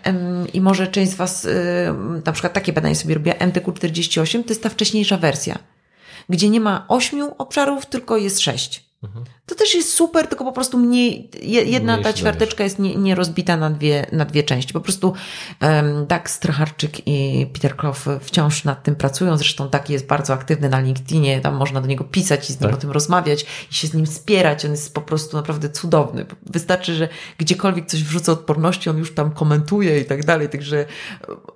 i 0.54 0.62
może 0.62 0.88
część 0.88 1.12
z 1.12 1.16
Was 1.16 1.46
em, 1.46 2.22
na 2.26 2.32
przykład 2.32 2.54
takie 2.54 2.74
badanie 2.74 2.96
sobie 2.96 3.14
robiła, 3.14 3.36
MTQ48, 3.36 4.44
to 4.44 4.50
jest 4.50 4.64
ta 4.64 4.70
wcześniejsza 4.70 5.18
wersja, 5.18 5.60
gdzie 6.30 6.50
nie 6.50 6.60
ma 6.60 6.86
ośmiu 6.88 7.36
obszarów, 7.38 7.86
tylko 7.86 8.18
jest 8.18 8.40
sześć. 8.40 8.90
Mhm. 9.04 9.26
To 9.50 9.56
też 9.56 9.76
jest 9.76 9.94
super, 9.94 10.28
tylko 10.28 10.46
po 10.46 10.52
prostu 10.52 10.78
mniej, 10.78 11.30
je- 11.42 11.64
jedna 11.64 11.94
Mniej 11.94 12.04
ta 12.04 12.14
ćwiarteczka 12.14 12.64
jest 12.64 12.80
nie, 12.80 12.96
nie 12.96 13.16
rozbita 13.16 13.58
na 13.58 13.70
dwie, 13.70 14.06
na 14.12 14.26
dwie 14.26 14.44
części. 14.44 14.74
Po 14.74 14.82
prostu 14.82 15.14
um, 15.62 16.06
Dax 16.08 16.34
Stracharczyk 16.34 17.08
i 17.08 17.48
Peter 17.54 17.76
Clough 17.78 17.98
wciąż 18.22 18.64
nad 18.64 18.84
tym 18.84 18.96
pracują. 18.96 19.38
Zresztą 19.38 19.70
Dak 19.70 19.90
jest 19.90 20.08
bardzo 20.08 20.34
aktywny 20.34 20.70
na 20.70 20.80
LinkedInie, 20.80 21.42
tam 21.42 21.56
można 21.56 21.82
do 21.82 21.88
niego 21.88 22.04
pisać 22.04 22.50
i 22.50 22.54
z 22.54 22.62
nim 22.62 22.70
Tak. 22.70 22.78
o 22.78 22.82
tym 22.82 22.92
rozmawiać 22.92 23.46
i 23.72 23.74
się 23.76 23.88
z 23.88 23.94
nim 23.94 24.08
spierać. 24.08 24.66
On 24.66 24.72
jest 24.72 24.94
po 24.94 25.02
prostu 25.02 25.38
naprawdę 25.38 25.70
cudowny. 25.70 26.26
Wystarczy, 26.46 26.94
że 26.96 27.10
gdziekolwiek 27.38 27.86
coś 27.86 28.04
wrzuca 28.04 28.32
odporności, 28.32 28.90
on 28.90 28.98
już 28.98 29.14
tam 29.14 29.32
komentuje 29.32 30.00
i 30.00 30.06
tak 30.06 30.26
dalej, 30.26 30.50
także 30.50 30.86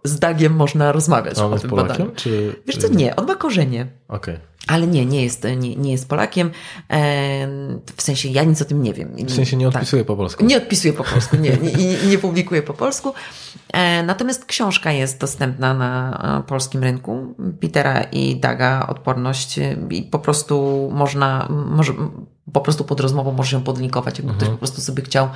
z 0.04 0.20
Dagiem 0.20 0.54
można 0.54 0.92
rozmawiać 0.92 1.40
A 1.40 1.46
on 1.46 1.54
o 1.54 1.60
tym 1.60 1.70
Polakiem? 1.70 1.96
badaniu. 1.98 2.12
Czy, 2.16 2.56
Wiesz 2.68 2.78
co, 2.78 2.88
nie, 2.88 3.16
on 3.16 3.26
ma 3.28 3.36
korzenie. 3.36 3.88
Okej. 4.08 4.38
Ale 4.68 4.88
nie, 4.88 5.06
nie 5.06 5.24
jest, 5.24 5.48
nie, 5.58 5.76
nie 5.76 5.92
jest 5.92 6.10
Polakiem. 6.10 6.52
Em, 6.90 7.80
W 7.96 8.02
sensie 8.02 8.30
ja 8.30 8.44
nic 8.44 8.62
o 8.62 8.66
tym 8.66 8.84
nie 8.84 8.94
wiem. 8.94 9.16
W 9.28 9.34
sensie 9.34 9.58
nie 9.58 9.66
Tak. 9.66 9.76
odpisuje 9.76 10.06
po 10.06 10.16
polsku. 10.16 10.46
Nie 10.46 10.58
odpisuję 10.58 10.94
po 10.94 11.04
polsku, 11.04 11.36
nie, 11.36 11.50
nie, 11.50 11.72
nie, 11.74 11.98
nie 12.08 12.18
publikuję 12.18 12.62
po 12.62 12.74
polsku. 12.74 13.14
E, 13.74 14.04
Natomiast 14.04 14.46
książka 14.46 14.92
jest 14.92 15.20
dostępna 15.20 15.74
na 15.74 16.20
e, 16.46 16.48
polskim 16.48 16.84
rynku. 16.84 17.36
Petera 17.62 18.02
i 18.02 18.36
Daga 18.40 18.88
Odporność 18.88 19.60
e, 19.60 19.78
i 19.90 20.04
po 20.04 20.20
prostu 20.20 20.90
można, 20.94 21.48
może, 21.50 21.94
po 22.52 22.62
prostu 22.62 22.84
pod 22.84 23.00
rozmową 23.00 23.32
może 23.32 23.58
ją 23.58 23.64
podlinkować, 23.64 24.20
jakby 24.20 24.34
ktoś 24.34 24.50
po 24.50 24.58
prostu 24.58 24.82
sobie 24.82 25.04
chciał 25.04 25.30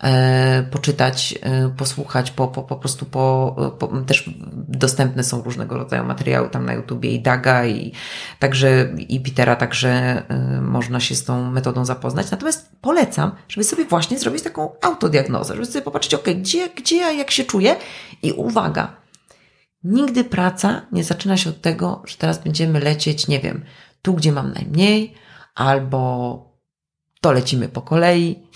e, 0.00 0.62
poczytać, 0.70 1.38
e, 1.42 1.68
posłuchać, 1.68 2.30
po, 2.30 2.48
po, 2.48 2.62
po 2.62 2.76
prostu 2.76 3.06
po, 3.06 3.56
po, 3.78 3.88
też 3.88 4.30
dostępne 4.54 5.24
są 5.24 5.42
różnego 5.42 5.78
rodzaju 5.78 6.04
materiały 6.04 6.50
tam 6.50 6.66
na 6.66 6.72
YouTubie 6.72 7.10
i 7.10 7.22
Daga 7.22 7.66
i 7.66 7.92
także 8.38 8.94
i 9.08 9.20
Petera, 9.20 9.56
także 9.56 10.22
e, 10.28 10.60
można 10.60 11.00
się 11.00 11.14
z 11.14 11.24
tą 11.24 11.50
metodą 11.50 11.84
zapoznać. 11.84 12.30
Natomiast 12.30 12.70
polecam, 12.80 13.32
żeby 13.48 13.64
sobie 13.64 13.84
właśnie 13.84 14.18
zrobić 14.18 14.42
taką 14.42 14.72
autodiagnozę, 14.82 15.54
żeby 15.54 15.66
sobie 15.66 15.82
popatrzeć, 15.82 16.14
ok, 16.14 16.28
gdzie, 16.36 16.68
gdzie 16.68 16.96
ja 16.96 17.12
jak 17.12 17.30
się 17.30 17.44
czuję? 17.44 17.76
I 18.22 18.32
uwaga, 18.32 18.96
nigdy 19.84 20.24
praca 20.24 20.82
nie 20.92 21.04
zaczyna 21.04 21.36
się 21.36 21.50
od 21.50 21.60
tego, 21.60 22.02
że 22.06 22.16
teraz 22.16 22.44
będziemy 22.44 22.80
lecieć, 22.80 23.28
nie 23.28 23.40
wiem, 23.40 23.64
tu 24.02 24.14
gdzie 24.14 24.32
mam 24.32 24.52
najmniej, 24.52 25.14
albo 25.54 26.53
to 27.24 27.32
lecimy 27.32 27.68
po 27.68 27.82
kolei. 27.82 28.48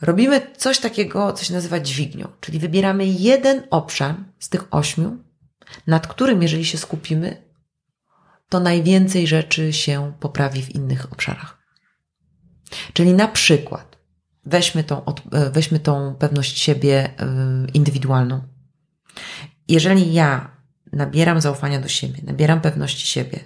Robimy 0.00 0.40
coś 0.56 0.78
takiego, 0.78 1.32
co 1.32 1.44
się 1.44 1.54
nazywa 1.54 1.80
dźwignią, 1.80 2.28
czyli 2.40 2.58
wybieramy 2.58 3.06
jeden 3.06 3.62
obszar 3.70 4.14
z 4.38 4.48
tych 4.48 4.74
ośmiu, 4.74 5.18
nad 5.86 6.06
którym, 6.06 6.42
jeżeli 6.42 6.64
się 6.64 6.78
skupimy, 6.78 7.42
to 8.48 8.60
najwięcej 8.60 9.26
rzeczy 9.26 9.72
się 9.72 10.12
poprawi 10.20 10.62
w 10.62 10.74
innych 10.74 11.12
obszarach. 11.12 11.58
Czyli 12.92 13.12
na 13.12 13.28
przykład 13.28 13.98
weźmy 14.44 14.84
tą, 14.84 15.04
e, 15.32 15.50
weźmy 15.50 15.80
tą 15.80 16.14
pewność 16.14 16.58
siebie 16.58 17.10
e, 17.18 17.66
indywidualną. 17.74 18.42
Jeżeli 19.68 20.12
ja 20.12 20.56
nabieram 20.92 21.40
zaufania 21.40 21.80
do 21.80 21.88
siebie, 21.88 22.22
nabieram 22.22 22.60
pewności 22.60 23.06
siebie, 23.06 23.38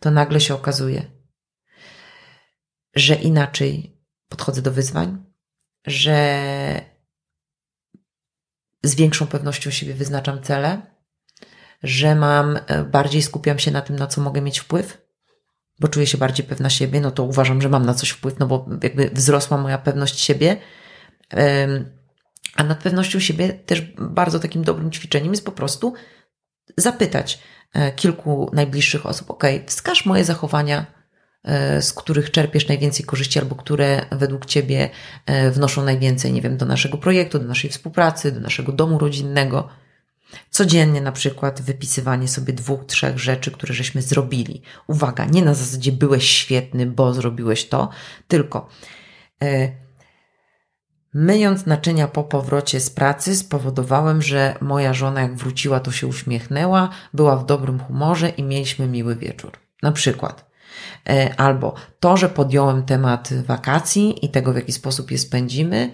to 0.00 0.10
nagle 0.10 0.40
się 0.40 0.54
okazuje, 0.54 1.17
że 2.98 3.14
inaczej 3.14 3.96
podchodzę 4.28 4.62
do 4.62 4.72
wyzwań, 4.72 5.24
że 5.86 6.18
z 8.82 8.94
większą 8.94 9.26
pewnością 9.26 9.70
siebie 9.70 9.94
wyznaczam 9.94 10.42
cele, 10.42 10.82
że 11.82 12.14
mam, 12.14 12.58
e, 12.66 12.84
bardziej 12.84 13.22
skupiam 13.22 13.58
się 13.58 13.70
na 13.70 13.82
tym, 13.82 13.96
na 13.96 14.06
co 14.06 14.20
mogę 14.20 14.40
mieć 14.40 14.58
wpływ, 14.58 15.08
bo 15.80 15.88
czuję 15.88 16.06
się 16.06 16.18
bardziej 16.18 16.46
pewna 16.46 16.70
siebie, 16.70 17.00
no 17.00 17.10
to 17.10 17.24
uważam, 17.24 17.62
że 17.62 17.68
mam 17.68 17.86
na 17.86 17.94
coś 17.94 18.10
wpływ, 18.10 18.38
no 18.38 18.46
bo 18.46 18.68
jakby 18.82 19.10
wzrosła 19.10 19.58
moja 19.58 19.78
pewność 19.78 20.20
siebie. 20.20 20.56
A 22.56 22.64
nad 22.64 22.82
pewnością 22.82 23.20
siebie 23.20 23.48
też 23.48 23.80
bardzo 23.98 24.40
takim 24.40 24.64
dobrym 24.64 24.90
ćwiczeniem 24.90 25.30
jest 25.30 25.44
po 25.44 25.52
prostu 25.52 25.94
zapytać 26.76 27.38
e, 27.72 27.92
kilku 27.92 28.50
najbliższych 28.52 29.06
osób, 29.06 29.30
ok, 29.30 29.44
wskaż 29.66 30.06
moje 30.06 30.24
zachowania, 30.24 30.97
z 31.80 31.92
których 31.92 32.30
czerpiesz 32.30 32.68
najwięcej 32.68 33.06
korzyści, 33.06 33.38
albo 33.38 33.54
które 33.54 34.06
według 34.10 34.46
Ciebie 34.46 34.90
e, 35.26 35.50
wnoszą 35.50 35.84
najwięcej, 35.84 36.32
nie 36.32 36.42
wiem, 36.42 36.56
do 36.56 36.66
naszego 36.66 36.98
projektu, 36.98 37.38
do 37.38 37.44
naszej 37.44 37.70
współpracy, 37.70 38.32
do 38.32 38.40
naszego 38.40 38.72
domu 38.72 38.98
rodzinnego. 38.98 39.68
Codziennie 40.50 41.00
na 41.00 41.12
przykład 41.12 41.62
wypisywanie 41.62 42.28
sobie 42.28 42.52
dwóch, 42.52 42.84
trzech 42.86 43.18
rzeczy, 43.18 43.50
które 43.50 43.74
żeśmy 43.74 44.02
zrobili. 44.02 44.62
Uwaga, 44.86 45.24
nie 45.24 45.44
na 45.44 45.54
zasadzie 45.54 45.92
byłeś 45.92 46.30
świetny, 46.30 46.86
bo 46.86 47.14
zrobiłeś 47.14 47.68
to, 47.68 47.88
tylko 48.28 48.68
e, 49.42 49.72
myjąc 51.14 51.66
naczynia 51.66 52.08
po 52.08 52.24
powrocie 52.24 52.80
z 52.80 52.90
pracy 52.90 53.36
spowodowałem, 53.36 54.22
że 54.22 54.54
moja 54.60 54.94
żona 54.94 55.20
jak 55.20 55.36
wróciła 55.36 55.80
to 55.80 55.92
się 55.92 56.06
uśmiechnęła, 56.06 56.90
była 57.14 57.36
w 57.36 57.46
dobrym 57.46 57.80
humorze 57.80 58.28
i 58.28 58.42
mieliśmy 58.42 58.86
miły 58.86 59.16
wieczór. 59.16 59.52
Na 59.82 59.92
przykład. 59.92 60.47
E, 61.08 61.34
Albo 61.40 61.74
to, 62.00 62.16
że 62.16 62.28
podjąłem 62.28 62.82
temat 62.82 63.30
wakacji 63.46 64.24
i 64.24 64.28
tego, 64.28 64.52
w 64.52 64.56
jaki 64.56 64.72
sposób 64.72 65.10
je 65.10 65.18
spędzimy, 65.18 65.92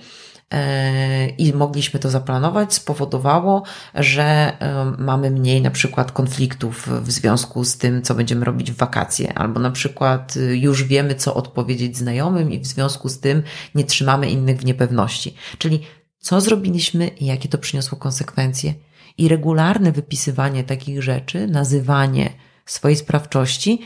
e, 0.51 1.29
i 1.29 1.53
mogliśmy 1.53 2.01
to 2.01 2.11
zaplanować, 2.11 2.75
spowodowało, 2.75 3.63
że 3.95 4.23
e, 4.23 4.85
mamy 4.99 5.31
mniej 5.31 5.63
na 5.63 5.71
przykład 5.71 6.13
konfliktów 6.13 6.89
w 7.03 7.11
związku 7.11 7.65
z 7.65 7.77
tym, 7.79 8.03
co 8.03 8.15
będziemy 8.15 8.45
robić 8.45 8.73
w 8.73 8.77
wakacje, 8.77 9.39
albo 9.39 9.61
na 9.61 9.71
przykład 9.71 10.37
y, 10.37 10.57
już 10.57 10.85
wiemy, 10.85 11.15
co 11.15 11.35
odpowiedzieć 11.35 11.97
znajomym 11.97 12.53
i 12.53 12.59
w 12.61 12.67
związku 12.67 13.09
z 13.09 13.21
tym 13.21 13.43
nie 13.75 13.85
trzymamy 13.85 14.31
innych 14.31 14.59
w 14.59 14.65
niepewności. 14.65 15.35
Czyli 15.59 15.81
co 16.19 16.41
zrobiliśmy 16.41 17.09
i 17.09 17.27
jakie 17.27 17.49
to 17.49 17.59
przyniosło 17.59 17.99
konsekwencje. 17.99 18.75
I 19.19 19.29
regularne 19.29 19.93
wypisywanie 19.93 20.65
takich 20.65 21.03
rzeczy, 21.03 21.47
nazywanie 21.47 22.33
swojej 22.67 22.97
sprawczości 22.97 23.81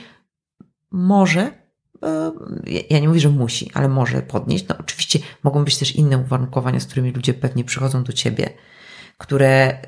może 0.90 1.51
e, 2.02 2.32
ja 2.90 2.98
nie 2.98 3.09
mówię, 3.09 3.20
że 3.20 3.28
musi, 3.28 3.70
ale 3.74 3.89
może 3.89 4.23
podnieść. 4.23 4.69
No 4.69 4.77
oczywiście 4.81 5.19
mogą 5.43 5.65
być 5.65 5.78
też 5.78 5.97
inne 5.97 6.19
uwarunkowania, 6.19 6.81
z 6.81 6.86
którymi 6.86 7.12
ludzie 7.12 7.35
pewnie 7.35 7.65
przychodzą 7.65 8.05
do 8.05 8.12
ciebie, 8.12 8.51
które 9.19 9.78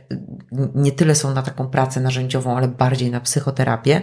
nie 0.75 0.93
tyle 0.93 1.15
są 1.15 1.35
na 1.35 1.43
taką 1.43 1.69
pracę 1.69 2.01
narzędziową, 2.01 2.57
ale 2.57 2.69
bardziej 2.69 3.11
na 3.11 3.21
psychoterapię. 3.21 4.03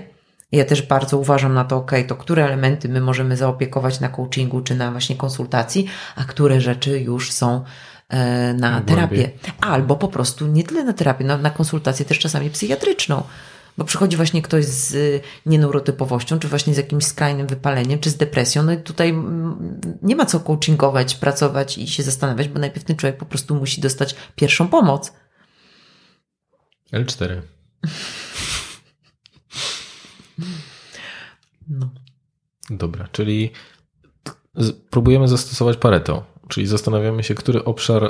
Ja 0.51 0.65
też 0.65 0.81
bardzo 0.81 1.17
uważam 1.17 1.53
na 1.53 1.65
to, 1.65 1.77
ok, 1.77 1.91
to 2.07 2.15
które 2.15 2.45
elementy 2.45 2.89
my 2.89 3.01
możemy 3.01 3.37
zaopiekować 3.37 3.99
na 3.99 4.09
coachingu 4.09 4.61
czy 4.61 4.75
na 4.75 4.91
właśnie 4.91 5.15
konsultacji, 5.15 5.87
a 6.15 6.23
które 6.23 6.61
rzeczy 6.61 6.99
już 6.99 7.31
są 7.31 7.63
e, 8.09 8.53
na 8.53 8.81
terapię. 8.81 9.29
Albo 9.61 9.95
po 9.95 10.07
prostu 10.07 10.47
nie 10.47 10.63
tyle 10.63 10.83
na 10.83 10.93
terapię, 10.93 11.25
na, 11.25 11.37
na 11.37 11.49
konsultację 11.49 12.05
też 12.05 12.19
czasami 12.19 12.49
psychiatryczną. 12.49 13.23
Bo 13.77 13.85
przychodzi 13.85 14.17
właśnie 14.17 14.41
ktoś 14.41 14.65
z 14.65 14.93
y, 14.93 15.21
nieneurotypowością, 15.45 16.39
czy 16.39 16.47
właśnie 16.47 16.73
z 16.73 16.77
jakimś 16.77 17.05
skrajnym 17.05 17.47
wypaleniem, 17.47 17.99
czy 17.99 18.09
z 18.09 18.17
depresją. 18.17 18.63
No 18.63 18.71
i 18.71 18.77
tutaj 18.77 19.09
mm, 19.09 19.81
nie 20.01 20.15
ma 20.15 20.25
co 20.25 20.39
coachingować, 20.39 21.15
pracować 21.15 21.77
i 21.77 21.87
się 21.87 22.03
zastanawiać, 22.03 22.47
bo 22.47 22.59
najpierw 22.59 22.85
ten 22.85 22.95
człowiek 22.95 23.17
po 23.17 23.25
prostu 23.25 23.55
musi 23.55 23.81
dostać 23.81 24.15
pierwszą 24.35 24.67
pomoc. 24.67 25.13
L4. 26.93 27.41
No. 31.69 31.89
Dobra, 32.69 33.07
czyli 33.11 33.51
próbujemy 34.89 35.27
zastosować 35.27 35.77
Pareto, 35.77 36.36
czyli 36.49 36.67
zastanawiamy 36.67 37.23
się, 37.23 37.35
który 37.35 37.63
obszar 37.63 38.03
y, 38.03 38.09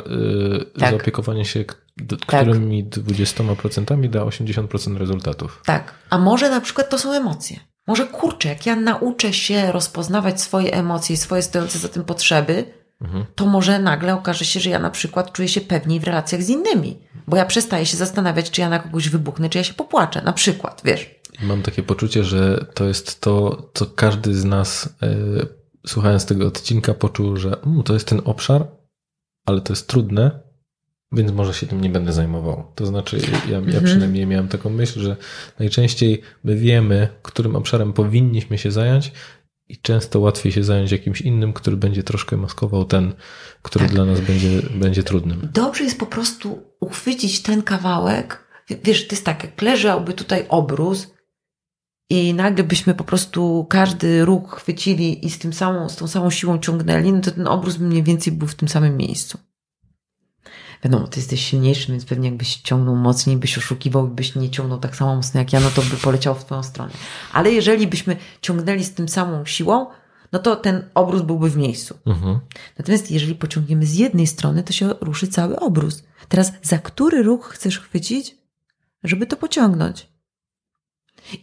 Tak. 0.79 0.89
zaopiekowania 0.89 1.45
się 1.45 1.65
k- 1.65 1.75
d- 1.97 2.15
którymi 2.27 2.85
20% 2.85 4.09
da 4.09 4.19
80% 4.25 4.97
rezultatów. 4.97 5.61
Tak. 5.65 5.93
A 6.09 6.17
może 6.17 6.49
na 6.49 6.61
przykład 6.61 6.89
to 6.89 6.97
są 6.99 7.13
emocje. 7.13 7.59
Może 7.87 8.05
kurczę, 8.05 8.49
jak 8.49 8.65
ja 8.65 8.75
nauczę 8.75 9.33
się 9.33 9.71
rozpoznawać 9.71 10.41
swoje 10.41 10.73
emocje 10.73 11.13
i 11.13 11.17
swoje 11.17 11.41
stojące 11.41 11.79
za 11.79 11.87
tym 11.89 12.03
potrzeby, 12.03 12.63
Mhm. 13.01 13.25
to 13.35 13.45
może 13.45 13.79
nagle 13.79 14.13
okaże 14.13 14.45
się, 14.45 14.59
że 14.59 14.69
ja 14.69 14.79
na 14.79 14.89
przykład 14.89 15.31
czuję 15.31 15.47
się 15.47 15.61
pewniej 15.61 15.99
w 15.99 16.03
relacjach 16.03 16.43
z 16.43 16.49
innymi. 16.49 16.99
Bo 17.27 17.37
ja 17.37 17.45
przestaję 17.45 17.85
się 17.85 17.97
zastanawiać, 17.97 18.51
czy 18.51 18.61
ja 18.61 18.69
na 18.69 18.79
kogoś 18.79 19.09
wybuchnę, 19.09 19.49
czy 19.49 19.57
ja 19.57 19.63
się 19.63 19.73
popłaczę. 19.73 20.21
Na 20.21 20.33
przykład, 20.33 20.81
wiesz. 20.85 21.09
Mam 21.43 21.61
takie 21.61 21.83
poczucie, 21.83 22.23
że 22.23 22.65
to 22.73 22.85
jest 22.85 23.21
to, 23.21 23.63
co 23.73 23.85
każdy 23.85 24.35
z 24.35 24.45
nas, 24.45 24.89
y, 25.03 25.47
słuchając 25.87 26.25
tego 26.25 26.47
odcinka, 26.47 26.93
poczuł, 26.93 27.37
że 27.37 27.61
mm, 27.65 27.83
to 27.83 27.93
jest 27.93 28.07
ten 28.07 28.21
obszar, 28.25 28.67
ale 29.45 29.61
to 29.61 29.73
jest 29.73 29.87
trudne, 29.87 30.39
więc 31.11 31.31
może 31.31 31.53
się 31.53 31.67
tym 31.67 31.81
nie 31.81 31.89
będę 31.89 32.13
zajmował. 32.13 32.71
To 32.75 32.85
znaczy, 32.85 33.17
ja, 33.45 33.51
ja 33.51 33.57
Mhm. 33.57 33.83
przynajmniej 33.83 34.25
miałem 34.27 34.47
taką 34.47 34.69
myśl, 34.69 34.99
że 34.99 35.17
najczęściej 35.59 36.21
my 36.43 36.55
wiemy, 36.55 37.07
którym 37.21 37.55
obszarem 37.55 37.93
powinniśmy 37.93 38.57
się 38.57 38.71
zająć, 38.71 39.11
i 39.69 39.77
często 39.77 40.19
łatwiej 40.19 40.51
się 40.51 40.63
zająć 40.63 40.91
jakimś 40.91 41.21
innym, 41.21 41.53
który 41.53 41.77
będzie 41.77 42.03
troszkę 42.03 42.37
maskował 42.37 42.85
ten, 42.85 43.13
który 43.61 43.85
Tak. 43.85 43.93
dla 43.93 44.05
nas 44.05 44.21
będzie, 44.21 44.61
będzie 44.75 45.03
trudnym. 45.03 45.49
Dobrze 45.53 45.83
jest 45.83 45.99
po 45.99 46.05
prostu 46.05 46.63
uchwycić 46.79 47.41
ten 47.41 47.63
kawałek. 47.63 48.47
Wiesz, 48.83 49.07
to 49.07 49.15
jest 49.15 49.25
tak, 49.25 49.43
jak 49.43 49.61
leżałby 49.61 50.13
tutaj 50.13 50.45
obrus 50.49 51.13
i 52.09 52.33
nagle 52.33 52.63
byśmy 52.63 52.93
po 52.93 53.03
prostu 53.03 53.65
każdy 53.69 54.25
róg 54.25 54.55
chwycili 54.55 55.25
i 55.25 55.29
z, 55.29 55.39
tym 55.39 55.53
samą, 55.53 55.89
z 55.89 55.95
tą 55.95 56.07
samą 56.07 56.29
siłą 56.29 56.59
ciągnęli, 56.59 57.13
no 57.13 57.21
to 57.21 57.31
ten 57.31 57.47
by 57.47 57.79
mniej 57.79 58.03
więcej 58.03 58.33
był 58.33 58.47
w 58.47 58.55
tym 58.55 58.67
samym 58.67 58.97
miejscu. 58.97 59.37
Wiadomo, 60.83 61.07
ty 61.07 61.19
jesteś 61.19 61.45
silniejszy, 61.45 61.91
więc 61.91 62.05
pewnie 62.05 62.29
jakbyś 62.29 62.55
ciągnął 62.55 62.95
mocniej, 62.95 63.37
byś 63.37 63.57
oszukiwał, 63.57 64.07
byś 64.07 64.35
nie 64.35 64.49
ciągnął 64.49 64.79
tak 64.79 64.95
samo 64.95 65.15
mocno 65.15 65.39
jak 65.39 65.53
ja, 65.53 65.59
no 65.59 65.69
to 65.69 65.81
by 65.81 65.97
poleciał 65.97 66.35
w 66.35 66.45
twoją 66.45 66.63
stronę. 66.63 66.91
Ale 67.33 67.51
jeżeli 67.51 67.87
byśmy 67.87 68.17
ciągnęli 68.41 68.83
z 68.83 68.93
tym 68.93 69.09
samą 69.09 69.45
siłą, 69.45 69.87
no 70.31 70.39
to 70.39 70.55
ten 70.55 70.83
obrus 70.93 71.21
byłby 71.21 71.49
w 71.49 71.57
miejscu. 71.57 71.97
Mhm. 72.05 72.39
Natomiast 72.77 73.11
jeżeli 73.11 73.35
pociągniemy 73.35 73.85
z 73.85 73.93
jednej 73.95 74.27
strony, 74.27 74.63
to 74.63 74.73
się 74.73 74.89
ruszy 75.01 75.27
cały 75.27 75.59
obrus. 75.59 76.03
Teraz 76.29 76.51
za 76.61 76.77
który 76.77 77.23
ruch 77.23 77.49
chcesz 77.53 77.79
chwycić, 77.79 78.35
żeby 79.03 79.27
to 79.27 79.35
pociągnąć? 79.35 80.16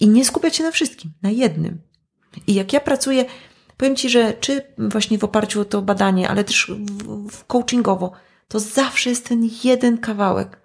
I 0.01 0.09
nie 0.09 0.25
skupiać 0.25 0.57
się 0.57 0.65
na 0.65 0.71
wszystkim, 0.71 1.13
na 1.23 1.31
jednym. 1.31 1.83
I 2.47 2.55
jak 2.55 2.73
ja 2.73 2.81
pracuję, 2.81 3.25
powiem 3.77 3.97
Ci, 3.97 4.11
że 4.11 4.33
czy 4.33 4.63
właśnie 4.79 5.19
w 5.19 5.25
oparciu 5.25 5.61
o 5.61 5.65
to 5.65 5.83
badanie, 5.83 6.29
ale 6.29 6.45
też 6.45 6.73
w, 6.79 7.29
w 7.31 7.45
coachingowo, 7.45 8.13
to 8.49 8.61
zawsze 8.61 9.11
jest 9.11 9.29
ten 9.29 9.49
jeden 9.65 9.99
kawałek. 9.99 10.61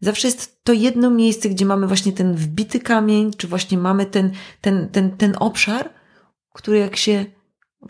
Zawsze 0.00 0.28
jest 0.28 0.64
to 0.64 0.72
jedno 0.72 1.10
miejsce, 1.10 1.48
gdzie 1.48 1.66
mamy 1.66 1.86
właśnie 1.86 2.12
ten 2.12 2.34
wbity 2.34 2.80
kamień, 2.80 3.32
czy 3.36 3.48
właśnie 3.48 3.78
mamy 3.78 4.06
ten, 4.06 4.32
ten, 4.60 4.88
ten, 4.88 5.16
ten 5.16 5.34
obszar, 5.38 5.90
który 6.52 6.78
jak 6.78 6.96
się, 6.96 7.24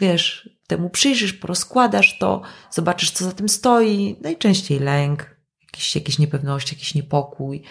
wiesz, 0.01 0.51
temu 0.67 0.91
przyjrzysz, 0.91 1.33
porozkładasz 1.33 2.19
to, 2.19 2.43
zobaczysz, 2.71 3.11
co 3.11 3.25
za 3.25 3.33
tym 3.33 3.49
stoi. 3.49 4.17
Najczęściej 4.21 4.79
lęk, 4.79 5.37
jakieś, 5.63 5.95
jakieś 5.95 6.19
niepewność, 6.19 6.73
jakiś 6.73 6.95
niepokój, 6.95 7.63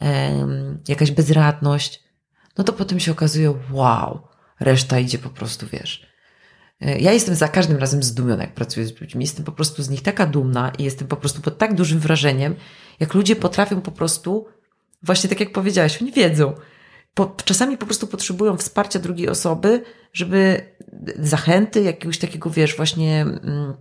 em, 0.00 0.82
jakaś 0.88 1.10
bezradność. 1.10 2.01
No 2.58 2.64
to 2.64 2.72
potem 2.72 3.00
się 3.00 3.12
okazuje, 3.12 3.54
wow, 3.70 4.28
reszta 4.60 4.98
idzie 4.98 5.18
po 5.18 5.30
prostu, 5.30 5.66
wiesz. 5.72 6.06
E, 6.80 6.98
Ja 6.98 7.12
jestem 7.12 7.34
za 7.34 7.48
każdym 7.48 7.76
razem 7.76 8.02
zdumiona, 8.02 8.42
jak 8.42 8.54
pracuję 8.54 8.86
z 8.86 9.00
ludźmi. 9.00 9.24
Jestem 9.24 9.44
po 9.44 9.52
prostu 9.52 9.82
z 9.82 9.90
nich 9.90 10.02
taka 10.02 10.26
dumna 10.26 10.72
i 10.78 10.84
jestem 10.84 11.08
po 11.08 11.16
prostu 11.16 11.42
pod 11.42 11.58
tak 11.58 11.74
dużym 11.74 11.98
wrażeniem, 11.98 12.54
jak 13.00 13.14
ludzie 13.14 13.36
potrafią 13.36 13.80
po 13.80 13.92
prostu, 13.92 14.46
właśnie 15.02 15.30
tak 15.30 15.40
jak 15.40 15.52
powiedziałaś, 15.52 16.02
oni 16.02 16.12
wiedzą. 16.12 16.54
Po, 17.14 17.36
czasami 17.44 17.78
po 17.78 17.86
prostu 17.86 18.06
potrzebują 18.06 18.56
wsparcia 18.56 18.98
drugiej 18.98 19.28
osoby, 19.28 19.82
żeby 20.12 20.60
zachęty, 21.18 21.82
jakiegoś 21.82 22.18
takiego, 22.18 22.50
wiesz, 22.50 22.76
właśnie 22.76 23.20
mm, 23.20 23.74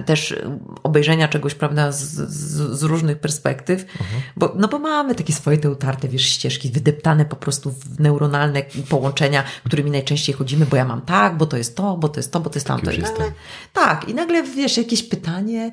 też 0.00 0.34
obejrzenia 0.82 1.28
czegoś, 1.28 1.54
prawda, 1.54 1.92
z, 1.92 2.00
z, 2.00 2.78
z 2.78 2.82
różnych 2.82 3.18
perspektyw, 3.18 3.84
bo, 4.36 4.54
no 4.56 4.68
bo 4.68 4.78
mamy 4.78 5.14
takie 5.14 5.32
swoje 5.32 5.58
te 5.58 5.70
utarte, 5.70 6.08
wiesz, 6.08 6.22
ścieżki, 6.22 6.68
wydeptane 6.68 7.24
po 7.24 7.36
prostu 7.36 7.70
w 7.70 8.00
neuronalne 8.00 8.62
połączenia, 8.88 9.44
którymi 9.64 9.90
najczęściej 9.90 10.34
chodzimy, 10.34 10.66
bo 10.66 10.76
ja 10.76 10.84
mam 10.84 11.02
tak, 11.02 11.36
bo 11.36 11.46
to 11.46 11.56
jest 11.56 11.76
to, 11.76 11.96
bo 11.96 12.08
to 12.08 12.20
jest 12.20 12.32
to, 12.32 12.40
bo 12.40 12.50
to 12.50 12.56
jest 12.56 12.66
tamto. 12.66 12.90
już 12.90 12.98
I 12.98 13.02
nagle, 13.02 13.24
jestem. 13.24 13.42
tak, 13.72 14.08
i 14.08 14.14
nagle, 14.14 14.42
wiesz, 14.42 14.76
jakieś 14.76 15.02
pytanie 15.02 15.72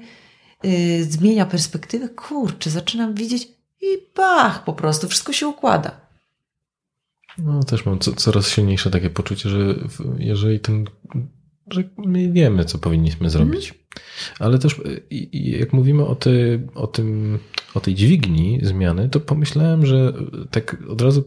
yy, 0.63 1.03
zmienia 1.03 1.45
perspektywę, 1.45 2.09
kurczę, 2.09 2.69
zaczynam 2.69 3.15
widzieć 3.15 3.47
i 3.81 3.85
bach, 4.15 4.63
po 4.63 4.73
prostu, 4.73 5.07
wszystko 5.07 5.33
się 5.33 5.47
układa. 5.47 6.09
No, 7.37 7.63
też 7.63 7.85
mam 7.85 7.99
co, 7.99 8.13
coraz 8.13 8.49
silniejsze 8.49 8.91
takie 8.91 9.09
poczucie, 9.09 9.49
że 9.49 9.75
jeżeli 10.17 10.59
ten, 10.59 10.85
że 11.71 11.83
my 11.97 12.31
wiemy, 12.31 12.65
co 12.65 12.77
powinniśmy 12.77 13.29
zrobić. 13.29 13.73
Ale 14.39 14.59
też 14.59 14.73
y, 14.79 15.01
jak 15.31 15.73
mówimy 15.73 16.05
o, 16.05 16.15
ty, 16.15 16.67
o 16.75 16.87
tym, 16.87 17.39
o 17.73 17.79
tej 17.79 17.95
dźwigni 17.95 18.59
zmiany, 18.63 19.09
to 19.09 19.19
pomyślałem, 19.19 19.85
że 19.85 20.13
tak 20.51 20.77
od 20.89 21.01
razu 21.01 21.23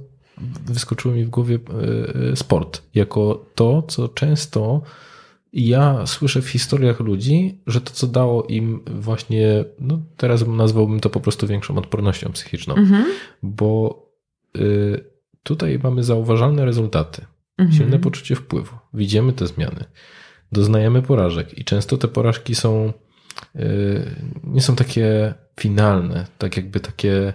wyskoczyło 0.66 1.14
mi 1.14 1.24
w 1.24 1.30
głowie 1.30 1.54
y, 1.54 2.30
y, 2.32 2.36
sport 2.36 2.82
jako 2.94 3.46
to, 3.54 3.82
co 3.82 4.08
często 4.08 4.82
ja 5.52 6.06
słyszę 6.06 6.42
w 6.42 6.48
historiach 6.48 7.00
ludzi, 7.00 7.58
że 7.66 7.80
to, 7.80 7.90
co 7.92 8.06
dało 8.06 8.42
im 8.44 8.80
właśnie, 8.86 9.64
no 9.80 10.00
teraz 10.16 10.46
nazwałbym 10.46 11.00
to 11.00 11.10
po 11.10 11.20
prostu 11.20 11.46
większą 11.46 11.78
odpornością 11.78 12.32
psychiczną, 12.32 12.74
Mhm. 12.74 13.04
bo 13.42 14.02
y, 14.58 15.04
tutaj 15.42 15.78
mamy 15.82 16.04
zauważalne 16.04 16.64
rezultaty, 16.64 17.24
Mhm. 17.58 17.78
silne 17.78 17.98
poczucie 17.98 18.36
wpływu, 18.36 18.76
widzimy 18.94 19.32
te 19.32 19.46
zmiany, 19.46 19.84
doznajemy 20.52 21.02
porażek 21.02 21.58
i 21.58 21.64
często 21.64 21.96
te 21.96 22.08
porażki 22.08 22.54
są 22.54 22.92
y, 23.56 24.16
nie 24.44 24.62
są 24.62 24.76
takie 24.76 25.34
finalne, 25.60 26.26
tak 26.38 26.56
jakby 26.56 26.80
takie, 26.80 27.34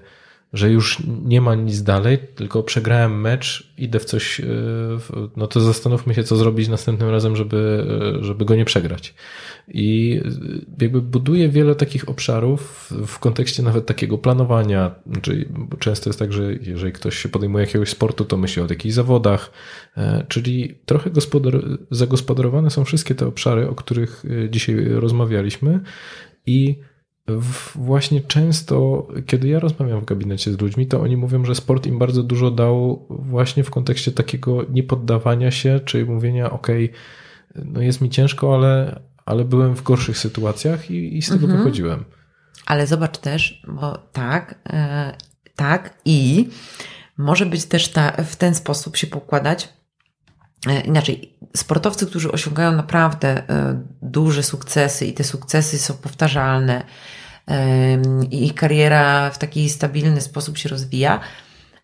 że 0.53 0.71
już 0.71 0.97
nie 1.25 1.41
ma 1.41 1.55
nic 1.55 1.83
dalej, 1.83 2.17
tylko 2.35 2.63
przegrałem 2.63 3.21
mecz, 3.21 3.73
idę 3.77 3.99
w 3.99 4.05
coś, 4.05 4.41
w- 4.99 5.29
no 5.35 5.47
to 5.47 5.59
zastanówmy 5.61 6.13
się, 6.13 6.23
co 6.23 6.35
zrobić 6.35 6.67
następnym 6.67 7.09
razem, 7.09 7.35
żeby, 7.35 7.85
y, 8.21 8.23
żeby 8.23 8.45
go 8.45 8.55
nie 8.55 8.65
przegrać. 8.65 9.13
I 9.67 10.19
y, 10.79 10.83
jakby 10.83 11.01
buduje 11.01 11.49
wiele 11.49 11.75
takich 11.75 12.09
obszarów 12.09 12.93
w 13.07 13.19
kontekście 13.19 13.63
nawet 13.63 13.85
takiego 13.85 14.17
planowania, 14.17 14.95
czyli 15.21 15.45
bo 15.49 15.77
często 15.77 16.09
jest 16.09 16.19
tak, 16.19 16.33
że 16.33 16.53
jeżeli 16.53 16.91
ktoś 16.91 17.17
się 17.17 17.29
podejmuje 17.29 17.65
jakiegoś 17.65 17.89
sportu, 17.89 18.25
to 18.25 18.37
myśli 18.37 18.61
o 18.61 18.67
jakichś 18.69 18.95
zawodach, 18.95 19.51
e, 19.97 20.25
czyli 20.27 20.79
trochę 20.85 21.09
gospodar, 21.09 21.53
zagospodarowane 21.91 22.69
są 22.69 22.85
wszystkie 22.85 23.15
te 23.15 23.27
obszary, 23.27 23.69
o 23.69 23.75
których 23.75 24.23
dzisiaj 24.49 24.85
rozmawialiśmy 24.85 25.79
i 26.45 26.79
właśnie 27.75 28.21
często, 28.21 29.07
kiedy 29.25 29.47
ja 29.47 29.59
rozmawiam 29.59 30.01
w 30.01 30.05
gabinecie 30.05 30.53
z 30.53 30.61
ludźmi, 30.61 30.87
to 30.87 31.01
oni 31.01 31.17
mówią, 31.17 31.45
że 31.45 31.55
sport 31.55 31.85
im 31.85 31.99
bardzo 31.99 32.23
dużo 32.23 32.51
dał 32.51 33.05
właśnie 33.09 33.63
w 33.63 33.71
kontekście 33.71 34.11
takiego 34.11 34.65
niepoddawania 34.69 35.51
się, 35.51 35.79
czy 35.85 36.05
mówienia, 36.05 36.51
ok, 36.51 36.67
no 37.55 37.81
jest 37.81 38.01
mi 38.01 38.09
ciężko, 38.09 38.55
ale, 38.55 38.99
ale 39.25 39.45
byłem 39.45 39.75
w 39.75 39.83
gorszych 39.83 40.17
sytuacjach 40.17 40.91
i, 40.91 41.17
i 41.17 41.21
z 41.21 41.29
tego 41.29 41.43
Mhm. 41.43 41.57
wychodziłem. 41.57 42.05
Ale 42.65 42.87
zobacz 42.87 43.17
też, 43.17 43.63
bo 43.67 43.97
tak, 43.97 44.59
e, 44.69 45.13
tak 45.55 45.97
i 46.05 46.49
może 47.17 47.45
być 47.45 47.65
też 47.65 47.87
ta, 47.87 48.11
w 48.11 48.35
ten 48.35 48.55
sposób 48.55 48.97
się 48.97 49.07
pokładać. 49.07 49.69
E, 50.67 50.81
inaczej, 50.81 51.36
sportowcy, 51.55 52.05
którzy 52.05 52.31
osiągają 52.31 52.71
naprawdę 52.71 53.49
e, 53.49 53.83
duże 54.01 54.43
sukcesy 54.43 55.05
i 55.05 55.13
te 55.13 55.23
sukcesy 55.23 55.77
są 55.77 55.93
powtarzalne 55.93 56.83
e, 57.47 58.01
i 58.31 58.45
ich 58.45 58.55
kariera 58.55 59.29
w 59.29 59.37
taki 59.37 59.69
stabilny 59.69 60.21
sposób 60.21 60.57
się 60.57 60.69
rozwija, 60.69 61.19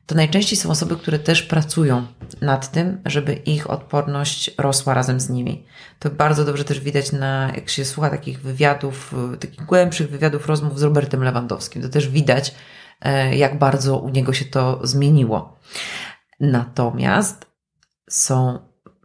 to 0.06 0.16
najczęściej 0.16 0.60
są 0.60 0.70
osoby, 0.70 0.98
które 0.98 1.20
też 1.20 1.44
pracują 1.44 2.08
nad 2.42 2.72
tym, 2.72 3.02
żeby 3.06 3.34
ich 3.34 3.70
odporność 3.70 4.52
rosła 4.58 4.94
razem 4.94 5.20
z 5.20 5.30
nimi. 5.30 5.66
To 6.00 6.10
bardzo 6.10 6.46
dobrze 6.46 6.64
też 6.64 6.80
widać 6.80 7.12
na, 7.12 7.52
jak 7.56 7.70
się 7.70 7.86
słucha 7.86 8.10
takich 8.10 8.42
wywiadów, 8.42 9.16
takich 9.40 9.66
głębszych 9.66 10.10
wywiadów, 10.10 10.48
rozmów 10.48 10.80
z 10.80 10.84
Robertem 10.84 11.24
Lewandowskim. 11.24 11.82
To 11.82 11.90
też 11.90 12.10
widać, 12.10 12.56
e, 13.02 13.36
jak 13.36 13.60
bardzo 13.60 13.98
u 13.98 14.10
niego 14.10 14.34
się 14.34 14.46
to 14.46 14.80
zmieniło. 14.84 15.60
Natomiast 16.40 17.46
są 18.10 18.60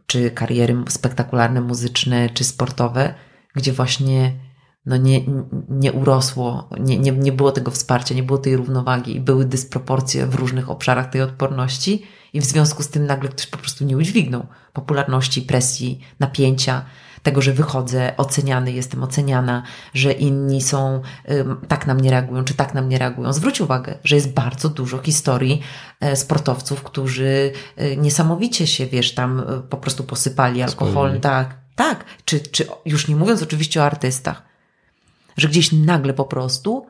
czy 0.09 0.31
kariery 0.31 0.75
spektakularne, 0.87 1.61
muzyczne, 1.61 2.29
czy 2.29 2.43
sportowe, 2.43 3.13
gdzie 3.55 3.73
właśnie 3.73 4.39
no 4.85 4.97
nie, 4.97 5.21
nie 5.69 5.93
urosło, 5.93 6.69
nie, 6.79 6.97
nie, 6.97 7.11
nie 7.11 7.31
było 7.31 7.51
tego 7.51 7.71
wsparcia, 7.71 8.15
nie 8.15 8.23
było 8.23 8.39
tej 8.39 8.55
równowagi 8.55 9.19
były 9.19 9.45
dysproporcje 9.45 10.25
w 10.25 10.35
różnych 10.35 10.69
obszarach 10.69 11.09
tej 11.09 11.21
odporności 11.21 12.03
i 12.33 12.41
w 12.41 12.45
związku 12.45 12.83
z 12.83 12.89
tym 12.89 13.05
nagle 13.05 13.29
ktoś 13.29 13.47
po 13.47 13.57
prostu 13.57 13.85
nie 13.85 13.97
udźwignął 13.97 14.47
popularności, 14.73 15.41
presji, 15.41 16.01
napięcia, 16.19 16.85
tego, 17.23 17.41
że 17.41 17.53
wychodzę 17.53 18.13
oceniany, 18.17 18.71
jestem 18.71 19.03
oceniana, 19.03 19.63
że 19.93 20.11
inni 20.11 20.61
są, 20.61 21.01
tak 21.67 21.87
na 21.87 21.93
mnie 21.93 22.11
reagują, 22.11 22.43
czy 22.43 22.53
tak 22.53 22.73
na 22.73 22.81
mnie 22.81 22.97
reagują. 22.97 23.33
Zwróć 23.33 23.61
uwagę, 23.61 23.97
że 24.03 24.15
jest 24.15 24.33
bardzo 24.33 24.69
dużo 24.69 24.97
historii 24.97 25.61
e, 25.99 26.15
sportowców, 26.15 26.83
którzy 26.83 27.51
e, 27.75 27.97
niesamowicie 27.97 28.67
się, 28.67 28.85
wiesz, 28.85 29.15
tam 29.15 29.39
e, 29.39 29.61
po 29.69 29.77
prostu 29.77 30.03
posypali 30.03 30.61
alkoholem, 30.61 31.21
tak, 31.21 31.57
tak, 31.75 32.05
czy, 32.25 32.39
czy 32.39 32.67
już 32.85 33.07
nie 33.07 33.15
mówiąc 33.15 33.43
oczywiście 33.43 33.81
o 33.81 33.85
artystach, 33.85 34.43
że 35.37 35.47
gdzieś 35.47 35.71
nagle 35.71 36.13
po 36.13 36.25
prostu 36.25 36.87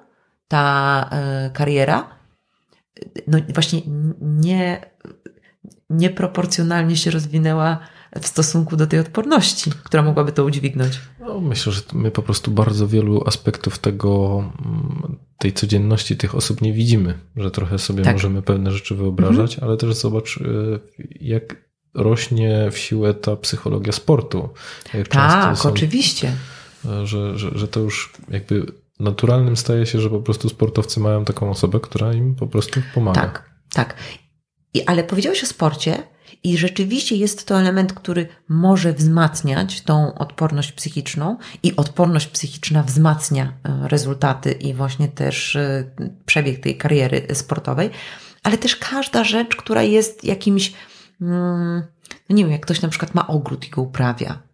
ta 0.47 1.09
kariera, 1.53 2.09
no 3.27 3.37
właśnie 3.53 3.81
nie, 4.21 4.85
nieproporcjonalnie 5.89 6.97
się 6.97 7.11
rozwinęła 7.11 7.79
w 8.21 8.27
stosunku 8.27 8.75
do 8.75 8.87
tej 8.87 8.99
odporności, 8.99 9.71
która 9.83 10.03
mogłaby 10.03 10.31
to 10.31 10.45
udźwignąć? 10.45 10.99
No, 11.19 11.39
myślę, 11.39 11.71
że 11.71 11.81
my 11.93 12.11
po 12.11 12.21
prostu 12.21 12.51
bardzo 12.51 12.87
wielu 12.87 13.23
aspektów 13.27 13.79
tego, 13.79 14.43
mm, 14.65 15.17
tej 15.37 15.53
codzienności 15.53 16.17
tych 16.17 16.35
osób 16.35 16.61
nie 16.61 16.73
widzimy, 16.73 17.19
że 17.35 17.51
trochę 17.51 17.79
sobie 17.79 18.03
tak. 18.03 18.13
możemy 18.13 18.41
pewne 18.41 18.71
rzeczy 18.71 18.95
wyobrażać, 18.95 19.53
mhm. 19.53 19.69
ale 19.69 19.77
też 19.77 19.95
zobacz, 19.95 20.37
y, 20.37 20.79
jak 21.21 21.69
rośnie 21.93 22.69
w 22.71 22.77
siłę 22.77 23.13
ta 23.13 23.35
psychologia 23.35 23.91
sportu. 23.91 24.49
Jak 24.93 25.07
tak, 25.07 25.57
są, 25.57 25.69
oczywiście. 25.69 26.31
Że, 27.03 27.37
że, 27.37 27.57
że 27.57 27.67
to 27.67 27.79
już 27.79 28.13
jakby 28.29 28.65
naturalnym 28.99 29.57
staje 29.57 29.85
się, 29.85 29.99
że 29.99 30.09
po 30.09 30.19
prostu 30.19 30.49
sportowcy 30.49 30.99
mają 30.99 31.25
taką 31.25 31.49
osobę, 31.49 31.79
która 31.79 32.13
im 32.13 32.35
po 32.35 32.47
prostu 32.47 32.81
pomaga. 32.93 33.21
Tak, 33.21 33.49
tak. 33.73 33.95
I, 34.73 34.85
ale 34.85 35.03
powiedziałeś 35.03 35.43
o 35.43 35.47
sporcie, 35.47 36.03
i 36.43 36.57
rzeczywiście 36.57 37.15
jest 37.15 37.47
to 37.47 37.59
element, 37.59 37.93
który 37.93 38.27
może 38.49 38.93
wzmacniać 38.93 39.81
tą 39.81 40.13
odporność 40.13 40.71
psychiczną, 40.71 41.37
i 41.63 41.75
odporność 41.75 42.27
psychiczna 42.27 42.83
wzmacnia 42.83 43.43
e, 43.43 43.87
rezultaty 43.87 44.51
i 44.51 44.73
właśnie 44.73 45.07
też 45.07 45.55
e, 45.55 45.83
przebieg 46.25 46.59
tej 46.59 46.77
kariery 46.77 47.27
sportowej, 47.33 47.89
ale 48.43 48.57
też 48.57 48.75
każda 48.75 49.23
rzecz, 49.23 49.55
która 49.55 49.83
jest 49.83 50.23
jakimś, 50.23 50.73
mm, 51.21 51.83
no 52.29 52.35
nie 52.35 52.43
wiem, 52.43 52.51
jak 52.51 52.61
ktoś 52.61 52.81
na 52.81 52.89
przykład 52.89 53.15
ma 53.15 53.27
ogród 53.27 53.67
i 53.67 53.69
go 53.69 53.81
uprawia, 53.81 54.48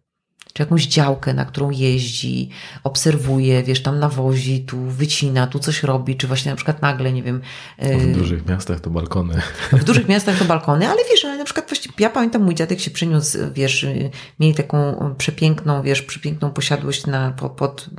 czy 0.55 0.63
jakąś 0.63 0.87
działkę, 0.87 1.33
na 1.33 1.45
którą 1.45 1.69
jeździ, 1.69 2.49
obserwuje, 2.83 3.63
wiesz, 3.63 3.81
tam 3.81 3.99
nawozi, 3.99 4.65
tu 4.65 4.77
wycina, 4.77 5.47
tu 5.47 5.59
coś 5.59 5.83
robi, 5.83 6.15
czy 6.15 6.27
właśnie 6.27 6.51
na 6.51 6.55
przykład 6.55 6.81
nagle, 6.81 7.13
nie 7.13 7.23
wiem. 7.23 7.41
W 7.79 7.85
y, 7.85 8.13
dużych 8.13 8.45
miastach 8.45 8.79
to 8.79 8.89
balkony. 8.89 9.41
W 9.71 9.83
dużych 9.83 10.07
miastach 10.07 10.39
to 10.39 10.45
balkony, 10.45 10.89
ale 10.89 10.97
wiesz, 11.11 11.25
ale 11.25 11.37
na 11.37 11.43
przykład 11.43 11.69
właśnie, 11.69 11.91
ja 11.99 12.09
pamiętam, 12.09 12.43
mój 12.43 12.55
dziadek 12.55 12.79
się 12.79 12.91
przyniósł, 12.91 13.37
wiesz, 13.53 13.83
y, 13.83 14.09
mieli 14.39 14.55
taką 14.55 14.95
przepiękną, 15.17 15.81
wiesz, 15.81 16.01
przepiękną 16.01 16.51
posiadłość 16.51 17.05
na, 17.05 17.31
pod, 17.31 17.51
pod, 17.51 17.89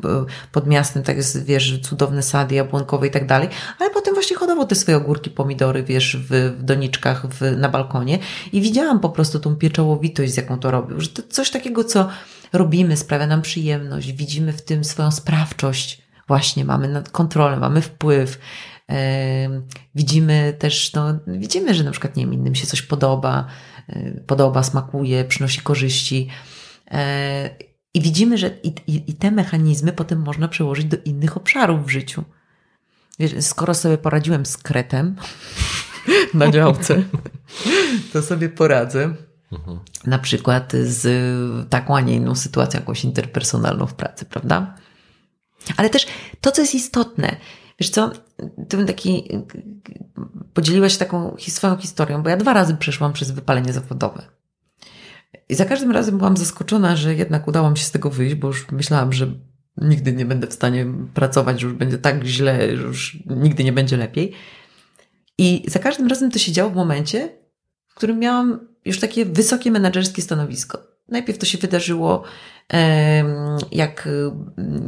pod 0.52 0.66
miastem, 0.66 1.02
tak 1.02 1.16
jest, 1.16 1.44
wiesz, 1.44 1.80
cudowne 1.82 2.22
sady 2.22 2.54
jabłonkowe 2.54 3.06
i 3.06 3.10
tak 3.10 3.26
dalej, 3.26 3.48
ale 3.78 3.90
potem 3.90 4.14
właśnie 4.14 4.36
hodował 4.36 4.66
te 4.66 4.74
swoje 4.74 4.96
ogórki, 4.96 5.30
pomidory, 5.30 5.82
wiesz, 5.82 6.16
w, 6.16 6.54
w 6.58 6.62
doniczkach 6.62 7.26
w, 7.26 7.56
na 7.56 7.68
balkonie 7.68 8.18
i 8.52 8.60
widziałam 8.60 9.00
po 9.00 9.08
prostu 9.08 9.40
tą 9.40 9.56
pieczołowitość, 9.56 10.32
z 10.32 10.36
jaką 10.36 10.58
to 10.58 10.70
robił, 10.70 11.00
że 11.00 11.08
to 11.08 11.22
coś 11.28 11.50
takiego, 11.50 11.84
co 11.84 12.08
robimy, 12.52 12.96
sprawia 12.96 13.26
nam 13.26 13.42
przyjemność, 13.42 14.12
widzimy 14.12 14.52
w 14.52 14.62
tym 14.62 14.84
swoją 14.84 15.10
sprawczość, 15.10 16.02
właśnie 16.28 16.64
mamy 16.64 16.88
nad 16.88 17.10
kontrolę, 17.10 17.56
mamy 17.56 17.82
wpływ. 17.82 18.38
Widzimy 19.94 20.54
też, 20.58 20.92
no, 20.92 21.18
widzimy, 21.26 21.74
że 21.74 21.84
na 21.84 21.90
przykład 21.90 22.16
nie 22.16 22.24
wiem, 22.24 22.34
innym 22.34 22.54
się 22.54 22.66
coś 22.66 22.82
podoba, 22.82 23.46
podoba, 24.26 24.62
smakuje, 24.62 25.24
przynosi 25.24 25.60
korzyści. 25.60 26.28
Yy, 26.90 26.98
I 27.94 28.00
widzimy, 28.00 28.38
że 28.38 28.50
i, 28.62 28.68
i, 28.86 29.10
i 29.10 29.14
te 29.14 29.30
mechanizmy 29.30 29.92
potem 29.92 30.22
można 30.22 30.48
przełożyć 30.48 30.86
do 30.86 30.96
innych 31.04 31.36
obszarów 31.36 31.86
w 31.86 31.90
życiu. 31.90 32.24
Wiesz, 33.18 33.44
skoro 33.44 33.74
sobie 33.74 33.98
poradziłem 33.98 34.46
z 34.46 34.56
kretem 34.56 35.16
na 36.34 36.50
działce, 36.50 37.02
to 38.12 38.22
sobie 38.22 38.48
poradzę 38.48 39.14
Mhm. 39.52 39.80
Na 40.06 40.18
przykład 40.18 40.72
z 40.72 41.08
taką, 41.70 41.96
a 41.96 42.00
nie 42.00 42.14
inną 42.14 42.34
sytuacją, 42.34 42.80
jakąś 42.80 43.04
interpersonalną 43.04 43.86
w 43.86 43.94
pracy, 43.94 44.24
prawda? 44.24 44.74
Ale 45.76 45.90
też 45.90 46.06
to, 46.40 46.52
co 46.52 46.62
jest 46.62 46.74
istotne, 46.74 47.36
wiesz 47.80 47.90
co, 47.90 48.10
ty 48.68 48.76
bym 48.76 48.86
taki, 48.86 49.28
podzieliła 50.54 50.88
się 50.88 50.98
taką 50.98 51.36
swoją 51.38 51.76
historią, 51.76 52.22
bo 52.22 52.28
ja 52.28 52.36
dwa 52.36 52.52
razy 52.52 52.76
przeszłam 52.76 53.12
przez 53.12 53.30
wypalenie 53.30 53.72
zawodowe. 53.72 54.22
I 55.48 55.54
za 55.54 55.64
każdym 55.64 55.90
razem 55.90 56.18
byłam 56.18 56.36
zaskoczona, 56.36 56.96
że 56.96 57.14
jednak 57.14 57.48
udało 57.48 57.70
mi 57.70 57.78
się 57.78 57.84
z 57.84 57.90
tego 57.90 58.10
wyjść, 58.10 58.34
bo 58.34 58.48
już 58.48 58.70
myślałam, 58.70 59.12
że 59.12 59.32
nigdy 59.76 60.12
nie 60.12 60.26
będę 60.26 60.46
w 60.46 60.52
stanie 60.52 60.86
pracować, 61.14 61.60
że 61.60 61.66
już 61.66 61.76
będzie 61.76 61.98
tak 61.98 62.24
źle, 62.24 62.76
że 62.76 62.82
już 62.82 63.18
nigdy 63.26 63.64
nie 63.64 63.72
będzie 63.72 63.96
lepiej. 63.96 64.32
I 65.38 65.64
za 65.68 65.78
każdym 65.78 66.06
razem 66.06 66.30
to 66.30 66.38
się 66.38 66.52
działo 66.52 66.70
w 66.70 66.74
momencie, 66.74 67.28
w 67.86 67.94
którym 67.94 68.18
miałam 68.18 68.60
już 68.86 69.00
takie 69.00 69.24
wysokie 69.24 69.70
menedżerskie 69.70 70.22
stanowisko. 70.22 70.78
Najpierw 71.08 71.38
to 71.38 71.46
się 71.46 71.58
wydarzyło, 71.58 72.22
jak 73.72 74.08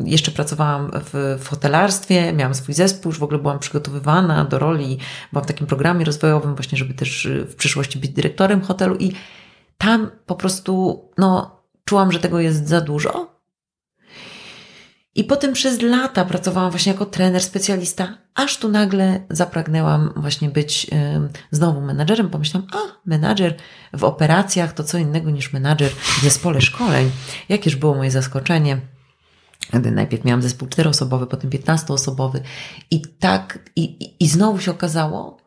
jeszcze 0.04 0.30
pracowałam 0.30 0.90
w, 0.94 1.38
w 1.44 1.48
hotelarstwie, 1.48 2.32
miałam 2.32 2.54
swój 2.54 2.74
zespół, 2.74 3.10
już 3.10 3.18
w 3.18 3.22
ogóle 3.22 3.38
byłam 3.38 3.58
przygotowywana 3.58 4.44
do 4.44 4.58
roli, 4.58 4.98
byłam 5.32 5.44
w 5.44 5.48
takim 5.48 5.66
programie 5.66 6.04
rozwojowym, 6.04 6.54
właśnie, 6.54 6.78
żeby 6.78 6.94
też 6.94 7.28
w 7.48 7.54
przyszłości 7.54 7.98
być 7.98 8.10
dyrektorem 8.10 8.60
hotelu, 8.60 8.96
i 8.96 9.12
tam 9.78 10.10
po 10.26 10.34
prostu, 10.34 11.04
no, 11.18 11.60
czułam, 11.84 12.12
że 12.12 12.18
tego 12.18 12.40
jest 12.40 12.68
za 12.68 12.80
dużo 12.80 13.37
i 15.14 15.24
potem 15.24 15.52
przez 15.52 15.82
lata 15.82 16.24
pracowałam 16.24 16.70
właśnie 16.70 16.92
jako 16.92 17.06
trener, 17.06 17.42
specjalista, 17.42 18.18
aż 18.34 18.58
tu 18.58 18.68
nagle 18.68 19.26
zapragnęłam 19.30 20.12
właśnie 20.16 20.48
być 20.48 20.86
znowu 21.50 21.80
menadżerem. 21.80 22.30
Pomyślałam, 22.30 22.68
a 22.72 22.78
menadżer 23.06 23.56
w 23.92 24.04
operacjach 24.04 24.72
to 24.72 24.84
co 24.84 24.98
innego 24.98 25.30
niż 25.30 25.52
menadżer 25.52 25.90
w 25.90 26.22
zespole 26.22 26.60
szkoleń. 26.60 27.10
Jakież 27.48 27.76
było 27.76 27.94
moje 27.94 28.10
zaskoczenie. 28.10 28.80
Najpierw 29.92 30.24
miałam 30.24 30.42
zespół 30.42 30.68
czteroosobowy, 30.68 31.26
potem 31.26 31.50
piętnastoosobowy 31.50 32.42
i 32.90 33.02
tak, 33.02 33.58
i, 33.76 33.82
i, 33.82 34.24
i 34.24 34.28
znowu 34.28 34.60
się 34.60 34.70
okazało, 34.70 35.38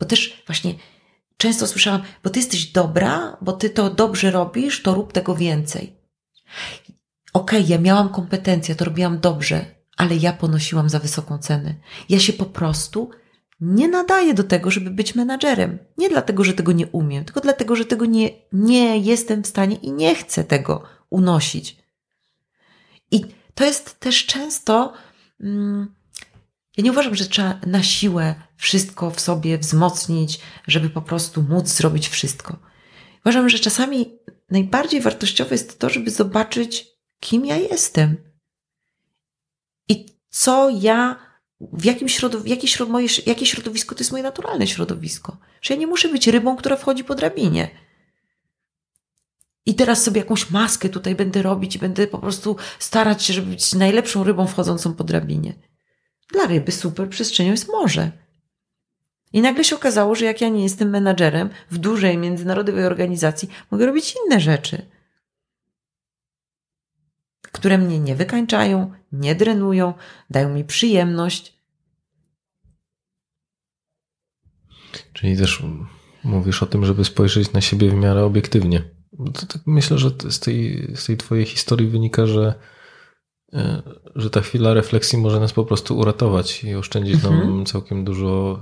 bo 0.00 0.06
też 0.06 0.42
właśnie 0.46 0.74
często 1.36 1.66
słyszałam, 1.66 2.02
bo 2.24 2.30
ty 2.30 2.38
jesteś 2.38 2.66
dobra, 2.66 3.36
bo 3.40 3.52
ty 3.52 3.70
to 3.70 3.90
dobrze 3.90 4.30
robisz, 4.30 4.82
to 4.82 4.94
rób 4.94 5.12
tego 5.12 5.34
więcej 5.34 5.96
okej, 7.32 7.60
okay, 7.60 7.70
ja 7.70 7.78
miałam 7.78 8.08
kompetencje, 8.08 8.74
to 8.74 8.84
robiłam 8.84 9.20
dobrze, 9.20 9.64
ale 9.96 10.16
ja 10.16 10.32
ponosiłam 10.32 10.88
za 10.88 10.98
wysoką 10.98 11.38
cenę. 11.38 11.74
Ja 12.08 12.18
się 12.18 12.32
po 12.32 12.46
prostu 12.46 13.10
nie 13.60 13.88
nadaję 13.88 14.34
do 14.34 14.44
tego, 14.44 14.70
żeby 14.70 14.90
być 14.90 15.14
menadżerem. 15.14 15.78
Nie 15.98 16.08
dlatego, 16.08 16.44
że 16.44 16.52
tego 16.52 16.72
nie 16.72 16.86
umiem, 16.86 17.24
tylko 17.24 17.40
dlatego, 17.40 17.76
że 17.76 17.84
tego 17.84 18.04
nie, 18.04 18.30
nie 18.52 18.98
jestem 18.98 19.42
w 19.42 19.46
stanie 19.46 19.76
i 19.76 19.92
nie 19.92 20.14
chcę 20.14 20.44
tego 20.44 20.82
unosić. 21.10 21.76
I 23.10 23.24
to 23.54 23.64
jest 23.64 24.00
też 24.00 24.26
często. 24.26 24.92
Mm, 25.40 25.94
ja 26.76 26.84
nie 26.84 26.90
uważam, 26.90 27.14
że 27.14 27.26
trzeba 27.26 27.60
na 27.66 27.82
siłę 27.82 28.34
wszystko 28.56 29.10
w 29.10 29.20
sobie 29.20 29.58
wzmocnić, 29.58 30.40
żeby 30.66 30.90
po 30.90 31.02
prostu 31.02 31.42
móc 31.42 31.68
zrobić 31.68 32.08
wszystko. 32.08 32.56
Uważam, 33.24 33.48
że 33.48 33.58
czasami 33.58 34.18
najbardziej 34.50 35.00
wartościowe 35.00 35.54
jest 35.54 35.78
to, 35.78 35.90
żeby 35.90 36.10
zobaczyć, 36.10 36.86
kim 37.20 37.46
ja 37.46 37.56
jestem 37.56 38.16
i 39.88 40.06
co 40.30 40.70
ja, 40.70 41.16
w 41.60 41.84
jakim 41.84 42.08
środowisku, 42.08 42.50
jakie, 42.50 42.68
środ, 42.68 42.88
moje, 42.88 43.08
jakie 43.26 43.46
środowisko 43.46 43.94
to 43.94 44.00
jest 44.00 44.10
moje 44.10 44.22
naturalne 44.22 44.66
środowisko. 44.66 45.36
Że 45.62 45.74
ja 45.74 45.80
nie 45.80 45.86
muszę 45.86 46.08
być 46.08 46.26
rybą, 46.26 46.56
która 46.56 46.76
wchodzi 46.76 47.04
po 47.04 47.14
drabinie. 47.14 47.70
I 49.66 49.74
teraz 49.74 50.02
sobie 50.02 50.20
jakąś 50.20 50.50
maskę 50.50 50.88
tutaj 50.88 51.14
będę 51.14 51.42
robić 51.42 51.76
i 51.76 51.78
będę 51.78 52.06
po 52.06 52.18
prostu 52.18 52.56
starać 52.78 53.22
się, 53.22 53.32
żeby 53.32 53.50
być 53.50 53.74
najlepszą 53.74 54.24
rybą 54.24 54.46
wchodzącą 54.46 54.94
po 54.94 55.04
drabinie. 55.04 55.54
Dla 56.32 56.46
ryby 56.46 56.72
super 56.72 57.08
przestrzenią 57.08 57.50
jest 57.50 57.68
morze. 57.68 58.10
I 59.32 59.40
nagle 59.40 59.64
się 59.64 59.76
okazało, 59.76 60.14
że 60.14 60.24
jak 60.24 60.40
ja 60.40 60.48
nie 60.48 60.62
jestem 60.62 60.90
menadżerem 60.90 61.50
w 61.70 61.78
dużej 61.78 62.18
międzynarodowej 62.18 62.84
organizacji, 62.84 63.48
mogę 63.70 63.86
robić 63.86 64.14
inne 64.26 64.40
rzeczy, 64.40 64.86
które 67.60 67.78
mnie 67.78 67.98
nie 68.00 68.14
wykańczają, 68.14 68.92
nie 69.12 69.34
drenują, 69.34 69.94
dają 70.30 70.54
mi 70.54 70.64
przyjemność. 70.64 71.60
Czyli 75.12 75.36
też 75.36 75.62
mówisz 76.24 76.62
o 76.62 76.66
tym, 76.66 76.84
żeby 76.84 77.04
spojrzeć 77.04 77.52
na 77.52 77.60
siebie 77.60 77.90
w 77.90 77.94
miarę 77.94 78.24
obiektywnie. 78.24 78.82
To 79.34 79.46
tak 79.46 79.62
myślę, 79.66 79.98
że 79.98 80.10
z 80.30 80.40
tej, 80.40 80.90
z 80.94 81.06
tej 81.06 81.16
twojej 81.16 81.46
historii 81.46 81.88
wynika, 81.88 82.26
że, 82.26 82.54
e, 83.52 83.82
że 84.16 84.30
ta 84.30 84.40
chwila 84.40 84.74
refleksji 84.74 85.18
może 85.18 85.40
nas 85.40 85.52
po 85.52 85.64
prostu 85.64 85.98
uratować 85.98 86.64
i 86.64 86.74
oszczędzić 86.74 87.22
nam 87.22 87.34
mhm. 87.34 87.66
całkiem 87.66 88.04
dużo 88.04 88.60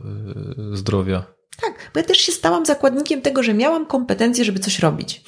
e, 0.72 0.76
zdrowia. 0.76 1.24
Tak, 1.62 1.90
bo 1.94 2.00
ja 2.00 2.06
też 2.06 2.18
się 2.18 2.32
stałam 2.32 2.66
zakładnikiem 2.66 3.22
tego, 3.22 3.42
że 3.42 3.54
miałam 3.54 3.86
kompetencje, 3.86 4.44
żeby 4.44 4.58
coś 4.58 4.78
robić. 4.78 5.24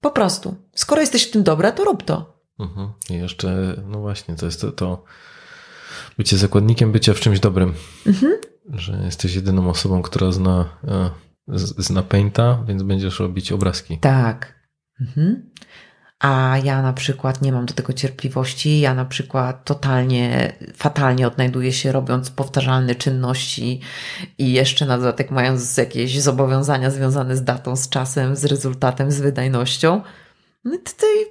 Po 0.00 0.10
prostu. 0.10 0.54
Skoro 0.74 1.00
jesteś 1.00 1.28
w 1.28 1.30
tym 1.30 1.42
dobra, 1.42 1.72
to 1.72 1.84
rób 1.84 2.02
to. 2.02 2.40
Mhm. 2.58 2.92
I 3.10 3.14
jeszcze, 3.14 3.76
no 3.86 4.00
właśnie, 4.00 4.36
to 4.36 4.46
jest 4.46 4.60
to, 4.60 4.72
to 4.72 5.04
bycie 6.18 6.36
zakładnikiem 6.36 6.92
bycia 6.92 7.14
w 7.14 7.20
czymś 7.20 7.40
dobrym. 7.40 7.74
Mhm. 8.06 8.32
Że 8.68 9.02
jesteś 9.04 9.34
jedyną 9.34 9.70
osobą, 9.70 10.02
która 10.02 10.32
zna, 10.32 10.68
e, 10.88 11.10
zna 11.78 12.02
Painta, 12.02 12.64
więc 12.66 12.82
będziesz 12.82 13.20
robić 13.20 13.52
obrazki. 13.52 13.98
Tak. 13.98 14.60
Mhm. 15.00 15.50
A 16.20 16.56
ja 16.64 16.82
na 16.82 16.92
przykład 16.92 17.42
nie 17.42 17.52
mam 17.52 17.66
do 17.66 17.74
tego 17.74 17.92
cierpliwości. 17.92 18.80
Ja 18.80 18.94
na 18.94 19.04
przykład 19.04 19.64
totalnie, 19.64 20.52
fatalnie 20.76 21.26
odnajduję 21.26 21.72
się 21.72 21.92
robiąc 21.92 22.30
powtarzalne 22.30 22.94
czynności 22.94 23.80
i 24.38 24.52
jeszcze 24.52 24.86
na 24.86 24.98
dodatek 24.98 25.30
mając 25.30 25.76
jakieś 25.76 26.20
zobowiązania 26.20 26.90
związane 26.90 27.36
z 27.36 27.44
datą, 27.44 27.76
z 27.76 27.88
czasem, 27.88 28.36
z 28.36 28.44
rezultatem, 28.44 29.12
z 29.12 29.20
wydajnością. 29.20 30.02
No 30.64 30.78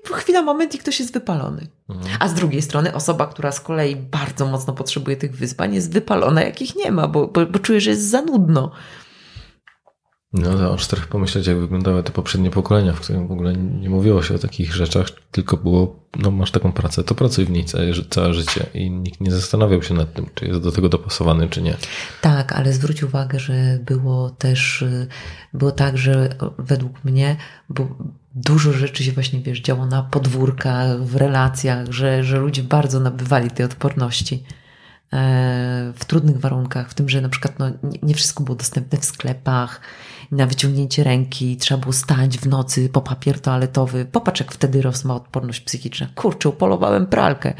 to 0.05 0.13
chwila, 0.13 0.41
moment 0.41 0.75
i 0.75 0.77
ktoś 0.77 0.99
jest 0.99 1.13
wypalony. 1.13 1.67
Mhm. 1.89 2.17
A 2.19 2.27
z 2.27 2.33
drugiej 2.33 2.61
strony 2.61 2.93
osoba, 2.93 3.27
która 3.27 3.51
z 3.51 3.59
kolei 3.59 3.95
bardzo 3.95 4.45
mocno 4.45 4.73
potrzebuje 4.73 5.17
tych 5.17 5.35
wyzwań, 5.35 5.75
jest 5.75 5.93
wypalona, 5.93 6.41
jakich 6.41 6.75
nie 6.75 6.91
ma, 6.91 7.07
bo, 7.07 7.27
bo, 7.27 7.45
bo 7.45 7.59
czuje, 7.59 7.81
że 7.81 7.89
jest 7.89 8.09
za 8.09 8.21
nudno. 8.21 8.71
No 10.33 10.57
to 10.57 10.73
aż 10.73 10.87
trochę 10.87 11.07
pomyśleć, 11.07 11.47
jak 11.47 11.59
wyglądały 11.59 12.03
te 12.03 12.11
poprzednie 12.11 12.51
pokolenia, 12.51 12.93
w 12.93 12.99
którym 12.99 13.27
w 13.27 13.31
ogóle 13.31 13.53
nie 13.53 13.89
mówiło 13.89 14.23
się 14.23 14.35
o 14.35 14.39
takich 14.39 14.75
rzeczach, 14.75 15.07
tylko 15.31 15.57
było, 15.57 15.99
no 16.19 16.31
masz 16.31 16.51
taką 16.51 16.71
pracę, 16.71 17.03
to 17.03 17.15
pracuj 17.15 17.45
w 17.45 17.49
niej 17.49 17.65
całe, 17.65 17.85
całe 18.09 18.33
życie 18.33 18.65
i 18.73 18.91
nikt 18.91 19.21
nie 19.21 19.31
zastanawiał 19.31 19.83
się 19.83 19.93
nad 19.93 20.13
tym, 20.13 20.25
czy 20.35 20.45
jest 20.45 20.61
do 20.61 20.71
tego 20.71 20.89
dopasowany, 20.89 21.49
czy 21.49 21.61
nie. 21.61 21.77
Tak, 22.21 22.53
ale 22.53 22.73
zwróć 22.73 23.03
uwagę, 23.03 23.39
że 23.39 23.79
było 23.85 24.29
też, 24.29 24.85
było 25.53 25.71
tak, 25.71 25.97
że 25.97 26.35
według 26.57 27.03
mnie, 27.03 27.35
bo 27.69 27.87
dużo 28.35 28.73
rzeczy 28.73 29.03
się 29.03 29.11
właśnie, 29.11 29.41
wiesz, 29.41 29.61
działo 29.61 29.85
na 29.85 30.03
podwórkach, 30.03 31.03
w 31.03 31.15
relacjach, 31.15 31.91
że, 31.91 32.23
że 32.23 32.39
ludzie 32.39 32.63
bardzo 32.63 32.99
nabywali 32.99 33.51
tej 33.51 33.65
odporności 33.65 34.43
e, 35.13 35.93
w 35.95 36.05
trudnych 36.05 36.39
warunkach, 36.39 36.89
w 36.89 36.93
tym, 36.93 37.09
że 37.09 37.21
na 37.21 37.29
przykład 37.29 37.59
no, 37.59 37.71
nie 38.03 38.15
wszystko 38.15 38.43
było 38.43 38.55
dostępne 38.55 38.97
w 38.97 39.05
sklepach, 39.05 39.81
na 40.31 40.45
wyciągnięcie 40.45 41.03
ręki, 41.03 41.57
trzeba 41.57 41.81
było 41.81 41.93
stać 41.93 42.37
w 42.37 42.47
nocy 42.47 42.89
po 42.89 43.01
papier 43.01 43.39
toaletowy. 43.39 44.05
Popatrz, 44.05 44.39
jak 44.39 44.51
wtedy 44.51 44.81
rosła 44.81 45.15
odporność 45.15 45.61
psychiczna. 45.61 46.07
Kurczę, 46.15 46.49
upolowałem 46.49 47.07
pralkę. 47.07 47.53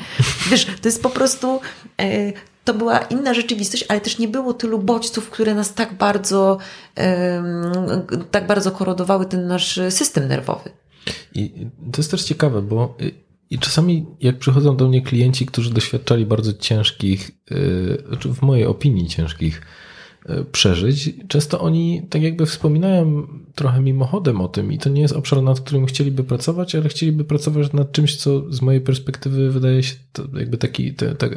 Wiesz, 0.51 0.65
to 0.65 0.87
jest 0.87 1.03
po 1.03 1.09
prostu... 1.09 1.61
E, 2.01 2.33
to 2.65 2.73
była 2.73 2.99
inna 2.99 3.33
rzeczywistość, 3.33 3.85
ale 3.87 4.01
też 4.01 4.19
nie 4.19 4.27
było 4.27 4.53
tylu 4.53 4.79
bodźców, 4.79 5.29
które 5.29 5.55
nas 5.55 5.73
tak 5.73 5.93
bardzo, 5.93 6.57
tak 8.31 8.47
bardzo 8.47 8.71
korodowały 8.71 9.25
ten 9.25 9.47
nasz 9.47 9.79
system 9.89 10.27
nerwowy. 10.27 10.69
I 11.35 11.67
to 11.91 11.97
jest 11.97 12.11
też 12.11 12.23
ciekawe, 12.23 12.61
bo 12.61 12.97
i 13.49 13.59
czasami 13.59 14.05
jak 14.21 14.39
przychodzą 14.39 14.77
do 14.77 14.87
mnie 14.87 15.01
klienci, 15.01 15.45
którzy 15.45 15.73
doświadczali 15.73 16.25
bardzo 16.25 16.53
ciężkich, 16.53 17.31
y, 17.51 18.03
znaczy 18.07 18.29
w 18.29 18.41
mojej 18.41 18.65
opinii 18.65 19.07
ciężkich 19.07 19.61
przeżyć. 20.51 21.13
Często 21.27 21.59
oni 21.59 22.07
tak 22.09 22.21
jakby 22.21 22.45
wspominają 22.45 23.27
trochę 23.55 23.81
mimochodem 23.81 24.41
o 24.41 24.47
tym 24.47 24.71
i 24.71 24.77
to 24.77 24.89
nie 24.89 25.01
jest 25.01 25.13
obszar, 25.13 25.41
nad 25.41 25.59
którym 25.59 25.85
chcieliby 25.85 26.23
pracować, 26.23 26.75
ale 26.75 26.89
chcieliby 26.89 27.23
pracować 27.23 27.73
nad 27.73 27.91
czymś, 27.91 28.15
co 28.15 28.53
z 28.53 28.61
mojej 28.61 28.81
perspektywy 28.81 29.51
wydaje 29.51 29.83
się 29.83 29.95
jakby 30.33 30.57
taki 30.57 30.93
te, 30.93 31.15
te, 31.15 31.29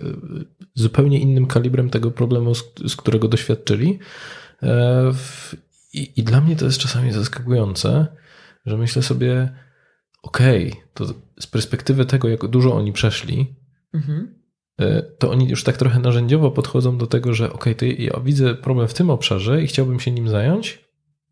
zupełnie 0.75 1.19
innym 1.21 1.47
kalibrem 1.47 1.91
tego 1.91 2.11
problemu, 2.11 2.55
z, 2.55 2.65
z 2.87 2.97
którego 2.97 3.29
doświadczyli. 3.29 3.99
E, 4.63 5.13
I, 5.93 6.13
I, 6.17 6.23
dla 6.23 6.41
mnie 6.41 6.57
to 6.57 6.65
jest 6.65 6.79
czasami 6.79 7.13
zaskakujące, 7.13 8.07
że 8.67 8.77
myślę 8.77 9.03
sobie, 9.03 9.53
okej, 10.23 10.71
okay, 10.71 10.83
to 10.95 11.15
z 11.41 11.47
perspektywy 11.47 12.05
tego, 12.05 12.29
jak 12.29 12.47
dużo 12.47 12.75
oni 12.75 12.93
przeszli, 12.93 13.55
mhm 13.95 14.42
E, 14.42 14.42
to 15.19 15.31
oni 15.31 15.49
już 15.49 15.65
tak 15.65 15.77
trochę 15.77 15.99
narzędziowo 15.99 16.51
podchodzą 16.51 16.99
do 16.99 17.07
tego, 17.07 17.35
że 17.35 17.53
ok, 17.53 17.65
to 17.77 17.85
ja 17.85 18.21
widzę 18.25 18.55
problem 18.55 18.89
w 18.89 18.95
tym 18.95 19.11
obszarze 19.11 19.63
i 19.63 19.67
chciałbym 19.67 20.01
się 20.01 20.11
nim 20.11 20.29
zająć, 20.29 20.85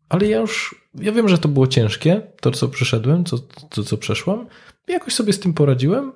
ale 0.09 0.27
ja 0.27 0.39
już, 0.39 0.75
ja 0.95 1.11
wiem, 1.11 1.29
że 1.29 1.37
to 1.37 1.47
było 1.47 1.67
ciężkie, 1.67 2.21
to 2.41 2.51
co 2.51 2.67
przyszedłem, 2.67 3.23
to, 3.23 3.37
to 3.69 3.83
co 3.83 3.97
przeszłam, 3.97 4.47
jakoś 4.87 5.13
sobie 5.13 5.33
z 5.33 5.39
tym 5.39 5.53
poradziłem 5.53 6.11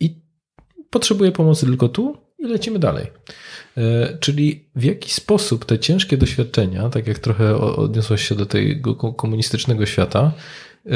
i 0.00 0.20
potrzebuję 0.90 1.32
pomocy 1.32 1.66
tylko 1.66 1.88
tu 1.88 2.16
i 2.38 2.44
lecimy 2.44 2.78
dalej. 2.78 3.06
E, 3.76 4.18
czyli 4.20 4.70
w 4.76 4.84
jaki 4.84 5.12
sposób 5.12 5.64
te 5.64 5.78
ciężkie 5.78 6.16
doświadczenia, 6.16 6.88
tak 6.88 7.06
jak 7.06 7.18
trochę 7.18 7.56
odniosłaś 7.56 8.28
się 8.28 8.34
do 8.34 8.46
tego 8.46 8.94
komunistycznego 8.94 9.86
świata, 9.86 10.32
e, 10.86 10.90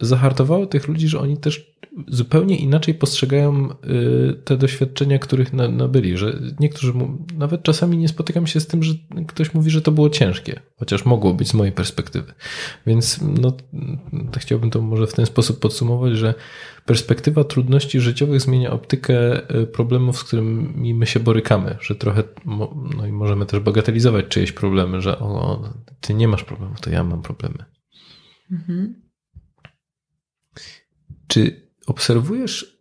zahartowały 0.00 0.66
tych 0.66 0.88
ludzi, 0.88 1.08
że 1.08 1.20
oni 1.20 1.36
też 1.36 1.78
zupełnie 2.08 2.56
inaczej 2.56 2.94
postrzegają 2.94 3.68
y, 3.70 4.34
te 4.44 4.56
doświadczenia, 4.56 5.18
których 5.18 5.52
nabyli, 5.52 6.16
że 6.16 6.40
niektórzy, 6.60 6.92
nawet 7.34 7.62
czasami 7.62 7.96
nie 7.96 8.08
spotykam 8.08 8.46
się 8.46 8.60
z 8.60 8.66
tym, 8.66 8.82
że 8.82 8.94
ktoś 9.26 9.54
mówi, 9.54 9.70
że 9.70 9.82
to 9.82 9.92
było 9.92 10.10
ciężkie, 10.10 10.60
chociaż 10.76 11.04
mogło 11.04 11.34
być 11.34 11.48
z 11.48 11.54
mojej 11.54 11.72
perspektywy. 11.72 12.32
Więc 12.86 13.20
no, 13.40 13.52
to 14.32 14.40
chciałbym 14.40 14.70
to 14.70 14.82
może 14.82 15.06
w 15.06 15.14
ten 15.14 15.26
sposób 15.26 15.60
podsumować, 15.60 16.16
że 16.16 16.34
perspektywa 16.86 17.44
trudności 17.44 18.00
życiowych 18.00 18.40
zmienia 18.40 18.70
optykę 18.70 19.42
y, 19.56 19.66
problemów, 19.66 20.18
z 20.18 20.24
którymi 20.24 20.94
my 20.94 21.06
się 21.06 21.20
borykamy, 21.20 21.76
że 21.80 21.94
trochę, 21.94 22.22
no 22.96 23.06
i 23.06 23.12
możemy 23.12 23.46
też 23.46 23.60
bagatelizować 23.60 24.26
czyjeś 24.28 24.52
problemy, 24.52 25.00
że 25.00 25.18
o, 25.18 25.62
ty 26.00 26.14
nie 26.14 26.28
masz 26.28 26.44
problemów, 26.44 26.80
to 26.80 26.90
ja 26.90 27.04
mam 27.04 27.22
problemy. 27.22 27.77
Mhm. 28.50 29.02
Czy 31.26 31.70
obserwujesz 31.86 32.78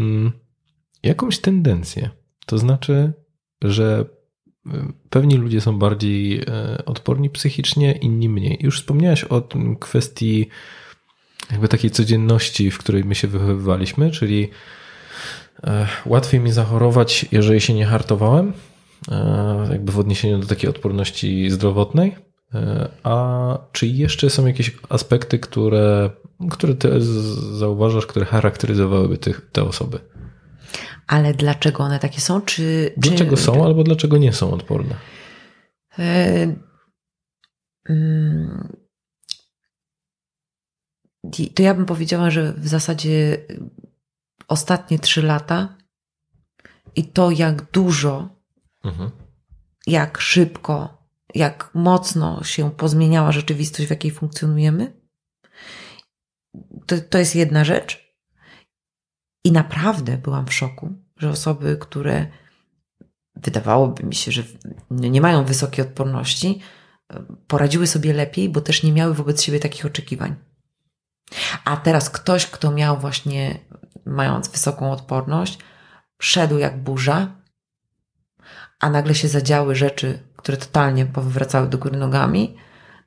mm, 0.00 0.32
jakąś 1.02 1.38
tendencję. 1.38 2.10
To 2.46 2.58
znaczy, 2.58 3.12
że 3.62 4.04
y, 4.66 4.70
pewni 5.10 5.36
ludzie 5.36 5.60
są 5.60 5.78
bardziej 5.78 6.38
e, 6.40 6.84
odporni 6.84 7.30
psychicznie, 7.30 7.92
inni 7.92 8.28
mniej. 8.28 8.58
Już 8.60 8.80
wspomniałeś 8.80 9.24
o 9.24 9.48
kwestii 9.80 10.48
jakby 11.50 11.68
takiej 11.68 11.90
codzienności, 11.90 12.70
w 12.70 12.78
której 12.78 13.04
my 13.04 13.14
się 13.14 13.28
wychowywaliśmy, 13.28 14.10
czyli 14.10 14.50
e, 15.64 15.86
łatwiej 16.06 16.40
mi 16.40 16.52
zachorować, 16.52 17.26
jeżeli 17.32 17.60
się 17.60 17.74
nie 17.74 17.86
hartowałem, 17.86 18.52
e, 19.10 19.68
jakby 19.70 19.92
w 19.92 19.98
odniesieniu 19.98 20.38
do 20.38 20.46
takiej 20.46 20.70
odporności 20.70 21.50
zdrowotnej. 21.50 22.16
A 23.02 23.58
czy 23.72 23.86
jeszcze 23.86 24.30
są 24.30 24.46
jakieś 24.46 24.76
aspekty, 24.88 25.38
które 25.38 26.10
które 26.50 26.74
ty 26.74 27.00
zauważasz, 27.56 28.06
które 28.06 28.26
charakteryzowałyby 28.26 29.18
tych, 29.18 29.50
te 29.52 29.62
osoby. 29.64 30.00
Ale 31.06 31.34
dlaczego 31.34 31.82
one 31.82 31.98
takie 31.98 32.20
są? 32.20 32.40
Czy, 32.40 32.94
dlaczego 32.96 33.36
czy... 33.36 33.42
są, 33.42 33.64
albo 33.64 33.84
dlaczego 33.84 34.16
nie 34.16 34.32
są 34.32 34.52
odporne? 34.52 34.94
E... 35.98 36.56
Mm, 37.88 38.76
to 41.54 41.62
ja 41.62 41.74
bym 41.74 41.86
powiedziała, 41.86 42.30
że 42.30 42.52
w 42.52 42.68
zasadzie 42.68 43.38
ostatnie 44.48 44.98
trzy 44.98 45.22
lata 45.22 45.76
i 46.96 47.04
to, 47.04 47.30
jak 47.30 47.70
dużo, 47.70 48.28
mhm. 48.84 49.10
jak 49.86 50.20
szybko, 50.20 51.03
jak 51.34 51.70
mocno 51.74 52.44
się 52.44 52.70
pozmieniała 52.70 53.32
rzeczywistość, 53.32 53.86
w 53.86 53.90
jakiej 53.90 54.10
funkcjonujemy, 54.10 54.92
to, 56.86 56.96
to 57.10 57.18
jest 57.18 57.36
jedna 57.36 57.64
rzecz. 57.64 58.14
I 59.44 59.52
naprawdę 59.52 60.18
byłam 60.18 60.46
w 60.46 60.54
szoku, 60.54 60.92
że 61.16 61.30
osoby, 61.30 61.76
które 61.80 62.26
wydawałoby 63.36 64.04
mi 64.04 64.14
się, 64.14 64.32
że 64.32 64.42
nie 64.90 65.20
mają 65.20 65.44
wysokiej 65.44 65.84
odporności, 65.84 66.60
poradziły 67.46 67.86
sobie 67.86 68.12
lepiej, 68.12 68.48
bo 68.48 68.60
też 68.60 68.82
nie 68.82 68.92
miały 68.92 69.14
wobec 69.14 69.42
siebie 69.42 69.60
takich 69.60 69.86
oczekiwań. 69.86 70.36
A 71.64 71.76
teraz 71.76 72.10
ktoś, 72.10 72.46
kto 72.46 72.70
miał 72.70 72.98
właśnie, 72.98 73.58
mając 74.06 74.48
wysoką 74.48 74.92
odporność, 74.92 75.58
szedł 76.22 76.58
jak 76.58 76.82
burza, 76.82 77.36
a 78.80 78.90
nagle 78.90 79.14
się 79.14 79.28
zadziały 79.28 79.74
rzeczy, 79.74 80.33
które 80.44 80.56
totalnie 80.56 81.06
powracały 81.06 81.68
do 81.68 81.78
góry 81.78 81.98
nogami, 81.98 82.56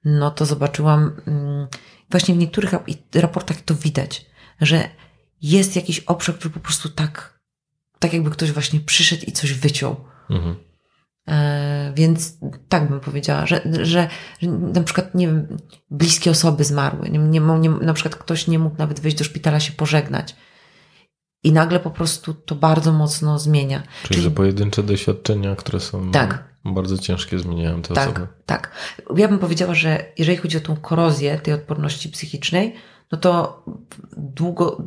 no 0.06 0.32
to 0.32 0.46
zobaczyłam, 0.46 1.22
mm, 1.28 1.68
właśnie 2.10 2.36
w 2.36 2.38
niektórych 2.38 2.74
raportach 3.16 3.62
to 3.62 3.76
widać, 3.76 4.26
że 4.62 4.90
jest 5.42 5.76
jakiś 5.76 6.00
obszar, 6.00 6.36
który 6.36 6.54
po 6.54 6.60
prostu 6.60 6.90
tak, 6.90 7.40
tak 8.00 8.14
jakby 8.14 8.30
ktoś 8.32 8.52
właśnie 8.52 8.80
przyszedł 8.80 9.24
i 9.28 9.32
coś 9.32 9.54
wyciął. 9.54 9.96
Mhm. 10.30 10.56
E, 11.28 11.94
więc 11.96 12.38
tak 12.70 12.90
bym 12.90 13.00
powiedziała, 13.00 13.46
że, 13.46 13.62
że, 13.82 13.86
że, 13.86 14.10
na 14.74 14.84
przykład, 14.84 15.16
nie 15.16 15.28
wiem, 15.28 15.58
bliskie 15.92 16.32
osoby 16.32 16.64
zmarły. 16.64 17.10
Nie, 17.10 17.20
nie, 17.20 17.40
nie, 17.40 17.70
na 17.70 17.94
przykład 17.94 18.16
ktoś 18.16 18.48
nie 18.48 18.60
mógł 18.60 18.78
nawet 18.78 19.00
wyjść 19.00 19.18
do 19.18 19.24
szpitala 19.24 19.60
się 19.60 19.74
pożegnać. 19.74 20.36
I 21.44 21.52
nagle 21.52 21.80
po 21.80 21.92
prostu 21.92 22.34
to 22.34 22.56
bardzo 22.56 22.94
mocno 22.94 23.40
zmienia. 23.40 23.80
Czyli, 23.80 24.08
Czyli 24.08 24.22
że 24.22 24.32
pojedyncze 24.32 24.84
doświadczenia, 24.84 25.56
które 25.56 25.80
są 25.80 26.12
tak. 26.12 26.57
Bardzo 26.74 26.98
ciężkie, 26.98 27.40
zmieniają 27.40 27.82
te 27.82 27.94
tak, 27.94 28.10
osoby. 28.10 28.28
Tak. 28.46 28.72
Ja 29.16 29.28
bym 29.28 29.40
powiedziała, 29.40 29.74
że 29.74 30.06
jeżeli 30.18 30.38
chodzi 30.38 30.58
o 30.58 30.62
tą 30.62 30.76
korozję 30.76 31.40
tej 31.40 31.54
odporności 31.54 32.10
psychicznej, 32.10 32.76
no 33.12 33.18
to 33.18 33.64
długo, 34.18 34.84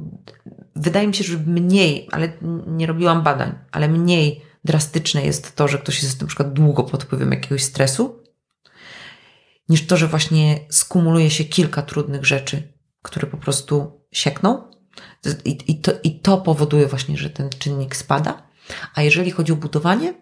wydaje 0.77 1.07
mi 1.07 1.15
się, 1.15 1.25
że 1.25 1.39
mniej, 1.39 2.09
ale 2.13 2.33
nie 2.67 2.87
robiłam 2.87 3.23
badań, 3.23 3.53
ale 3.73 3.89
mniej 3.89 4.43
drastyczne 4.65 5.23
jest 5.25 5.57
to, 5.57 5.69
że 5.69 5.79
ktoś 5.79 6.03
jest 6.03 6.21
na 6.21 6.27
przykład 6.27 6.53
długo 6.53 6.85
pod 6.85 7.05
wpływem 7.05 7.31
jakiegoś 7.31 7.63
stresu, 7.63 8.23
niż 9.69 9.87
to, 9.87 9.97
że 9.97 10.09
właśnie 10.09 10.61
skumuluje 10.71 11.31
się 11.31 11.45
kilka 11.45 11.83
trudnych 11.83 12.25
rzeczy, 12.25 12.73
które 13.03 13.27
po 13.27 13.37
prostu 13.37 14.01
siekną. 14.13 14.71
I, 15.45 15.59
i, 15.67 15.81
to, 15.81 15.93
I 16.03 16.21
to 16.21 16.39
powoduje 16.39 16.87
właśnie, 16.87 17.17
że 17.17 17.31
ten 17.31 17.51
czynnik 17.59 17.97
spada. 17.97 18.43
A 18.95 19.03
jeżeli 19.03 19.31
chodzi 19.31 19.53
o 19.53 19.57
budowanie, 19.57 20.15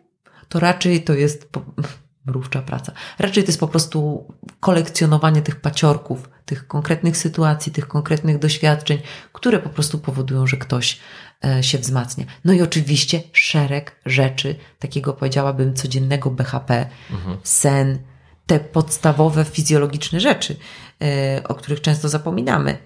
to 0.48 0.60
raczej 0.60 1.04
to 1.04 1.14
jest 1.14 1.48
mrówcza 2.26 2.62
praca. 2.62 2.92
Raczej 3.18 3.42
to 3.42 3.48
jest 3.48 3.60
po 3.60 3.68
prostu 3.68 4.28
kolekcjonowanie 4.60 5.42
tych 5.42 5.60
paciorków, 5.60 6.30
tych 6.44 6.66
konkretnych 6.66 7.16
sytuacji, 7.16 7.72
tych 7.72 7.88
konkretnych 7.88 8.38
doświadczeń, 8.38 8.98
które 9.32 9.58
po 9.58 9.68
prostu 9.68 9.98
powodują, 9.98 10.46
że 10.46 10.56
ktoś 10.56 10.98
e, 11.44 11.62
się 11.62 11.78
wzmacnia. 11.78 12.24
No 12.44 12.52
i 12.52 12.62
oczywiście 12.62 13.22
szereg 13.32 14.00
rzeczy, 14.06 14.56
takiego 14.78 15.12
powiedziałabym 15.12 15.74
codziennego 15.74 16.30
BHP, 16.30 16.88
mhm. 17.10 17.38
sen, 17.42 17.98
te 18.46 18.60
podstawowe 18.60 19.44
fizjologiczne 19.44 20.20
rzeczy, 20.20 20.56
e, 21.02 21.42
o 21.48 21.54
których 21.54 21.80
często 21.80 22.08
zapominamy 22.08 22.78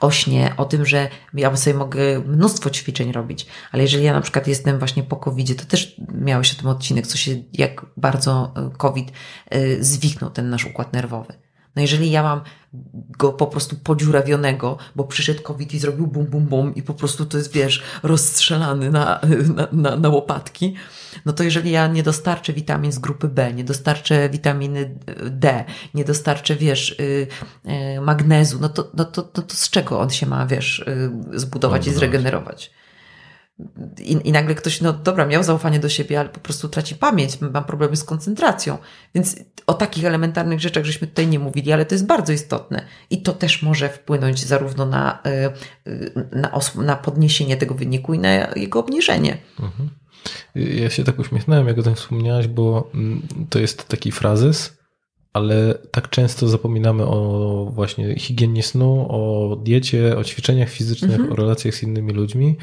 o 0.00 0.10
śnie, 0.10 0.54
o 0.56 0.64
tym, 0.64 0.86
że 0.86 1.08
ja 1.34 1.56
sobie 1.56 1.76
mogę 1.76 2.20
mnóstwo 2.20 2.70
ćwiczeń 2.70 3.12
robić, 3.12 3.46
ale 3.72 3.82
jeżeli 3.82 4.04
ja 4.04 4.12
na 4.12 4.20
przykład 4.20 4.46
jestem 4.46 4.78
właśnie 4.78 5.02
po 5.02 5.16
covid 5.16 5.60
to 5.60 5.64
też 5.64 6.00
miałeś 6.14 6.52
o 6.52 6.56
tym 6.56 6.66
odcinek, 6.66 7.06
co 7.06 7.16
się, 7.16 7.36
jak 7.52 7.86
bardzo 7.96 8.52
e, 8.56 8.70
COVID 8.76 9.12
zwiknął 9.80 10.30
ten 10.30 10.50
nasz 10.50 10.64
układ 10.64 10.92
nerwowy. 10.92 11.34
No 11.76 11.82
jeżeli 11.82 12.10
ja 12.10 12.22
mam 12.22 12.40
go 13.18 13.32
po 13.32 13.46
prostu 13.46 13.76
podziurawionego, 13.76 14.78
bo 14.96 15.04
przyszedł 15.04 15.42
COVID 15.42 15.74
i 15.74 15.78
zrobił 15.78 16.06
bum, 16.06 16.26
bum, 16.26 16.46
bum 16.46 16.74
i 16.74 16.82
po 16.82 16.94
prostu 16.94 17.26
to 17.26 17.38
jest, 17.38 17.52
wiesz, 17.52 17.82
rozstrzelany 18.02 18.90
na, 18.90 19.20
na, 19.54 19.68
na, 19.72 19.96
na 19.96 20.08
łopatki, 20.08 20.74
no 21.24 21.32
to 21.32 21.42
jeżeli 21.44 21.70
ja 21.70 21.86
nie 21.86 22.02
dostarczę 22.02 22.52
witamin 22.52 22.92
z 22.92 22.98
grupy 22.98 23.28
B, 23.28 23.52
nie 23.52 23.64
dostarczę 23.64 24.28
witaminy 24.28 24.94
D, 25.30 25.64
nie 25.94 26.04
dostarczę, 26.04 26.56
wiesz, 26.56 26.90
y, 27.00 27.26
y, 27.96 28.00
magnezu, 28.00 28.58
no 28.60 28.68
to, 28.68 28.90
no 28.94 29.04
to, 29.04 29.30
no 29.36 29.42
to 29.42 29.54
z 29.54 29.70
czego 29.70 30.00
on 30.00 30.10
się 30.10 30.26
ma, 30.26 30.46
wiesz, 30.46 30.78
y, 30.78 31.38
zbudować 31.38 31.86
i 31.86 31.92
zregenerować? 31.92 32.70
I, 34.00 34.28
I 34.28 34.32
nagle 34.32 34.54
ktoś, 34.54 34.80
no 34.80 34.92
dobra, 34.92 35.26
miał 35.26 35.42
zaufanie 35.42 35.80
do 35.80 35.88
siebie, 35.88 36.20
ale 36.20 36.28
po 36.28 36.40
prostu 36.40 36.68
traci 36.68 36.94
pamięć, 36.94 37.40
mam 37.40 37.64
problemy 37.64 37.96
z 37.96 38.04
koncentracją. 38.04 38.78
Więc 39.14 39.36
o 39.66 39.74
takich 39.74 40.04
elementarnych 40.04 40.60
rzeczach 40.60 40.84
żeśmy 40.84 41.06
tutaj 41.06 41.26
nie 41.26 41.38
mówili, 41.38 41.72
ale 41.72 41.86
to 41.86 41.94
jest 41.94 42.06
bardzo 42.06 42.32
istotne. 42.32 42.84
I 43.10 43.22
to 43.22 43.32
też 43.32 43.62
może 43.62 43.88
wpłynąć 43.88 44.44
zarówno 44.44 44.86
na, 44.86 45.22
na, 46.32 46.60
na 46.74 46.96
podniesienie 46.96 47.56
tego 47.56 47.74
wyniku 47.74 48.14
i 48.14 48.18
na 48.18 48.30
jego 48.56 48.80
obniżenie. 48.80 49.38
Mhm. 49.60 49.90
Ja 50.54 50.90
się 50.90 51.04
tak 51.04 51.18
uśmiechnąłem, 51.18 51.68
jak 51.68 51.78
o 51.78 51.82
tym 51.82 51.94
wspomniałaś, 51.94 52.48
bo 52.48 52.90
mm, 52.94 53.22
to 53.50 53.58
jest 53.58 53.88
taki 53.88 54.12
frazes, 54.12 54.78
ale 55.32 55.78
tak 55.90 56.10
często 56.10 56.48
zapominamy 56.48 57.06
o 57.06 57.70
właśnie 57.72 58.18
higienie 58.18 58.62
snu, 58.62 59.06
o 59.08 59.56
diecie, 59.56 60.16
o 60.16 60.24
ćwiczeniach 60.24 60.68
fizycznych, 60.68 61.14
mhm. 61.14 61.32
o 61.32 61.36
relacjach 61.36 61.74
z 61.74 61.82
innymi 61.82 62.12
ludźmi, 62.12 62.56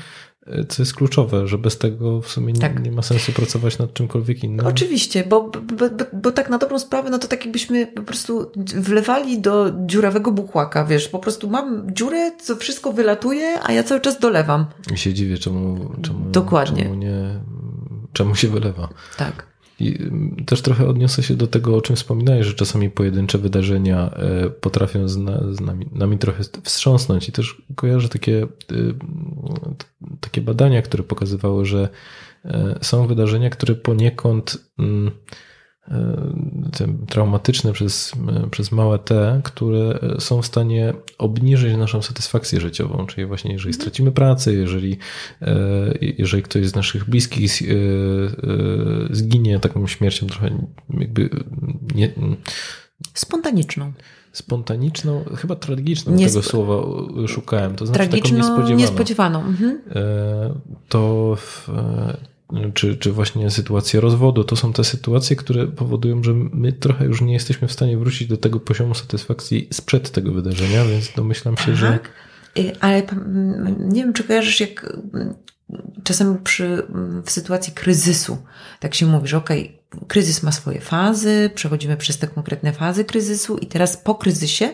co 0.69 0.81
jest 0.81 0.93
kluczowe, 0.93 1.47
że 1.47 1.57
bez 1.57 1.77
tego 1.77 2.21
w 2.21 2.27
sumie 2.27 2.53
tak. 2.53 2.75
nie, 2.75 2.81
nie, 2.81 2.91
ma 2.91 3.01
sensu 3.01 3.31
pracować 3.31 3.77
nad 3.77 3.93
czymkolwiek 3.93 4.43
innym. 4.43 4.67
Oczywiście, 4.67 5.23
bo, 5.23 5.41
bo, 5.43 5.89
bo, 5.89 6.05
bo, 6.13 6.31
tak 6.31 6.49
na 6.49 6.57
dobrą 6.57 6.79
sprawę, 6.79 7.09
no 7.09 7.19
to 7.19 7.27
tak 7.27 7.45
jakbyśmy 7.45 7.87
po 7.87 8.01
prostu 8.03 8.51
wlewali 8.75 9.41
do 9.41 9.71
dziurawego 9.85 10.31
buchłaka, 10.31 10.85
wiesz, 10.85 11.07
po 11.07 11.19
prostu 11.19 11.49
mam 11.49 11.95
dziurę, 11.95 12.31
co 12.43 12.55
wszystko 12.55 12.93
wylatuje, 12.93 13.59
a 13.63 13.71
ja 13.71 13.83
cały 13.83 14.01
czas 14.01 14.19
dolewam. 14.19 14.65
I 14.93 14.97
się 14.97 15.13
dziwię, 15.13 15.37
czemu, 15.37 15.91
czemu, 16.01 16.31
Dokładnie. 16.31 16.83
czemu, 16.83 16.95
nie, 16.95 17.39
czemu 18.13 18.35
się 18.35 18.47
wylewa. 18.47 18.89
Tak. 19.17 19.50
I 19.81 20.01
mm, 20.01 20.35
też 20.45 20.61
trochę 20.61 20.87
odniosę 20.87 21.23
się 21.23 21.35
do 21.35 21.47
tego, 21.47 21.75
o 21.75 21.81
czym 21.81 21.95
wspominałeś, 21.95 22.47
że 22.47 22.53
czasami 22.53 22.89
pojedyncze 22.89 23.37
wydarzenia 23.37 24.11
e, 24.13 24.49
potrafią 24.49 25.07
z, 25.07 25.17
nami, 25.61 25.85
nami 25.91 26.17
trochę 26.17 26.43
wstrząsnąć. 26.63 27.29
I 27.29 27.31
też 27.31 27.61
kojarzę 27.75 28.09
takie, 28.09 28.41
e, 28.41 28.47
takie 30.19 30.41
badania, 30.41 30.81
które 30.81 31.03
pokazywały, 31.03 31.65
że 31.65 31.89
e, 32.45 32.79
są 32.81 33.07
wydarzenia, 33.07 33.49
które 33.49 33.75
poniekąd 33.75 34.57
mm, 34.79 35.11
traumatyczne 37.07 37.73
przez, 37.73 38.11
przez 38.51 38.71
małe 38.71 38.99
T, 38.99 39.41
które 39.43 39.99
są 40.19 40.41
w 40.41 40.45
stanie 40.45 40.93
obniżyć 41.17 41.77
naszą 41.77 42.01
satysfakcję 42.01 42.61
życiową. 42.61 43.05
Czyli 43.05 43.27
właśnie 43.27 43.51
jeżeli 43.51 43.69
mhm. 43.69 43.81
stracimy 43.81 44.11
pracę, 44.11 44.53
jeżeli, 44.53 44.97
e, 45.41 45.53
jeżeli 46.17 46.43
ktoś 46.43 46.67
z 46.67 46.75
naszych 46.75 47.09
bliskich 47.09 47.61
e, 47.61 47.65
e, 47.65 47.75
zginie 49.11 49.59
taką 49.59 49.87
śmiercią 49.87 50.27
trochę 50.27 50.67
jakby 50.99 51.29
nie, 51.95 52.13
spontaniczną. 53.13 53.93
Spontaniczną, 54.31 55.23
chyba 55.37 55.55
tragiczną 55.55 56.13
Niespo... 56.13 56.39
tego 56.39 56.49
słowa 56.49 56.83
szukałem. 57.27 57.75
To 57.75 57.85
znaczy 57.85 58.07
taką 58.07 58.35
niespodziewaną. 58.35 58.75
niespodziewaną. 58.75 59.39
Mhm. 59.39 59.79
To 60.89 61.37
czy, 62.73 62.97
czy 62.97 63.11
właśnie 63.11 63.51
sytuacje 63.51 64.01
rozwodu, 64.01 64.43
to 64.43 64.55
są 64.55 64.73
te 64.73 64.83
sytuacje, 64.83 65.35
które 65.35 65.67
powodują, 65.67 66.23
że 66.23 66.33
my 66.33 66.73
trochę 66.73 67.05
już 67.05 67.21
nie 67.21 67.33
jesteśmy 67.33 67.67
w 67.67 67.71
stanie 67.71 67.97
wrócić 67.97 68.27
do 68.27 68.37
tego 68.37 68.59
poziomu 68.59 68.93
satysfakcji 68.93 69.67
sprzed 69.71 70.11
tego 70.11 70.31
wydarzenia, 70.31 70.85
więc 70.85 71.11
domyślam 71.15 71.57
się, 71.57 71.71
Aha. 71.71 71.75
że. 71.75 71.99
Ale 72.79 73.03
nie 73.79 74.03
wiem, 74.03 74.13
czy 74.13 74.23
kojarzysz, 74.23 74.59
jak 74.59 74.97
czasem 76.03 76.43
przy, 76.43 76.83
w 77.25 77.31
sytuacji 77.31 77.73
kryzysu, 77.73 78.37
tak 78.79 78.95
się 78.95 79.05
mówi, 79.05 79.27
że 79.27 79.37
okej, 79.37 79.81
okay, 79.93 80.07
kryzys 80.07 80.43
ma 80.43 80.51
swoje 80.51 80.81
fazy, 80.81 81.49
przechodzimy 81.55 81.97
przez 81.97 82.17
te 82.17 82.27
konkretne 82.27 82.73
fazy 82.73 83.05
kryzysu 83.05 83.57
i 83.57 83.67
teraz 83.67 83.97
po 83.97 84.15
kryzysie 84.15 84.69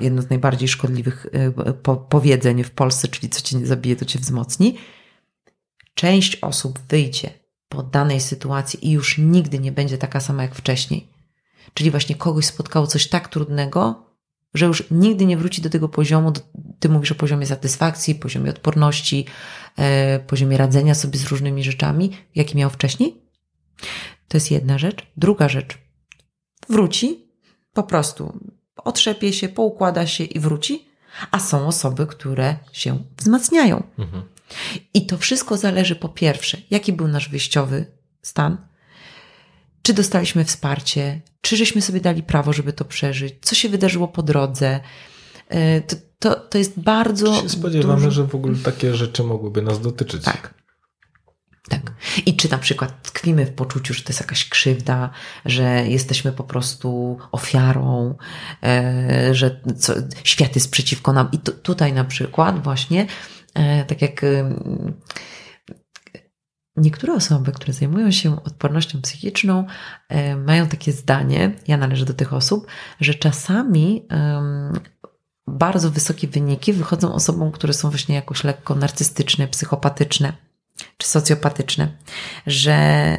jedno 0.00 0.22
z 0.22 0.30
najbardziej 0.30 0.68
szkodliwych 0.68 1.26
y, 1.26 1.52
powiedzeń 2.08 2.64
w 2.64 2.70
Polsce, 2.70 3.08
czyli 3.08 3.28
co 3.28 3.40
cię 3.40 3.58
nie 3.58 3.66
zabije, 3.66 3.96
to 3.96 4.04
cię 4.04 4.18
wzmocni 4.18 4.78
część 5.98 6.36
osób 6.36 6.78
wyjdzie 6.88 7.30
po 7.68 7.82
danej 7.82 8.20
sytuacji 8.20 8.88
i 8.88 8.90
już 8.90 9.18
nigdy 9.18 9.58
nie 9.58 9.72
będzie 9.72 9.98
taka 9.98 10.20
sama 10.20 10.42
jak 10.42 10.54
wcześniej. 10.54 11.08
Czyli 11.74 11.90
właśnie 11.90 12.14
kogoś 12.14 12.46
spotkało 12.46 12.86
coś 12.86 13.08
tak 13.08 13.28
trudnego, 13.28 14.06
że 14.54 14.66
już 14.66 14.84
nigdy 14.90 15.26
nie 15.26 15.36
wróci 15.36 15.62
do 15.62 15.70
tego 15.70 15.88
poziomu. 15.88 16.32
Ty 16.78 16.88
mówisz 16.88 17.12
o 17.12 17.14
poziomie 17.14 17.46
satysfakcji, 17.46 18.14
poziomie 18.14 18.50
odporności, 18.50 19.26
e, 19.76 20.18
poziomie 20.18 20.56
radzenia 20.56 20.94
sobie 20.94 21.18
z 21.18 21.26
różnymi 21.26 21.62
rzeczami, 21.62 22.10
jaki 22.34 22.56
miał 22.56 22.70
wcześniej. 22.70 23.22
To 24.28 24.36
jest 24.36 24.50
jedna 24.50 24.78
rzecz. 24.78 25.06
Druga 25.16 25.48
rzecz. 25.48 25.78
Wróci, 26.68 27.28
po 27.72 27.82
prostu 27.82 28.38
otrzepie 28.76 29.32
się, 29.32 29.48
poukłada 29.48 30.06
się 30.06 30.24
i 30.24 30.40
wróci, 30.40 30.88
a 31.30 31.38
są 31.38 31.66
osoby, 31.66 32.06
które 32.06 32.56
się 32.72 32.98
wzmacniają. 33.16 33.82
Mhm. 33.98 34.37
I 34.94 35.06
to 35.06 35.18
wszystko 35.18 35.56
zależy 35.56 35.96
po 35.96 36.08
pierwsze, 36.08 36.58
jaki 36.70 36.92
był 36.92 37.08
nasz 37.08 37.28
wyjściowy 37.28 37.86
stan, 38.22 38.68
czy 39.82 39.94
dostaliśmy 39.94 40.44
wsparcie, 40.44 41.22
czy 41.40 41.56
żeśmy 41.56 41.82
sobie 41.82 42.00
dali 42.00 42.22
prawo, 42.22 42.52
żeby 42.52 42.72
to 42.72 42.84
przeżyć, 42.84 43.34
co 43.40 43.54
się 43.54 43.68
wydarzyło 43.68 44.08
po 44.08 44.22
drodze. 44.22 44.80
E, 45.48 45.80
to, 45.80 45.96
to, 46.18 46.34
to 46.34 46.58
jest 46.58 46.80
bardzo. 46.80 47.36
Czy 47.36 47.42
się 47.42 47.48
spodziewamy, 47.48 48.00
dużo... 48.00 48.10
że 48.10 48.24
w 48.24 48.34
ogóle 48.34 48.56
takie 48.56 48.94
rzeczy 48.94 49.24
mogłyby 49.24 49.62
nas 49.62 49.80
dotyczyć. 49.80 50.24
Tak. 50.24 50.54
Tak. 51.68 51.92
I 52.26 52.36
czy 52.36 52.50
na 52.50 52.58
przykład 52.58 53.02
tkwimy 53.02 53.46
w 53.46 53.52
poczuciu, 53.52 53.94
że 53.94 54.02
to 54.02 54.08
jest 54.08 54.20
jakaś 54.20 54.48
krzywda, 54.48 55.10
że 55.44 55.88
jesteśmy 55.88 56.32
po 56.32 56.44
prostu 56.44 57.18
ofiarą, 57.32 58.14
e, 58.62 59.34
że 59.34 59.60
co, 59.78 59.94
świat 60.24 60.54
jest 60.54 60.70
przeciwko 60.70 61.12
nam. 61.12 61.28
I 61.32 61.38
tu, 61.38 61.52
tutaj 61.52 61.92
na 61.92 62.04
przykład 62.04 62.62
właśnie 62.62 63.06
tak 63.88 64.02
jak 64.02 64.24
niektóre 66.76 67.14
osoby, 67.14 67.52
które 67.52 67.72
zajmują 67.72 68.10
się 68.10 68.44
odpornością 68.44 69.02
psychiczną, 69.02 69.66
e, 70.08 70.36
mają 70.36 70.66
takie 70.66 70.92
zdanie, 70.92 71.52
ja 71.68 71.76
należę 71.76 72.04
do 72.04 72.14
tych 72.14 72.32
osób, 72.32 72.66
że 73.00 73.14
czasami 73.14 74.06
bardzo 75.48 75.90
wysokie 75.90 76.28
wyniki 76.28 76.72
wychodzą 76.72 77.14
osobom, 77.14 77.52
które 77.52 77.72
są 77.72 77.90
właśnie 77.90 78.14
jakoś 78.14 78.44
lekko 78.44 78.74
narcystyczne, 78.74 79.48
psychopatyczne 79.48 80.32
czy 80.96 81.08
socjopatyczne, 81.08 81.88
że 82.46 83.18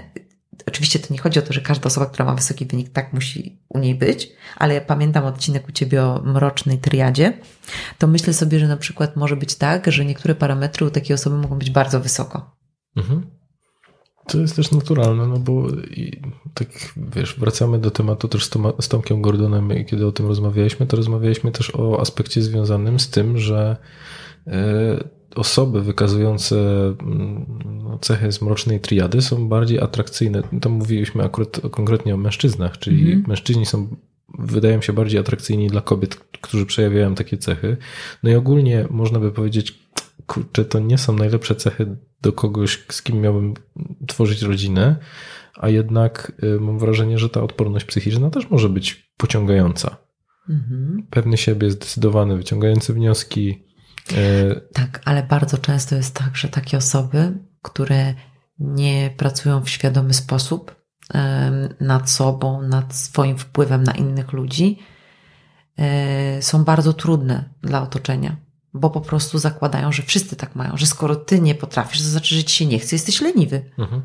oczywiście 0.68 1.00
to 1.00 1.14
nie 1.14 1.20
chodzi 1.20 1.40
o 1.40 1.42
to, 1.42 1.54
że 1.54 1.62
każda 1.62 1.88
osoba, 1.88 2.06
która 2.06 2.26
ma 2.26 2.36
wysoki 2.36 2.66
wynik, 2.66 2.90
tak 2.90 3.14
musi 3.14 3.62
u 3.70 3.80
niej 3.80 3.96
być, 3.96 4.32
ale 4.58 4.74
ja 4.74 4.82
pamiętam 4.82 5.26
odcinek 5.26 5.70
u 5.70 5.72
Ciebie 5.72 6.04
o 6.04 6.22
mrocznej 6.24 6.78
triadzie, 6.78 7.38
to 7.98 8.08
myślę 8.08 8.34
sobie, 8.34 8.60
że 8.60 8.68
na 8.68 8.78
przykład 8.78 9.16
może 9.16 9.36
być 9.36 9.56
tak, 9.56 9.92
że 9.92 10.06
niektóre 10.06 10.36
parametry 10.36 10.86
u 10.86 10.90
takiej 10.90 11.14
osoby 11.14 11.38
mogą 11.38 11.58
być 11.58 11.72
bardzo 11.72 12.00
wysoko. 12.00 12.56
Mhm. 12.96 13.40
To 14.28 14.38
jest 14.38 14.56
też 14.56 14.72
naturalne, 14.72 15.28
no 15.28 15.40
bo 15.40 15.68
tak 16.54 16.68
wiesz, 16.98 17.40
wracamy 17.40 17.80
do 17.80 17.92
tematu 17.92 18.28
też 18.28 18.46
z, 18.46 18.50
Toma, 18.50 18.74
z 18.82 18.88
Tomkiem 18.88 19.22
Gordonem, 19.22 19.86
kiedy 19.86 20.08
o 20.08 20.12
tym 20.12 20.28
rozmawialiśmy, 20.28 20.86
to 20.88 20.98
rozmawialiśmy 20.98 21.52
też 21.52 21.76
o 21.76 22.02
aspekcie 22.02 22.42
związanym 22.42 23.00
z 23.00 23.10
tym, 23.10 23.38
że 23.38 23.78
e, 24.48 25.19
osoby 25.36 25.82
wykazujące 25.82 26.56
mm, 27.02 27.46
no, 27.84 28.00
cechy 28.00 28.32
z 28.32 28.42
mrocznej 28.42 28.80
triady 28.80 29.22
są 29.22 29.50
bardziej 29.50 29.80
atrakcyjne. 29.80 30.44
Tam 30.62 30.72
mówiliśmy 30.72 31.24
akurat 31.24 31.62
konkretnie 31.72 32.14
o 32.14 32.18
mężczyznach, 32.18 32.78
czyli 32.78 33.12
mm. 33.12 33.26
mężczyźni 33.28 33.66
są, 33.66 33.96
wydają 34.40 34.82
się 34.82 34.94
bardziej 34.94 35.20
atrakcyjni 35.20 35.68
dla 35.68 35.82
kobiet, 35.82 36.16
którzy 36.16 36.66
przejawiają 36.66 37.16
takie 37.16 37.38
cechy. 37.38 37.78
No 38.24 38.30
i 38.30 38.36
ogólnie 38.36 38.86
można 38.90 39.20
by 39.20 39.32
powiedzieć, 39.32 39.80
kurczę, 40.28 40.66
to 40.66 40.80
nie 40.80 40.98
są 40.98 41.14
najlepsze 41.14 41.56
cechy 41.56 41.96
do 42.22 42.34
kogoś, 42.34 42.86
z 42.90 43.02
kim 43.02 43.22
miałbym 43.22 43.54
tworzyć 44.08 44.42
rodzinę, 44.42 44.96
a 45.56 45.70
jednak 45.70 46.32
y, 46.44 46.60
mam 46.60 46.80
wrażenie, 46.80 47.20
że 47.20 47.30
ta 47.30 47.44
odporność 47.44 47.86
psychiczna 47.86 48.30
też 48.30 48.50
może 48.50 48.70
być 48.70 49.14
pociągająca. 49.18 49.98
Mhm. 50.50 51.04
Pewny 51.10 51.38
siebie, 51.38 51.72
zdecydowany, 51.72 52.38
wyciągający 52.38 52.94
wnioski. 52.94 53.64
Y, 54.12 54.62
tak, 54.74 55.02
ale 55.06 55.24
bardzo 55.24 55.58
często 55.58 55.96
jest 55.96 56.16
tak, 56.16 56.36
że 56.36 56.48
takie 56.48 56.78
osoby, 56.78 57.38
które 57.62 58.14
nie 58.60 59.10
pracują 59.18 59.62
w 59.62 59.70
świadomy 59.70 60.14
sposób 60.14 60.76
nad 61.80 62.10
sobą, 62.10 62.62
nad 62.62 62.96
swoim 62.96 63.38
wpływem 63.38 63.84
na 63.84 63.92
innych 63.92 64.34
ludzi, 64.34 64.80
y, 66.40 66.42
są 66.42 66.64
bardzo 66.64 66.94
trudne 66.94 67.50
dla 67.62 67.82
otoczenia 67.82 68.50
bo 68.74 68.90
po 68.90 69.02
prostu 69.02 69.38
zakładają, 69.38 69.92
że 69.92 70.04
wszyscy 70.04 70.36
tak 70.36 70.56
mają, 70.56 70.78
że 70.78 70.86
skoro 70.86 71.16
ty 71.16 71.42
nie 71.42 71.56
potrafisz, 71.56 72.02
to 72.02 72.08
znaczy, 72.08 72.36
że 72.36 72.44
ci 72.44 72.56
się 72.56 72.66
nie 72.66 72.80
chce, 72.80 72.96
jesteś 72.96 73.22
leniwy. 73.22 73.72
Mhm. 73.78 74.02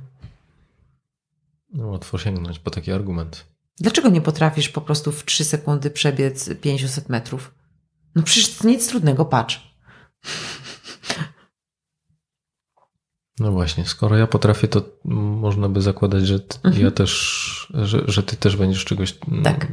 No, 1.73 1.87
łatwo 1.87 2.19
sięgnąć 2.19 2.59
po 2.59 2.71
taki 2.71 2.93
argument. 2.93 3.45
Dlaczego 3.81 4.09
nie 4.09 4.21
potrafisz 4.21 4.69
po 4.69 4.81
prostu 4.81 5.13
w 5.13 5.25
3 5.25 5.45
sekundy 5.45 5.91
przebiec 5.91 6.51
500 6.61 7.09
metrów? 7.09 7.55
No 8.15 8.23
przecież 8.23 8.57
to 8.57 8.69
nic 8.69 8.89
trudnego, 8.89 9.25
patrz. 9.25 9.74
No 13.41 13.53
właśnie, 13.53 13.85
skoro 13.85 14.17
ja 14.17 14.27
potrafię, 14.27 14.69
to 14.69 14.83
można 15.05 15.69
by 15.69 15.83
zakładać, 15.83 16.27
że 16.27 16.39
mhm. 16.65 16.85
ja 16.85 16.91
też, 16.91 17.73
że, 17.75 18.03
że 18.07 18.23
ty 18.23 18.37
też 18.37 18.57
będziesz 18.57 18.85
czegoś, 18.85 19.19
tak. 19.45 19.67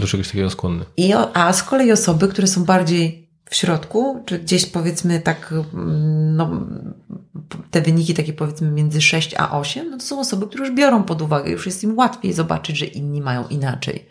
do 0.00 0.06
czegoś 0.06 0.26
takiego 0.26 0.50
skłonny. 0.50 0.84
I, 0.96 1.12
a 1.34 1.52
z 1.52 1.62
kolei 1.62 1.92
osoby, 1.92 2.28
które 2.28 2.46
są 2.46 2.64
bardziej 2.64 3.30
w 3.50 3.54
środku, 3.54 4.22
czy 4.26 4.38
gdzieś 4.38 4.66
powiedzmy 4.66 5.20
tak, 5.20 5.54
mm, 5.74 6.36
no, 6.36 6.66
te 7.70 7.80
wyniki 7.80 8.14
takie 8.14 8.32
powiedzmy 8.32 8.70
między 8.70 9.00
6 9.00 9.34
a 9.38 9.58
8, 9.58 9.90
no 9.90 9.96
to 9.96 10.04
są 10.04 10.20
osoby, 10.20 10.46
które 10.46 10.66
już 10.66 10.76
biorą 10.76 11.02
pod 11.02 11.22
uwagę, 11.22 11.50
już 11.50 11.66
jest 11.66 11.84
im 11.84 11.98
łatwiej 11.98 12.32
zobaczyć, 12.32 12.76
że 12.76 12.86
inni 12.86 13.20
mają 13.20 13.48
inaczej. 13.48 14.06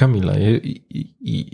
Kamila, 0.00 0.32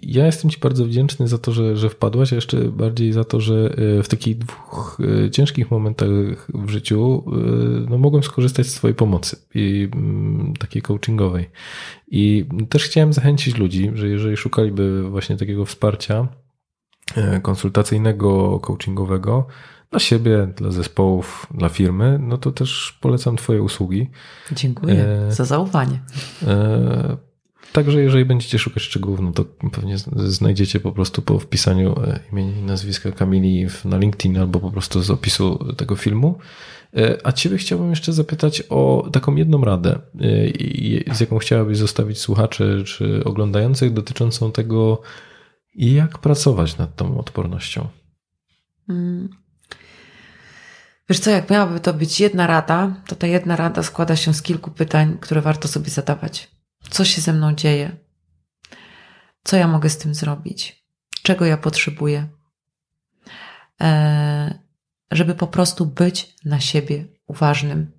ja, 0.02 0.27
jestem 0.27 0.51
Ci 0.51 0.60
bardzo 0.60 0.85
wdzięczny 0.85 1.28
za 1.28 1.39
to, 1.39 1.52
że, 1.52 1.77
że 1.77 1.90
wpadłaś, 1.90 2.32
a 2.32 2.36
jeszcze 2.36 2.60
bardziej 2.60 3.12
za 3.12 3.24
to, 3.24 3.40
że 3.40 3.74
e, 3.98 4.02
w 4.02 4.09
takich 4.09 4.39
dwóch 4.39 4.98
e, 5.24 5.31
ciężkich 5.31 5.70
momentach 5.70 6.09
w 6.55 6.70
życiu 6.70 7.24
e, 7.27 7.90
no, 7.90 7.98
mogłem 7.98 8.23
skorzystać 8.23 8.66
z 8.66 8.74
Twojej 8.74 8.94
pomocy 8.94 9.36
i 9.55 9.89
mm, 9.93 10.55
takiej 10.59 10.82
coachingowej. 10.82 11.51
I 12.09 12.47
też 12.68 12.85
chciałem 12.85 13.12
zachęcić 13.12 13.56
ludzi, 13.56 13.90
że 13.94 14.09
jeżeli 14.09 14.36
szukaliby 14.36 15.10
właśnie 15.10 15.36
takiego 15.36 15.64
wsparcia, 15.64 16.28
konsultacyjnego, 17.43 18.60
coachingowego 18.60 19.47
dla 19.90 20.01
siebie, 20.01 20.48
dla 20.56 20.70
zespołów, 20.70 21.47
dla 21.55 21.68
firmy, 21.68 22.18
no 22.23 22.39
to 22.39 22.52
też 22.52 22.98
polecam 23.01 23.36
Twoje 23.36 23.62
usługi. 23.62 24.10
Dziękuję 24.52 24.94
e, 25.05 25.32
za 25.32 25.44
zaufanie. 25.44 26.01
E, 26.47 27.26
także 27.73 28.03
jeżeli 28.03 28.25
będziecie 28.25 28.59
szukać 28.59 28.83
szczegółów, 28.83 29.21
no 29.21 29.33
to 29.33 29.45
pewnie 29.73 29.99
znajdziecie 30.17 30.81
po 30.81 30.93
prostu 30.93 31.23
po 31.23 31.39
wpisaniu 31.39 32.01
e, 32.01 32.21
imienia 32.33 32.59
i 32.59 32.63
nazwiska 32.63 33.13
Kamili 33.13 33.67
na 33.85 33.99
LinkedIn 33.99 34.39
albo 34.39 34.61
po 34.61 34.71
prostu 34.71 35.03
z 35.03 35.11
opisu 35.11 35.75
tego 35.77 35.97
filmu. 35.97 36.39
E, 36.97 37.19
a 37.27 37.33
Ciebie 37.33 37.57
chciałbym 37.57 37.91
jeszcze 37.91 38.13
zapytać 38.13 38.63
o 38.71 39.09
taką 39.13 39.37
jedną 39.37 39.65
radę, 39.65 39.99
z 41.13 41.21
jaką 41.21 41.39
chciałabyś 41.39 41.79
zostawić 41.79 42.19
słuchaczy 42.19 42.83
czy 42.87 43.25
oglądających 43.25 43.93
dotyczącą 43.93 44.53
tego, 44.53 45.03
jak 45.75 46.19
pracować 46.19 46.79
nad 46.79 46.97
tą 46.97 47.19
odpornością? 47.19 47.89
Hmm. 48.87 49.29
Wiesz 51.09 51.21
co, 51.21 51.31
jak 51.31 51.51
miałaby 51.51 51.81
to 51.81 51.95
być 51.95 52.21
jedna 52.21 52.47
rada, 52.47 52.95
to 53.07 53.17
ta 53.17 53.27
jedna 53.27 53.57
rada 53.57 53.83
składa 53.83 54.17
się 54.17 54.35
z 54.35 54.43
kilku 54.43 54.71
pytań, 54.71 55.17
które 55.21 55.41
warto 55.41 55.69
sobie 55.69 55.91
zadawać. 55.91 56.56
Co 56.91 57.05
się 57.05 57.21
ze 57.21 57.33
mną 57.33 57.55
dzieje? 57.55 57.97
Co 59.45 59.57
ja 59.57 59.69
mogę 59.69 59.91
z 59.91 59.99
tym 59.99 60.15
zrobić? 60.15 60.87
Czego 61.23 61.45
ja 61.45 61.57
potrzebuję? 61.57 62.29
Eee, 63.79 64.55
żeby 65.11 65.35
po 65.35 65.47
prostu 65.47 65.87
być 65.87 66.35
na 66.45 66.61
siebie 66.61 67.05
uważnym 67.27 67.93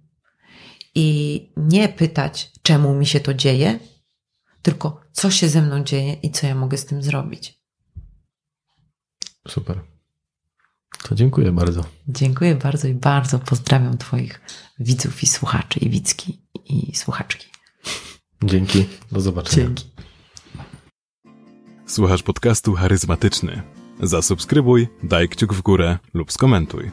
i 0.95 1.49
nie 1.57 1.89
pytać, 1.89 2.51
czemu 2.61 2.93
mi 2.93 3.05
się 3.05 3.19
to 3.19 3.34
dzieje, 3.34 3.80
tylko 4.61 5.01
co 5.11 5.31
się 5.31 5.49
ze 5.49 5.61
mną 5.61 5.84
dzieje 5.84 6.14
i 6.14 6.31
co 6.31 6.47
ja 6.47 6.55
mogę 6.55 6.77
z 6.77 6.85
tym 6.85 7.03
zrobić. 7.03 7.59
Super. 9.47 9.81
To 11.03 11.15
dziękuję 11.15 11.51
bardzo. 11.51 11.85
Dziękuję 12.07 12.55
bardzo 12.55 12.88
i 12.88 12.93
bardzo 12.93 13.39
pozdrawiam 13.39 13.97
Twoich 13.97 14.41
widzów 14.80 15.23
i 15.23 15.27
słuchaczy, 15.27 15.80
i 15.80 15.89
widzki, 15.89 16.41
i 16.65 16.95
słuchaczki. 16.95 17.56
Dzięki. 18.43 18.85
Do 19.11 19.22
zobaczenia. 19.22 19.65
Dzięki. 19.65 19.85
Słuchasz 21.85 22.23
podcastu 22.23 22.73
charyzmatyczny. 22.73 23.61
Zasubskrybuj, 24.01 24.88
daj 25.03 25.30
kciuk 25.30 25.53
w 25.53 25.61
górę 25.61 25.97
lub 26.14 26.31
skomentuj. 26.31 26.91